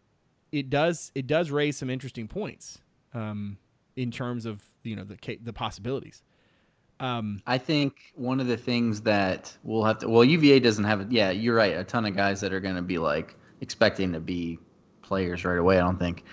it 0.56 0.70
does 0.70 1.12
it 1.14 1.28
does 1.28 1.52
raise 1.52 1.76
some 1.76 1.90
interesting 1.90 2.30
points 2.30 2.80
um, 3.14 3.58
in 3.98 4.10
terms 4.10 4.46
of 4.46 4.64
you 4.84 4.96
know 4.96 5.04
the 5.04 5.18
the 5.44 5.54
possibilities. 5.54 6.24
Um, 7.02 7.42
I 7.46 7.58
think 7.58 8.14
one 8.16 8.40
of 8.40 8.48
the 8.48 8.56
things 8.56 9.02
that 9.02 9.56
we'll 9.64 9.84
have 9.84 10.00
to 10.00 10.08
well 10.08 10.24
UVA 10.24 10.62
doesn't 10.62 10.86
have 10.86 11.12
yeah 11.12 11.30
you're 11.30 11.56
right 11.56 11.78
a 11.78 11.84
ton 11.84 12.06
of 12.06 12.16
guys 12.16 12.40
that 12.40 12.54
are 12.54 12.62
going 12.62 12.76
to 12.76 12.82
be 12.82 12.98
like 12.98 13.36
expecting 13.60 14.14
to 14.14 14.22
be 14.22 14.58
players 15.02 15.44
right 15.44 15.60
away 15.60 15.78
I 15.78 15.82
don't 15.82 16.00
think, 16.00 16.24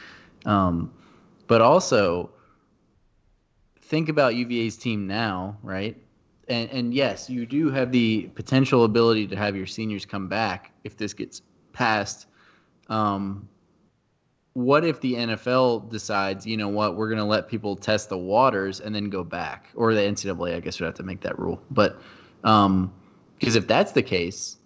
um, 0.46 0.92
but 1.48 1.60
also 1.60 2.30
think 3.80 4.08
about 4.08 4.36
UVA's 4.36 4.76
team 4.76 5.08
now 5.08 5.58
right? 5.64 5.96
And 6.46 6.70
and 6.70 6.94
yes 6.94 7.28
you 7.28 7.44
do 7.44 7.70
have 7.70 7.90
the 7.90 8.30
potential 8.36 8.84
ability 8.84 9.26
to 9.26 9.36
have 9.36 9.56
your 9.56 9.66
seniors 9.66 10.06
come 10.06 10.28
back 10.28 10.70
if 10.84 10.96
this 10.96 11.12
gets 11.12 11.42
passed. 11.72 12.26
Um, 12.88 13.48
what 14.54 14.84
if 14.84 15.00
the 15.00 15.14
NFL 15.14 15.90
decides, 15.90 16.46
you 16.46 16.56
know 16.56 16.68
what, 16.68 16.96
we're 16.96 17.08
going 17.08 17.18
to 17.18 17.24
let 17.24 17.48
people 17.48 17.74
test 17.74 18.08
the 18.08 18.18
waters 18.18 18.80
and 18.80 18.94
then 18.94 19.08
go 19.08 19.24
back, 19.24 19.68
or 19.74 19.94
the 19.94 20.00
NCAA, 20.00 20.56
I 20.56 20.60
guess, 20.60 20.78
would 20.78 20.86
have 20.86 20.94
to 20.96 21.02
make 21.02 21.22
that 21.22 21.38
rule. 21.38 21.62
But 21.70 21.98
because 22.42 22.66
um, 22.66 22.92
if 23.40 23.66
that's 23.66 23.92
the 23.92 24.02
case, 24.02 24.58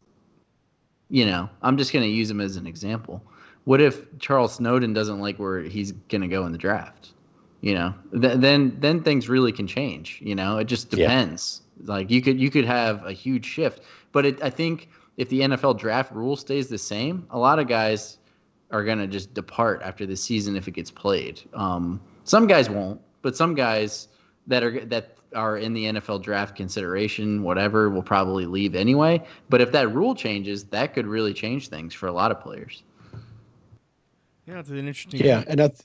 you 1.08 1.24
know, 1.24 1.48
I'm 1.62 1.76
just 1.76 1.92
going 1.92 2.04
to 2.04 2.10
use 2.10 2.28
him 2.30 2.40
as 2.40 2.56
an 2.56 2.66
example. 2.66 3.22
What 3.64 3.80
if 3.80 4.18
Charles 4.18 4.54
Snowden 4.54 4.92
doesn't 4.92 5.20
like 5.20 5.38
where 5.38 5.60
he's 5.62 5.92
going 5.92 6.22
to 6.22 6.28
go 6.28 6.46
in 6.46 6.52
the 6.52 6.58
draft? 6.58 7.12
You 7.60 7.74
know, 7.74 7.94
th- 8.12 8.38
then 8.38 8.76
then 8.78 9.02
things 9.02 9.28
really 9.28 9.50
can 9.50 9.66
change. 9.66 10.20
You 10.22 10.34
know, 10.34 10.58
it 10.58 10.66
just 10.66 10.90
depends. 10.90 11.62
Yeah. 11.80 11.94
Like 11.94 12.10
you 12.10 12.22
could 12.22 12.38
you 12.38 12.50
could 12.50 12.64
have 12.64 13.04
a 13.04 13.12
huge 13.12 13.44
shift, 13.44 13.82
but 14.12 14.26
it, 14.26 14.42
I 14.42 14.50
think 14.50 14.88
if 15.16 15.28
the 15.30 15.40
NFL 15.40 15.78
draft 15.78 16.12
rule 16.12 16.36
stays 16.36 16.68
the 16.68 16.78
same, 16.78 17.26
a 17.30 17.38
lot 17.38 17.58
of 17.58 17.66
guys 17.66 18.18
are 18.70 18.84
going 18.84 18.98
to 18.98 19.06
just 19.06 19.34
depart 19.34 19.80
after 19.82 20.06
the 20.06 20.16
season 20.16 20.56
if 20.56 20.68
it 20.68 20.72
gets 20.72 20.90
played. 20.90 21.40
Um, 21.54 22.00
some 22.24 22.46
guys 22.46 22.68
won't, 22.68 23.00
but 23.22 23.36
some 23.36 23.54
guys 23.54 24.08
that 24.46 24.62
are 24.62 24.84
that 24.86 25.16
are 25.34 25.58
in 25.58 25.74
the 25.74 25.84
NFL 25.84 26.22
draft 26.22 26.56
consideration, 26.56 27.42
whatever, 27.42 27.90
will 27.90 28.02
probably 28.02 28.46
leave 28.46 28.74
anyway. 28.74 29.22
But 29.48 29.60
if 29.60 29.72
that 29.72 29.92
rule 29.92 30.14
changes, 30.14 30.64
that 30.66 30.94
could 30.94 31.06
really 31.06 31.34
change 31.34 31.68
things 31.68 31.94
for 31.94 32.06
a 32.06 32.12
lot 32.12 32.30
of 32.30 32.40
players. 32.40 32.82
Yeah, 34.46 34.60
it's 34.60 34.70
an 34.70 34.78
interesting. 34.78 35.24
Yeah, 35.24 35.44
and 35.46 35.58
that's 35.58 35.84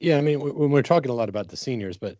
yeah. 0.00 0.18
I 0.18 0.20
mean, 0.20 0.40
when 0.40 0.70
we're 0.70 0.82
talking 0.82 1.10
a 1.10 1.14
lot 1.14 1.28
about 1.28 1.48
the 1.48 1.56
seniors, 1.56 1.96
but 1.96 2.16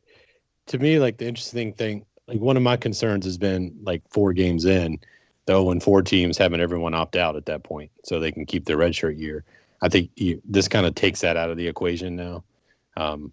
to 0.66 0.78
me, 0.78 0.98
like 0.98 1.18
the 1.18 1.26
interesting 1.26 1.72
thing, 1.72 2.04
like 2.28 2.40
one 2.40 2.56
of 2.56 2.62
my 2.62 2.76
concerns 2.76 3.24
has 3.24 3.38
been 3.38 3.78
like 3.82 4.02
four 4.10 4.32
games 4.32 4.64
in, 4.64 4.98
the 5.46 5.52
0 5.52 5.70
and 5.70 5.82
4 5.82 6.02
teams 6.02 6.36
having 6.36 6.60
everyone 6.60 6.94
opt 6.94 7.16
out 7.16 7.36
at 7.36 7.46
that 7.46 7.62
point 7.62 7.90
so 8.04 8.18
they 8.18 8.32
can 8.32 8.46
keep 8.46 8.64
their 8.64 8.76
redshirt 8.76 9.18
year. 9.18 9.44
I 9.82 9.88
think 9.88 10.10
you, 10.16 10.40
this 10.44 10.68
kind 10.68 10.86
of 10.86 10.94
takes 10.94 11.20
that 11.20 11.36
out 11.36 11.50
of 11.50 11.56
the 11.56 11.66
equation 11.66 12.16
now. 12.16 12.44
Um, 12.96 13.32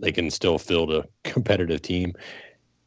they 0.00 0.12
can 0.12 0.30
still 0.30 0.58
field 0.58 0.92
a 0.92 1.04
competitive 1.24 1.82
team. 1.82 2.14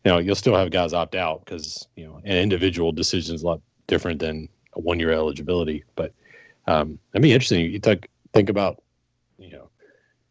You 0.06 0.12
know, 0.12 0.18
you'll 0.18 0.36
still 0.36 0.56
have 0.56 0.72
guys 0.72 0.94
opt 0.94 1.16
out 1.16 1.44
because 1.46 1.88
you 1.96 2.06
know 2.06 2.22
an 2.24 2.38
individual 2.38 2.92
decision 2.92 3.36
is 3.36 3.44
a 3.44 3.48
lot 3.48 3.62
different 3.88 4.20
than 4.20 4.48
a 4.74 4.80
one-year 4.80 5.12
eligibility. 5.12 5.84
But 5.96 6.14
um, 6.68 7.00
that'd 7.12 7.24
be 7.24 7.34
interesting. 7.34 7.72
You 7.72 7.80
think 7.80 8.10
think 8.34 8.50
about, 8.50 8.82
you 9.38 9.52
know, 9.52 9.70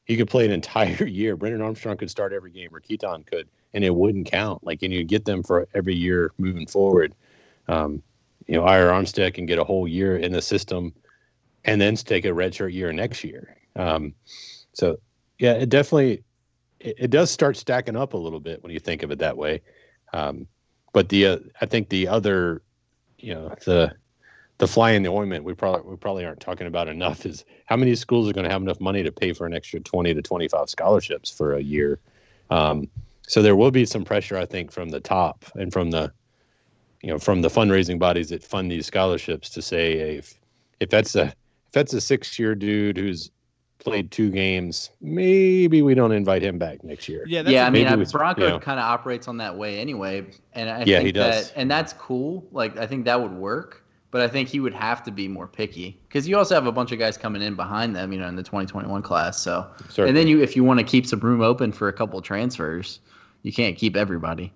he 0.04 0.16
could 0.16 0.28
play 0.28 0.46
an 0.46 0.52
entire 0.60 1.04
year. 1.04 1.36
Brennan 1.36 1.62
Armstrong 1.62 1.96
could 1.96 2.10
start 2.10 2.32
every 2.32 2.50
game, 2.50 2.74
or 2.74 2.80
Keytaon 2.80 3.26
could, 3.26 3.48
and 3.74 3.84
it 3.84 3.94
wouldn't 3.94 4.26
count. 4.26 4.64
Like, 4.64 4.82
and 4.82 4.92
you 4.92 5.04
get 5.04 5.24
them 5.24 5.42
for 5.42 5.68
every 5.74 5.94
year 5.94 6.32
moving 6.38 6.66
forward. 6.66 7.14
Um, 7.68 8.02
you 8.46 8.54
know, 8.54 8.64
Ira 8.64 8.92
Armstead 8.92 9.34
can 9.34 9.44
get 9.44 9.58
a 9.58 9.64
whole 9.64 9.86
year 9.86 10.16
in 10.16 10.32
the 10.32 10.40
system 10.40 10.94
and 11.68 11.78
then 11.80 11.94
take 11.96 12.24
a 12.24 12.28
redshirt 12.28 12.72
year 12.72 12.92
next 12.94 13.22
year. 13.22 13.56
Um, 13.76 14.14
so 14.72 14.98
yeah, 15.38 15.52
it 15.52 15.68
definitely 15.68 16.24
it, 16.80 16.96
it, 16.98 17.10
does 17.10 17.30
start 17.30 17.58
stacking 17.58 17.94
up 17.94 18.14
a 18.14 18.16
little 18.16 18.40
bit 18.40 18.62
when 18.62 18.72
you 18.72 18.80
think 18.80 19.02
of 19.02 19.10
it 19.10 19.18
that 19.18 19.36
way. 19.36 19.60
Um, 20.14 20.46
but 20.94 21.10
the 21.10 21.26
uh, 21.26 21.38
I 21.60 21.66
think 21.66 21.90
the 21.90 22.08
other, 22.08 22.62
you 23.18 23.34
know, 23.34 23.54
the 23.66 23.92
the 24.56 24.66
fly 24.66 24.92
in 24.92 25.02
the 25.02 25.10
ointment 25.10 25.44
we 25.44 25.54
probably 25.54 25.82
we 25.90 25.96
probably 25.96 26.24
aren't 26.24 26.40
talking 26.40 26.66
about 26.66 26.88
enough 26.88 27.26
is 27.26 27.44
how 27.66 27.76
many 27.76 27.94
schools 27.94 28.28
are 28.28 28.32
going 28.32 28.46
to 28.46 28.50
have 28.50 28.62
enough 28.62 28.80
money 28.80 29.02
to 29.02 29.12
pay 29.12 29.34
for 29.34 29.46
an 29.46 29.52
extra 29.52 29.78
20 29.78 30.14
to 30.14 30.22
25 30.22 30.70
scholarships 30.70 31.30
for 31.30 31.54
a 31.54 31.60
year. 31.60 32.00
Um, 32.50 32.88
so 33.22 33.42
there 33.42 33.56
will 33.56 33.70
be 33.70 33.84
some 33.84 34.04
pressure, 34.04 34.38
I 34.38 34.46
think, 34.46 34.72
from 34.72 34.88
the 34.88 35.00
top 35.00 35.44
and 35.54 35.70
from 35.70 35.90
the, 35.90 36.10
you 37.02 37.10
know, 37.10 37.18
from 37.18 37.42
the 37.42 37.48
fundraising 37.48 37.98
bodies 37.98 38.30
that 38.30 38.42
fund 38.42 38.70
these 38.70 38.86
scholarships 38.86 39.50
to 39.50 39.60
say 39.60 40.16
if 40.16 40.34
if 40.80 40.88
that's 40.88 41.14
a 41.14 41.34
if 41.68 41.72
that's 41.72 41.94
a 41.94 42.00
six 42.00 42.38
year 42.38 42.54
dude 42.54 42.96
who's 42.96 43.30
played 43.78 44.10
two 44.10 44.30
games, 44.30 44.90
maybe 45.00 45.82
we 45.82 45.94
don't 45.94 46.12
invite 46.12 46.42
him 46.42 46.58
back 46.58 46.82
next 46.82 47.08
year. 47.08 47.24
Yeah, 47.28 47.42
yeah. 47.46 47.64
I 47.66 47.70
mean, 47.70 47.86
Bronco 48.10 48.42
you 48.42 48.48
know. 48.48 48.58
kind 48.58 48.80
of 48.80 48.84
operates 48.84 49.28
on 49.28 49.36
that 49.36 49.56
way 49.56 49.78
anyway, 49.78 50.26
and 50.54 50.68
I 50.68 50.78
yeah, 50.84 50.96
think 50.96 51.06
he 51.06 51.12
does. 51.12 51.50
That, 51.50 51.60
and 51.60 51.70
that's 51.70 51.92
cool. 51.92 52.46
Like, 52.50 52.76
I 52.76 52.86
think 52.86 53.04
that 53.04 53.20
would 53.22 53.32
work. 53.32 53.84
but 54.10 54.20
I 54.22 54.28
think 54.28 54.48
he 54.48 54.58
would 54.58 54.72
have 54.74 55.02
to 55.04 55.10
be 55.10 55.28
more 55.28 55.46
picky 55.46 56.00
because 56.08 56.26
you 56.26 56.36
also 56.38 56.54
have 56.54 56.66
a 56.66 56.72
bunch 56.72 56.92
of 56.92 56.98
guys 56.98 57.16
coming 57.18 57.42
in 57.42 57.54
behind 57.54 57.94
them, 57.94 58.12
you 58.12 58.18
know, 58.18 58.26
in 58.26 58.36
the 58.36 58.42
2021 58.42 59.02
class. 59.02 59.38
So, 59.40 59.66
Certainly. 59.90 60.08
and 60.08 60.16
then 60.16 60.26
you, 60.26 60.42
if 60.42 60.56
you 60.56 60.64
want 60.64 60.80
to 60.80 60.84
keep 60.84 61.06
some 61.06 61.20
room 61.20 61.40
open 61.42 61.70
for 61.72 61.88
a 61.88 61.92
couple 61.92 62.20
transfers, 62.22 63.00
you 63.42 63.52
can't 63.52 63.76
keep 63.76 63.96
everybody. 63.96 64.52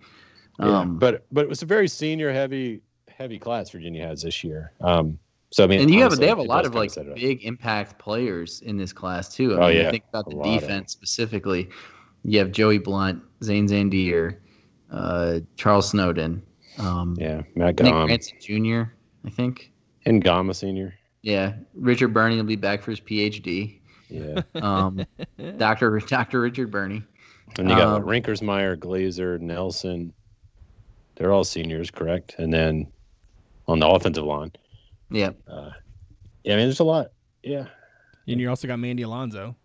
Yeah, 0.58 0.80
Um, 0.80 0.98
but 0.98 1.26
but 1.30 1.44
it 1.44 1.48
was 1.48 1.62
a 1.62 1.66
very 1.66 1.86
senior 1.88 2.32
heavy 2.32 2.80
heavy 3.08 3.38
class 3.38 3.70
Virginia 3.70 4.06
has 4.06 4.22
this 4.22 4.42
year. 4.42 4.72
Um, 4.80 5.18
so 5.52 5.62
I 5.64 5.66
mean, 5.68 5.80
and 5.82 5.90
you 5.94 6.02
have 6.02 6.16
they 6.16 6.26
have 6.26 6.38
a 6.38 6.42
lot 6.42 6.66
of 6.66 6.74
like 6.74 6.90
set 6.90 7.06
it 7.06 7.10
up. 7.10 7.16
big 7.16 7.44
impact 7.44 7.98
players 7.98 8.60
in 8.62 8.76
this 8.76 8.92
class 8.92 9.32
too. 9.34 9.54
I 9.54 9.56
Oh, 9.64 9.68
mean, 9.68 9.76
yeah. 9.76 9.90
think 9.90 10.04
about 10.08 10.28
the 10.28 10.36
lot 10.36 10.48
of 10.54 10.60
defense 10.60 10.92
specifically. 10.92 11.68
You 12.24 12.38
have 12.40 12.50
Joey 12.52 12.78
Blount, 12.78 13.22
Zane 13.44 13.66
Zandier, 13.68 14.38
uh, 14.90 15.40
Charles 15.56 15.90
Snowden, 15.90 16.42
um, 16.78 17.16
Yeah, 17.18 17.42
Matt 17.54 17.78
Nick 17.80 17.92
Gom 17.92 18.06
Granson 18.06 18.38
Jr. 18.40 18.82
I 19.26 19.30
think. 19.30 19.72
and 20.06 20.22
Gama 20.22 20.54
senior. 20.54 20.94
Yeah, 21.22 21.54
Richard 21.74 22.08
Burney 22.14 22.36
will 22.36 22.42
be 22.44 22.56
back 22.56 22.82
for 22.82 22.90
his 22.90 23.00
PhD. 23.00 23.78
Yeah, 24.08 24.42
Um, 24.56 25.04
Doctor 25.58 25.98
Doctor 26.00 26.40
Richard 26.40 26.70
Burney. 26.70 27.02
and 27.58 27.68
you 27.70 27.76
got 27.76 27.96
Um, 27.96 28.02
Reinkensmeyer, 28.04 28.78
Glaser, 28.78 29.38
Nelson. 29.38 30.12
They're 31.16 31.32
all 31.32 31.44
seniors, 31.44 31.90
correct? 31.90 32.36
And 32.38 32.52
then 32.52 32.86
on 33.68 33.78
the 33.78 33.86
offensive 33.88 34.24
line, 34.24 34.50
Yeah, 35.12 35.30
uh, 35.48 35.70
yeah, 36.44 36.54
I 36.54 36.56
mean, 36.56 36.66
there's 36.66 36.80
a 36.80 36.84
lot. 36.84 37.08
Yeah, 37.42 37.66
And 38.28 38.40
you 38.40 38.48
also 38.48 38.68
got 38.68 38.78
Mandy 38.78 39.02
Alonso. 39.02 39.56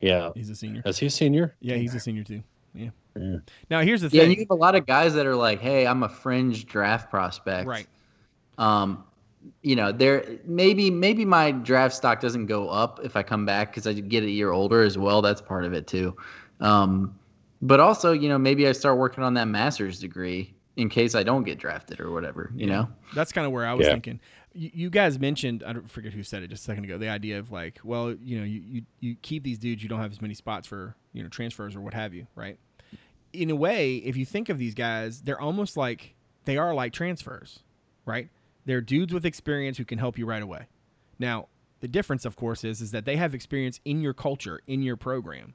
yeah. 0.00 0.30
He's 0.34 0.50
a 0.50 0.54
senior. 0.54 0.82
Is 0.84 0.98
he 0.98 1.06
a 1.06 1.10
senior? 1.10 1.54
Yeah, 1.60 1.76
he's 1.76 1.94
a 1.94 2.00
senior 2.00 2.24
too. 2.24 2.42
Yeah. 2.74 2.90
Yeah. 3.18 3.36
Now 3.70 3.80
here's 3.80 4.02
the 4.02 4.10
thing. 4.10 4.18
yeah, 4.20 4.26
thing. 4.26 4.32
you 4.32 4.40
have 4.40 4.50
a 4.50 4.54
lot 4.54 4.74
of 4.74 4.84
guys 4.86 5.14
that 5.14 5.24
are 5.24 5.34
like, 5.36 5.60
"Hey, 5.60 5.86
I'm 5.86 6.02
a 6.02 6.08
fringe 6.08 6.66
draft 6.66 7.08
prospect." 7.10 7.66
right. 7.66 7.86
Um, 8.58 9.04
you 9.62 9.76
know, 9.76 9.92
there 9.92 10.24
maybe 10.44 10.90
maybe 10.90 11.24
my 11.24 11.52
draft 11.52 11.94
stock 11.94 12.20
doesn't 12.20 12.46
go 12.46 12.68
up 12.68 13.00
if 13.02 13.16
I 13.16 13.22
come 13.22 13.46
back 13.46 13.70
because 13.70 13.86
I 13.86 13.94
get 13.94 14.22
a 14.24 14.28
year 14.30 14.50
older 14.52 14.82
as 14.82 14.98
well. 14.98 15.22
That's 15.22 15.40
part 15.40 15.64
of 15.64 15.72
it 15.72 15.86
too. 15.86 16.14
Um, 16.60 17.18
but 17.62 17.80
also, 17.80 18.12
you 18.12 18.28
know, 18.28 18.36
maybe 18.38 18.68
I 18.68 18.72
start 18.72 18.98
working 18.98 19.24
on 19.24 19.32
that 19.34 19.46
master's 19.48 19.98
degree 19.98 20.54
in 20.76 20.90
case 20.90 21.14
I 21.14 21.22
don't 21.22 21.44
get 21.44 21.58
drafted 21.58 22.00
or 22.00 22.10
whatever. 22.10 22.50
You 22.54 22.66
Yeah. 22.66 22.72
know. 22.74 22.88
That's 23.14 23.32
kind 23.32 23.46
of 23.46 23.52
where 23.52 23.64
I 23.64 23.72
was 23.72 23.86
Yeah. 23.86 23.92
thinking. 23.94 24.20
You, 24.58 24.88
guys 24.88 25.18
mentioned 25.18 25.62
I 25.66 25.74
don't 25.74 25.90
forget 25.90 26.14
who 26.14 26.22
said 26.22 26.42
it 26.42 26.48
just 26.48 26.62
a 26.62 26.64
second 26.64 26.84
ago. 26.84 26.96
The 26.96 27.10
idea 27.10 27.38
of 27.38 27.52
like, 27.52 27.78
well, 27.84 28.14
you 28.22 28.38
know, 28.38 28.44
you, 28.44 28.62
you 28.66 28.82
you 29.00 29.16
keep 29.20 29.42
these 29.42 29.58
dudes, 29.58 29.82
you 29.82 29.88
don't 29.88 30.00
have 30.00 30.12
as 30.12 30.22
many 30.22 30.32
spots 30.32 30.66
for 30.66 30.96
you 31.12 31.22
know 31.22 31.28
transfers 31.28 31.76
or 31.76 31.80
what 31.82 31.92
have 31.92 32.14
you, 32.14 32.26
right? 32.34 32.58
In 33.34 33.50
a 33.50 33.56
way, 33.56 33.96
if 33.96 34.16
you 34.16 34.24
think 34.24 34.48
of 34.48 34.56
these 34.56 34.74
guys, 34.74 35.20
they're 35.20 35.40
almost 35.40 35.76
like 35.76 36.14
they 36.46 36.56
are 36.56 36.72
like 36.72 36.94
transfers, 36.94 37.60
right? 38.06 38.30
They're 38.64 38.80
dudes 38.80 39.12
with 39.12 39.26
experience 39.26 39.76
who 39.76 39.84
can 39.84 39.98
help 39.98 40.16
you 40.16 40.24
right 40.24 40.42
away. 40.42 40.68
Now, 41.18 41.48
the 41.80 41.88
difference, 41.88 42.24
of 42.24 42.36
course, 42.36 42.64
is 42.64 42.80
is 42.80 42.92
that 42.92 43.04
they 43.04 43.16
have 43.16 43.34
experience 43.34 43.80
in 43.84 44.00
your 44.00 44.14
culture, 44.14 44.60
in 44.66 44.82
your 44.82 44.96
program. 44.96 45.54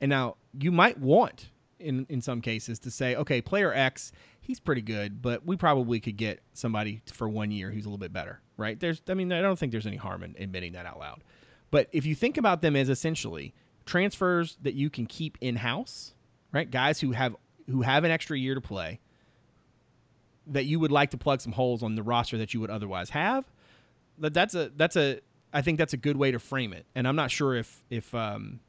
And 0.00 0.10
now 0.10 0.36
you 0.58 0.72
might 0.72 0.98
want 0.98 1.50
in 1.78 2.06
in 2.08 2.20
some 2.20 2.40
cases 2.40 2.80
to 2.80 2.90
say, 2.90 3.14
okay, 3.14 3.40
player 3.40 3.72
X, 3.72 4.10
he's 4.44 4.60
pretty 4.60 4.82
good, 4.82 5.22
but 5.22 5.46
we 5.46 5.56
probably 5.56 6.00
could 6.00 6.16
get 6.16 6.40
somebody 6.52 7.00
for 7.12 7.28
one 7.28 7.50
year 7.50 7.70
who's 7.70 7.86
a 7.86 7.88
little 7.88 7.98
bit 7.98 8.12
better, 8.12 8.40
right? 8.58 8.78
There's, 8.78 9.00
I 9.08 9.14
mean, 9.14 9.32
I 9.32 9.40
don't 9.40 9.58
think 9.58 9.72
there's 9.72 9.86
any 9.86 9.96
harm 9.96 10.22
in 10.22 10.36
admitting 10.38 10.74
that 10.74 10.84
out 10.84 10.98
loud. 10.98 11.24
But 11.70 11.88
if 11.92 12.04
you 12.04 12.14
think 12.14 12.36
about 12.36 12.60
them 12.60 12.76
as 12.76 12.90
essentially 12.90 13.54
transfers 13.86 14.58
that 14.62 14.74
you 14.74 14.90
can 14.90 15.06
keep 15.06 15.38
in 15.40 15.56
house, 15.56 16.14
right? 16.52 16.70
Guys 16.70 17.00
who 17.00 17.12
have 17.12 17.34
who 17.70 17.80
have 17.80 18.04
an 18.04 18.10
extra 18.10 18.38
year 18.38 18.54
to 18.54 18.60
play, 18.60 19.00
that 20.46 20.66
you 20.66 20.78
would 20.78 20.92
like 20.92 21.10
to 21.12 21.16
plug 21.16 21.40
some 21.40 21.52
holes 21.52 21.82
on 21.82 21.94
the 21.94 22.02
roster 22.02 22.36
that 22.38 22.52
you 22.52 22.60
would 22.60 22.70
otherwise 22.70 23.10
have. 23.10 23.50
That 24.18 24.34
that's 24.34 24.54
a 24.54 24.70
that's 24.76 24.96
a 24.96 25.20
I 25.52 25.62
think 25.62 25.78
that's 25.78 25.94
a 25.94 25.96
good 25.96 26.18
way 26.18 26.32
to 26.32 26.38
frame 26.38 26.74
it. 26.74 26.84
And 26.94 27.08
I'm 27.08 27.16
not 27.16 27.30
sure 27.30 27.54
if 27.54 27.82
if 27.88 28.14
um 28.14 28.60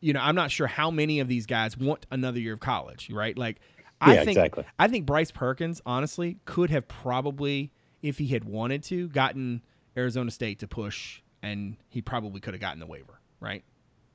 you 0.00 0.12
know, 0.12 0.20
I'm 0.20 0.34
not 0.34 0.50
sure 0.50 0.66
how 0.66 0.90
many 0.90 1.20
of 1.20 1.28
these 1.28 1.46
guys 1.46 1.76
want 1.76 2.06
another 2.10 2.38
year 2.38 2.54
of 2.54 2.60
college, 2.60 3.10
right? 3.10 3.36
Like 3.36 3.60
I 4.00 4.14
Yeah, 4.14 4.18
think 4.20 4.28
exactly. 4.30 4.64
I 4.78 4.88
think 4.88 5.06
Bryce 5.06 5.30
Perkins 5.30 5.80
honestly 5.84 6.38
could 6.44 6.70
have 6.70 6.86
probably 6.88 7.72
if 8.02 8.18
he 8.18 8.28
had 8.28 8.44
wanted 8.44 8.82
to 8.84 9.08
gotten 9.08 9.62
Arizona 9.96 10.30
State 10.30 10.60
to 10.60 10.68
push 10.68 11.20
and 11.42 11.76
he 11.88 12.00
probably 12.00 12.40
could 12.40 12.54
have 12.54 12.60
gotten 12.60 12.78
the 12.80 12.86
waiver, 12.86 13.20
right? 13.40 13.64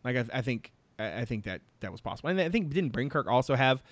Like 0.03 0.15
I, 0.15 0.25
I 0.33 0.41
think 0.41 0.71
I 0.99 1.25
think 1.25 1.45
that 1.45 1.61
that 1.81 1.91
was 1.91 2.01
possible. 2.01 2.29
And 2.29 2.39
I 2.39 2.49
think 2.49 2.69
didn't 2.69 2.91
Brinkirk 2.91 3.27
also 3.27 3.55
have 3.55 3.83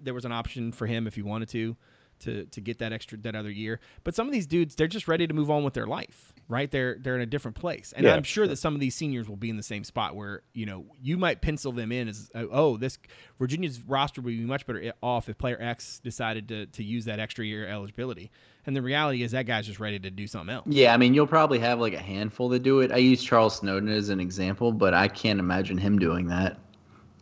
there 0.00 0.14
was 0.14 0.24
an 0.24 0.32
option 0.32 0.72
for 0.72 0.86
him 0.86 1.06
if 1.06 1.14
he 1.14 1.22
wanted 1.22 1.48
to 1.50 1.76
to 2.20 2.44
to 2.46 2.60
get 2.60 2.78
that 2.78 2.92
extra 2.92 3.18
that 3.18 3.34
other 3.34 3.50
year. 3.50 3.80
But 4.04 4.14
some 4.14 4.26
of 4.26 4.32
these 4.32 4.46
dudes, 4.46 4.74
they're 4.74 4.86
just 4.86 5.08
ready 5.08 5.26
to 5.26 5.34
move 5.34 5.50
on 5.50 5.64
with 5.64 5.74
their 5.74 5.86
life, 5.86 6.32
right? 6.48 6.70
They're 6.70 6.96
they're 7.00 7.16
in 7.16 7.22
a 7.22 7.26
different 7.26 7.56
place, 7.56 7.92
and 7.96 8.04
Yeah, 8.04 8.14
I'm 8.14 8.22
sure 8.22 8.46
that 8.46 8.56
some 8.56 8.74
of 8.74 8.80
these 8.80 8.94
seniors 8.94 9.28
will 9.28 9.36
be 9.36 9.50
in 9.50 9.56
the 9.56 9.62
same 9.62 9.84
spot 9.84 10.16
where 10.16 10.42
you 10.52 10.66
know 10.66 10.86
you 11.00 11.18
might 11.18 11.42
pencil 11.42 11.72
them 11.72 11.92
in 11.92 12.08
as 12.08 12.30
uh, 12.34 12.44
oh 12.50 12.76
this 12.76 12.98
Virginia's 13.38 13.80
roster 13.80 14.20
would 14.20 14.30
be 14.30 14.44
much 14.44 14.66
better 14.66 14.92
off 15.02 15.28
if 15.28 15.38
player 15.38 15.58
X 15.60 16.00
decided 16.00 16.48
to 16.48 16.66
to 16.66 16.84
use 16.84 17.04
that 17.06 17.18
extra 17.18 17.44
year 17.44 17.66
eligibility. 17.66 18.30
And 18.66 18.74
the 18.74 18.82
reality 18.82 19.22
is 19.22 19.30
that 19.30 19.46
guy's 19.46 19.66
just 19.66 19.78
ready 19.78 19.98
to 20.00 20.10
do 20.10 20.26
something 20.26 20.52
else. 20.52 20.66
Yeah, 20.66 20.92
I 20.92 20.96
mean, 20.96 21.14
you'll 21.14 21.28
probably 21.28 21.60
have 21.60 21.78
like 21.78 21.94
a 21.94 22.00
handful 22.00 22.48
that 22.48 22.64
do 22.64 22.80
it. 22.80 22.90
I 22.90 22.96
use 22.96 23.22
Charles 23.22 23.56
Snowden 23.56 23.88
as 23.88 24.08
an 24.08 24.18
example, 24.18 24.72
but 24.72 24.92
I 24.92 25.06
can't 25.06 25.38
imagine 25.38 25.78
him 25.78 26.00
doing 26.00 26.26
that. 26.28 26.58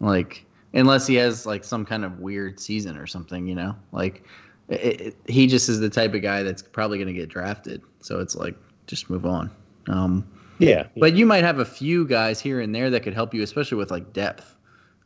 Like, 0.01 0.47
unless 0.73 1.07
he 1.07 1.17
has 1.17 1.45
like 1.45 1.63
some 1.63 1.85
kind 1.85 2.03
of 2.03 2.19
weird 2.19 2.59
season 2.59 2.97
or 2.97 3.07
something, 3.07 3.47
you 3.47 3.55
know? 3.55 3.77
Like, 3.93 4.25
it, 4.69 5.01
it, 5.01 5.17
he 5.27 5.47
just 5.47 5.69
is 5.69 5.81
the 5.81 5.91
type 5.91 6.15
of 6.15 6.23
guy 6.23 6.43
that's 6.43 6.63
probably 6.63 6.99
going 6.99 7.09
to 7.09 7.15
get 7.15 7.29
drafted. 7.29 7.83
So 8.01 8.21
it's 8.21 8.35
like, 8.35 8.57
just 8.87 9.11
move 9.11 9.27
on. 9.27 9.51
Um, 9.89 10.27
Yeah, 10.59 10.87
but 10.97 11.15
you 11.15 11.27
might 11.27 11.45
have 11.45 11.59
a 11.59 11.65
few 11.65 12.07
guys 12.07 12.41
here 12.41 12.61
and 12.61 12.75
there 12.75 12.91
that 12.91 13.03
could 13.03 13.15
help 13.15 13.35
you, 13.35 13.43
especially 13.43 13.79
with 13.79 13.91
like 13.91 14.13
depth. 14.13 14.57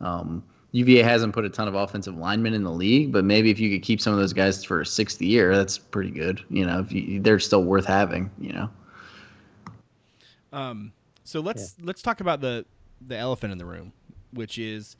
Um, 0.00 0.44
UVA 0.72 1.02
hasn't 1.02 1.32
put 1.32 1.44
a 1.44 1.48
ton 1.48 1.66
of 1.66 1.74
offensive 1.74 2.16
linemen 2.16 2.52
in 2.52 2.62
the 2.62 2.70
league, 2.70 3.10
but 3.10 3.24
maybe 3.24 3.50
if 3.50 3.58
you 3.58 3.70
could 3.70 3.82
keep 3.82 4.00
some 4.00 4.12
of 4.12 4.18
those 4.18 4.34
guys 4.34 4.62
for 4.62 4.82
a 4.82 4.86
sixth 4.86 5.20
year, 5.22 5.56
that's 5.56 5.78
pretty 5.78 6.10
good. 6.10 6.42
You 6.50 6.66
know, 6.66 6.80
if 6.80 6.92
you, 6.92 7.20
they're 7.20 7.40
still 7.40 7.64
worth 7.64 7.86
having. 7.86 8.30
You 8.38 8.52
know. 8.52 8.70
Um, 10.52 10.92
so 11.24 11.40
let's 11.40 11.76
let's 11.82 12.02
talk 12.02 12.20
about 12.20 12.40
the 12.40 12.66
the 13.06 13.16
elephant 13.16 13.52
in 13.52 13.58
the 13.58 13.64
room, 13.64 13.92
which 14.32 14.58
is, 14.58 14.96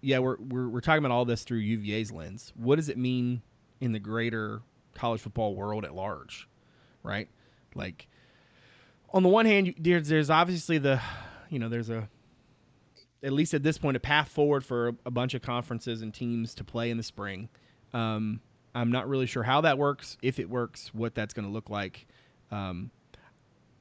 yeah, 0.00 0.20
we're 0.20 0.36
we're 0.36 0.68
we're 0.68 0.80
talking 0.80 1.04
about 1.04 1.14
all 1.14 1.24
this 1.24 1.42
through 1.42 1.58
UVA's 1.58 2.12
lens. 2.12 2.52
What 2.56 2.76
does 2.76 2.88
it 2.88 2.96
mean 2.96 3.42
in 3.82 3.90
the 3.90 3.98
greater 3.98 4.62
college 4.94 5.20
football 5.20 5.56
world 5.56 5.84
at 5.84 5.92
large, 5.94 6.48
right? 7.02 7.28
Like, 7.74 8.06
on 9.12 9.22
the 9.24 9.28
one 9.28 9.44
hand, 9.44 9.74
there's 9.78 10.08
there's 10.08 10.30
obviously 10.30 10.78
the, 10.78 11.00
you 11.50 11.58
know, 11.58 11.68
there's 11.68 11.90
a 11.90 12.08
at 13.24 13.32
least 13.32 13.54
at 13.54 13.62
this 13.62 13.78
point 13.78 13.96
a 13.96 14.00
path 14.00 14.28
forward 14.28 14.64
for 14.64 14.88
a, 14.90 14.94
a 15.06 15.10
bunch 15.10 15.34
of 15.34 15.42
conferences 15.42 16.00
and 16.00 16.14
teams 16.14 16.54
to 16.54 16.64
play 16.64 16.90
in 16.90 16.96
the 16.96 17.02
spring. 17.02 17.48
Um, 17.92 18.40
I'm 18.74 18.90
not 18.92 19.08
really 19.08 19.26
sure 19.26 19.42
how 19.42 19.60
that 19.62 19.78
works, 19.78 20.16
if 20.22 20.38
it 20.38 20.48
works, 20.48 20.90
what 20.94 21.14
that's 21.14 21.34
going 21.34 21.46
to 21.46 21.52
look 21.52 21.68
like. 21.68 22.06
Um, 22.50 22.90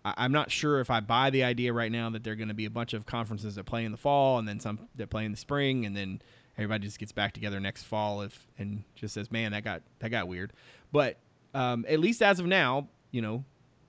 I- 0.03 0.15
I'm 0.17 0.31
not 0.31 0.51
sure 0.51 0.79
if 0.79 0.89
I 0.89 0.99
buy 0.99 1.29
the 1.29 1.43
idea 1.43 1.73
right 1.73 1.91
now 1.91 2.09
that 2.09 2.23
there 2.23 2.33
are 2.33 2.35
going 2.35 2.49
to 2.49 2.53
be 2.55 2.65
a 2.65 2.71
bunch 2.71 2.93
of 2.93 3.05
conferences 3.05 3.55
that 3.55 3.65
play 3.65 3.85
in 3.85 3.91
the 3.91 3.97
fall 3.97 4.39
and 4.39 4.47
then 4.47 4.59
some 4.59 4.89
that 4.95 5.09
play 5.11 5.25
in 5.25 5.31
the 5.31 5.37
spring, 5.37 5.85
and 5.85 5.95
then 5.95 6.21
everybody 6.57 6.85
just 6.85 6.99
gets 6.99 7.11
back 7.11 7.33
together 7.33 7.59
next 7.59 7.83
fall 7.83 8.21
if 8.21 8.47
and 8.57 8.83
just 8.95 9.13
says, 9.13 9.31
"Man, 9.31 9.51
that 9.51 9.63
got 9.63 9.81
that 9.99 10.09
got 10.09 10.27
weird." 10.27 10.53
But 10.91 11.17
um, 11.53 11.85
at 11.87 11.99
least 11.99 12.21
as 12.21 12.39
of 12.39 12.45
now, 12.45 12.87
you 13.11 13.21
know, 13.21 13.43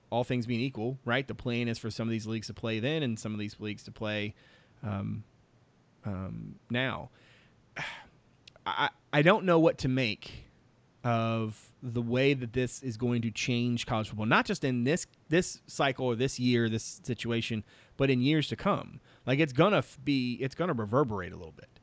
all 0.09 0.23
things 0.23 0.45
being 0.45 0.61
equal, 0.61 0.97
right? 1.05 1.27
The 1.27 1.35
plan 1.35 1.67
is 1.67 1.77
for 1.77 1.89
some 1.89 2.07
of 2.07 2.11
these 2.11 2.27
leagues 2.27 2.47
to 2.47 2.53
play 2.53 2.79
then, 2.79 3.03
and 3.03 3.19
some 3.19 3.33
of 3.33 3.39
these 3.39 3.59
leagues 3.59 3.83
to 3.83 3.91
play 3.91 4.35
um, 4.83 5.23
um, 6.05 6.55
now. 6.69 7.09
I 8.65 8.89
I 9.11 9.21
don't 9.21 9.43
know 9.43 9.59
what 9.59 9.77
to 9.79 9.89
make 9.89 10.45
of 11.03 11.71
the 11.81 12.01
way 12.01 12.33
that 12.33 12.53
this 12.53 12.81
is 12.81 12.95
going 12.95 13.21
to 13.23 13.31
change 13.31 13.85
college 13.85 14.07
football, 14.07 14.25
not 14.25 14.45
just 14.45 14.63
in 14.63 14.85
this 14.85 15.05
this 15.29 15.61
cycle 15.67 16.05
or 16.05 16.15
this 16.15 16.39
year, 16.39 16.69
this 16.69 17.01
situation, 17.03 17.63
but 17.97 18.09
in 18.09 18.21
years 18.21 18.47
to 18.47 18.55
come. 18.55 19.01
Like 19.25 19.39
it's 19.39 19.53
gonna 19.53 19.83
be, 20.03 20.35
it's 20.35 20.55
gonna 20.55 20.73
reverberate 20.73 21.33
a 21.33 21.35
little 21.35 21.51
bit. 21.51 21.79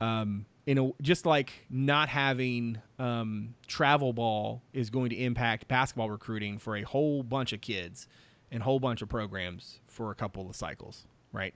Um, 0.00 0.46
you 0.66 0.74
know, 0.74 0.94
just 1.00 1.24
like 1.24 1.50
not 1.70 2.10
having 2.10 2.78
um, 2.98 3.54
travel 3.66 4.12
ball 4.12 4.62
is 4.74 4.90
going 4.90 5.08
to 5.10 5.16
impact 5.16 5.66
basketball 5.66 6.10
recruiting 6.10 6.58
for 6.58 6.76
a 6.76 6.82
whole 6.82 7.22
bunch 7.22 7.54
of 7.54 7.62
kids 7.62 8.06
and 8.50 8.62
whole 8.62 8.78
bunch 8.78 9.00
of 9.00 9.08
programs 9.08 9.80
for 9.86 10.10
a 10.10 10.14
couple 10.14 10.48
of 10.48 10.54
cycles, 10.54 11.06
right? 11.32 11.54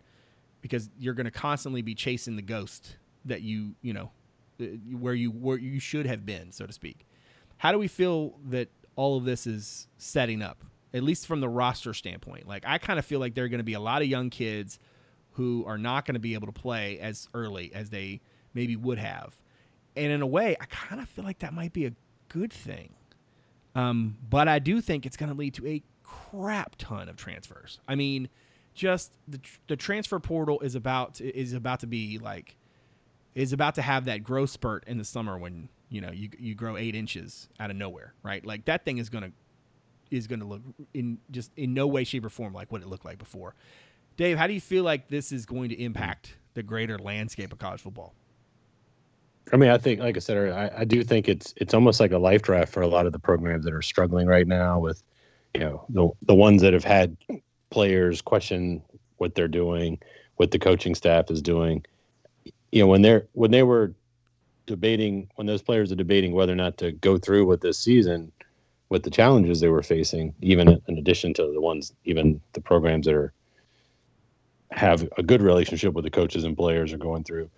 Because 0.63 0.89
you're 0.99 1.15
going 1.15 1.27
to 1.27 1.31
constantly 1.31 1.83
be 1.83 1.95
chasing 1.95 2.37
the 2.37 2.43
ghost 2.43 2.97
that 3.27 3.43
you, 3.43 3.75
you 3.83 3.93
know, 3.93 4.11
uh, 4.61 4.65
where 4.99 5.15
you 5.15 5.31
where 5.31 5.59
you 5.59 5.79
should 5.79 6.07
have 6.07 6.25
been, 6.25 6.51
so 6.51 6.65
to 6.65 6.73
speak. 6.73 7.07
How 7.59 7.71
do 7.71 7.79
we 7.79 7.89
feel 7.89 8.35
that 8.49 8.71
all 8.97 9.19
of 9.19 9.25
this 9.25 9.47
is 9.47 9.89
setting 9.99 10.41
up, 10.41 10.65
at 10.95 11.03
least 11.03 11.27
from 11.27 11.41
the 11.41 11.51
roster 11.51 11.93
standpoint? 11.93 12.49
Like, 12.49 12.65
I 12.67 12.79
kind 12.79 12.99
of 12.99 13.05
feel 13.05 13.21
like 13.21 13.35
there 13.35 13.45
are 13.45 13.49
going 13.49 13.59
to 13.59 13.65
be 13.65 13.75
a 13.75 13.81
lot 13.81 14.01
of 14.01 14.09
young 14.09 14.31
kids 14.31 14.79
who 15.33 15.65
are 15.67 15.79
not 15.79 16.07
going 16.07 16.15
to 16.15 16.21
be 16.21 16.35
able 16.35 16.47
to 16.47 16.53
play 16.53 16.99
as 16.99 17.29
early 17.35 17.73
as 17.75 17.91
they 17.91 18.21
maybe 18.55 18.77
would 18.77 18.99
have. 18.99 19.37
And 19.97 20.13
in 20.13 20.23
a 20.23 20.27
way, 20.27 20.57
I 20.61 20.65
kind 20.67 21.01
of 21.01 21.09
feel 21.09 21.25
like 21.25 21.41
that 21.41 21.53
might 21.53 21.73
be 21.73 21.87
a 21.87 21.93
good 22.29 22.53
thing. 22.53 22.95
Um, 23.75 24.17
but 24.29 24.49
I 24.49 24.59
do 24.59 24.81
think 24.81 25.07
it's 25.07 25.17
going 25.17 25.31
to 25.31 25.37
lead 25.37 25.55
to 25.55 25.67
a 25.67 25.83
crap 26.03 26.77
ton 26.77 27.09
of 27.09 27.17
transfers. 27.17 27.81
I 27.89 27.95
mean, 27.95 28.29
just 28.75 29.13
the 29.29 29.41
the 29.67 29.77
transfer 29.77 30.19
portal 30.19 30.61
is 30.61 30.75
about 30.75 31.15
to, 31.15 31.39
is 31.39 31.53
about 31.53 31.81
to 31.81 31.87
be 31.87 32.19
like 32.19 32.57
is 33.35 33.53
about 33.53 33.75
to 33.77 33.83
have 33.83 34.07
that 34.07 34.23
growth 34.23 34.51
spurt 34.51 34.85
in 34.87 34.99
the 34.99 35.05
summer 35.05 35.39
when 35.39 35.69
you 35.89 36.01
know 36.01 36.11
you 36.11 36.31
you 36.39 36.55
grow 36.55 36.77
eight 36.77 36.95
inches 36.95 37.49
out 37.61 37.71
of 37.71 37.77
nowhere, 37.77 38.15
right? 38.23 38.45
Like 38.45 38.65
that 38.67 38.85
thing 38.85 38.99
is 38.99 39.09
gonna 39.09 39.33
is 40.11 40.27
gonna 40.27 40.47
look 40.47 40.63
in 40.95 41.19
just 41.31 41.51
in 41.57 41.75
no 41.75 41.87
way, 41.87 42.05
shape, 42.05 42.25
or 42.25 42.31
form 42.31 42.53
like 42.55 42.73
what 42.73 42.83
it 42.83 42.89
looked 42.89 43.05
like 43.05 43.19
before. 43.19 43.55
Dave, 44.17 44.37
how 44.37 44.47
do 44.47 44.53
you 44.53 44.61
feel 44.61 44.85
like 44.85 45.09
this 45.09 45.33
is 45.33 45.47
going 45.47 45.71
to 45.71 45.83
impact 45.83 46.37
the 46.55 46.63
greater 46.63 46.99
landscape 46.99 47.53
of 47.53 47.59
college 47.59 47.81
football? 47.81 48.15
I 49.51 49.57
mean, 49.57 49.71
I 49.71 49.79
think, 49.79 50.01
like 50.01 50.17
I 50.17 50.21
said, 50.21 50.53
I, 50.53 50.81
I 50.81 50.85
do 50.85 51.03
think 51.03 51.29
it's 51.29 51.53
it's 51.57 51.75
almost 51.75 52.01
like 52.01 52.13
a 52.13 52.19
life 52.19 52.43
draft 52.43 52.73
for 52.73 52.83
a 52.83 52.87
lot 52.87 53.07
of 53.07 53.13
the 53.13 53.19
programs 53.19 53.65
that 53.65 53.75
are 53.75 53.83
struggling 53.83 54.27
right 54.27 54.47
now 54.47 54.79
with, 54.79 55.03
you 55.55 55.61
know, 55.61 55.85
the 55.89 56.09
the 56.23 56.35
ones 56.35 56.63
that 56.63 56.73
have 56.73 56.85
had 56.85 57.17
players 57.71 58.23
question 58.23 58.83
what 59.17 59.35
they're 59.35 59.49
doing, 59.49 59.99
what 60.37 60.51
the 60.51 60.59
coaching 60.59 60.95
staff 60.95 61.31
is 61.31 61.43
doing. 61.43 61.85
You 62.71 62.83
know, 62.83 62.87
when 62.87 63.03
they're 63.03 63.27
when 63.33 63.51
they 63.51 63.63
were 63.63 63.95
debating, 64.67 65.29
when 65.35 65.47
those 65.47 65.63
players 65.63 65.91
are 65.91 65.97
debating 65.97 66.33
whether 66.33 66.53
or 66.53 66.57
not 66.57 66.79
to 66.79 66.93
go 66.93 67.19
through 67.19 67.47
with 67.47 67.61
this 67.61 67.79
season, 67.79 68.33
with 68.89 69.03
the 69.03 69.11
challenges 69.11 69.61
they 69.61 69.69
were 69.69 69.83
facing, 69.83 70.35
even 70.41 70.81
in 70.87 70.99
addition 70.99 71.35
to 71.35 71.53
the 71.53 71.61
ones, 71.61 71.93
even 72.05 72.41
the 72.53 72.61
programs 72.61 73.07
that 73.07 73.15
are 73.15 73.33
have 74.71 75.07
a 75.19 75.23
good 75.23 75.43
relationship 75.43 75.93
with 75.93 76.05
the 76.05 76.11
coaches 76.11 76.45
and 76.45 76.57
players 76.57 76.93
are 76.93 76.99
going 76.99 77.25
through 77.25 77.51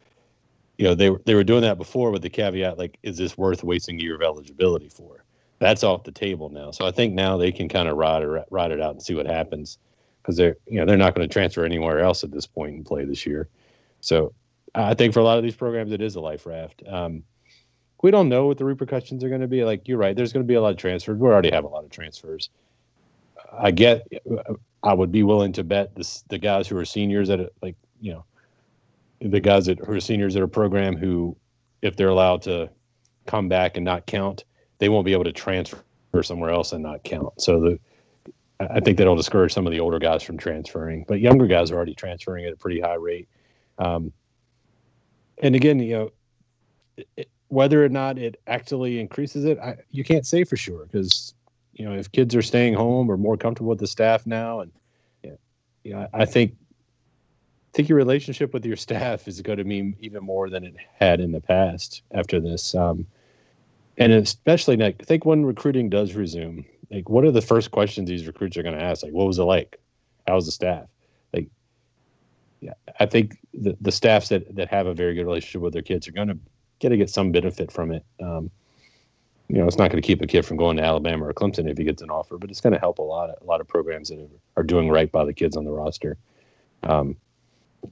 you 0.79 0.85
know 0.85 0.95
they 0.95 1.11
were 1.11 1.21
they 1.25 1.35
were 1.35 1.45
doing 1.45 1.63
that 1.63 1.79
before 1.79 2.11
with 2.11 2.23
the 2.23 2.31
caveat 2.31 2.79
like 2.79 2.99
is 3.03 3.17
this 3.17 3.39
worth 3.39 3.63
wasting 3.63 4.01
a 4.01 4.03
year 4.03 4.17
of 4.17 4.23
eligibility 4.23 4.89
for? 4.89 5.25
That's 5.61 5.85
off 5.85 6.05
the 6.05 6.13
table 6.13 6.49
now. 6.51 6.71
So 6.73 6.87
i 6.87 6.91
think 6.91 7.15
now 7.15 7.37
they 7.37 7.53
can 7.53 7.69
kind 7.69 7.89
of 7.89 7.97
ride 7.97 8.23
it 8.23 8.45
ride 8.51 8.73
it 8.73 8.81
out 8.81 8.93
and 8.93 9.03
see 9.03 9.15
what 9.15 9.27
happens 9.27 9.79
because 10.23 10.37
they're 10.37 10.57
you 10.67 10.79
know 10.79 10.87
they're 10.87 10.97
not 10.97 11.15
going 11.15 11.29
to 11.29 11.33
transfer 11.33 11.65
anywhere 11.65 12.01
else 12.01 12.25
at 12.25 12.31
this 12.31 12.47
point 12.47 12.75
and 12.75 12.87
play 12.87 13.05
this 13.05 13.27
year. 13.27 13.49
So 14.01 14.33
i 14.75 14.95
think 14.95 15.15
for 15.15 15.21
a 15.21 15.25
lot 15.25 15.39
of 15.39 15.45
these 15.45 15.55
programs 15.55 15.93
it 15.93 16.03
is 16.03 16.17
a 16.17 16.21
life 16.21 16.47
raft. 16.47 16.83
Um, 16.87 17.23
we 18.03 18.11
don't 18.11 18.29
know 18.29 18.47
what 18.47 18.59
the 18.59 18.67
repercussions 18.67 19.25
are 19.25 19.29
going 19.29 19.41
to 19.41 19.47
be. 19.49 19.65
Like 19.65 19.87
you're 19.89 19.99
right 19.99 20.17
there's 20.17 20.33
going 20.33 20.45
to 20.45 20.49
be 20.49 20.55
a 20.55 20.61
lot 20.61 20.73
of 20.73 20.77
transfers. 20.77 21.19
We 21.19 21.29
already 21.29 21.51
have 21.51 21.65
a 21.65 21.69
lot 21.69 21.85
of 21.85 21.91
transfers. 21.91 22.51
I 23.57 23.71
get 23.71 24.07
i 24.83 24.93
would 24.93 25.13
be 25.13 25.23
willing 25.23 25.53
to 25.53 25.65
bet 25.65 25.95
this 25.95 26.25
the 26.29 26.39
guys 26.39 26.67
who 26.69 26.77
are 26.77 26.85
seniors 26.85 27.31
at 27.31 27.41
like 27.63 27.77
you 28.01 28.13
know 28.13 28.25
the 29.21 29.41
guys 29.41 29.67
that 29.67 29.79
who 29.79 29.93
are 29.93 30.01
seniors 30.01 30.37
at 30.37 30.43
a 30.43 30.49
program 30.49 30.97
who, 30.97 31.37
if 31.83 31.97
they're 31.97 32.09
allowed 32.09 32.43
to 32.43 32.71
come 33.27 33.49
back 33.49 33.77
and 33.77 33.85
not 33.85 34.07
count, 34.07 34.45
they 34.79 34.89
won't 34.89 35.05
be 35.05 35.13
able 35.13 35.25
to 35.25 35.33
transfer 35.33 35.83
somewhere 36.23 36.51
else 36.51 36.73
and 36.73 36.83
not 36.83 37.03
count. 37.05 37.41
So 37.41 37.61
the 37.61 37.79
I 38.61 38.81
think 38.81 38.99
that'll 38.99 39.17
discourage 39.17 39.53
some 39.53 39.67
of 39.67 39.73
the 39.73 39.81
older 39.81 39.99
guys 39.99 40.23
from 40.23 40.39
transferring, 40.39 41.05
but 41.09 41.21
younger 41.21 41.47
guys 41.47 41.71
are 41.71 41.77
already 41.77 41.95
transferring 41.95 42.45
at 42.45 42.53
a 42.53 42.57
pretty 42.57 42.81
high 42.81 42.95
rate. 42.95 43.29
Um, 43.79 44.13
and 45.39 45.57
again, 45.57 45.81
you 45.81 45.95
know, 45.95 47.05
it, 47.17 47.29
whether 47.49 47.85
or 47.85 47.89
not 47.89 48.19
it 48.19 48.41
actually 48.47 49.01
increases 49.01 49.45
it, 49.45 49.59
I, 49.59 49.77
you 49.91 50.05
can't 50.05 50.27
say 50.27 50.45
for 50.45 50.57
sure 50.57 50.87
because 50.87 51.35
you 51.73 51.85
know 51.85 51.95
if 51.95 52.11
kids 52.13 52.35
are 52.35 52.43
staying 52.43 52.75
home 52.75 53.11
or 53.11 53.17
more 53.17 53.37
comfortable 53.37 53.71
with 53.71 53.81
the 53.81 53.87
staff 53.87 54.27
now, 54.27 54.61
and 54.61 54.73
yeah, 55.23 55.33
you 55.83 55.93
know, 55.93 56.09
I 56.15 56.25
think 56.25 56.55
think 57.75 57.89
your 57.89 57.99
relationship 57.99 58.55
with 58.55 58.65
your 58.65 58.77
staff 58.77 59.27
is 59.27 59.41
going 59.43 59.59
to 59.59 59.65
mean 59.65 59.97
even 60.01 60.23
more 60.23 60.49
than 60.49 60.65
it 60.65 60.75
had 60.99 61.21
in 61.21 61.33
the 61.33 61.41
past 61.41 62.03
after 62.13 62.41
this. 62.41 62.75
Um, 62.75 63.07
and 63.99 64.13
especially 64.13 64.77
like, 64.77 64.97
I 65.01 65.05
think 65.05 65.25
when 65.25 65.45
recruiting 65.45 65.91
does 65.91 66.15
resume, 66.15 66.65
like 66.91 67.09
what 67.09 67.25
are 67.25 67.33
the 67.33 67.43
first 67.43 67.73
questions 67.73 68.09
these 68.09 68.27
recruits 68.27 68.57
are 68.57 68.63
going 68.63 68.79
to 68.79 68.83
ask? 68.83 69.03
Like, 69.03 69.13
what 69.13 69.27
was 69.27 69.39
it 69.39 69.43
like? 69.43 69.81
How 70.27 70.37
was 70.37 70.47
the 70.47 70.53
staff? 70.53 70.87
Like, 71.33 71.49
yeah, 72.61 72.75
I 73.01 73.07
think 73.07 73.39
the, 73.53 73.77
the 73.81 73.93
staffs 73.93 74.29
that, 74.29 74.55
that 74.55 74.69
have 74.69 74.87
a 74.87 74.95
very 74.95 75.15
good 75.15 75.27
relationship 75.27 75.61
with 75.61 75.73
their 75.73 75.83
kids 75.83 76.07
are 76.07 76.13
going 76.13 76.29
to 76.29 76.39
get 76.79 76.91
to 76.91 76.97
get 76.97 77.11
some 77.11 77.33
benefit 77.33 77.73
from 77.73 77.91
it. 77.91 78.05
Um, 78.23 78.51
you 79.49 79.59
know, 79.59 79.67
it's 79.67 79.77
not 79.77 79.91
going 79.91 80.01
to 80.01 80.07
keep 80.07 80.23
a 80.23 80.27
kid 80.27 80.47
from 80.47 80.57
going 80.57 80.77
to 80.77 80.83
Alabama 80.83 81.27
or 81.27 81.35
Clemson 81.35 81.69
if 81.69 81.77
he 81.77 81.85
gets 81.85 82.03
an 82.03 82.11
offer, 82.11 82.39
but 82.39 82.51
it's 82.51 82.61
going 82.61 82.73
to 82.73 82.79
help 82.79 82.99
a 82.99 83.03
lot 83.03 83.31
of, 83.31 83.43
a 83.43 83.45
lot 83.45 83.61
of 83.61 83.69
programs 83.69 84.09
that 84.09 84.29
are 84.57 84.63
doing 84.63 84.89
right 84.89 85.11
by 85.11 85.25
the 85.25 85.35
kids 85.35 85.57
on 85.57 85.65
the 85.65 85.73
roster. 85.73 86.17
Um, 86.83 87.17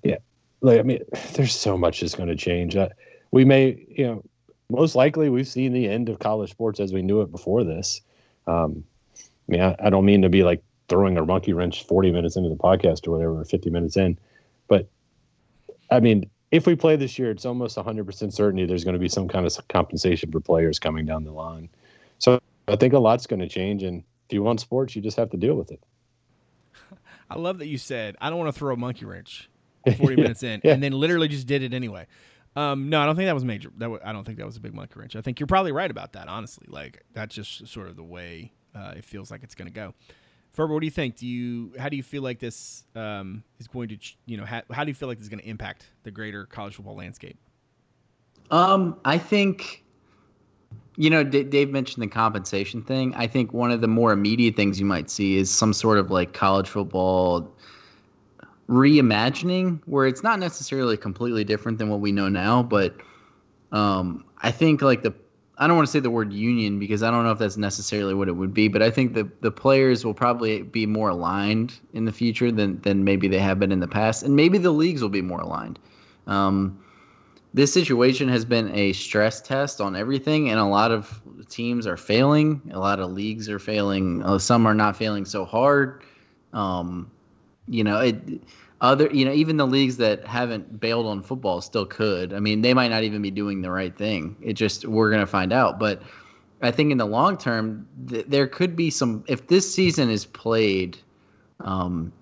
yeah, 0.02 0.16
like 0.60 0.78
I 0.78 0.82
mean, 0.82 1.00
there's 1.34 1.54
so 1.54 1.76
much 1.76 2.00
that's 2.00 2.14
going 2.14 2.28
to 2.28 2.36
change. 2.36 2.76
Uh, 2.76 2.88
we 3.30 3.44
may, 3.44 3.84
you 3.88 4.06
know, 4.06 4.24
most 4.70 4.94
likely 4.94 5.28
we've 5.28 5.48
seen 5.48 5.72
the 5.72 5.88
end 5.88 6.08
of 6.08 6.18
college 6.18 6.50
sports 6.50 6.80
as 6.80 6.92
we 6.92 7.02
knew 7.02 7.20
it 7.20 7.30
before 7.30 7.64
this. 7.64 8.00
Um, 8.46 8.84
I 9.18 9.22
mean, 9.48 9.60
I, 9.60 9.76
I, 9.78 9.90
don't 9.90 10.04
mean 10.04 10.22
to 10.22 10.28
be 10.28 10.42
like 10.42 10.62
throwing 10.88 11.16
a 11.16 11.24
monkey 11.24 11.52
wrench 11.52 11.84
40 11.84 12.10
minutes 12.10 12.36
into 12.36 12.48
the 12.48 12.56
podcast 12.56 13.06
or 13.06 13.12
whatever, 13.12 13.40
or 13.40 13.44
50 13.44 13.70
minutes 13.70 13.96
in, 13.96 14.18
but 14.66 14.88
I 15.90 16.00
mean, 16.00 16.28
if 16.50 16.66
we 16.66 16.74
play 16.74 16.96
this 16.96 17.18
year, 17.18 17.30
it's 17.30 17.44
almost 17.44 17.76
100% 17.76 18.32
certainty 18.32 18.66
there's 18.66 18.84
going 18.84 18.94
to 18.94 19.00
be 19.00 19.08
some 19.08 19.28
kind 19.28 19.46
of 19.46 19.68
compensation 19.68 20.30
for 20.32 20.40
players 20.40 20.78
coming 20.78 21.06
down 21.06 21.24
the 21.24 21.32
line. 21.32 21.68
So 22.18 22.40
I 22.68 22.76
think 22.76 22.94
a 22.94 22.98
lot's 22.98 23.26
going 23.26 23.40
to 23.40 23.48
change, 23.48 23.82
and 23.82 24.02
if 24.28 24.34
you 24.34 24.42
want 24.42 24.60
sports, 24.60 24.96
you 24.96 25.02
just 25.02 25.16
have 25.16 25.30
to 25.30 25.36
deal 25.36 25.54
with 25.54 25.70
it. 25.70 25.82
I 27.30 27.38
love 27.38 27.58
that 27.58 27.66
you 27.66 27.78
said 27.78 28.16
I 28.20 28.30
don't 28.30 28.38
want 28.38 28.52
to 28.52 28.58
throw 28.58 28.74
a 28.74 28.76
monkey 28.76 29.04
wrench. 29.04 29.48
40 29.96 30.16
minutes 30.22 30.42
in, 30.42 30.60
yeah. 30.64 30.72
and 30.72 30.82
then 30.82 30.92
literally 30.92 31.28
just 31.28 31.46
did 31.46 31.62
it 31.62 31.74
anyway. 31.74 32.06
Um, 32.54 32.90
no, 32.90 33.00
I 33.00 33.06
don't 33.06 33.16
think 33.16 33.26
that 33.26 33.34
was 33.34 33.44
major. 33.44 33.70
That 33.78 33.86
w- 33.86 34.00
I 34.04 34.12
don't 34.12 34.24
think 34.24 34.38
that 34.38 34.46
was 34.46 34.56
a 34.56 34.60
big 34.60 34.74
monkey 34.74 34.94
wrench. 34.98 35.16
I 35.16 35.22
think 35.22 35.40
you're 35.40 35.46
probably 35.46 35.72
right 35.72 35.90
about 35.90 36.12
that. 36.12 36.28
Honestly, 36.28 36.66
like 36.68 37.02
that's 37.14 37.34
just 37.34 37.66
sort 37.66 37.88
of 37.88 37.96
the 37.96 38.02
way 38.02 38.52
uh, 38.74 38.94
it 38.96 39.04
feels 39.04 39.30
like 39.30 39.42
it's 39.42 39.54
going 39.54 39.68
to 39.68 39.74
go. 39.74 39.94
Ferber, 40.52 40.74
what 40.74 40.80
do 40.80 40.86
you 40.86 40.90
think? 40.90 41.16
Do 41.16 41.26
you 41.26 41.72
how 41.78 41.88
do 41.88 41.96
you 41.96 42.02
feel 42.02 42.22
like 42.22 42.38
this 42.38 42.84
um, 42.94 43.42
is 43.58 43.68
going 43.68 43.88
to 43.88 43.98
you 44.26 44.36
know 44.36 44.44
how, 44.44 44.62
how 44.70 44.84
do 44.84 44.90
you 44.90 44.94
feel 44.94 45.08
like 45.08 45.18
this 45.18 45.24
is 45.24 45.30
going 45.30 45.40
to 45.40 45.48
impact 45.48 45.86
the 46.02 46.10
greater 46.10 46.44
college 46.44 46.74
football 46.74 46.96
landscape? 46.96 47.38
Um, 48.50 49.00
I 49.06 49.16
think 49.16 49.82
you 50.96 51.08
know 51.08 51.24
D- 51.24 51.44
Dave 51.44 51.70
mentioned 51.70 52.02
the 52.02 52.08
compensation 52.08 52.82
thing. 52.82 53.14
I 53.14 53.26
think 53.26 53.54
one 53.54 53.70
of 53.70 53.80
the 53.80 53.88
more 53.88 54.12
immediate 54.12 54.54
things 54.56 54.78
you 54.78 54.84
might 54.84 55.08
see 55.08 55.38
is 55.38 55.50
some 55.50 55.72
sort 55.72 55.96
of 55.96 56.10
like 56.10 56.34
college 56.34 56.68
football 56.68 57.50
reimagining 58.72 59.80
where 59.84 60.06
it's 60.06 60.22
not 60.22 60.38
necessarily 60.38 60.96
completely 60.96 61.44
different 61.44 61.78
than 61.78 61.90
what 61.90 62.00
we 62.00 62.10
know 62.10 62.28
now, 62.28 62.62
but 62.62 62.96
um, 63.70 64.24
I 64.38 64.50
think 64.50 64.80
like 64.80 65.02
the 65.02 65.14
I 65.58 65.66
don't 65.66 65.76
want 65.76 65.86
to 65.86 65.92
say 65.92 66.00
the 66.00 66.10
word 66.10 66.32
union 66.32 66.78
because 66.78 67.02
I 67.02 67.10
don't 67.10 67.24
know 67.24 67.30
if 67.30 67.38
that's 67.38 67.58
necessarily 67.58 68.14
what 68.14 68.26
it 68.26 68.32
would 68.32 68.54
be, 68.54 68.68
but 68.68 68.82
I 68.82 68.90
think 68.90 69.12
the 69.12 69.28
the 69.42 69.50
players 69.50 70.04
will 70.04 70.14
probably 70.14 70.62
be 70.62 70.86
more 70.86 71.10
aligned 71.10 71.78
in 71.92 72.06
the 72.06 72.12
future 72.12 72.50
than 72.50 72.80
than 72.80 73.04
maybe 73.04 73.28
they 73.28 73.38
have 73.38 73.58
been 73.58 73.72
in 73.72 73.80
the 73.80 73.88
past, 73.88 74.22
and 74.22 74.34
maybe 74.34 74.56
the 74.56 74.70
leagues 74.70 75.02
will 75.02 75.10
be 75.10 75.22
more 75.22 75.40
aligned. 75.40 75.78
Um, 76.26 76.82
this 77.54 77.70
situation 77.70 78.28
has 78.28 78.46
been 78.46 78.74
a 78.74 78.94
stress 78.94 79.42
test 79.42 79.82
on 79.82 79.94
everything, 79.94 80.48
and 80.48 80.58
a 80.58 80.64
lot 80.64 80.90
of 80.90 81.20
teams 81.50 81.86
are 81.86 81.98
failing. 81.98 82.62
A 82.72 82.78
lot 82.78 82.98
of 83.00 83.12
leagues 83.12 83.50
are 83.50 83.58
failing. 83.58 84.22
Uh, 84.22 84.38
some 84.38 84.66
are 84.66 84.74
not 84.74 84.96
failing 84.96 85.26
so 85.26 85.44
hard. 85.44 86.02
Um, 86.54 87.10
you 87.68 87.84
know, 87.84 87.98
it 87.98 88.42
other 88.80 89.08
you 89.12 89.24
know 89.24 89.32
even 89.32 89.56
the 89.56 89.66
leagues 89.66 89.96
that 89.98 90.26
haven't 90.26 90.80
bailed 90.80 91.06
on 91.06 91.22
football 91.22 91.60
still 91.60 91.86
could. 91.86 92.32
I 92.32 92.40
mean, 92.40 92.62
they 92.62 92.74
might 92.74 92.88
not 92.88 93.02
even 93.04 93.22
be 93.22 93.30
doing 93.30 93.62
the 93.62 93.70
right 93.70 93.96
thing. 93.96 94.36
It 94.40 94.54
just 94.54 94.86
we're 94.86 95.10
gonna 95.10 95.26
find 95.26 95.52
out, 95.52 95.78
but. 95.78 96.02
I 96.64 96.70
think 96.70 96.92
in 96.92 96.98
the 96.98 97.06
long 97.06 97.36
term, 97.38 97.88
th- 98.08 98.26
there 98.28 98.46
could 98.46 98.76
be 98.76 98.88
some. 98.88 99.24
If 99.26 99.48
this 99.48 99.74
season 99.74 100.08
is 100.08 100.24
played, 100.24 100.96
um, 101.58 102.12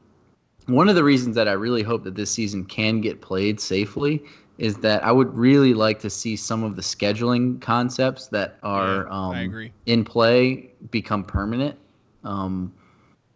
one 0.67 0.89
of 0.89 0.95
the 0.95 1.05
reasons 1.05 1.37
that 1.37 1.49
I 1.49 1.53
really 1.53 1.83
hope 1.83 2.05
that 2.05 2.15
this 2.15 2.31
season 2.31 2.65
can 2.65 3.01
get 3.01 3.21
played 3.21 3.61
safely 3.61 4.23
is 4.59 4.77
that 4.77 5.03
I 5.03 5.11
would 5.11 5.35
really 5.35 5.75
like 5.75 5.99
to 6.01 6.11
see 6.11 6.37
some 6.37 6.63
of 6.63 6.77
the 6.77 6.83
scheduling 6.83 7.61
concepts 7.61 8.29
that 8.29 8.59
are 8.63 9.07
yeah, 9.11 9.11
um, 9.11 9.71
in 9.87 10.05
play 10.05 10.71
become 10.91 11.25
permanent. 11.25 11.79
Um, 12.25 12.73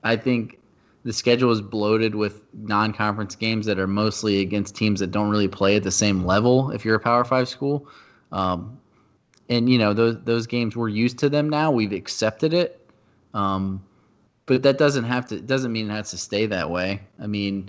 I 0.03 0.17
think 0.17 0.59
the 1.05 1.13
schedule 1.13 1.53
is 1.53 1.61
bloated 1.61 2.15
with 2.15 2.41
non-conference 2.55 3.37
games 3.37 3.67
that 3.67 3.79
are 3.79 3.87
mostly 3.87 4.41
against 4.41 4.75
teams 4.75 5.01
that 5.01 5.11
don't 5.11 5.31
really 5.31 5.49
play 5.49 5.77
at 5.77 5.83
the 5.83 5.91
same 5.91 6.25
level. 6.25 6.71
If 6.71 6.85
you're 6.85 6.97
a 6.97 7.01
Power 7.01 7.25
Five 7.25 7.49
school, 7.49 7.87
um, 8.33 8.79
and 9.51 9.69
you 9.69 9.79
know 9.79 9.93
those 9.93 10.17
those 10.25 10.47
games 10.47 10.77
we're 10.77 10.89
used 10.89 11.19
to 11.19 11.29
them 11.29 11.51
now. 11.51 11.71
We've 11.71 11.93
accepted 11.93 12.55
it, 12.55 12.91
um, 13.35 13.85
but 14.47 14.63
that 14.63 14.79
doesn't 14.79 15.05
have 15.05 15.27
to 15.29 15.41
doesn't 15.41 15.71
mean 15.71 15.91
it 15.91 15.93
has 15.93 16.11
to 16.11 16.17
stay 16.17 16.47
that 16.47 16.71
way. 16.71 17.03
I 17.21 17.27
mean, 17.27 17.69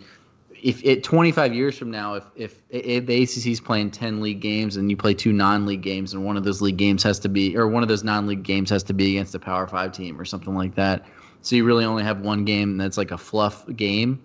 if 0.64 0.82
it 0.86 1.04
25 1.04 1.54
years 1.54 1.78
from 1.78 1.92
now, 1.92 2.14
if 2.14 2.24
if, 2.38 2.62
if 2.70 3.06
the 3.06 3.24
ACC 3.24 3.48
is 3.48 3.60
playing 3.60 3.92
10 3.92 4.22
league 4.22 4.40
games 4.40 4.78
and 4.78 4.90
you 4.90 4.96
play 4.96 5.14
two 5.14 5.34
non-league 5.34 5.82
games, 5.82 6.14
and 6.14 6.24
one 6.24 6.38
of 6.38 6.46
those 6.46 6.62
league 6.62 6.78
games 6.78 7.04
has 7.04 7.20
to 7.20 7.28
be 7.28 7.58
or 7.58 7.68
one 7.68 7.84
of 7.84 7.90
those 7.90 8.06
non-league 8.06 8.44
games 8.44 8.70
has 8.70 8.84
to 8.84 8.94
be 8.94 9.18
against 9.18 9.36
a 9.36 9.40
Power 9.40 9.68
Five 9.68 9.92
team 9.92 10.20
or 10.22 10.24
something 10.24 10.56
like 10.56 10.76
that 10.76 11.06
so 11.46 11.56
you 11.56 11.64
really 11.64 11.86
only 11.86 12.04
have 12.04 12.22
one 12.22 12.44
game 12.44 12.76
that's 12.76 12.98
like 12.98 13.12
a 13.12 13.20
fluff 13.20 13.68
game. 13.76 14.24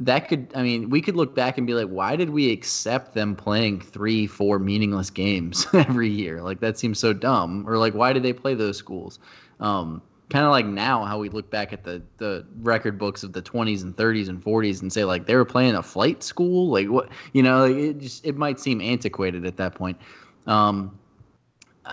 That 0.00 0.28
could, 0.28 0.50
I 0.56 0.62
mean, 0.64 0.90
we 0.90 1.00
could 1.00 1.14
look 1.14 1.36
back 1.36 1.56
and 1.56 1.68
be 1.68 1.74
like, 1.74 1.86
why 1.86 2.16
did 2.16 2.30
we 2.30 2.50
accept 2.50 3.14
them 3.14 3.36
playing 3.36 3.80
three, 3.80 4.26
four 4.26 4.58
meaningless 4.58 5.08
games 5.08 5.68
every 5.72 6.08
year? 6.08 6.42
Like 6.42 6.58
that 6.60 6.78
seems 6.78 6.98
so 6.98 7.12
dumb. 7.12 7.64
Or 7.68 7.78
like, 7.78 7.94
why 7.94 8.12
did 8.12 8.24
they 8.24 8.32
play 8.32 8.54
those 8.54 8.76
schools? 8.76 9.20
Um, 9.60 10.02
kind 10.30 10.44
of 10.44 10.50
like 10.50 10.66
now 10.66 11.04
how 11.04 11.16
we 11.16 11.28
look 11.28 11.48
back 11.48 11.72
at 11.72 11.84
the 11.84 12.02
the 12.16 12.44
record 12.60 12.98
books 12.98 13.22
of 13.22 13.32
the 13.32 13.42
20s 13.42 13.82
and 13.82 13.96
30s 13.96 14.28
and 14.28 14.42
40s 14.42 14.80
and 14.80 14.92
say 14.92 15.04
like 15.04 15.26
they 15.26 15.34
were 15.34 15.44
playing 15.44 15.74
a 15.74 15.82
flight 15.82 16.22
school 16.22 16.68
like 16.68 16.86
what 16.88 17.08
you 17.32 17.42
know 17.42 17.66
like 17.66 17.74
it 17.74 17.98
just 17.98 18.24
it 18.24 18.36
might 18.36 18.60
seem 18.60 18.80
antiquated 18.80 19.44
at 19.44 19.56
that 19.56 19.74
point 19.74 19.98
um 20.46 20.96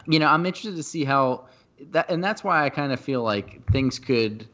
you 0.06 0.20
know 0.20 0.28
i'm 0.28 0.46
interested 0.46 0.76
to 0.76 0.84
see 0.84 1.04
how 1.04 1.48
that 1.92 2.10
and 2.10 2.24
that's 2.24 2.44
why 2.44 2.64
i 2.64 2.70
kind 2.70 2.92
of 2.92 3.00
feel 3.00 3.24
like 3.24 3.66
things 3.72 4.00
could 4.00 4.48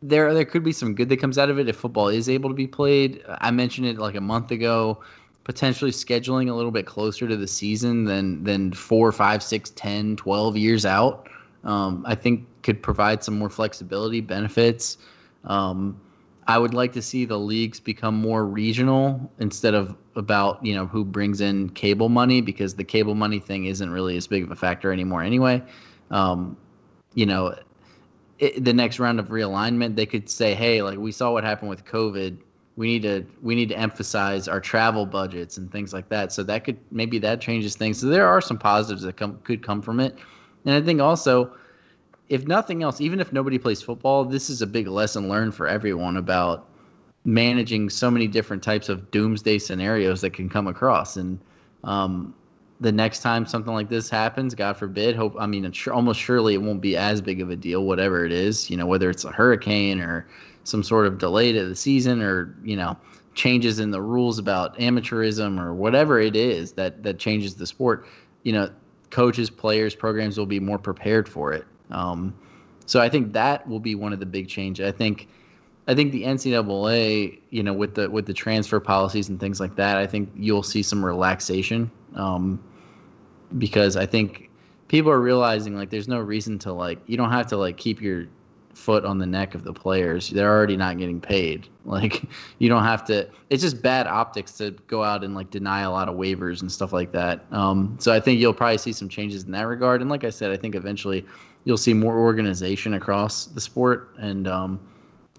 there 0.00 0.32
there 0.34 0.44
could 0.44 0.64
be 0.64 0.72
some 0.72 0.94
good 0.94 1.08
that 1.08 1.18
comes 1.18 1.38
out 1.38 1.50
of 1.50 1.58
it 1.58 1.68
if 1.68 1.76
football 1.76 2.08
is 2.08 2.28
able 2.28 2.50
to 2.50 2.54
be 2.54 2.66
played 2.66 3.22
i 3.28 3.50
mentioned 3.50 3.86
it 3.86 3.98
like 3.98 4.14
a 4.14 4.20
month 4.20 4.50
ago 4.50 5.00
potentially 5.44 5.90
scheduling 5.90 6.48
a 6.48 6.54
little 6.54 6.70
bit 6.70 6.86
closer 6.86 7.26
to 7.26 7.36
the 7.36 7.48
season 7.48 8.04
than 8.04 8.42
than 8.44 8.72
four 8.72 9.10
five 9.12 9.42
six 9.42 9.70
ten 9.70 10.16
12 10.16 10.56
years 10.56 10.86
out 10.86 11.28
um, 11.64 12.04
I 12.06 12.14
think 12.14 12.46
could 12.62 12.82
provide 12.82 13.22
some 13.22 13.38
more 13.38 13.50
flexibility, 13.50 14.20
benefits. 14.20 14.98
Um, 15.44 16.00
I 16.46 16.58
would 16.58 16.74
like 16.74 16.92
to 16.94 17.02
see 17.02 17.24
the 17.24 17.38
leagues 17.38 17.78
become 17.78 18.16
more 18.16 18.44
regional 18.44 19.30
instead 19.38 19.74
of 19.74 19.96
about 20.16 20.64
you 20.64 20.74
know 20.74 20.86
who 20.86 21.04
brings 21.04 21.40
in 21.40 21.70
cable 21.70 22.08
money 22.08 22.40
because 22.40 22.74
the 22.74 22.84
cable 22.84 23.14
money 23.14 23.38
thing 23.38 23.66
isn't 23.66 23.90
really 23.90 24.16
as 24.16 24.26
big 24.26 24.42
of 24.42 24.50
a 24.50 24.56
factor 24.56 24.92
anymore 24.92 25.22
anyway. 25.22 25.62
Um, 26.10 26.56
you 27.14 27.26
know, 27.26 27.54
it, 28.38 28.64
the 28.64 28.72
next 28.72 28.98
round 28.98 29.20
of 29.20 29.28
realignment, 29.28 29.94
they 29.94 30.06
could 30.06 30.28
say, 30.28 30.54
hey, 30.54 30.82
like 30.82 30.98
we 30.98 31.12
saw 31.12 31.32
what 31.32 31.44
happened 31.44 31.70
with 31.70 31.84
COVID. 31.84 32.38
We 32.74 32.86
need 32.86 33.02
to 33.02 33.24
we 33.42 33.54
need 33.54 33.68
to 33.68 33.78
emphasize 33.78 34.48
our 34.48 34.60
travel 34.60 35.06
budgets 35.06 35.58
and 35.58 35.70
things 35.70 35.92
like 35.92 36.08
that. 36.08 36.32
So 36.32 36.42
that 36.44 36.64
could 36.64 36.78
maybe 36.90 37.18
that 37.20 37.40
changes 37.40 37.76
things. 37.76 38.00
So 38.00 38.06
there 38.06 38.26
are 38.26 38.40
some 38.40 38.58
positives 38.58 39.02
that 39.02 39.16
come 39.16 39.38
could 39.44 39.62
come 39.62 39.80
from 39.80 40.00
it. 40.00 40.16
And 40.64 40.74
I 40.74 40.80
think 40.80 41.00
also, 41.00 41.52
if 42.32 42.46
nothing 42.46 42.82
else, 42.82 42.98
even 42.98 43.20
if 43.20 43.30
nobody 43.30 43.58
plays 43.58 43.82
football, 43.82 44.24
this 44.24 44.48
is 44.48 44.62
a 44.62 44.66
big 44.66 44.88
lesson 44.88 45.28
learned 45.28 45.54
for 45.54 45.68
everyone 45.68 46.16
about 46.16 46.66
managing 47.26 47.90
so 47.90 48.10
many 48.10 48.26
different 48.26 48.62
types 48.62 48.88
of 48.88 49.10
doomsday 49.10 49.58
scenarios 49.58 50.22
that 50.22 50.30
can 50.30 50.48
come 50.48 50.66
across. 50.66 51.18
And 51.18 51.38
um, 51.84 52.34
the 52.80 52.90
next 52.90 53.20
time 53.20 53.44
something 53.44 53.74
like 53.74 53.90
this 53.90 54.08
happens, 54.08 54.54
God 54.54 54.78
forbid, 54.78 55.14
hope 55.14 55.36
I 55.38 55.44
mean, 55.44 55.70
almost 55.92 56.18
surely 56.18 56.54
it 56.54 56.62
won't 56.62 56.80
be 56.80 56.96
as 56.96 57.20
big 57.20 57.42
of 57.42 57.50
a 57.50 57.56
deal, 57.56 57.84
whatever 57.84 58.24
it 58.24 58.32
is. 58.32 58.70
You 58.70 58.78
know, 58.78 58.86
whether 58.86 59.10
it's 59.10 59.24
a 59.24 59.30
hurricane 59.30 60.00
or 60.00 60.26
some 60.64 60.82
sort 60.82 61.06
of 61.06 61.18
delay 61.18 61.52
to 61.52 61.66
the 61.66 61.76
season, 61.76 62.22
or 62.22 62.56
you 62.64 62.76
know, 62.76 62.96
changes 63.34 63.78
in 63.78 63.90
the 63.90 64.00
rules 64.00 64.38
about 64.38 64.78
amateurism 64.78 65.60
or 65.60 65.74
whatever 65.74 66.18
it 66.18 66.34
is 66.34 66.72
that 66.72 67.02
that 67.02 67.18
changes 67.18 67.56
the 67.56 67.66
sport. 67.66 68.06
You 68.42 68.54
know, 68.54 68.70
coaches, 69.10 69.50
players, 69.50 69.94
programs 69.94 70.38
will 70.38 70.46
be 70.46 70.60
more 70.60 70.78
prepared 70.78 71.28
for 71.28 71.52
it. 71.52 71.66
Um, 71.90 72.34
so 72.86 73.00
I 73.00 73.08
think 73.08 73.32
that 73.32 73.66
will 73.68 73.80
be 73.80 73.94
one 73.94 74.12
of 74.12 74.20
the 74.20 74.26
big 74.26 74.48
changes. 74.48 74.86
I 74.86 74.92
think, 74.92 75.28
I 75.86 75.94
think 75.94 76.12
the 76.12 76.24
NCAA, 76.24 77.38
you 77.50 77.62
know, 77.62 77.72
with 77.72 77.94
the 77.94 78.10
with 78.10 78.26
the 78.26 78.34
transfer 78.34 78.80
policies 78.80 79.28
and 79.28 79.38
things 79.38 79.60
like 79.60 79.76
that, 79.76 79.96
I 79.96 80.06
think 80.06 80.30
you'll 80.36 80.62
see 80.62 80.82
some 80.82 81.04
relaxation 81.04 81.90
um, 82.14 82.62
because 83.58 83.96
I 83.96 84.06
think 84.06 84.50
people 84.88 85.10
are 85.10 85.20
realizing 85.20 85.74
like 85.76 85.90
there's 85.90 86.08
no 86.08 86.18
reason 86.18 86.58
to 86.60 86.72
like 86.72 86.98
you 87.06 87.16
don't 87.16 87.30
have 87.30 87.46
to 87.48 87.56
like 87.56 87.76
keep 87.76 88.00
your 88.00 88.26
foot 88.74 89.04
on 89.04 89.18
the 89.18 89.26
neck 89.26 89.54
of 89.54 89.64
the 89.64 89.72
players. 89.72 90.30
They're 90.30 90.50
already 90.50 90.76
not 90.76 90.98
getting 90.98 91.20
paid. 91.20 91.68
Like 91.84 92.22
you 92.60 92.68
don't 92.68 92.84
have 92.84 93.04
to. 93.06 93.28
It's 93.50 93.60
just 93.60 93.82
bad 93.82 94.06
optics 94.06 94.52
to 94.58 94.70
go 94.86 95.02
out 95.02 95.24
and 95.24 95.34
like 95.34 95.50
deny 95.50 95.80
a 95.80 95.90
lot 95.90 96.08
of 96.08 96.14
waivers 96.14 96.60
and 96.60 96.70
stuff 96.70 96.92
like 96.92 97.10
that. 97.10 97.44
Um, 97.50 97.96
so 97.98 98.12
I 98.12 98.20
think 98.20 98.38
you'll 98.38 98.54
probably 98.54 98.78
see 98.78 98.92
some 98.92 99.08
changes 99.08 99.42
in 99.42 99.50
that 99.50 99.66
regard. 99.66 100.00
And 100.00 100.08
like 100.08 100.22
I 100.22 100.30
said, 100.30 100.52
I 100.52 100.56
think 100.56 100.76
eventually 100.76 101.26
you'll 101.64 101.76
see 101.76 101.94
more 101.94 102.18
organization 102.18 102.94
across 102.94 103.46
the 103.46 103.60
sport. 103.60 104.14
And 104.18 104.48
um, 104.48 104.80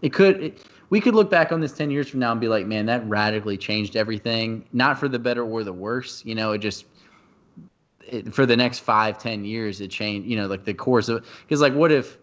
it 0.01 0.13
could. 0.13 0.41
It, 0.41 0.65
we 0.89 1.01
could 1.01 1.15
look 1.15 1.31
back 1.31 1.51
on 1.51 1.59
this 1.59 1.71
10 1.71 1.89
years 1.89 2.07
from 2.07 2.19
now 2.19 2.31
and 2.31 2.39
be 2.39 2.47
like, 2.47 2.67
man, 2.67 2.85
that 2.85 3.07
radically 3.09 3.57
changed 3.57 3.95
everything. 3.95 4.63
Not 4.73 4.99
for 4.99 5.07
the 5.07 5.17
better 5.17 5.43
or 5.43 5.63
the 5.63 5.73
worse. 5.73 6.23
You 6.23 6.35
know, 6.35 6.51
it 6.51 6.59
just 6.59 6.85
it, 8.07 8.33
for 8.33 8.45
the 8.45 8.55
next 8.55 8.79
five, 8.79 9.17
ten 9.17 9.43
years, 9.43 9.81
it 9.81 9.89
changed. 9.89 10.27
You 10.27 10.37
know, 10.37 10.47
like 10.47 10.65
the 10.65 10.73
course 10.73 11.09
of 11.09 11.25
because 11.41 11.61
like 11.61 11.73
what 11.73 11.91
if 11.91 12.17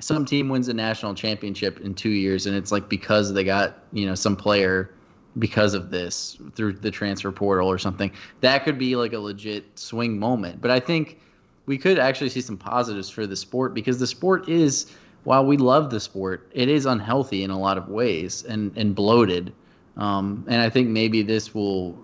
some 0.00 0.24
team 0.24 0.48
wins 0.48 0.68
a 0.68 0.74
national 0.74 1.14
championship 1.14 1.80
in 1.80 1.94
two 1.94 2.10
years, 2.10 2.46
and 2.46 2.56
it's 2.56 2.72
like 2.72 2.88
because 2.88 3.32
they 3.32 3.44
got 3.44 3.78
you 3.92 4.06
know 4.06 4.14
some 4.14 4.36
player 4.36 4.90
because 5.38 5.74
of 5.74 5.90
this 5.90 6.38
through 6.54 6.72
the 6.72 6.90
transfer 6.90 7.30
portal 7.30 7.70
or 7.70 7.78
something. 7.78 8.10
That 8.40 8.64
could 8.64 8.78
be 8.78 8.96
like 8.96 9.12
a 9.12 9.18
legit 9.18 9.78
swing 9.78 10.18
moment. 10.18 10.60
But 10.60 10.70
I 10.70 10.80
think 10.80 11.20
we 11.66 11.78
could 11.78 11.98
actually 11.98 12.30
see 12.30 12.40
some 12.40 12.56
positives 12.56 13.10
for 13.10 13.26
the 13.26 13.36
sport 13.36 13.74
because 13.74 13.98
the 13.98 14.06
sport 14.06 14.48
is, 14.48 14.86
while 15.24 15.44
we 15.44 15.56
love 15.56 15.90
the 15.90 16.00
sport, 16.00 16.48
it 16.52 16.68
is 16.68 16.86
unhealthy 16.86 17.42
in 17.42 17.50
a 17.50 17.58
lot 17.58 17.76
of 17.76 17.88
ways 17.88 18.44
and 18.44 18.76
and 18.76 18.94
bloated. 18.94 19.52
Um, 19.96 20.44
and 20.48 20.60
I 20.60 20.70
think 20.70 20.88
maybe 20.88 21.22
this 21.22 21.54
will 21.54 21.98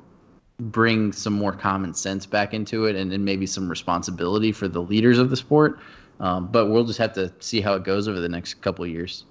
bring 0.59 1.13
some 1.13 1.33
more 1.33 1.53
common 1.53 1.95
sense 1.95 2.27
back 2.27 2.55
into 2.55 2.87
it 2.87 2.97
and, 2.97 3.13
and 3.13 3.25
maybe 3.25 3.47
some 3.47 3.69
responsibility 3.69 4.53
for 4.53 4.69
the 4.69 4.81
leaders 4.81 5.19
of 5.19 5.31
the 5.31 5.37
sport. 5.37 5.79
Um, 6.21 6.47
but 6.47 6.67
we'll 6.67 6.85
just 6.85 6.99
have 6.99 7.13
to 7.15 7.33
see 7.41 7.61
how 7.61 7.75
it 7.75 7.85
goes 7.85 8.07
over 8.07 8.21
the 8.21 8.29
next 8.29 8.55
couple 8.61 8.85
of 8.85 8.91
years. 8.91 9.25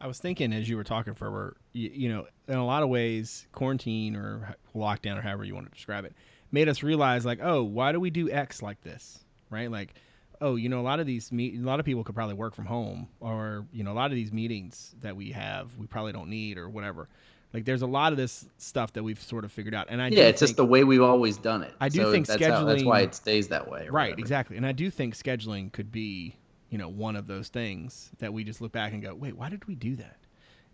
I 0.00 0.06
was 0.06 0.18
thinking 0.18 0.52
as 0.52 0.68
you 0.68 0.76
were 0.76 0.84
talking, 0.84 1.14
for 1.14 1.56
you, 1.72 1.90
you 1.92 2.08
know, 2.08 2.26
in 2.46 2.56
a 2.56 2.64
lot 2.64 2.82
of 2.82 2.88
ways, 2.88 3.46
quarantine 3.52 4.14
or 4.14 4.56
lockdown 4.74 5.18
or 5.18 5.22
however 5.22 5.44
you 5.44 5.54
want 5.54 5.66
to 5.66 5.74
describe 5.74 6.04
it, 6.04 6.14
made 6.52 6.68
us 6.68 6.82
realize 6.82 7.24
like, 7.24 7.40
oh, 7.42 7.62
why 7.64 7.92
do 7.92 7.98
we 7.98 8.10
do 8.10 8.30
X 8.30 8.62
like 8.62 8.80
this, 8.82 9.24
right? 9.50 9.70
Like, 9.70 9.94
oh, 10.40 10.56
you 10.56 10.68
know, 10.68 10.80
a 10.80 10.82
lot 10.82 11.00
of 11.00 11.06
these 11.06 11.32
meet, 11.32 11.58
a 11.58 11.64
lot 11.64 11.80
of 11.80 11.86
people 11.86 12.04
could 12.04 12.14
probably 12.14 12.34
work 12.34 12.54
from 12.54 12.66
home, 12.66 13.08
or 13.20 13.66
you 13.72 13.84
know, 13.84 13.92
a 13.92 13.94
lot 13.94 14.10
of 14.10 14.16
these 14.16 14.32
meetings 14.32 14.94
that 15.00 15.16
we 15.16 15.32
have, 15.32 15.76
we 15.76 15.86
probably 15.86 16.12
don't 16.12 16.28
need 16.28 16.58
or 16.58 16.68
whatever. 16.68 17.08
Like 17.54 17.64
there's 17.64 17.82
a 17.82 17.86
lot 17.86 18.12
of 18.12 18.18
this 18.18 18.46
stuff 18.58 18.92
that 18.92 19.02
we've 19.02 19.20
sort 19.20 19.44
of 19.44 19.52
figured 19.52 19.74
out, 19.74 19.86
and 19.88 20.02
I 20.02 20.08
yeah, 20.08 20.24
it's 20.24 20.40
think, 20.40 20.48
just 20.48 20.56
the 20.56 20.66
way 20.66 20.84
we've 20.84 21.02
always 21.02 21.38
done 21.38 21.62
it. 21.62 21.72
I 21.80 21.88
do 21.88 22.02
so 22.02 22.12
think 22.12 22.26
that's 22.26 22.42
scheduling. 22.42 22.50
How, 22.50 22.64
that's 22.64 22.84
why 22.84 23.00
it 23.00 23.14
stays 23.14 23.48
that 23.48 23.70
way. 23.70 23.88
Right, 23.88 24.10
whatever. 24.10 24.20
exactly. 24.20 24.56
And 24.58 24.66
I 24.66 24.72
do 24.72 24.90
think 24.90 25.14
scheduling 25.16 25.72
could 25.72 25.90
be, 25.90 26.36
you 26.68 26.76
know, 26.76 26.88
one 26.88 27.16
of 27.16 27.26
those 27.26 27.48
things 27.48 28.10
that 28.18 28.32
we 28.32 28.44
just 28.44 28.60
look 28.60 28.72
back 28.72 28.92
and 28.92 29.02
go, 29.02 29.14
wait, 29.14 29.34
why 29.34 29.48
did 29.48 29.64
we 29.66 29.74
do 29.74 29.96
that? 29.96 30.18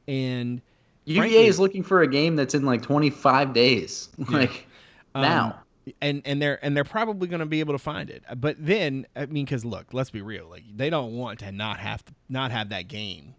And 0.08 0.60
UVA 1.04 1.20
frankly, 1.20 1.46
is 1.46 1.60
looking 1.60 1.82
for 1.84 2.02
a 2.02 2.08
game 2.08 2.34
that's 2.34 2.54
in 2.54 2.64
like 2.64 2.82
25 2.82 3.52
days, 3.52 4.08
like 4.30 4.66
um, 5.14 5.22
now. 5.22 5.60
And 6.00 6.22
and 6.24 6.40
they're 6.40 6.64
and 6.64 6.76
they're 6.76 6.84
probably 6.84 7.28
going 7.28 7.40
to 7.40 7.46
be 7.46 7.60
able 7.60 7.74
to 7.74 7.78
find 7.78 8.08
it. 8.08 8.24
But 8.36 8.56
then, 8.58 9.06
I 9.14 9.26
mean, 9.26 9.44
because 9.44 9.64
look, 9.64 9.92
let's 9.92 10.10
be 10.10 10.22
real. 10.22 10.48
Like 10.48 10.64
they 10.74 10.88
don't 10.88 11.12
want 11.12 11.40
to 11.40 11.52
not 11.52 11.78
have 11.78 12.04
to 12.06 12.14
not 12.28 12.50
have 12.52 12.70
that 12.70 12.88
game, 12.88 13.34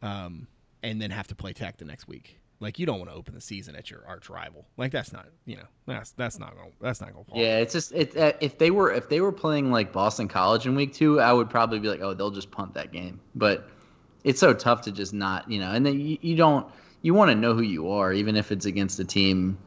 um, 0.00 0.46
and 0.82 1.02
then 1.02 1.10
have 1.10 1.28
to 1.28 1.34
play 1.34 1.52
Tech 1.52 1.76
the 1.76 1.84
next 1.84 2.08
week. 2.08 2.38
Like 2.60 2.78
you 2.78 2.86
don't 2.86 2.98
want 2.98 3.10
to 3.10 3.16
open 3.16 3.34
the 3.34 3.40
season 3.40 3.74
at 3.74 3.90
your 3.90 4.04
arch 4.06 4.30
rival. 4.30 4.64
Like 4.76 4.92
that's 4.92 5.12
not, 5.12 5.26
you 5.46 5.56
know, 5.56 5.66
that's 5.84 6.12
that's 6.12 6.38
not 6.38 6.56
gonna 6.56 6.70
that's 6.80 7.00
not 7.00 7.12
going 7.12 7.24
to 7.24 7.32
Yeah, 7.34 7.58
it's 7.58 7.72
just 7.72 7.92
it 7.92 8.16
uh, 8.16 8.34
if 8.40 8.56
they 8.56 8.70
were 8.70 8.92
if 8.92 9.08
they 9.08 9.20
were 9.20 9.32
playing 9.32 9.72
like 9.72 9.92
Boston 9.92 10.28
College 10.28 10.64
in 10.64 10.76
week 10.76 10.94
2, 10.94 11.20
I 11.20 11.32
would 11.32 11.50
probably 11.50 11.80
be 11.80 11.88
like, 11.88 12.00
"Oh, 12.00 12.14
they'll 12.14 12.30
just 12.30 12.52
punt 12.52 12.74
that 12.74 12.92
game." 12.92 13.20
But 13.34 13.68
it's 14.22 14.38
so 14.38 14.54
tough 14.54 14.82
to 14.82 14.92
just 14.92 15.12
not, 15.12 15.50
you 15.50 15.58
know, 15.58 15.72
and 15.72 15.84
then 15.84 15.98
you, 15.98 16.18
you 16.20 16.36
don't 16.36 16.66
you 17.02 17.14
want 17.14 17.32
to 17.32 17.34
know 17.34 17.52
who 17.52 17.62
you 17.62 17.90
are 17.90 18.12
even 18.12 18.36
if 18.36 18.52
it's 18.52 18.64
against 18.64 19.00
a 19.00 19.04
team 19.04 19.58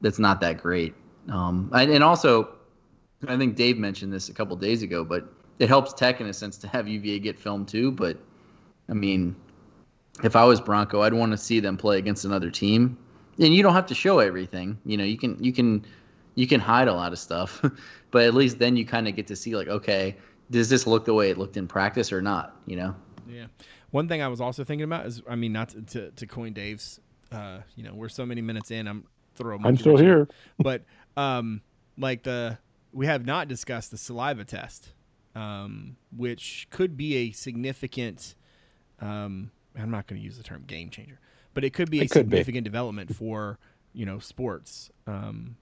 that's 0.00 0.20
not 0.20 0.40
that 0.40 0.58
great. 0.58 0.94
Um 1.30 1.70
and, 1.72 1.90
and 1.90 2.04
also 2.04 2.56
I 3.26 3.36
think 3.36 3.56
Dave 3.56 3.78
mentioned 3.78 4.12
this 4.12 4.28
a 4.28 4.34
couple 4.34 4.56
days 4.56 4.82
ago, 4.82 5.04
but 5.04 5.32
it 5.58 5.68
helps 5.68 5.92
Tech 5.92 6.20
in 6.20 6.26
a 6.26 6.32
sense 6.32 6.56
to 6.58 6.68
have 6.68 6.88
UVA 6.88 7.18
get 7.18 7.38
film 7.38 7.66
too, 7.66 7.92
but 7.92 8.16
I 8.88 8.94
mean, 8.94 9.36
if 10.24 10.34
I 10.36 10.44
was 10.44 10.60
Bronco, 10.60 11.02
I'd 11.02 11.14
want 11.14 11.32
to 11.32 11.38
see 11.38 11.60
them 11.60 11.76
play 11.76 11.98
against 11.98 12.24
another 12.24 12.50
team. 12.50 12.98
And 13.38 13.54
you 13.54 13.62
don't 13.62 13.74
have 13.74 13.86
to 13.86 13.94
show 13.94 14.18
everything. 14.18 14.78
You 14.84 14.96
know, 14.96 15.04
you 15.04 15.16
can 15.16 15.42
you 15.42 15.52
can 15.52 15.84
you 16.34 16.46
can 16.46 16.60
hide 16.60 16.88
a 16.88 16.92
lot 16.92 17.12
of 17.12 17.18
stuff, 17.18 17.64
but 18.10 18.24
at 18.24 18.34
least 18.34 18.58
then 18.58 18.76
you 18.76 18.84
kind 18.84 19.08
of 19.08 19.16
get 19.16 19.26
to 19.28 19.36
see 19.36 19.56
like, 19.56 19.68
okay, 19.68 20.16
does 20.50 20.68
this 20.68 20.86
look 20.86 21.04
the 21.04 21.14
way 21.14 21.30
it 21.30 21.38
looked 21.38 21.56
in 21.56 21.66
practice 21.66 22.12
or 22.12 22.20
not? 22.20 22.56
You 22.66 22.76
know. 22.76 22.94
Yeah. 23.28 23.46
One 23.92 24.08
thing 24.08 24.22
I 24.22 24.28
was 24.28 24.40
also 24.40 24.62
thinking 24.62 24.84
about 24.84 25.06
is, 25.06 25.22
I 25.28 25.36
mean, 25.36 25.52
not 25.52 25.70
to 25.70 25.82
to, 25.82 26.10
to 26.10 26.26
coin 26.26 26.52
Dave's, 26.52 27.00
uh, 27.32 27.60
you 27.76 27.84
know, 27.84 27.94
we're 27.94 28.08
so 28.08 28.26
many 28.26 28.42
minutes 28.42 28.70
in. 28.70 28.86
I'm 28.86 29.04
throw. 29.36 29.58
I'm 29.62 29.76
still 29.76 29.96
here. 29.96 30.28
But 30.58 30.82
um, 31.16 31.62
like 31.98 32.22
the 32.22 32.58
we 32.92 33.06
have 33.06 33.24
not 33.24 33.48
discussed 33.48 33.90
the 33.90 33.98
saliva 33.98 34.44
test, 34.44 34.90
um, 35.34 35.96
which 36.16 36.66
could 36.70 36.96
be 36.96 37.16
a 37.16 37.30
significant 37.32 38.34
um 39.00 39.50
I'm 39.78 39.90
not 39.90 40.06
going 40.06 40.20
to 40.20 40.24
use 40.24 40.36
the 40.36 40.42
term 40.42 40.64
game 40.66 40.90
changer, 40.90 41.20
but 41.54 41.64
it 41.64 41.72
could 41.72 41.90
be 41.90 42.00
it 42.00 42.06
a 42.06 42.08
could 42.08 42.26
significant 42.26 42.64
be. 42.64 42.68
development 42.68 43.14
for 43.14 43.58
you 43.92 44.04
know 44.06 44.18
sports, 44.18 44.90
um, 45.06 45.56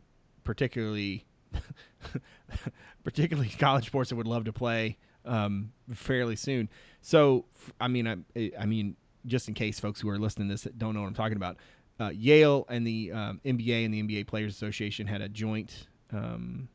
particularly 0.44 1.26
particularly 3.04 3.48
college 3.50 3.86
sports 3.86 4.10
that 4.10 4.16
would 4.16 4.26
love 4.26 4.44
to 4.44 4.52
play 4.52 4.96
um, 5.24 5.72
fairly 5.92 6.36
soon. 6.36 6.68
So 7.00 7.44
I 7.80 7.88
mean, 7.88 8.24
I, 8.36 8.50
I 8.58 8.66
mean, 8.66 8.96
just 9.26 9.48
in 9.48 9.54
case 9.54 9.78
folks 9.80 10.00
who 10.00 10.08
are 10.08 10.18
listening 10.18 10.48
to 10.48 10.54
this 10.54 10.66
don't 10.76 10.94
know 10.94 11.02
what 11.02 11.08
I'm 11.08 11.14
talking 11.14 11.36
about, 11.36 11.56
uh, 12.00 12.10
Yale 12.10 12.64
and 12.68 12.86
the 12.86 13.12
um, 13.12 13.40
NBA 13.44 13.84
and 13.84 13.94
the 13.94 14.02
NBA 14.02 14.26
Players 14.26 14.54
Association 14.54 15.06
had 15.06 15.20
a 15.20 15.28
joint 15.28 15.86
um, 16.12 16.68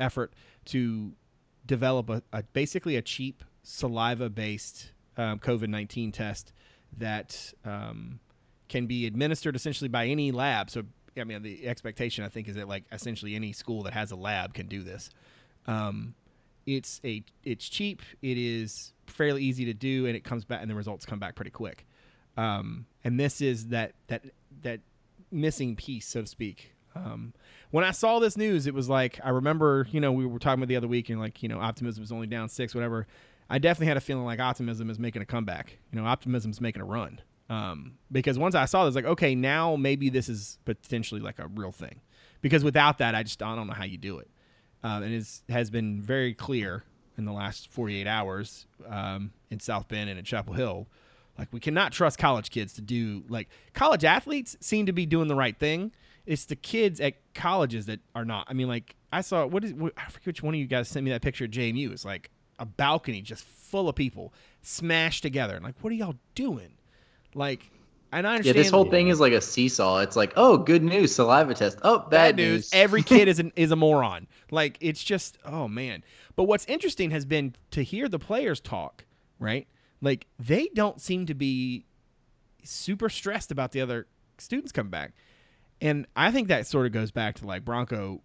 effort 0.00 0.32
to 0.66 1.12
develop 1.66 2.10
a, 2.10 2.22
a 2.32 2.42
basically 2.42 2.96
a 2.96 3.02
cheap 3.02 3.44
saliva 3.62 4.28
based 4.28 4.92
um, 5.16 5.38
COVID 5.38 5.68
nineteen 5.68 6.12
test 6.12 6.52
that 6.96 7.52
um, 7.64 8.20
can 8.68 8.86
be 8.86 9.06
administered 9.06 9.56
essentially 9.56 9.88
by 9.88 10.06
any 10.06 10.32
lab. 10.32 10.70
So 10.70 10.84
I 11.16 11.24
mean, 11.24 11.42
the 11.42 11.66
expectation 11.66 12.24
I 12.24 12.28
think 12.28 12.48
is 12.48 12.56
that 12.56 12.68
like 12.68 12.84
essentially 12.92 13.34
any 13.34 13.52
school 13.52 13.82
that 13.84 13.92
has 13.92 14.10
a 14.10 14.16
lab 14.16 14.54
can 14.54 14.66
do 14.66 14.82
this. 14.82 15.10
Um, 15.66 16.14
it's 16.66 17.00
a 17.04 17.22
it's 17.44 17.68
cheap. 17.68 18.02
It 18.22 18.36
is 18.36 18.92
fairly 19.06 19.42
easy 19.42 19.64
to 19.66 19.74
do, 19.74 20.06
and 20.06 20.14
it 20.14 20.24
comes 20.24 20.44
back, 20.44 20.60
and 20.60 20.70
the 20.70 20.74
results 20.74 21.06
come 21.06 21.18
back 21.18 21.34
pretty 21.34 21.50
quick. 21.50 21.86
Um, 22.38 22.86
and 23.02 23.18
this 23.18 23.40
is 23.40 23.68
that 23.68 23.92
that 24.06 24.22
that 24.62 24.80
missing 25.30 25.76
piece, 25.76 26.06
so 26.06 26.22
to 26.22 26.26
speak. 26.26 26.72
Um, 26.94 27.34
when 27.70 27.84
I 27.84 27.90
saw 27.90 28.18
this 28.18 28.36
news, 28.36 28.66
it 28.66 28.74
was 28.74 28.88
like 28.88 29.20
I 29.22 29.30
remember, 29.30 29.86
you 29.90 30.00
know, 30.00 30.12
we 30.12 30.24
were 30.24 30.38
talking 30.38 30.60
about 30.60 30.68
the 30.68 30.76
other 30.76 30.88
week, 30.88 31.10
and 31.10 31.20
like, 31.20 31.42
you 31.42 31.48
know, 31.48 31.58
optimism 31.58 32.02
is 32.02 32.12
only 32.12 32.28
down 32.28 32.48
six, 32.48 32.74
whatever. 32.74 33.06
I 33.50 33.58
definitely 33.58 33.88
had 33.88 33.96
a 33.96 34.00
feeling 34.00 34.24
like 34.24 34.40
optimism 34.40 34.88
is 34.88 34.98
making 34.98 35.20
a 35.22 35.26
comeback. 35.26 35.78
You 35.92 36.00
know, 36.00 36.06
optimism 36.06 36.50
is 36.50 36.60
making 36.60 36.82
a 36.82 36.84
run. 36.84 37.20
Um, 37.50 37.94
because 38.12 38.38
once 38.38 38.54
I 38.54 38.66
saw 38.66 38.84
this, 38.84 38.94
like, 38.94 39.06
okay, 39.06 39.34
now 39.34 39.74
maybe 39.74 40.10
this 40.10 40.28
is 40.28 40.58
potentially 40.64 41.20
like 41.20 41.38
a 41.38 41.48
real 41.48 41.72
thing. 41.72 42.00
Because 42.40 42.62
without 42.62 42.98
that, 42.98 43.14
I 43.14 43.24
just 43.24 43.42
I 43.42 43.56
don't 43.56 43.66
know 43.66 43.72
how 43.72 43.84
you 43.84 43.98
do 43.98 44.18
it. 44.18 44.30
Um, 44.84 45.02
and 45.02 45.12
it 45.12 45.26
has 45.48 45.70
been 45.70 46.00
very 46.00 46.34
clear 46.34 46.84
in 47.16 47.24
the 47.24 47.32
last 47.32 47.72
48 47.72 48.06
hours 48.06 48.66
um, 48.86 49.32
in 49.50 49.58
South 49.58 49.88
Bend 49.88 50.08
and 50.08 50.18
in 50.18 50.24
Chapel 50.24 50.54
Hill. 50.54 50.86
Like, 51.38 51.48
we 51.52 51.60
cannot 51.60 51.92
trust 51.92 52.18
college 52.18 52.50
kids 52.50 52.72
to 52.74 52.80
do, 52.80 53.22
like, 53.28 53.48
college 53.72 54.04
athletes 54.04 54.56
seem 54.60 54.86
to 54.86 54.92
be 54.92 55.06
doing 55.06 55.28
the 55.28 55.36
right 55.36 55.56
thing. 55.56 55.92
It's 56.26 56.44
the 56.44 56.56
kids 56.56 57.00
at 57.00 57.14
colleges 57.34 57.86
that 57.86 58.00
are 58.14 58.24
not. 58.24 58.46
I 58.50 58.54
mean, 58.54 58.68
like, 58.68 58.96
I 59.12 59.20
saw, 59.20 59.46
what 59.46 59.64
is, 59.64 59.72
what, 59.72 59.92
I 59.96 60.10
forget 60.10 60.26
which 60.26 60.42
one 60.42 60.54
of 60.54 60.60
you 60.60 60.66
guys 60.66 60.88
sent 60.88 61.04
me 61.04 61.10
that 61.12 61.22
picture 61.22 61.44
of 61.44 61.50
JMU. 61.50 61.92
It's 61.92 62.04
like 62.04 62.30
a 62.58 62.66
balcony 62.66 63.22
just 63.22 63.44
full 63.44 63.88
of 63.88 63.94
people 63.94 64.34
smashed 64.62 65.22
together. 65.22 65.54
And, 65.54 65.64
like, 65.64 65.76
what 65.80 65.92
are 65.92 65.96
y'all 65.96 66.16
doing? 66.34 66.72
Like, 67.34 67.70
and 68.12 68.26
I 68.26 68.32
understand. 68.32 68.56
Yeah, 68.56 68.62
this 68.62 68.70
whole 68.70 68.90
thing 68.90 69.08
is 69.08 69.20
like 69.20 69.32
a 69.32 69.40
seesaw. 69.40 69.98
It's 69.98 70.16
like, 70.16 70.32
oh, 70.36 70.56
good 70.56 70.82
news, 70.82 71.14
saliva 71.14 71.54
test. 71.54 71.78
Oh, 71.82 71.98
bad, 71.98 72.10
bad 72.10 72.36
news. 72.36 72.46
news. 72.46 72.70
Every 72.72 73.02
kid 73.04 73.28
is 73.28 73.38
an, 73.38 73.52
is 73.54 73.70
a 73.70 73.76
moron. 73.76 74.26
Like 74.50 74.78
it's 74.80 75.02
just, 75.02 75.38
oh 75.44 75.68
man. 75.68 76.02
But 76.34 76.44
what's 76.44 76.64
interesting 76.66 77.10
has 77.10 77.24
been 77.24 77.54
to 77.72 77.82
hear 77.82 78.08
the 78.08 78.18
players 78.18 78.60
talk. 78.60 79.04
Right, 79.40 79.68
like 80.00 80.26
they 80.38 80.70
don't 80.74 81.00
seem 81.00 81.26
to 81.26 81.34
be 81.34 81.84
super 82.64 83.08
stressed 83.08 83.50
about 83.50 83.72
the 83.72 83.80
other 83.80 84.06
students 84.38 84.72
coming 84.72 84.90
back, 84.90 85.12
and 85.80 86.06
I 86.16 86.30
think 86.30 86.48
that 86.48 86.66
sort 86.66 86.86
of 86.86 86.92
goes 86.92 87.10
back 87.10 87.36
to 87.36 87.46
like 87.46 87.64
Bronco. 87.64 88.22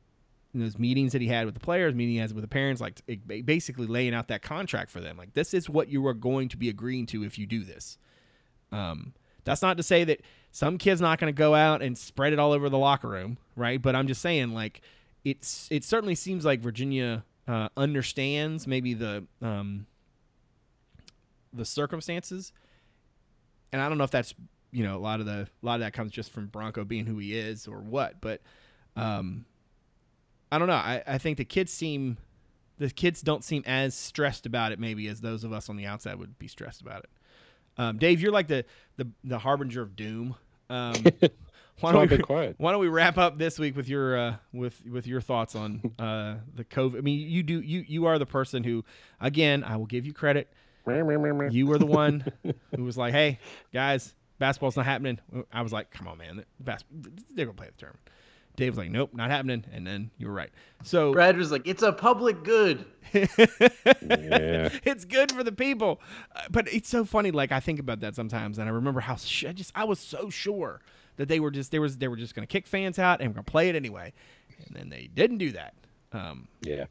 Those 0.56 0.78
meetings 0.78 1.14
that 1.14 1.22
he 1.22 1.28
had 1.30 1.48
with 1.48 1.56
the 1.56 1.60
players, 1.60 1.96
meeting 1.96 2.22
with 2.22 2.44
the 2.44 2.48
parents, 2.48 2.80
like 2.80 3.02
basically 3.44 3.88
laying 3.88 4.14
out 4.14 4.28
that 4.28 4.44
contract 4.44 4.92
for 4.92 5.02
them. 5.02 5.18
Like 5.18 5.34
this 5.34 5.52
is 5.52 5.68
what 5.68 5.90
you 5.90 6.06
are 6.06 6.14
going 6.14 6.48
to 6.50 6.58
be 6.58 6.70
agreeing 6.70 7.08
to 7.08 7.24
if 7.24 7.40
you 7.40 7.48
do 7.48 7.64
this. 7.64 7.98
Um, 8.72 9.14
that's 9.46 9.62
not 9.62 9.78
to 9.78 9.84
say 9.84 10.04
that 10.04 10.22
some 10.52 10.78
kid's 10.78 11.02
not 11.02 11.20
going 11.20 11.34
to 11.34 11.38
go 11.38 11.56
out 11.56 11.82
and 11.82 11.98
spread 11.98 12.34
it 12.34 12.40
all 12.40 12.52
over 12.52 12.70
the 12.70 12.78
locker 12.78 13.10
room, 13.10 13.38
right? 13.56 13.82
But 13.82 13.96
I'm 13.96 14.08
just 14.08 14.22
saying, 14.22 14.54
like, 14.54 14.82
it's 15.24 15.68
it 15.72 15.84
certainly 15.84 16.16
seems 16.16 16.46
like 16.46 16.60
Virginia 16.60 17.24
uh, 17.48 17.70
understands 17.76 18.68
maybe 18.68 18.94
the 18.94 19.26
um, 19.42 19.88
the 21.54 21.66
circumstances, 21.66 22.52
and 23.72 23.82
I 23.82 23.90
don't 23.90 23.98
know 23.98 24.04
if 24.04 24.12
that's 24.12 24.34
you 24.72 24.84
know 24.84 24.98
a 24.98 25.00
lot 25.00 25.20
of 25.20 25.26
the 25.26 25.48
a 25.62 25.66
lot 25.66 25.76
of 25.76 25.80
that 25.82 25.94
comes 25.94 26.12
just 26.12 26.32
from 26.32 26.48
Bronco 26.48 26.84
being 26.84 27.06
who 27.06 27.18
he 27.18 27.38
is 27.38 27.68
or 27.68 27.80
what, 27.80 28.22
but 28.22 28.42
um, 28.96 29.46
I 30.52 30.60
don't 30.60 30.68
know. 30.68 30.74
I, 30.74 31.04
I 31.06 31.18
think 31.18 31.38
the 31.38 31.46
kids 31.46 31.72
seem 31.72 32.18
the 32.78 32.90
kids 32.90 33.22
don't 33.22 33.44
seem 33.44 33.64
as 33.66 33.96
stressed 33.96 34.46
about 34.46 34.72
it 34.72 34.80
maybe 34.80 35.08
as 35.08 35.22
those 35.22 35.44
of 35.44 35.54
us 35.54 35.70
on 35.70 35.78
the 35.78 35.86
outside 35.86 36.16
would 36.16 36.38
be 36.40 36.48
stressed 36.48 36.82
about 36.82 37.04
it. 37.04 37.10
Um, 37.78 37.98
Dave, 37.98 38.22
you're 38.22 38.32
like 38.32 38.48
the 38.48 38.66
the, 38.98 39.08
the 39.24 39.40
harbinger 39.40 39.82
of 39.82 39.96
doom. 39.96 40.36
Um, 40.70 40.96
why 41.80 41.92
don't 41.92 42.10
we 42.10 42.18
quiet. 42.20 42.56
Why 42.58 42.72
don't 42.72 42.82
we 42.82 42.88
wrap 42.88 43.18
up 43.18 43.38
this 43.38 43.60
week 43.60 43.76
with 43.76 43.88
your 43.88 44.18
uh, 44.18 44.36
with 44.52 44.82
with 44.86 45.08
your 45.08 45.22
thoughts 45.22 45.56
on 45.56 45.82
uh, 46.00 46.36
the 46.56 46.64
COVID? 46.64 46.98
I 46.98 47.02
mean, 47.02 47.20
you 47.28 47.44
do 47.44 47.62
you 47.62 47.84
you 47.88 48.06
are 48.06 48.20
the 48.20 48.26
person 48.26 48.64
who, 48.64 48.84
again, 49.20 49.64
I 49.64 49.78
will 49.78 49.86
give 49.86 50.06
you 50.06 50.14
credit. 50.14 50.52
You 51.54 51.68
were 51.68 51.78
the 51.78 51.86
one 51.86 52.26
who 52.76 52.84
was 52.84 52.98
like, 52.98 53.14
"Hey, 53.14 53.40
guys, 53.74 54.14
basketball's 54.40 54.76
not 54.76 54.86
happening." 54.86 55.20
I 55.52 55.62
was 55.62 55.72
like, 55.74 55.92
"Come 55.92 56.08
on, 56.08 56.18
man, 56.18 56.46
bas- 56.60 56.84
they're 57.34 57.46
gonna 57.46 57.56
play 57.56 57.68
the 57.68 57.74
tournament." 57.78 58.10
Dave 58.56 58.74
was 58.74 58.78
like, 58.78 58.92
"Nope, 58.92 59.12
not 59.14 59.32
happening," 59.32 59.66
and 59.72 59.86
then 59.88 60.12
you 60.18 60.28
were 60.28 60.34
right. 60.34 60.52
So 60.84 61.12
Brad 61.14 61.38
was 61.38 61.52
like, 61.52 61.68
"It's 61.68 61.82
a 61.84 61.92
public 61.92 62.44
good. 62.44 62.86
yeah. 63.14 64.70
It's 64.84 65.06
good 65.06 65.32
for 65.32 65.44
the 65.44 65.52
people." 65.52 66.02
Uh, 66.36 66.42
but 66.52 66.72
it's 66.72 66.90
so 66.90 67.06
funny. 67.06 67.32
Like 67.32 67.52
I 67.52 67.60
think 67.60 67.80
about 67.80 68.02
that 68.02 68.16
sometimes, 68.16 68.58
and 68.60 68.70
I 68.70 68.72
remember 68.72 69.00
how 69.00 69.16
sh- 69.16 69.46
I 69.46 69.54
just 69.54 69.72
I 69.76 69.86
was 69.86 70.00
so 70.00 70.30
sure 70.30 70.82
that 71.16 71.28
they 71.28 71.40
were 71.40 71.52
just 71.52 71.72
there 71.72 71.82
was 71.82 71.98
they 71.98 72.08
were 72.08 72.18
just 72.18 72.36
going 72.36 72.46
to 72.48 72.52
kick 72.52 72.68
fans 72.68 73.00
out 73.00 73.22
and 73.22 73.30
we're 73.30 73.36
going 73.36 73.46
to 73.46 73.52
play 73.52 73.70
it 73.70 73.76
anyway, 73.76 74.14
and 74.66 74.76
then 74.76 74.90
they 74.90 75.10
didn't 75.14 75.38
do 75.38 75.52
that. 75.52 75.74
Um, 76.12 76.48
yeah. 76.62 76.86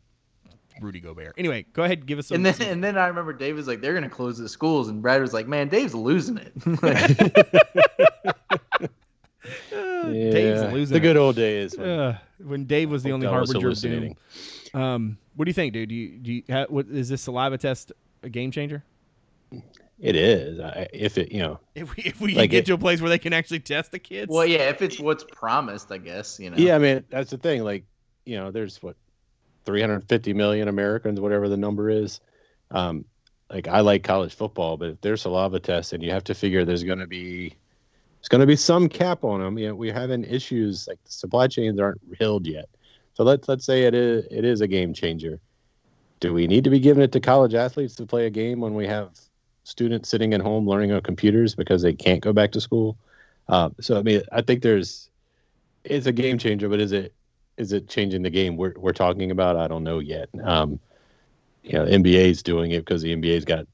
Rudy 0.80 1.00
Gobert. 1.00 1.34
Anyway, 1.38 1.66
go 1.72 1.84
ahead, 1.84 1.98
and 1.98 2.06
give 2.06 2.18
us 2.18 2.28
some. 2.28 2.36
And 2.36 2.46
then, 2.46 2.54
some... 2.54 2.68
and 2.68 2.84
then 2.84 2.98
I 2.98 3.06
remember 3.06 3.32
Dave 3.32 3.56
was 3.56 3.68
like, 3.68 3.80
"They're 3.80 3.92
going 3.92 4.04
to 4.04 4.10
close 4.10 4.38
the 4.38 4.48
schools," 4.48 4.88
and 4.88 5.02
Brad 5.02 5.20
was 5.20 5.32
like, 5.32 5.46
"Man, 5.46 5.68
Dave's 5.68 5.94
losing 5.94 6.38
it." 6.38 6.52
yeah, 9.72 10.30
Dave's 10.30 10.72
losing. 10.72 10.94
The 10.94 11.00
good 11.00 11.16
old 11.16 11.36
days 11.36 11.76
when, 11.76 11.88
uh, 11.88 12.18
when 12.38 12.64
Dave 12.64 12.90
was 12.90 13.02
the 13.02 13.12
only 13.12 13.26
harbinger 13.26 13.68
of 13.68 13.80
doom. 13.80 14.14
Um, 14.74 15.18
what 15.36 15.44
do 15.44 15.50
you 15.50 15.54
think, 15.54 15.72
dude? 15.72 15.88
Do 15.88 15.94
you 15.94 16.18
do 16.18 16.32
you 16.32 16.42
have, 16.48 16.70
what, 16.70 16.86
is 16.86 17.08
this 17.08 17.22
saliva 17.22 17.58
test 17.58 17.92
a 18.22 18.28
game 18.28 18.50
changer? 18.50 18.82
It 19.98 20.16
is. 20.16 20.58
I, 20.58 20.88
if 20.92 21.16
it, 21.16 21.30
you 21.30 21.40
know, 21.40 21.60
if 21.74 21.94
we 21.94 22.02
if 22.02 22.20
we 22.20 22.34
like 22.34 22.50
get 22.50 22.60
it, 22.60 22.66
to 22.66 22.74
a 22.74 22.78
place 22.78 23.00
where 23.00 23.10
they 23.10 23.18
can 23.18 23.32
actually 23.32 23.60
test 23.60 23.92
the 23.92 23.98
kids. 23.98 24.30
Well, 24.30 24.46
yeah, 24.46 24.68
if 24.68 24.82
it's 24.82 24.98
what's 24.98 25.24
promised, 25.24 25.92
I 25.92 25.98
guess 25.98 26.40
you 26.40 26.50
know. 26.50 26.56
Yeah, 26.56 26.74
I 26.74 26.78
mean 26.78 27.04
that's 27.10 27.30
the 27.30 27.38
thing. 27.38 27.62
Like, 27.62 27.84
you 28.24 28.36
know, 28.36 28.50
there's 28.50 28.82
what 28.82 28.96
350 29.64 30.34
million 30.34 30.68
Americans, 30.68 31.20
whatever 31.20 31.48
the 31.48 31.56
number 31.56 31.90
is. 31.90 32.20
Um, 32.70 33.04
like 33.50 33.68
I 33.68 33.80
like 33.80 34.02
college 34.02 34.34
football, 34.34 34.76
but 34.76 34.90
if 34.90 35.00
there's 35.00 35.22
saliva 35.22 35.60
tests 35.60 35.92
and 35.92 36.02
you 36.02 36.10
have 36.10 36.24
to 36.24 36.34
figure 36.34 36.64
there's 36.64 36.84
going 36.84 36.98
to 36.98 37.06
be 37.06 37.54
there's 38.18 38.28
going 38.28 38.40
to 38.40 38.46
be 38.46 38.56
some 38.56 38.88
cap 38.88 39.24
on 39.24 39.40
them. 39.40 39.58
You 39.58 39.68
know, 39.68 39.74
we're 39.74 39.92
having 39.92 40.24
issues 40.24 40.88
like 40.88 41.02
the 41.04 41.12
supply 41.12 41.48
chains 41.48 41.78
aren't 41.78 42.00
healed 42.18 42.46
yet. 42.46 42.68
So 43.14 43.24
let's 43.24 43.48
let's 43.48 43.64
say 43.64 43.82
it 43.82 43.94
is 43.94 44.26
it 44.30 44.44
is 44.44 44.60
a 44.62 44.68
game 44.68 44.94
changer. 44.94 45.38
Do 46.20 46.32
we 46.32 46.46
need 46.46 46.64
to 46.64 46.70
be 46.70 46.78
giving 46.78 47.02
it 47.02 47.12
to 47.12 47.20
college 47.20 47.54
athletes 47.54 47.94
to 47.96 48.06
play 48.06 48.26
a 48.26 48.30
game 48.30 48.60
when 48.60 48.74
we 48.74 48.86
have 48.86 49.10
students 49.64 50.08
sitting 50.08 50.32
at 50.34 50.40
home 50.40 50.68
learning 50.68 50.92
on 50.92 51.00
computers 51.02 51.54
because 51.54 51.82
they 51.82 51.92
can't 51.92 52.20
go 52.20 52.32
back 52.32 52.52
to 52.52 52.60
school? 52.60 52.96
Uh, 53.48 53.70
so 53.80 53.98
I 53.98 54.02
mean, 54.02 54.22
I 54.32 54.40
think 54.40 54.62
there's 54.62 55.10
it's 55.84 56.06
a 56.06 56.12
game 56.12 56.38
changer, 56.38 56.68
but 56.68 56.80
is 56.80 56.92
it 56.92 57.12
is 57.56 57.72
it 57.72 57.88
changing 57.88 58.22
the 58.22 58.30
game 58.30 58.56
we're 58.56 58.74
we're 58.76 58.92
talking 58.92 59.30
about? 59.30 59.56
I 59.56 59.68
don't 59.68 59.84
know 59.84 59.98
yet. 59.98 60.28
Um, 60.42 60.78
you 61.62 61.72
know, 61.72 61.84
NBA's 61.84 62.42
doing 62.42 62.72
it 62.72 62.80
because 62.80 63.02
the 63.02 63.14
NBA's 63.14 63.44
got 63.44 63.66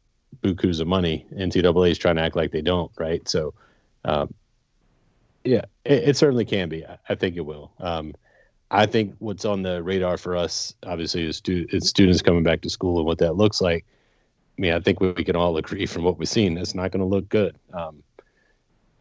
bukus 0.43 0.81
of 0.81 0.87
money. 0.87 1.27
NCAA 1.35 1.91
is 1.91 1.99
trying 1.99 2.17
to 2.17 2.23
act 2.23 2.37
like 2.37 2.53
they 2.53 2.63
don't, 2.63 2.91
right? 2.99 3.27
So 3.29 3.55
um, 4.05 4.35
yeah, 5.45 5.65
it, 5.85 6.11
it, 6.11 6.17
certainly 6.17 6.45
can 6.45 6.69
be. 6.69 6.85
I, 6.87 6.99
I 7.09 7.15
think 7.15 7.37
it 7.37 7.47
will. 7.47 7.73
Um, 7.81 8.15
I 8.71 8.87
think 8.87 9.15
what's 9.19 9.45
on 9.45 9.63
the 9.63 9.83
radar 9.83 10.19
for 10.19 10.37
us, 10.37 10.75
obviously, 10.85 11.25
is, 11.25 11.39
stu- 11.39 11.67
is, 11.71 11.89
students 11.89 12.21
coming 12.21 12.43
back 12.43 12.61
to 12.63 12.71
school 12.71 12.99
and 12.99 13.07
what 13.07 13.19
that 13.19 13.37
looks 13.37 13.61
like. 13.61 13.85
I 14.57 14.61
mean, 14.61 14.73
I 14.75 14.81
think 14.81 15.01
we, 15.01 15.13
we 15.13 15.25
can 15.25 15.37
all 15.37 15.57
agree 15.57 15.87
from 15.87 16.05
what 16.05 16.19
we've 16.19 16.29
seen, 16.29 16.59
it's 16.59 16.75
not 16.75 16.91
going 16.91 17.01
to 17.01 17.07
look 17.07 17.29
good. 17.29 17.57
Um, 17.73 18.03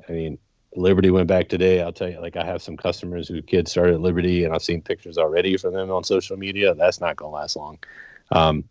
I 0.07 0.11
mean, 0.11 0.37
Liberty 0.77 1.09
went 1.09 1.27
back 1.27 1.49
today. 1.49 1.81
I'll 1.81 1.91
tell 1.91 2.09
you, 2.09 2.19
like 2.19 2.37
I 2.37 2.45
have 2.45 2.61
some 2.61 2.77
customers 2.77 3.27
who 3.27 3.41
kids 3.41 3.71
started 3.71 3.95
at 3.95 4.01
Liberty, 4.01 4.43
and 4.43 4.53
I've 4.53 4.63
seen 4.63 4.81
pictures 4.81 5.17
already 5.17 5.57
from 5.57 5.73
them 5.73 5.91
on 5.91 6.03
social 6.03 6.37
media. 6.37 6.75
That's 6.75 7.01
not 7.01 7.15
going 7.15 7.31
to 7.31 7.35
last 7.35 7.55
long. 7.55 7.79
Um, 8.31 8.63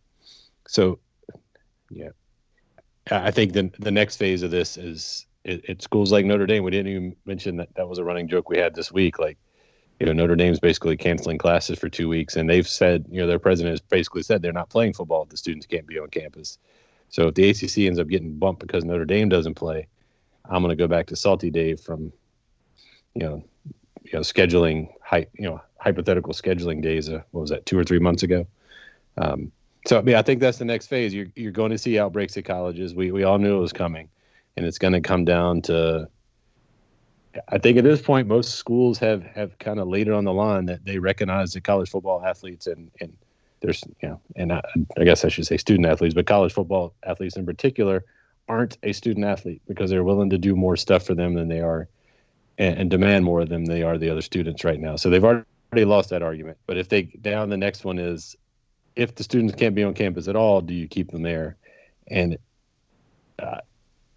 so, 0.69 0.99
yeah, 1.91 2.11
I 3.11 3.31
think 3.31 3.53
the 3.53 3.71
the 3.79 3.91
next 3.91 4.17
phase 4.17 4.43
of 4.43 4.51
this 4.51 4.77
is 4.77 5.27
at 5.47 5.83
schools 5.83 6.11
like 6.13 6.25
Notre 6.25 6.47
Dame, 6.47 6.65
we 6.65 6.71
didn't 6.71 6.91
even 6.91 7.17
mention 7.25 7.57
that 7.57 7.75
that 7.77 7.89
was 7.89 7.99
a 7.99 8.05
running 8.05 8.29
joke 8.29 8.49
we 8.49 8.59
had 8.59 8.75
this 8.75 8.91
week. 8.91 9.19
Like, 9.19 9.39
you 10.01 10.07
know, 10.07 10.13
Notre 10.13 10.37
Dame's 10.37 10.61
basically 10.61 10.97
canceling 10.97 11.39
classes 11.39 11.79
for 11.79 11.89
two 11.89 12.09
weeks, 12.09 12.37
and 12.37 12.51
they've 12.51 12.67
said, 12.67 13.07
you 13.09 13.21
know, 13.21 13.27
their 13.27 13.39
president 13.39 13.73
has 13.73 13.81
basically 13.81 14.23
said 14.23 14.43
they're 14.43 14.53
not 14.53 14.71
playing 14.71 14.93
football 14.93 15.23
if 15.23 15.29
the 15.29 15.37
students 15.37 15.67
can't 15.67 15.87
be 15.87 15.99
on 15.99 16.09
campus. 16.09 16.59
So 17.09 17.29
if 17.29 17.35
the 17.35 17.49
ACC 17.49 17.87
ends 17.87 17.99
up 17.99 18.09
getting 18.09 18.39
bumped 18.39 18.61
because 18.61 18.85
Notre 18.85 19.05
Dame 19.05 19.29
doesn't 19.29 19.55
play, 19.55 19.87
I'm 20.51 20.63
going 20.63 20.71
to 20.71 20.77
go 20.77 20.89
back 20.89 21.07
to 21.07 21.17
Salty 21.17 21.51
Dave 21.51 21.81
from, 21.81 22.13
you 23.15 23.23
know, 23.23 23.45
you 24.05 24.13
know, 24.13 24.21
scheduling, 24.21 24.89
hy- 25.03 25.27
you 25.35 25.47
know, 25.47 25.61
hypothetical 25.79 26.33
scheduling 26.33 26.83
days. 26.83 27.09
Uh, 27.09 27.23
what 27.33 27.43
was 27.43 27.51
that, 27.51 27.67
two 27.67 27.79
or 27.79 27.85
three 27.85 27.99
months 27.99 28.23
ago? 28.23 28.47
Um, 29.19 29.51
so 29.87 29.99
I 29.99 30.03
mean, 30.03 30.17
I 30.17 30.23
think 30.23 30.41
that's 30.41 30.59
the 30.59 30.65
next 30.65 30.89
phase. 30.89 31.15
You're 31.15 31.29
you're 31.37 31.53
going 31.53 31.71
to 31.71 31.79
see 31.79 31.99
outbreaks 31.99 32.37
at 32.37 32.45
colleges. 32.45 32.95
We 32.95 33.13
we 33.13 33.25
all 33.25 33.39
knew 33.39 33.57
it 33.57 33.61
was 33.61 33.73
coming 33.73 34.09
and 34.57 34.67
it's 34.67 34.79
going 34.79 34.95
to 34.95 35.01
come 35.01 35.25
down 35.25 35.63
to 35.63 36.09
I 37.49 37.59
think 37.59 37.77
at 37.77 37.85
this 37.85 38.01
point 38.01 38.27
most 38.27 38.55
schools 38.55 38.99
have 38.99 39.23
have 39.23 39.59
kind 39.59 39.79
of 39.79 39.89
laid 39.89 40.09
it 40.09 40.15
on 40.15 40.25
the 40.25 40.33
line 40.33 40.67
that 40.67 40.85
they 40.85 40.99
recognize 40.99 41.53
that 41.53 41.65
college 41.65 41.91
football 41.91 42.25
athletes 42.25 42.67
and 42.67 42.91
and 43.01 43.17
there's 43.61 43.83
you 44.03 44.09
know, 44.09 44.21
and 44.37 44.53
I, 44.53 44.63
I 44.99 45.05
guess 45.05 45.25
I 45.25 45.29
should 45.29 45.47
say 45.47 45.57
student 45.57 45.87
athletes, 45.87 46.15
but 46.15 46.27
college 46.27 46.53
football 46.53 46.95
athletes 47.05 47.37
in 47.37 47.47
particular 47.47 48.05
aren't 48.49 48.79
a 48.83 48.93
student 48.93 49.27
athlete 49.27 49.63
because 49.67 49.91
they're 49.91 50.05
willing 50.05 50.31
to 50.31 50.39
do 50.39 50.55
more 50.55 50.77
stuff 50.77 51.05
for 51.05 51.15
them 51.15 51.35
than 51.35 51.49
they 51.49 51.61
are 51.61 51.89
and, 52.59 52.79
and 52.79 52.91
demand 52.91 53.25
more 53.25 53.45
than 53.45 53.65
they 53.65 53.83
are 53.83 53.99
the 53.99 54.11
other 54.11 54.23
students 54.23 54.65
right 54.65 54.81
now. 54.81 54.97
So 54.97 55.11
they've 55.11 55.25
already 55.25 55.45
lost 55.85 56.11
that 56.11 56.23
argument. 56.23 56.59
But 56.67 56.77
if 56.77 56.89
they 56.89 57.03
down 57.03 57.49
the 57.51 57.57
next 57.57 57.85
one 57.85 57.99
is 57.99 58.37
if 58.95 59.15
the 59.15 59.25
students 59.25 59.55
can't 59.55 59.75
be 59.75 59.85
on 59.85 59.95
campus 59.95 60.29
at 60.29 60.37
all, 60.37 60.61
do 60.61 60.75
you 60.75 60.89
keep 60.89 61.11
them 61.11 61.23
there? 61.23 61.57
And 62.09 62.39
uh, 63.39 63.59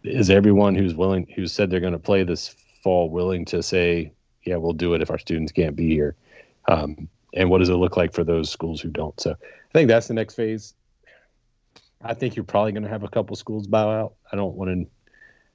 is 0.03 0.29
everyone 0.29 0.75
who's 0.75 0.95
willing, 0.95 1.27
who 1.35 1.47
said 1.47 1.69
they're 1.69 1.79
going 1.79 1.93
to 1.93 1.99
play 1.99 2.23
this 2.23 2.55
fall, 2.83 3.09
willing 3.09 3.45
to 3.45 3.61
say, 3.61 4.13
"Yeah, 4.45 4.55
we'll 4.55 4.73
do 4.73 4.93
it 4.93 5.01
if 5.01 5.11
our 5.11 5.19
students 5.19 5.51
can't 5.51 5.75
be 5.75 5.89
here"? 5.89 6.15
Um, 6.67 7.09
and 7.33 7.49
what 7.49 7.59
does 7.59 7.69
it 7.69 7.75
look 7.75 7.97
like 7.97 8.13
for 8.13 8.23
those 8.23 8.49
schools 8.49 8.79
who 8.79 8.89
don't? 8.89 9.19
So 9.19 9.31
I 9.31 9.73
think 9.73 9.89
that's 9.89 10.07
the 10.07 10.13
next 10.13 10.35
phase. 10.35 10.73
I 12.01 12.13
think 12.13 12.35
you're 12.35 12.45
probably 12.45 12.71
going 12.71 12.83
to 12.83 12.89
have 12.89 13.03
a 13.03 13.09
couple 13.09 13.35
schools 13.35 13.67
bow 13.67 13.89
out. 13.89 14.13
I 14.31 14.35
don't 14.35 14.55
want 14.55 14.71
to. 14.71 14.89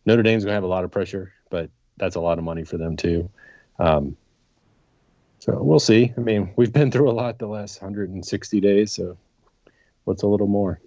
Notre 0.07 0.22
Dame's 0.22 0.45
going 0.45 0.53
to 0.53 0.57
have 0.57 0.64
a 0.64 0.68
lot 0.68 0.84
of 0.84 0.90
pressure, 0.90 1.32
but 1.51 1.70
that's 1.97 2.16
a 2.16 2.20
lot 2.20 2.38
of 2.38 2.45
money 2.45 2.64
for 2.64 2.76
them 2.76 2.97
too. 2.97 3.30
Um, 3.78 4.16
so 5.38 5.62
we'll 5.62 5.80
see. 5.80 6.12
I 6.16 6.20
mean, 6.20 6.53
we've 6.57 6.72
been 6.72 6.90
through 6.90 7.11
a 7.11 7.12
lot 7.12 7.38
the 7.38 7.47
last 7.47 7.80
160 7.80 8.61
days. 8.61 8.92
So 8.92 9.16
what's 10.05 10.22
a 10.22 10.26
little 10.26 10.47
more? 10.47 10.80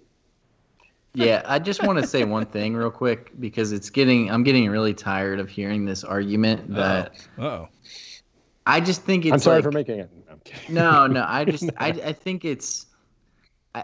Yeah, 1.14 1.42
I 1.46 1.58
just 1.58 1.82
want 1.82 1.98
to 1.98 2.06
say 2.06 2.24
one 2.24 2.46
thing 2.46 2.76
real 2.76 2.90
quick 2.90 3.32
because 3.40 3.72
it's 3.72 3.90
getting 3.90 4.30
I'm 4.30 4.44
getting 4.44 4.68
really 4.68 4.94
tired 4.94 5.40
of 5.40 5.48
hearing 5.48 5.84
this 5.84 6.04
argument 6.04 6.74
that 6.74 7.26
oh 7.38 7.68
I 8.66 8.80
just 8.80 9.02
think 9.02 9.24
it's 9.24 9.32
I'm 9.32 9.38
sorry 9.38 9.56
like, 9.56 9.64
for 9.64 9.72
making 9.72 10.00
it. 10.00 10.10
No, 10.68 11.06
no, 11.06 11.24
I 11.26 11.44
just 11.46 11.70
I 11.76 11.88
I 11.88 12.12
think 12.12 12.44
it's 12.44 12.86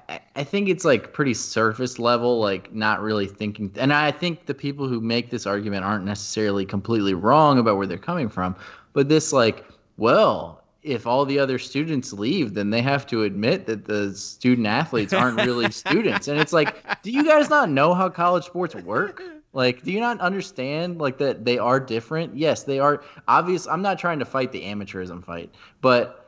I, 0.08 0.20
I 0.36 0.44
think 0.44 0.68
it's 0.68 0.84
like 0.84 1.12
pretty 1.12 1.34
surface 1.34 1.98
level, 1.98 2.40
like 2.40 2.72
not 2.72 3.00
really 3.00 3.26
thinking. 3.26 3.70
And 3.76 3.92
I 3.92 4.10
think 4.10 4.46
the 4.46 4.54
people 4.54 4.88
who 4.88 5.00
make 5.00 5.30
this 5.30 5.46
argument 5.46 5.84
aren't 5.84 6.04
necessarily 6.04 6.64
completely 6.64 7.14
wrong 7.14 7.58
about 7.58 7.76
where 7.76 7.86
they're 7.86 7.98
coming 7.98 8.28
from. 8.28 8.56
But 8.92 9.08
this, 9.08 9.32
like, 9.32 9.64
well, 9.96 10.62
if 10.82 11.06
all 11.06 11.24
the 11.24 11.38
other 11.38 11.58
students 11.58 12.12
leave, 12.12 12.54
then 12.54 12.70
they 12.70 12.82
have 12.82 13.06
to 13.06 13.22
admit 13.22 13.66
that 13.66 13.86
the 13.86 14.14
student 14.14 14.66
athletes 14.66 15.12
aren't 15.12 15.38
really 15.38 15.70
students. 15.70 16.28
And 16.28 16.38
it's 16.38 16.52
like, 16.52 17.02
do 17.02 17.10
you 17.10 17.24
guys 17.24 17.48
not 17.48 17.70
know 17.70 17.94
how 17.94 18.08
college 18.08 18.44
sports 18.44 18.74
work? 18.74 19.22
Like, 19.54 19.82
do 19.82 19.92
you 19.92 20.00
not 20.00 20.20
understand 20.20 20.98
like 21.00 21.16
that 21.18 21.44
they 21.44 21.58
are 21.58 21.78
different? 21.78 22.36
Yes, 22.36 22.64
they 22.64 22.80
are. 22.80 23.02
Obvious. 23.28 23.66
I'm 23.66 23.82
not 23.82 23.98
trying 23.98 24.18
to 24.18 24.24
fight 24.24 24.52
the 24.52 24.62
amateurism 24.62 25.24
fight, 25.24 25.54
but 25.80 26.23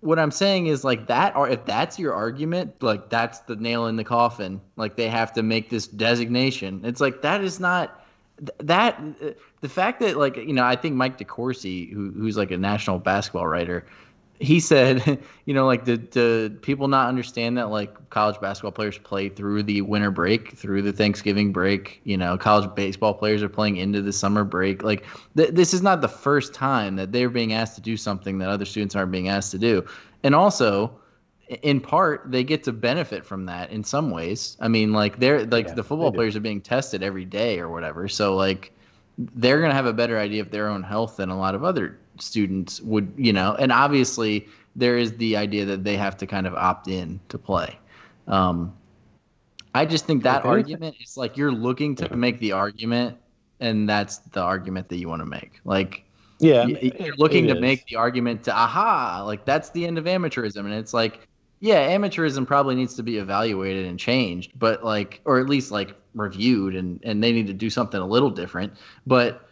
what 0.00 0.18
I'm 0.18 0.30
saying 0.30 0.68
is 0.68 0.84
like 0.84 1.06
that 1.08 1.34
or 1.34 1.48
if 1.48 1.64
that's 1.64 1.98
your 1.98 2.14
argument, 2.14 2.82
like 2.82 3.08
that's 3.08 3.40
the 3.40 3.56
nail 3.56 3.86
in 3.86 3.96
the 3.96 4.04
coffin. 4.04 4.60
Like 4.76 4.96
they 4.96 5.08
have 5.08 5.32
to 5.34 5.42
make 5.42 5.70
this 5.70 5.86
designation. 5.86 6.82
It's 6.84 7.00
like 7.00 7.22
that 7.22 7.42
is 7.42 7.58
not 7.58 8.04
that 8.58 9.00
uh, 9.22 9.30
the 9.60 9.68
fact 9.68 10.00
that 10.00 10.16
like 10.16 10.36
you 10.36 10.52
know 10.52 10.64
I 10.64 10.76
think 10.76 10.94
Mike 10.94 11.18
DeCourcy 11.18 11.92
who 11.92 12.12
who's 12.12 12.36
like 12.36 12.50
a 12.50 12.58
national 12.58 12.98
basketball 13.00 13.46
writer 13.46 13.86
he 14.40 14.60
said, 14.60 15.18
you 15.44 15.54
know, 15.54 15.66
like, 15.66 15.84
did, 15.84 16.10
did 16.10 16.62
people 16.62 16.88
not 16.88 17.08
understand 17.08 17.58
that 17.58 17.70
like 17.70 18.10
college 18.10 18.40
basketball 18.40 18.72
players 18.72 18.98
play 18.98 19.28
through 19.28 19.62
the 19.62 19.82
winter 19.82 20.10
break, 20.10 20.56
through 20.56 20.82
the 20.82 20.92
Thanksgiving 20.92 21.52
break? 21.52 22.00
You 22.04 22.16
know, 22.16 22.36
college 22.36 22.72
baseball 22.74 23.14
players 23.14 23.42
are 23.42 23.48
playing 23.48 23.76
into 23.76 24.02
the 24.02 24.12
summer 24.12 24.44
break. 24.44 24.82
Like, 24.82 25.04
th- 25.36 25.50
this 25.50 25.74
is 25.74 25.82
not 25.82 26.00
the 26.00 26.08
first 26.08 26.54
time 26.54 26.96
that 26.96 27.12
they're 27.12 27.30
being 27.30 27.52
asked 27.52 27.74
to 27.76 27.80
do 27.80 27.96
something 27.96 28.38
that 28.38 28.48
other 28.48 28.64
students 28.64 28.94
aren't 28.94 29.12
being 29.12 29.28
asked 29.28 29.50
to 29.52 29.58
do. 29.58 29.84
And 30.22 30.34
also, 30.34 30.98
in 31.62 31.80
part, 31.80 32.30
they 32.30 32.44
get 32.44 32.62
to 32.64 32.72
benefit 32.72 33.24
from 33.24 33.46
that 33.46 33.70
in 33.70 33.82
some 33.82 34.10
ways. 34.10 34.56
I 34.60 34.68
mean, 34.68 34.92
like, 34.92 35.18
they're 35.18 35.46
like 35.46 35.68
yeah, 35.68 35.74
the 35.74 35.84
football 35.84 36.12
players 36.12 36.36
are 36.36 36.40
being 36.40 36.60
tested 36.60 37.02
every 37.02 37.24
day 37.24 37.58
or 37.58 37.68
whatever. 37.68 38.08
So, 38.08 38.36
like, 38.36 38.72
they're 39.18 39.58
going 39.58 39.70
to 39.70 39.74
have 39.74 39.86
a 39.86 39.92
better 39.92 40.18
idea 40.18 40.42
of 40.42 40.50
their 40.50 40.68
own 40.68 40.82
health 40.82 41.16
than 41.16 41.28
a 41.28 41.36
lot 41.36 41.54
of 41.54 41.64
other 41.64 41.98
students 42.20 42.80
would, 42.80 43.12
you 43.16 43.32
know, 43.32 43.54
and 43.58 43.72
obviously 43.72 44.46
there 44.76 44.96
is 44.96 45.16
the 45.16 45.36
idea 45.36 45.64
that 45.64 45.84
they 45.84 45.96
have 45.96 46.16
to 46.18 46.26
kind 46.26 46.46
of 46.46 46.54
opt 46.54 46.88
in 46.88 47.20
to 47.28 47.38
play. 47.38 47.78
Um, 48.26 48.74
I 49.74 49.84
just 49.84 50.06
think 50.06 50.22
that 50.22 50.40
okay. 50.40 50.48
argument 50.48 50.96
is 51.00 51.16
like 51.16 51.36
you're 51.36 51.52
looking 51.52 51.94
to 51.96 52.16
make 52.16 52.38
the 52.38 52.52
argument, 52.52 53.16
and 53.60 53.88
that's 53.88 54.18
the 54.18 54.40
argument 54.40 54.88
that 54.88 54.96
you 54.96 55.08
want 55.08 55.20
to 55.20 55.26
make. 55.26 55.60
Like, 55.64 56.04
yeah, 56.38 56.66
you're 56.66 57.16
looking 57.16 57.46
to 57.48 57.54
is. 57.54 57.60
make 57.60 57.86
the 57.86 57.96
argument 57.96 58.44
to 58.44 58.52
aha, 58.52 59.22
like 59.24 59.44
that's 59.44 59.70
the 59.70 59.86
end 59.86 59.98
of 59.98 60.04
amateurism, 60.04 60.64
and 60.64 60.74
it's 60.74 60.94
like, 60.94 61.28
yeah, 61.60 61.88
amateurism 61.90 62.46
probably 62.46 62.76
needs 62.76 62.94
to 62.94 63.02
be 63.02 63.18
evaluated 63.18 63.86
and 63.86 63.98
changed, 63.98 64.52
but 64.58 64.84
like, 64.84 65.20
or 65.24 65.40
at 65.40 65.48
least 65.48 65.70
like 65.70 65.94
reviewed, 66.14 66.74
and 66.74 67.00
and 67.02 67.22
they 67.22 67.32
need 67.32 67.46
to 67.48 67.52
do 67.52 67.68
something 67.68 68.00
a 68.00 68.06
little 68.06 68.30
different, 68.30 68.72
but 69.06 69.47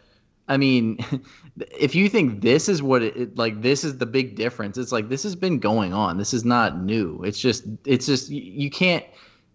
I 0.47 0.57
mean, 0.57 0.99
if 1.77 1.95
you 1.95 2.09
think 2.09 2.41
this 2.41 2.69
is 2.69 2.81
what 2.81 3.03
it 3.03 3.37
like, 3.37 3.61
this 3.61 3.83
is 3.83 3.97
the 3.97 4.05
big 4.05 4.35
difference. 4.35 4.77
It's 4.77 4.91
like 4.91 5.09
this 5.09 5.23
has 5.23 5.35
been 5.35 5.59
going 5.59 5.93
on. 5.93 6.17
This 6.17 6.33
is 6.33 6.45
not 6.45 6.81
new. 6.81 7.21
It's 7.23 7.39
just, 7.39 7.65
it's 7.85 8.05
just 8.05 8.29
you, 8.29 8.69
can't. 8.69 9.03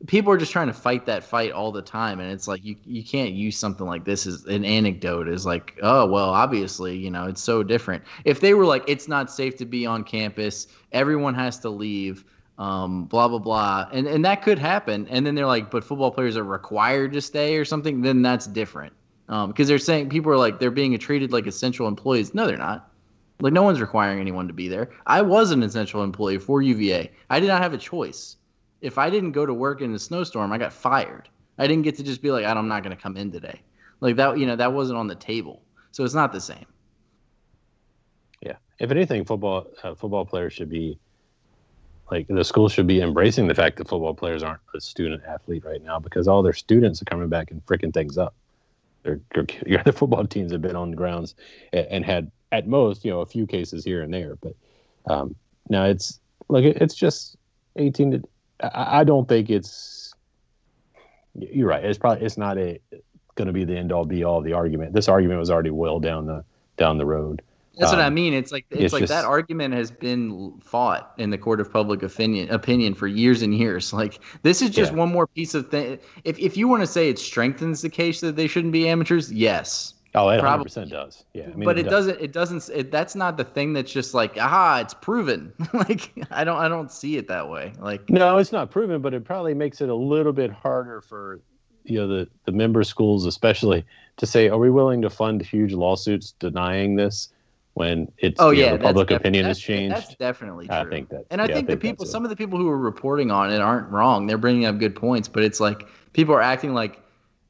People 0.07 0.33
are 0.33 0.37
just 0.37 0.51
trying 0.51 0.67
to 0.67 0.73
fight 0.73 1.07
that 1.07 1.23
fight 1.23 1.53
all 1.53 1.71
the 1.71 1.83
time, 1.83 2.19
and 2.19 2.31
it's 2.33 2.49
like 2.49 2.65
you 2.65 2.77
you 2.85 3.05
can't 3.05 3.33
use 3.33 3.57
something 3.57 3.87
like 3.87 4.05
this 4.05 4.27
as 4.27 4.45
an 4.47 4.65
anecdote 4.65 5.29
as 5.29 5.47
like, 5.47 5.79
oh 5.83 6.07
well, 6.07 6.31
obviously, 6.31 6.97
you 6.97 7.11
know, 7.11 7.27
it's 7.27 7.41
so 7.41 7.63
different. 7.63 8.03
If 8.25 8.41
they 8.41 8.55
were 8.55 8.67
like, 8.67 8.83
it's 8.89 9.07
not 9.07 9.31
safe 9.31 9.57
to 9.59 9.65
be 9.65 9.87
on 9.87 10.03
campus, 10.03 10.67
everyone 10.91 11.35
has 11.35 11.59
to 11.61 11.71
leave 11.71 12.25
um, 12.59 13.05
blah 13.05 13.29
blah 13.29 13.39
blah, 13.39 13.89
and 13.93 14.09
and 14.09 14.25
that 14.25 14.43
could 14.43 14.59
happen. 14.59 15.07
And 15.09 15.25
then 15.25 15.37
they're 15.37 15.47
like, 15.47 15.71
but 15.71 15.85
football 15.85 16.11
players 16.11 16.37
are 16.37 16.45
required 16.45 17.13
to 17.13 17.21
stay 17.21 17.57
or 17.57 17.65
something. 17.65 18.03
Then 18.03 18.23
that's 18.23 18.49
different 18.49 18.93
because 19.33 19.65
um, 19.65 19.67
they're 19.67 19.79
saying 19.79 20.11
people 20.11 20.31
are 20.31 20.37
like 20.37 20.61
they're 20.61 20.71
being 20.71 20.99
treated 20.99 21.33
like 21.33 21.47
essential 21.47 21.89
employees. 21.89 22.35
No, 22.35 22.47
they're 22.47 22.59
not. 22.59 22.91
Like 23.41 23.55
no 23.55 23.63
one's 23.63 23.81
requiring 23.81 24.21
anyone 24.21 24.47
to 24.47 24.53
be 24.53 24.69
there. 24.69 24.91
I 25.07 25.23
was 25.23 25.53
an 25.53 25.63
essential 25.63 26.05
employee 26.05 26.37
for 26.37 26.61
UVA. 26.61 27.11
I 27.31 27.41
did 27.41 27.47
not 27.47 27.63
have 27.63 27.73
a 27.73 27.79
choice. 27.79 28.37
If 28.83 28.99
I 28.99 29.09
didn't 29.09 29.33
go 29.33 29.47
to 29.47 29.55
work 29.55 29.81
in 29.81 29.95
a 29.95 29.99
snowstorm, 29.99 30.53
I 30.53 30.59
got 30.59 30.71
fired. 30.71 31.31
I 31.57 31.67
didn't 31.67 31.83
get 31.83 31.97
to 31.97 32.03
just 32.03 32.21
be 32.21 32.31
like, 32.31 32.45
I'm 32.45 32.69
not 32.69 32.83
going 32.83 32.95
to 32.95 33.03
come 33.03 33.17
in 33.17 33.33
today. 33.33 33.63
Like 34.01 34.17
that, 34.17 34.39
you 34.39 34.45
know, 34.45 34.57
that 34.57 34.75
wasn't 34.75 34.99
on 34.99 35.07
the 35.07 35.15
table. 35.15 35.63
So 35.93 36.05
it's 36.05 36.13
not 36.13 36.33
the 36.33 36.41
same. 36.41 36.67
Yeah. 38.43 38.57
If 38.79 38.91
anything, 38.91 39.25
football 39.25 39.67
uh, 39.83 39.95
football 39.95 40.27
players 40.27 40.53
should 40.53 40.69
be 40.69 40.99
like 42.11 42.27
the 42.29 42.45
school 42.45 42.69
should 42.69 42.87
be 42.87 43.01
embracing 43.01 43.47
the 43.47 43.55
fact 43.55 43.79
that 43.79 43.89
football 43.89 44.13
players 44.13 44.43
aren't 44.43 44.61
a 44.75 44.81
student 44.81 45.23
athlete 45.27 45.65
right 45.65 45.83
now 45.83 45.99
because 45.99 46.29
all 46.29 46.43
their 46.43 46.53
students 46.53 47.01
are 47.01 47.07
coming 47.07 47.31
back 47.31 47.51
and 47.51 47.65
freaking 47.65 47.95
things 47.95 48.19
up 48.19 48.35
other 49.81 49.93
football 49.93 50.27
teams 50.27 50.53
have 50.53 50.63
been 50.63 50.77
on 50.77 50.91
the 50.91 50.97
grounds 50.97 51.35
and, 51.73 51.87
and, 51.87 52.05
had 52.05 52.31
at 52.53 52.69
most 52.69 53.05
you 53.05 53.11
know 53.11 53.21
a 53.21 53.27
few 53.27 53.47
cases 53.47 53.85
here 53.85 54.03
and 54.03 54.13
there 54.13 54.37
but 54.37 54.55
um, 55.07 55.35
now 55.69 55.85
it's 55.85 56.21
like 56.49 56.65
it's 56.65 56.95
just 56.95 57.37
18 57.77 58.11
to 58.13 58.23
I, 58.63 59.01
I 59.01 59.05
don't 59.05 59.29
think 59.29 59.51
it's 59.51 60.15
you're 61.35 61.69
right. 61.69 61.85
It's 61.85 61.99
probably 61.99 62.25
it's 62.25 62.37
not 62.37 62.59
a 62.59 62.81
going 63.35 63.47
to 63.47 63.53
be 63.53 63.65
the 63.65 63.77
end 63.77 63.93
all 63.93 64.05
be 64.05 64.25
all. 64.25 64.41
The 64.41 64.53
argument 64.53 64.93
this 64.93 65.09
argument 65.09 65.41
was 65.41 65.51
already 65.51 65.71
well 65.71 66.01
down 66.01 66.27
the 66.27 66.45
down 66.77 66.99
the 66.99 67.07
road 67.07 67.43
that's 67.79 67.91
um, 67.93 67.99
what 67.99 68.05
I 68.05 68.09
um, 68.09 68.15
mean. 68.15 68.35
It's 68.35 68.53
like 68.53 68.67
it's, 68.71 68.83
it's 68.83 68.93
like 68.93 69.01
just, 69.01 69.13
that 69.13 69.25
argument 69.25 69.75
has 69.75 69.91
been 69.91 70.59
fought 70.61 71.15
in 71.17 71.31
the 71.31 71.39
court 71.39 71.61
of 71.61 71.73
public 71.73 72.03
opinion 72.03 72.51
opinion 72.51 72.95
for 72.95 73.07
years 73.07 73.43
and 73.43 73.55
years. 73.57 73.93
Like 74.03 74.21
this 74.43 74.63
is 74.63 74.71
just 74.71 74.93
yeah. 74.93 74.99
one 74.99 75.13
more 75.13 75.29
piece 75.29 75.55
of 75.55 75.71
thing. 75.71 75.99
If 76.25 76.39
if 76.39 76.57
you 76.57 76.67
want 76.67 76.83
to 76.83 76.87
say 76.87 77.09
it 77.09 77.19
strengthens 77.19 77.83
the 77.83 77.89
case 77.89 78.21
that 78.21 78.35
they 78.35 78.49
shouldn't 78.49 78.73
be 78.73 78.89
amateurs, 78.89 79.33
yes. 79.33 79.95
Oh, 80.15 80.29
it 80.29 80.37
100 80.39 80.63
percent 80.63 80.91
does. 80.91 81.25
Yeah, 81.33 81.45
I 81.45 81.55
mean, 81.55 81.65
but 81.65 81.79
it, 81.79 81.87
it 81.87 81.91
does. 81.91 82.07
not 82.09 82.21
It 82.21 82.33
doesn't. 82.33 82.69
It, 82.75 82.91
that's 82.91 83.15
not 83.15 83.37
the 83.37 83.45
thing 83.45 83.73
that's 83.73 83.93
just 83.93 84.13
like, 84.13 84.37
aha, 84.37 84.81
it's 84.83 84.93
proven. 84.93 85.53
like 85.73 86.13
I 86.31 86.43
don't. 86.43 86.59
I 86.59 86.69
don't 86.69 86.91
see 86.91 87.17
it 87.17 87.29
that 87.29 87.49
way. 87.49 87.73
Like 87.79 88.11
no, 88.11 88.39
it's 88.39 88.53
not 88.53 88.71
proven, 88.71 89.01
but 89.01 89.15
it 89.15 89.25
probably 89.25 89.55
makes 89.55 89.81
it 89.81 89.89
a 89.89 89.95
little 89.95 90.33
bit 90.33 90.51
harder 90.51 91.01
for 91.01 91.41
you 91.85 91.99
know 92.01 92.09
the 92.09 92.29
the 92.45 92.53
member 92.53 92.83
schools, 92.83 93.25
especially, 93.25 93.85
to 94.17 94.27
say, 94.27 94.49
are 94.49 94.59
we 94.59 94.71
willing 94.71 95.03
to 95.03 95.11
fund 95.11 95.41
huge 95.43 95.73
lawsuits 95.73 96.33
denying 96.33 96.97
this? 96.97 97.29
When 97.75 98.13
it's 98.19 98.41
oh 98.41 98.51
yeah, 98.51 98.71
know, 98.71 98.77
the 98.77 98.83
public 98.85 99.11
opinion 99.11 99.47
has 99.47 99.59
changed. 99.59 99.97
That's 99.97 100.15
definitely 100.17 100.67
true. 100.67 100.77
I 100.77 100.85
think 100.85 101.09
that, 101.09 101.25
and 101.31 101.41
I 101.41 101.45
yeah, 101.45 101.55
think 101.55 101.65
I 101.65 101.71
think 101.71 101.81
the 101.81 101.89
people, 101.89 102.07
some 102.07 102.25
of 102.25 102.31
the 102.31 102.37
people 102.37 102.59
who 102.59 102.69
are 102.69 102.79
reporting 102.79 103.31
on 103.31 103.53
it 103.53 103.61
aren't 103.61 103.89
wrong. 103.89 104.27
They're 104.27 104.39
bringing 104.39 104.67
up 104.67 104.79
good 104.79 104.95
points, 104.95 105.29
but 105.29 105.43
it's 105.43 105.61
like 105.61 105.87
people 106.13 106.35
are 106.35 106.43
acting 106.43 106.75
like 106.75 107.01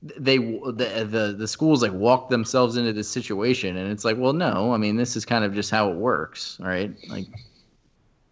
they 0.02 0.38
the 0.38 1.06
the 1.08 1.34
the 1.36 1.48
schools 1.48 1.82
like 1.82 1.92
walk 1.92 2.28
themselves 2.28 2.76
into 2.76 2.92
this 2.92 3.08
situation, 3.08 3.76
and 3.76 3.90
it's 3.90 4.04
like, 4.04 4.16
well, 4.16 4.32
no, 4.32 4.72
I 4.72 4.76
mean, 4.76 4.96
this 4.96 5.16
is 5.16 5.24
kind 5.24 5.44
of 5.44 5.54
just 5.54 5.70
how 5.70 5.90
it 5.90 5.96
works, 5.96 6.56
right? 6.60 6.92
Like, 7.08 7.26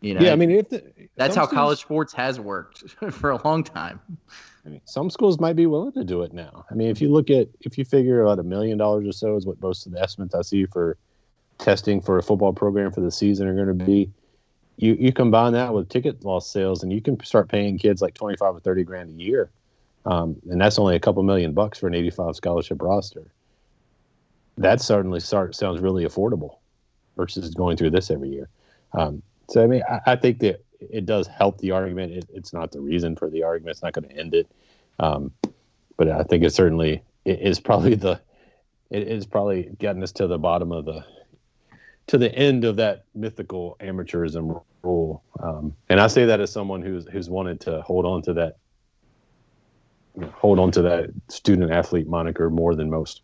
you 0.01 0.15
know, 0.15 0.21
yeah, 0.21 0.33
I 0.33 0.37
mean, 0.37 0.53
if 0.53 0.69
the, 0.69 0.85
that's 1.17 1.35
how 1.35 1.47
schools, 1.47 1.57
college 1.57 1.79
sports 1.81 2.13
has 2.13 2.39
worked 2.39 2.89
for 3.11 3.31
a 3.31 3.47
long 3.47 3.65
time. 3.65 4.01
I 4.65 4.69
mean, 4.69 4.81
some 4.85 5.11
schools 5.11 5.41
might 5.41 5.57
be 5.57 5.67
willing 5.67 5.93
to 5.93 6.05
do 6.05 6.23
it 6.23 6.33
now. 6.33 6.67
I 6.71 6.75
mean, 6.75 6.89
if 6.89 7.01
you 7.01 7.11
look 7.11 7.31
at 7.31 7.49
if 7.61 7.79
you 7.79 7.85
figure 7.85 8.23
about 8.23 8.39
a 8.39 8.45
million 8.45 8.79
dollars 8.79 9.09
or 9.09 9.13
so 9.13 9.37
is 9.37 9.47
what 9.47 9.61
most 9.61 9.87
of 9.87 9.93
the 9.93 10.01
estimates 10.01 10.35
I 10.35 10.43
see 10.43 10.67
for 10.67 10.97
testing 11.61 12.01
for 12.01 12.19
a 12.19 12.23
football 12.23 12.53
program 12.53 12.93
for 12.93 13.01
the 13.01 13.11
season 13.11 13.47
are 13.47 13.55
going 13.55 13.79
to 13.79 13.85
be. 13.85 14.11
you 14.77 14.97
you 14.99 15.13
combine 15.13 15.53
that 15.53 15.73
with 15.73 15.89
ticket 15.89 16.25
loss 16.25 16.51
sales, 16.51 16.83
and 16.83 16.93
you 16.93 17.01
can 17.01 17.23
start 17.25 17.49
paying 17.49 17.79
kids 17.79 18.03
like 18.03 18.15
twenty 18.15 18.37
five 18.37 18.55
or 18.55 18.61
thirty 18.61 18.83
grand 18.83 19.11
a 19.11 19.23
year, 19.23 19.51
um, 20.07 20.37
and 20.51 20.61
that's 20.61 20.79
only 20.79 20.97
a 20.97 21.01
couple 21.01 21.23
million 21.23 21.53
bucks 21.53 21.79
for 21.79 21.87
an 21.87 21.95
eighty 21.95 22.11
five 22.11 22.35
scholarship 22.37 22.81
roster. 22.83 23.31
That 24.59 24.81
certainly 24.81 25.21
start, 25.21 25.55
sounds 25.55 25.81
really 25.81 26.05
affordable 26.05 26.57
versus 27.17 27.55
going 27.55 27.77
through 27.77 27.91
this 27.91 28.11
every 28.11 28.29
year. 28.29 28.49
Um, 28.93 29.23
so 29.49 29.63
I 29.63 29.67
mean, 29.67 29.83
I, 29.89 30.01
I, 30.07 30.17
think 30.17 30.41
that 30.41 30.65
it 30.81 31.07
does 31.07 31.27
help 31.27 31.59
the 31.59 31.71
argument. 31.71 32.13
It, 32.13 32.27
it's 32.35 32.53
not 32.53 32.73
the 32.73 32.81
reason 32.81 33.17
for 33.17 33.31
the 33.31 33.43
argument. 33.43 33.77
It's 33.77 33.83
not 33.83 33.93
going 33.93 34.09
to 34.09 34.17
end 34.17 34.35
it. 34.35 34.51
Um, 34.99 35.33
but 35.97 36.09
I 36.09 36.23
think 36.25 36.45
it 36.45 36.53
certainly 36.53 37.03
it 37.25 37.41
is 37.41 37.61
probably 37.61 37.95
the 37.95 38.21
it 38.91 39.07
is 39.07 39.27
probably 39.27 39.71
getting 39.79 40.03
us 40.03 40.13
to 40.13 40.27
the 40.27 40.39
bottom 40.39 40.73
of 40.73 40.85
the 40.85 41.05
to 42.11 42.19
the 42.19 42.35
end 42.35 42.65
of 42.65 42.75
that 42.75 43.05
mythical 43.15 43.77
amateurism 43.79 44.61
rule. 44.83 45.23
Um, 45.41 45.77
and 45.89 46.01
I 46.01 46.09
say 46.09 46.25
that 46.25 46.41
as 46.41 46.51
someone 46.51 46.83
who's 46.83 47.07
who's 47.07 47.31
wanted 47.31 47.61
to 47.61 47.83
hold 47.83 48.05
on 48.05 48.21
to 48.23 48.33
that 48.35 48.57
hold 50.33 50.59
on 50.59 50.73
to 50.73 50.83
that 50.83 51.11
student 51.29 51.71
athlete 51.71 52.09
moniker 52.09 52.51
more 52.51 52.75
than 52.75 52.91
most. 52.91 53.23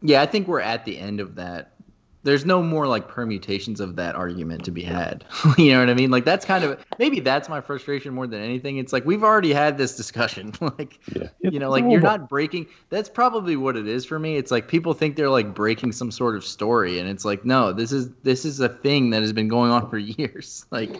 Yeah, 0.00 0.22
I 0.22 0.26
think 0.26 0.46
we're 0.46 0.60
at 0.60 0.84
the 0.84 0.96
end 0.96 1.18
of 1.18 1.34
that 1.34 1.73
there's 2.24 2.46
no 2.46 2.62
more 2.62 2.86
like 2.86 3.06
permutations 3.06 3.80
of 3.80 3.96
that 3.96 4.16
argument 4.16 4.64
to 4.64 4.70
be 4.70 4.82
had. 4.82 5.24
you 5.58 5.72
know 5.72 5.80
what 5.80 5.90
I 5.90 5.94
mean? 5.94 6.10
Like 6.10 6.24
that's 6.24 6.44
kind 6.44 6.64
of 6.64 6.82
maybe 6.98 7.20
that's 7.20 7.48
my 7.50 7.60
frustration 7.60 8.14
more 8.14 8.26
than 8.26 8.40
anything. 8.40 8.78
It's 8.78 8.92
like 8.92 9.04
we've 9.04 9.22
already 9.22 9.52
had 9.52 9.76
this 9.76 9.96
discussion. 9.96 10.52
like 10.60 10.98
yeah. 11.14 11.28
you 11.40 11.58
know, 11.58 11.70
like 11.70 11.84
you're 11.84 12.00
not 12.00 12.28
breaking 12.28 12.66
that's 12.88 13.10
probably 13.10 13.56
what 13.56 13.76
it 13.76 13.86
is 13.86 14.04
for 14.06 14.18
me. 14.18 14.36
It's 14.36 14.50
like 14.50 14.68
people 14.68 14.94
think 14.94 15.16
they're 15.16 15.30
like 15.30 15.54
breaking 15.54 15.92
some 15.92 16.10
sort 16.10 16.34
of 16.34 16.44
story 16.44 16.98
and 16.98 17.08
it's 17.08 17.24
like 17.24 17.44
no, 17.44 17.72
this 17.72 17.92
is 17.92 18.08
this 18.22 18.46
is 18.46 18.58
a 18.58 18.70
thing 18.70 19.10
that 19.10 19.20
has 19.20 19.32
been 19.32 19.48
going 19.48 19.70
on 19.70 19.88
for 19.90 19.98
years. 19.98 20.64
Like 20.70 20.98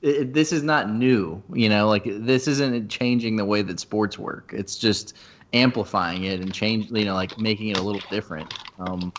it, 0.00 0.32
this 0.32 0.50
is 0.50 0.62
not 0.62 0.90
new, 0.90 1.42
you 1.52 1.68
know, 1.68 1.88
like 1.88 2.04
this 2.06 2.48
isn't 2.48 2.88
changing 2.88 3.36
the 3.36 3.44
way 3.44 3.60
that 3.60 3.80
sports 3.80 4.18
work. 4.18 4.54
It's 4.56 4.76
just 4.76 5.14
amplifying 5.52 6.24
it 6.24 6.40
and 6.40 6.52
change, 6.54 6.90
you 6.90 7.04
know, 7.04 7.14
like 7.14 7.38
making 7.38 7.68
it 7.68 7.76
a 7.76 7.82
little 7.82 8.02
different. 8.10 8.54
Um 8.78 9.12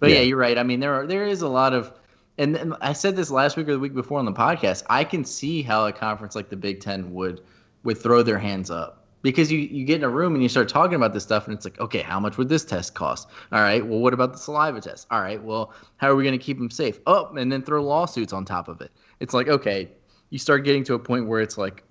but 0.00 0.10
yeah. 0.10 0.16
yeah, 0.16 0.22
you're 0.22 0.38
right. 0.38 0.58
I 0.58 0.62
mean, 0.62 0.80
there 0.80 0.94
are 0.94 1.06
there 1.06 1.26
is 1.26 1.42
a 1.42 1.48
lot 1.48 1.72
of, 1.72 1.92
and 2.38 2.74
I 2.80 2.92
said 2.92 3.16
this 3.16 3.30
last 3.30 3.56
week 3.56 3.68
or 3.68 3.72
the 3.72 3.78
week 3.78 3.94
before 3.94 4.18
on 4.18 4.24
the 4.24 4.32
podcast. 4.32 4.82
I 4.88 5.04
can 5.04 5.24
see 5.24 5.62
how 5.62 5.86
a 5.86 5.92
conference 5.92 6.34
like 6.34 6.48
the 6.48 6.56
Big 6.56 6.80
Ten 6.80 7.12
would 7.14 7.40
would 7.84 7.98
throw 7.98 8.22
their 8.22 8.38
hands 8.38 8.70
up 8.70 9.04
because 9.24 9.50
you 9.50 9.58
you 9.58 9.84
get 9.84 9.96
in 9.96 10.04
a 10.04 10.08
room 10.08 10.34
and 10.34 10.42
you 10.42 10.48
start 10.48 10.68
talking 10.68 10.94
about 10.94 11.12
this 11.12 11.24
stuff 11.24 11.46
and 11.46 11.56
it's 11.56 11.64
like, 11.64 11.80
okay, 11.80 12.02
how 12.02 12.20
much 12.20 12.36
would 12.36 12.48
this 12.48 12.64
test 12.64 12.94
cost? 12.94 13.28
All 13.50 13.60
right, 13.60 13.84
well, 13.84 13.98
what 13.98 14.12
about 14.12 14.32
the 14.32 14.38
saliva 14.38 14.80
test? 14.80 15.08
All 15.10 15.20
right, 15.20 15.42
well, 15.42 15.72
how 15.96 16.08
are 16.08 16.14
we 16.14 16.22
going 16.22 16.38
to 16.38 16.44
keep 16.44 16.58
them 16.58 16.70
safe? 16.70 17.00
Oh, 17.06 17.34
and 17.34 17.50
then 17.50 17.62
throw 17.62 17.82
lawsuits 17.82 18.32
on 18.32 18.44
top 18.44 18.68
of 18.68 18.80
it. 18.80 18.92
It's 19.20 19.34
like, 19.34 19.48
okay, 19.48 19.90
you 20.30 20.38
start 20.38 20.64
getting 20.64 20.84
to 20.84 20.94
a 20.94 20.98
point 20.98 21.26
where 21.26 21.40
it's 21.40 21.56
like, 21.56 21.82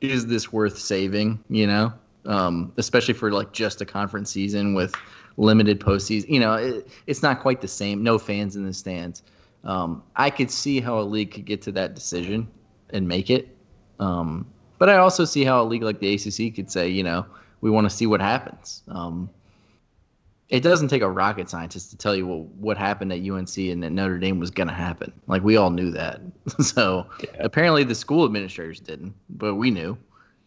is 0.00 0.26
this 0.26 0.52
worth 0.52 0.78
saving? 0.78 1.42
You 1.48 1.68
know, 1.68 1.92
um, 2.26 2.72
especially 2.76 3.14
for 3.14 3.30
like 3.30 3.52
just 3.52 3.80
a 3.80 3.86
conference 3.86 4.30
season 4.30 4.74
with 4.74 4.94
limited 5.38 5.80
postseason. 5.80 6.28
You 6.28 6.40
know, 6.40 6.54
it, 6.54 6.88
it's 7.06 7.22
not 7.22 7.40
quite 7.40 7.62
the 7.62 7.68
same. 7.68 8.02
No 8.02 8.18
fans 8.18 8.56
in 8.56 8.66
the 8.66 8.74
stands. 8.74 9.22
Um, 9.64 10.02
I 10.16 10.28
could 10.28 10.50
see 10.50 10.80
how 10.80 11.00
a 11.00 11.02
league 11.02 11.30
could 11.32 11.46
get 11.46 11.62
to 11.62 11.72
that 11.72 11.94
decision 11.94 12.48
and 12.90 13.08
make 13.08 13.30
it. 13.30 13.56
Um, 13.98 14.46
but 14.78 14.88
I 14.88 14.98
also 14.98 15.24
see 15.24 15.44
how 15.44 15.62
a 15.62 15.64
league 15.64 15.82
like 15.82 16.00
the 16.00 16.14
ACC 16.14 16.54
could 16.54 16.70
say, 16.70 16.88
you 16.88 17.02
know, 17.02 17.24
we 17.60 17.70
want 17.70 17.88
to 17.88 17.90
see 17.90 18.06
what 18.06 18.20
happens. 18.20 18.82
Um, 18.88 19.30
it 20.48 20.60
doesn't 20.60 20.88
take 20.88 21.02
a 21.02 21.10
rocket 21.10 21.50
scientist 21.50 21.90
to 21.90 21.96
tell 21.96 22.16
you 22.16 22.26
what, 22.26 22.46
what 22.54 22.78
happened 22.78 23.12
at 23.12 23.18
UNC 23.18 23.56
and 23.58 23.82
that 23.82 23.90
Notre 23.90 24.18
Dame 24.18 24.38
was 24.38 24.50
going 24.50 24.68
to 24.68 24.74
happen. 24.74 25.12
Like 25.26 25.42
we 25.42 25.56
all 25.56 25.70
knew 25.70 25.90
that. 25.90 26.20
so 26.60 27.06
yeah. 27.22 27.30
apparently 27.40 27.84
the 27.84 27.94
school 27.94 28.24
administrators 28.24 28.80
didn't, 28.80 29.14
but 29.28 29.56
we 29.56 29.70
knew. 29.70 29.98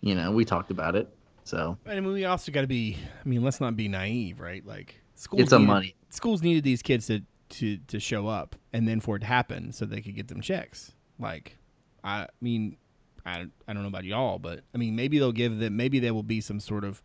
You 0.02 0.16
know, 0.16 0.32
we 0.32 0.46
talked 0.46 0.72
about 0.72 0.96
it. 0.96 1.08
So 1.44 1.78
I 1.86 1.96
mean, 1.96 2.06
we 2.08 2.26
also 2.26 2.52
got 2.52 2.62
to 2.62 2.68
be. 2.68 2.98
I 3.24 3.28
mean, 3.28 3.44
let's 3.44 3.60
not 3.60 3.76
be 3.76 3.88
naive, 3.88 4.40
right? 4.40 4.66
Like 4.66 5.02
schools. 5.16 5.44
It's 5.44 5.52
a 5.52 5.60
money. 5.60 5.96
Schools 6.10 6.42
needed 6.42 6.64
these 6.64 6.82
kids 6.82 7.08
to 7.08 7.22
to 7.50 7.78
to 7.88 8.00
show 8.00 8.28
up, 8.28 8.56
and 8.74 8.88
then 8.88 9.00
for 9.00 9.16
it 9.16 9.20
to 9.20 9.26
happen, 9.26 9.72
so 9.72 9.86
they 9.86 10.02
could 10.02 10.16
get 10.16 10.28
them 10.28 10.42
checks. 10.42 10.94
Like, 11.20 11.58
I 12.04 12.28
mean, 12.42 12.78
I 13.26 13.46
I 13.68 13.74
don't 13.74 13.82
know 13.84 13.90
about 13.90 14.06
y'all, 14.06 14.40
but 14.40 14.62
I 14.74 14.78
mean, 14.78 14.96
maybe 14.96 15.20
they'll 15.20 15.32
give 15.32 15.60
them. 15.60 15.76
Maybe 15.76 16.00
there 16.00 16.14
will 16.14 16.24
be 16.24 16.42
some 16.42 16.60
sort 16.60 16.84
of, 16.84 17.02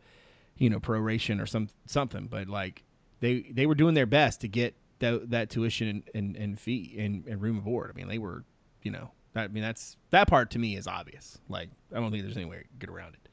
you 0.57 0.71
know, 0.71 0.81
proration 0.81 1.41
or 1.41 1.47
some 1.47 1.69
something. 1.87 2.27
But 2.27 2.49
like, 2.49 2.85
they 3.21 3.41
they 3.53 3.67
were 3.67 3.75
doing 3.75 3.95
their 3.95 4.07
best 4.07 4.41
to 4.43 4.49
get 4.49 4.75
that 5.01 5.31
that 5.31 5.51
tuition 5.51 5.89
and, 5.89 6.11
and, 6.15 6.37
and 6.37 6.61
fee 6.61 6.95
and, 6.99 7.27
and 7.27 7.41
room 7.41 7.57
and 7.57 7.65
board. 7.65 7.91
I 7.93 7.97
mean, 7.97 8.09
they 8.09 8.19
were, 8.19 8.45
you 8.83 8.91
know, 8.91 9.11
I 9.35 9.49
mean 9.49 9.63
that's 9.63 9.97
that 10.11 10.29
part 10.29 10.51
to 10.53 10.59
me 10.59 10.77
is 10.77 10.87
obvious. 10.87 11.39
Like, 11.49 11.71
I 11.93 12.01
don't 12.01 12.11
think 12.11 12.23
there's 12.23 12.37
any 12.37 12.47
way 12.47 12.59
to 12.59 12.65
get 12.79 12.91
around 12.91 13.15
it. 13.15 13.26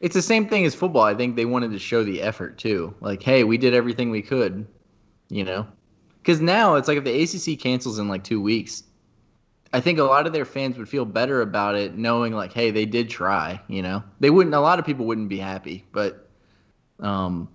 It's 0.00 0.14
the 0.14 0.22
same 0.22 0.48
thing 0.48 0.64
as 0.64 0.74
football. 0.74 1.02
I 1.02 1.14
think 1.14 1.34
they 1.34 1.44
wanted 1.44 1.72
to 1.72 1.78
show 1.78 2.04
the 2.04 2.22
effort 2.22 2.58
too. 2.58 2.94
Like, 3.00 3.22
hey, 3.22 3.44
we 3.44 3.58
did 3.58 3.74
everything 3.74 4.10
we 4.10 4.22
could, 4.22 4.66
you 5.28 5.44
know? 5.44 5.66
Because 6.22 6.40
now 6.40 6.76
it's 6.76 6.86
like 6.86 6.98
if 6.98 7.04
the 7.04 7.22
ACC 7.22 7.58
cancels 7.58 7.98
in 7.98 8.08
like 8.08 8.22
two 8.22 8.40
weeks, 8.40 8.84
I 9.72 9.80
think 9.80 9.98
a 9.98 10.04
lot 10.04 10.26
of 10.26 10.32
their 10.32 10.44
fans 10.44 10.78
would 10.78 10.88
feel 10.88 11.04
better 11.04 11.40
about 11.42 11.74
it 11.74 11.96
knowing 11.96 12.32
like, 12.32 12.52
hey, 12.52 12.70
they 12.70 12.86
did 12.86 13.10
try, 13.10 13.60
you 13.68 13.82
know? 13.82 14.02
They 14.20 14.30
wouldn't, 14.30 14.54
a 14.54 14.60
lot 14.60 14.78
of 14.78 14.86
people 14.86 15.04
wouldn't 15.06 15.28
be 15.28 15.38
happy, 15.38 15.84
but 15.92 16.28
um, 17.00 17.48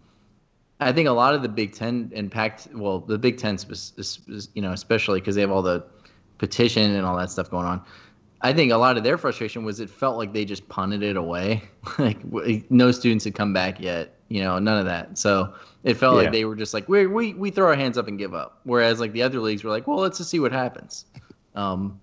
I 0.80 0.91
think 0.91 1.08
a 1.08 1.12
lot 1.12 1.34
of 1.34 1.41
the 1.41 1.50
Big 1.50 1.74
Ten 1.74 2.12
impact, 2.14 2.68
well, 2.74 3.00
the 3.00 3.18
Big 3.18 3.38
Ten, 3.38 3.58
you 4.54 4.62
know, 4.62 4.72
especially 4.72 5.20
because 5.20 5.36
they 5.36 5.41
have 5.41 5.52
all 5.52 5.62
the 5.62 5.86
petition 6.38 6.94
and 6.94 7.06
all 7.06 7.16
that 7.18 7.32
stuff 7.32 7.50
going 7.50 7.66
on. 7.66 7.82
I 8.44 8.52
think 8.52 8.74
a 8.74 8.78
lot 8.78 8.98
of 8.98 9.04
their 9.06 9.18
frustration 9.18 9.64
was 9.64 9.80
it 9.80 9.89
felt 9.89 10.18
like 10.18 10.34
they 10.34 10.44
just 10.44 10.68
punted 10.68 11.02
it 11.02 11.16
away. 11.16 11.64
like 11.98 12.20
no 12.70 12.91
students 12.91 13.24
had 13.24 13.36
come 13.36 13.54
back 13.54 13.80
yet, 13.80 14.16
you 14.28 14.41
know, 14.44 14.60
none 14.60 14.78
of 14.78 14.86
that. 14.86 15.18
So 15.18 15.54
it 15.84 15.96
felt 15.96 16.18
yeah. 16.18 16.24
like 16.24 16.32
they 16.34 16.44
were 16.44 16.56
just 16.56 16.74
like 16.74 16.89
we 16.89 17.08
we 17.08 17.34
we 17.34 17.50
throw 17.52 17.68
our 17.68 17.76
hands 17.76 17.98
up 17.98 18.10
and 18.10 18.20
give 18.20 18.34
up. 18.34 18.60
Whereas 18.66 19.00
like 19.00 19.14
the 19.14 19.22
other 19.22 19.39
leagues 19.39 19.64
were 19.64 19.70
like, 19.70 19.88
well, 19.88 19.98
let's 19.98 20.18
just 20.18 20.30
see 20.30 20.41
what 20.41 20.52
happens. 20.52 21.06
Um, 21.56 22.02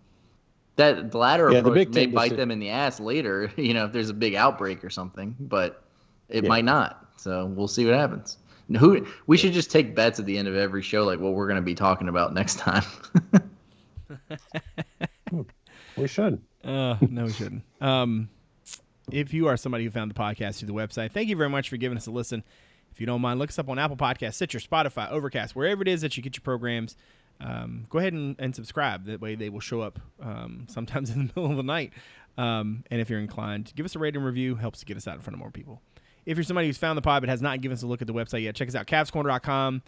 that 0.76 1.10
the 1.10 1.18
latter 1.18 1.52
yeah, 1.52 1.58
approach 1.58 1.88
the 1.88 2.06
may 2.06 2.06
bite 2.06 2.36
them 2.36 2.50
in 2.50 2.58
the 2.58 2.70
ass 2.70 3.00
later, 3.00 3.52
you 3.56 3.74
know, 3.74 3.84
if 3.84 3.92
there's 3.92 4.08
a 4.08 4.14
big 4.14 4.34
outbreak 4.34 4.82
or 4.82 4.90
something, 4.90 5.36
but 5.38 5.84
it 6.30 6.44
yeah. 6.44 6.48
might 6.48 6.64
not. 6.64 7.06
So 7.16 7.46
we'll 7.46 7.68
see 7.68 7.84
what 7.84 7.94
happens. 7.94 8.38
Who 8.78 9.06
we 9.26 9.36
should 9.36 9.52
just 9.52 9.70
take 9.70 9.94
bets 9.94 10.20
at 10.20 10.26
the 10.26 10.38
end 10.38 10.48
of 10.48 10.56
every 10.56 10.80
show, 10.80 11.04
like 11.04 11.18
what 11.18 11.34
we're 11.34 11.48
going 11.48 11.56
to 11.56 11.62
be 11.62 11.74
talking 11.74 12.08
about 12.08 12.32
next 12.32 12.58
time. 12.60 12.84
We 15.96 16.08
should. 16.08 16.42
Uh, 16.64 16.96
no, 17.00 17.24
we 17.24 17.32
shouldn't. 17.32 17.62
Um, 17.80 18.28
if 19.10 19.32
you 19.32 19.48
are 19.48 19.56
somebody 19.56 19.84
who 19.84 19.90
found 19.90 20.10
the 20.10 20.14
podcast 20.14 20.58
through 20.58 20.68
the 20.68 20.74
website, 20.74 21.12
thank 21.12 21.28
you 21.28 21.36
very 21.36 21.48
much 21.48 21.68
for 21.68 21.76
giving 21.76 21.96
us 21.96 22.06
a 22.06 22.10
listen. 22.10 22.44
If 22.92 23.00
you 23.00 23.06
don't 23.06 23.20
mind, 23.20 23.38
look 23.38 23.50
us 23.50 23.58
up 23.58 23.68
on 23.68 23.78
Apple 23.78 23.96
Podcasts, 23.96 24.34
Stitcher, 24.34 24.58
Spotify, 24.58 25.10
Overcast, 25.10 25.54
wherever 25.54 25.82
it 25.82 25.88
is 25.88 26.00
that 26.00 26.16
you 26.16 26.22
get 26.22 26.36
your 26.36 26.42
programs. 26.42 26.96
Um, 27.40 27.86
go 27.88 27.98
ahead 27.98 28.12
and, 28.12 28.36
and, 28.38 28.54
subscribe. 28.54 29.06
That 29.06 29.20
way, 29.20 29.34
they 29.34 29.48
will 29.48 29.60
show 29.60 29.80
up 29.80 29.98
um, 30.20 30.66
sometimes 30.68 31.10
in 31.10 31.18
the 31.18 31.24
middle 31.24 31.50
of 31.50 31.56
the 31.56 31.62
night. 31.62 31.92
Um, 32.36 32.84
and 32.90 33.00
if 33.00 33.08
you're 33.08 33.20
inclined, 33.20 33.72
give 33.74 33.86
us 33.86 33.96
a 33.96 33.98
rating 33.98 34.22
review. 34.22 34.56
Helps 34.56 34.80
to 34.80 34.86
get 34.86 34.96
us 34.96 35.08
out 35.08 35.14
in 35.14 35.20
front 35.20 35.34
of 35.34 35.38
more 35.38 35.50
people. 35.50 35.80
If 36.26 36.36
you're 36.36 36.44
somebody 36.44 36.66
who's 36.66 36.76
found 36.76 36.98
the 36.98 37.02
pod 37.02 37.22
but 37.22 37.30
has 37.30 37.40
not 37.40 37.60
given 37.60 37.74
us 37.74 37.82
a 37.82 37.86
look 37.86 38.02
at 38.02 38.06
the 38.06 38.12
website 38.12 38.42
yet, 38.42 38.54
check 38.54 38.68
us 38.68 38.74
out, 38.74 38.86
CavsCorner.com 38.86 39.82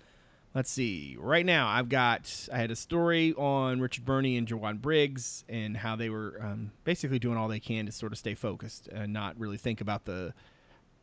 let's 0.54 0.70
see. 0.70 1.16
Right 1.18 1.46
now, 1.46 1.68
I've 1.68 1.88
got 1.88 2.48
I 2.52 2.58
had 2.58 2.70
a 2.70 2.76
story 2.76 3.34
on 3.34 3.80
Richard 3.80 4.04
Burney 4.04 4.36
and 4.36 4.46
Jowon 4.46 4.80
Briggs 4.80 5.44
and 5.48 5.76
how 5.76 5.96
they 5.96 6.10
were 6.10 6.38
um, 6.42 6.72
basically 6.84 7.18
doing 7.18 7.36
all 7.36 7.48
they 7.48 7.60
can 7.60 7.86
to 7.86 7.92
sort 7.92 8.12
of 8.12 8.18
stay 8.18 8.34
focused 8.34 8.88
and 8.88 9.12
not 9.12 9.38
really 9.38 9.56
think 9.56 9.80
about 9.80 10.04
the 10.04 10.34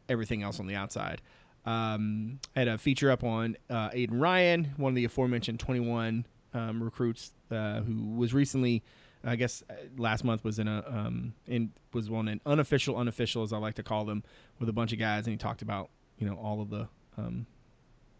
everything 0.07 0.43
else 0.43 0.59
on 0.59 0.67
the 0.67 0.75
outside. 0.75 1.21
Um, 1.65 2.39
I 2.55 2.59
had 2.59 2.67
a 2.67 2.77
feature 2.77 3.11
up 3.11 3.23
on 3.23 3.57
uh, 3.69 3.89
Aiden 3.89 4.19
Ryan, 4.19 4.73
one 4.77 4.91
of 4.91 4.95
the 4.95 5.05
aforementioned 5.05 5.59
21 5.59 6.25
um, 6.53 6.81
recruits 6.81 7.33
uh, 7.51 7.81
who 7.81 8.15
was 8.15 8.33
recently, 8.33 8.81
I 9.23 9.35
guess, 9.35 9.63
uh, 9.69 9.73
last 9.97 10.23
month 10.23 10.43
was 10.43 10.57
in 10.57 10.67
a 10.67 10.83
um, 10.87 11.33
in 11.47 11.71
was 11.93 12.09
on 12.09 12.27
an 12.27 12.41
unofficial 12.45 12.97
unofficial 12.97 13.43
as 13.43 13.53
I 13.53 13.57
like 13.57 13.75
to 13.75 13.83
call 13.83 14.05
them 14.05 14.23
with 14.59 14.69
a 14.69 14.73
bunch 14.73 14.93
of 14.93 14.99
guys, 14.99 15.25
and 15.25 15.33
he 15.33 15.37
talked 15.37 15.61
about 15.61 15.89
you 16.17 16.27
know 16.27 16.35
all 16.35 16.61
of 16.61 16.69
the 16.69 16.87
um, 17.17 17.45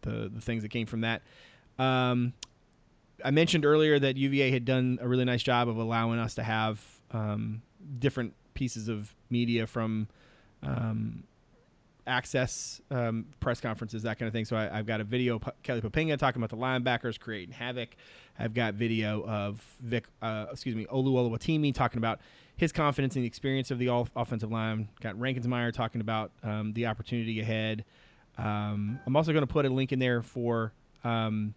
the 0.02 0.30
the 0.34 0.42
things 0.42 0.64
that 0.64 0.70
came 0.70 0.86
from 0.86 1.02
that. 1.02 1.22
Um, 1.78 2.34
I 3.24 3.32
mentioned 3.32 3.66
earlier 3.66 4.00
that 4.00 4.18
UVA 4.18 4.52
had 4.52 4.66
done 4.66 5.00
a 5.02 5.08
really 5.08 5.26
nice 5.26 5.44
job 5.44 5.68
of 5.68 5.78
allowing 5.78 6.20
us 6.20 6.36
to 6.36 6.44
have 6.44 6.84
um, 7.12 7.62
different 8.00 8.34
pieces 8.54 8.88
of 8.88 9.14
media 9.30 9.68
from 9.68 10.08
um, 10.64 11.24
access 12.08 12.82
um, 12.92 13.26
press 13.40 13.62
conferences, 13.62 14.04
that 14.04 14.20
kind 14.20 14.28
of 14.28 14.34
thing. 14.34 14.46
So 14.46 14.58
I, 14.58 14.78
have 14.78 14.86
got 14.86 15.00
a 15.00 15.04
video 15.04 15.40
P- 15.40 15.52
Kelly 15.64 15.82
Poppinga 15.82 16.18
talking 16.18 16.42
about 16.42 16.50
the 16.50 16.58
linebackers 16.58 17.20
creating 17.20 17.54
havoc. 17.54 17.90
I've 18.38 18.54
got 18.54 18.74
video 18.74 19.24
of 19.26 19.64
Vic, 19.80 20.06
uh, 20.22 20.48
excuse 20.52 20.76
me, 20.76 20.86
Olu 20.86 21.14
Oluwatimi 21.14 21.74
talking 21.74 22.00
about 22.00 22.20
his 22.58 22.72
confidence 22.72 23.16
in 23.16 23.22
the 23.22 23.28
experience 23.28 23.72
of 23.72 23.80
the 23.80 23.90
all 23.90 24.08
offensive 24.16 24.52
line. 24.52 24.90
Got 25.02 25.16
Reinkensmeyer 25.16 25.72
talking 25.72 26.02
about 26.02 26.32
um, 26.44 26.74
the 26.74 26.88
opportunity 26.88 27.40
ahead. 27.40 27.86
Um, 28.40 29.00
I'm 29.06 29.16
also 29.16 29.34
going 29.34 29.46
to 29.46 29.52
put 29.52 29.66
a 29.66 29.70
link 29.70 29.92
in 29.92 30.00
there 30.00 30.22
for 30.22 30.72
um, 31.04 31.54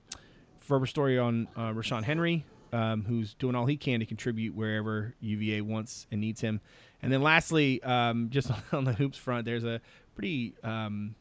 a 0.69 0.87
story 0.87 1.19
on 1.19 1.49
uh, 1.55 1.73
Rashawn 1.73 2.03
Henry 2.03 2.45
um, 2.73 3.05
who's 3.07 3.35
doing 3.35 3.55
all 3.55 3.67
he 3.67 3.77
can 3.77 4.01
to 4.01 4.07
contribute 4.07 4.55
wherever 4.55 5.15
UVA 5.21 5.61
wants 5.61 6.07
and 6.11 6.21
needs 6.21 6.41
him. 6.41 6.61
And 7.03 7.13
then 7.13 7.23
lastly, 7.23 7.83
um, 7.83 8.31
just 8.31 8.51
on 8.73 8.85
the 8.85 8.95
hoops 8.95 9.19
front, 9.19 9.45
there's 9.45 9.65
a 9.65 9.81
pretty 10.15 10.55
um, 10.65 11.15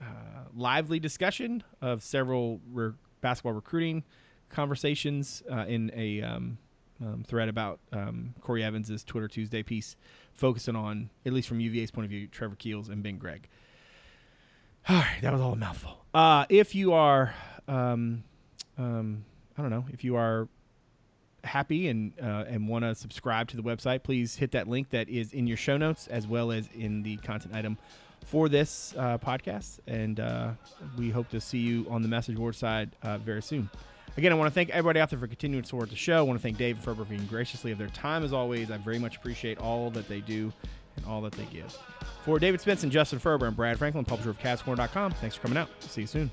uh, 0.00 0.44
lively 0.54 0.98
discussion 0.98 1.62
of 1.80 2.02
several 2.02 2.60
re- 2.70 2.92
basketball 3.20 3.52
recruiting 3.52 4.02
conversations 4.48 5.42
uh, 5.50 5.64
in 5.68 5.92
a 5.94 6.22
um, 6.22 6.58
thread 7.26 7.48
about 7.48 7.78
Corey 8.40 8.64
Evans' 8.64 9.04
Twitter 9.04 9.28
Tuesday 9.28 9.62
piece, 9.62 9.96
focusing 10.34 10.76
on, 10.76 11.08
at 11.24 11.32
least 11.32 11.48
from 11.48 11.60
UVA's 11.60 11.90
point 11.90 12.04
of 12.04 12.10
view, 12.10 12.26
Trevor 12.26 12.56
Keels 12.56 12.88
and 12.88 13.02
Ben 13.02 13.16
Gregg. 13.16 13.48
All 14.88 14.96
right, 14.96 15.18
that 15.22 15.32
was 15.32 15.40
all 15.40 15.52
a 15.52 15.56
mouthful. 15.56 16.04
Uh, 16.12 16.46
if 16.48 16.74
you 16.74 16.92
are, 16.92 17.34
um, 17.68 18.24
um, 18.78 19.24
I 19.56 19.62
don't 19.62 19.70
know, 19.70 19.84
if 19.92 20.02
you 20.02 20.16
are 20.16 20.48
happy 21.44 21.88
and 21.88 22.12
uh, 22.20 22.44
and 22.48 22.68
want 22.68 22.84
to 22.84 22.94
subscribe 22.94 23.48
to 23.48 23.56
the 23.56 23.62
website, 23.62 24.02
please 24.02 24.36
hit 24.36 24.52
that 24.52 24.68
link 24.68 24.90
that 24.90 25.08
is 25.08 25.32
in 25.32 25.46
your 25.46 25.56
show 25.56 25.76
notes 25.76 26.06
as 26.08 26.26
well 26.26 26.50
as 26.50 26.68
in 26.74 27.02
the 27.02 27.16
content 27.18 27.54
item 27.54 27.78
for 28.26 28.48
this 28.48 28.94
uh, 28.98 29.18
podcast. 29.18 29.78
And 29.86 30.20
uh, 30.20 30.52
we 30.98 31.10
hope 31.10 31.28
to 31.30 31.40
see 31.40 31.58
you 31.58 31.86
on 31.88 32.02
the 32.02 32.08
message 32.08 32.36
board 32.36 32.54
side 32.54 32.90
uh, 33.02 33.18
very 33.18 33.42
soon. 33.42 33.70
Again, 34.16 34.32
I 34.32 34.34
want 34.34 34.50
to 34.50 34.54
thank 34.54 34.70
everybody 34.70 35.00
out 35.00 35.08
there 35.10 35.18
for 35.18 35.28
continuing 35.28 35.62
to 35.62 35.68
support 35.68 35.88
the 35.88 35.96
show. 35.96 36.18
I 36.18 36.22
want 36.22 36.38
to 36.38 36.42
thank 36.42 36.58
Dave 36.58 36.76
and 36.76 36.84
Ferber 36.84 37.04
for 37.04 37.10
being 37.10 37.26
graciously 37.26 37.70
of 37.70 37.78
their 37.78 37.88
time 37.88 38.24
as 38.24 38.32
always. 38.32 38.70
I 38.70 38.76
very 38.76 38.98
much 38.98 39.16
appreciate 39.16 39.58
all 39.58 39.90
that 39.90 40.08
they 40.08 40.20
do 40.20 40.52
and 41.02 41.10
all 41.10 41.20
that 41.22 41.32
they 41.32 41.44
give. 41.46 41.76
For 42.24 42.38
David 42.38 42.60
Spence 42.60 42.82
and 42.82 42.92
Justin 42.92 43.18
Ferber 43.18 43.46
and 43.46 43.56
Brad 43.56 43.78
Franklin, 43.78 44.04
publisher 44.04 44.30
of 44.30 44.38
CavsCorner.com, 44.38 45.12
thanks 45.12 45.36
for 45.36 45.42
coming 45.42 45.58
out. 45.58 45.68
See 45.80 46.02
you 46.02 46.06
soon. 46.06 46.30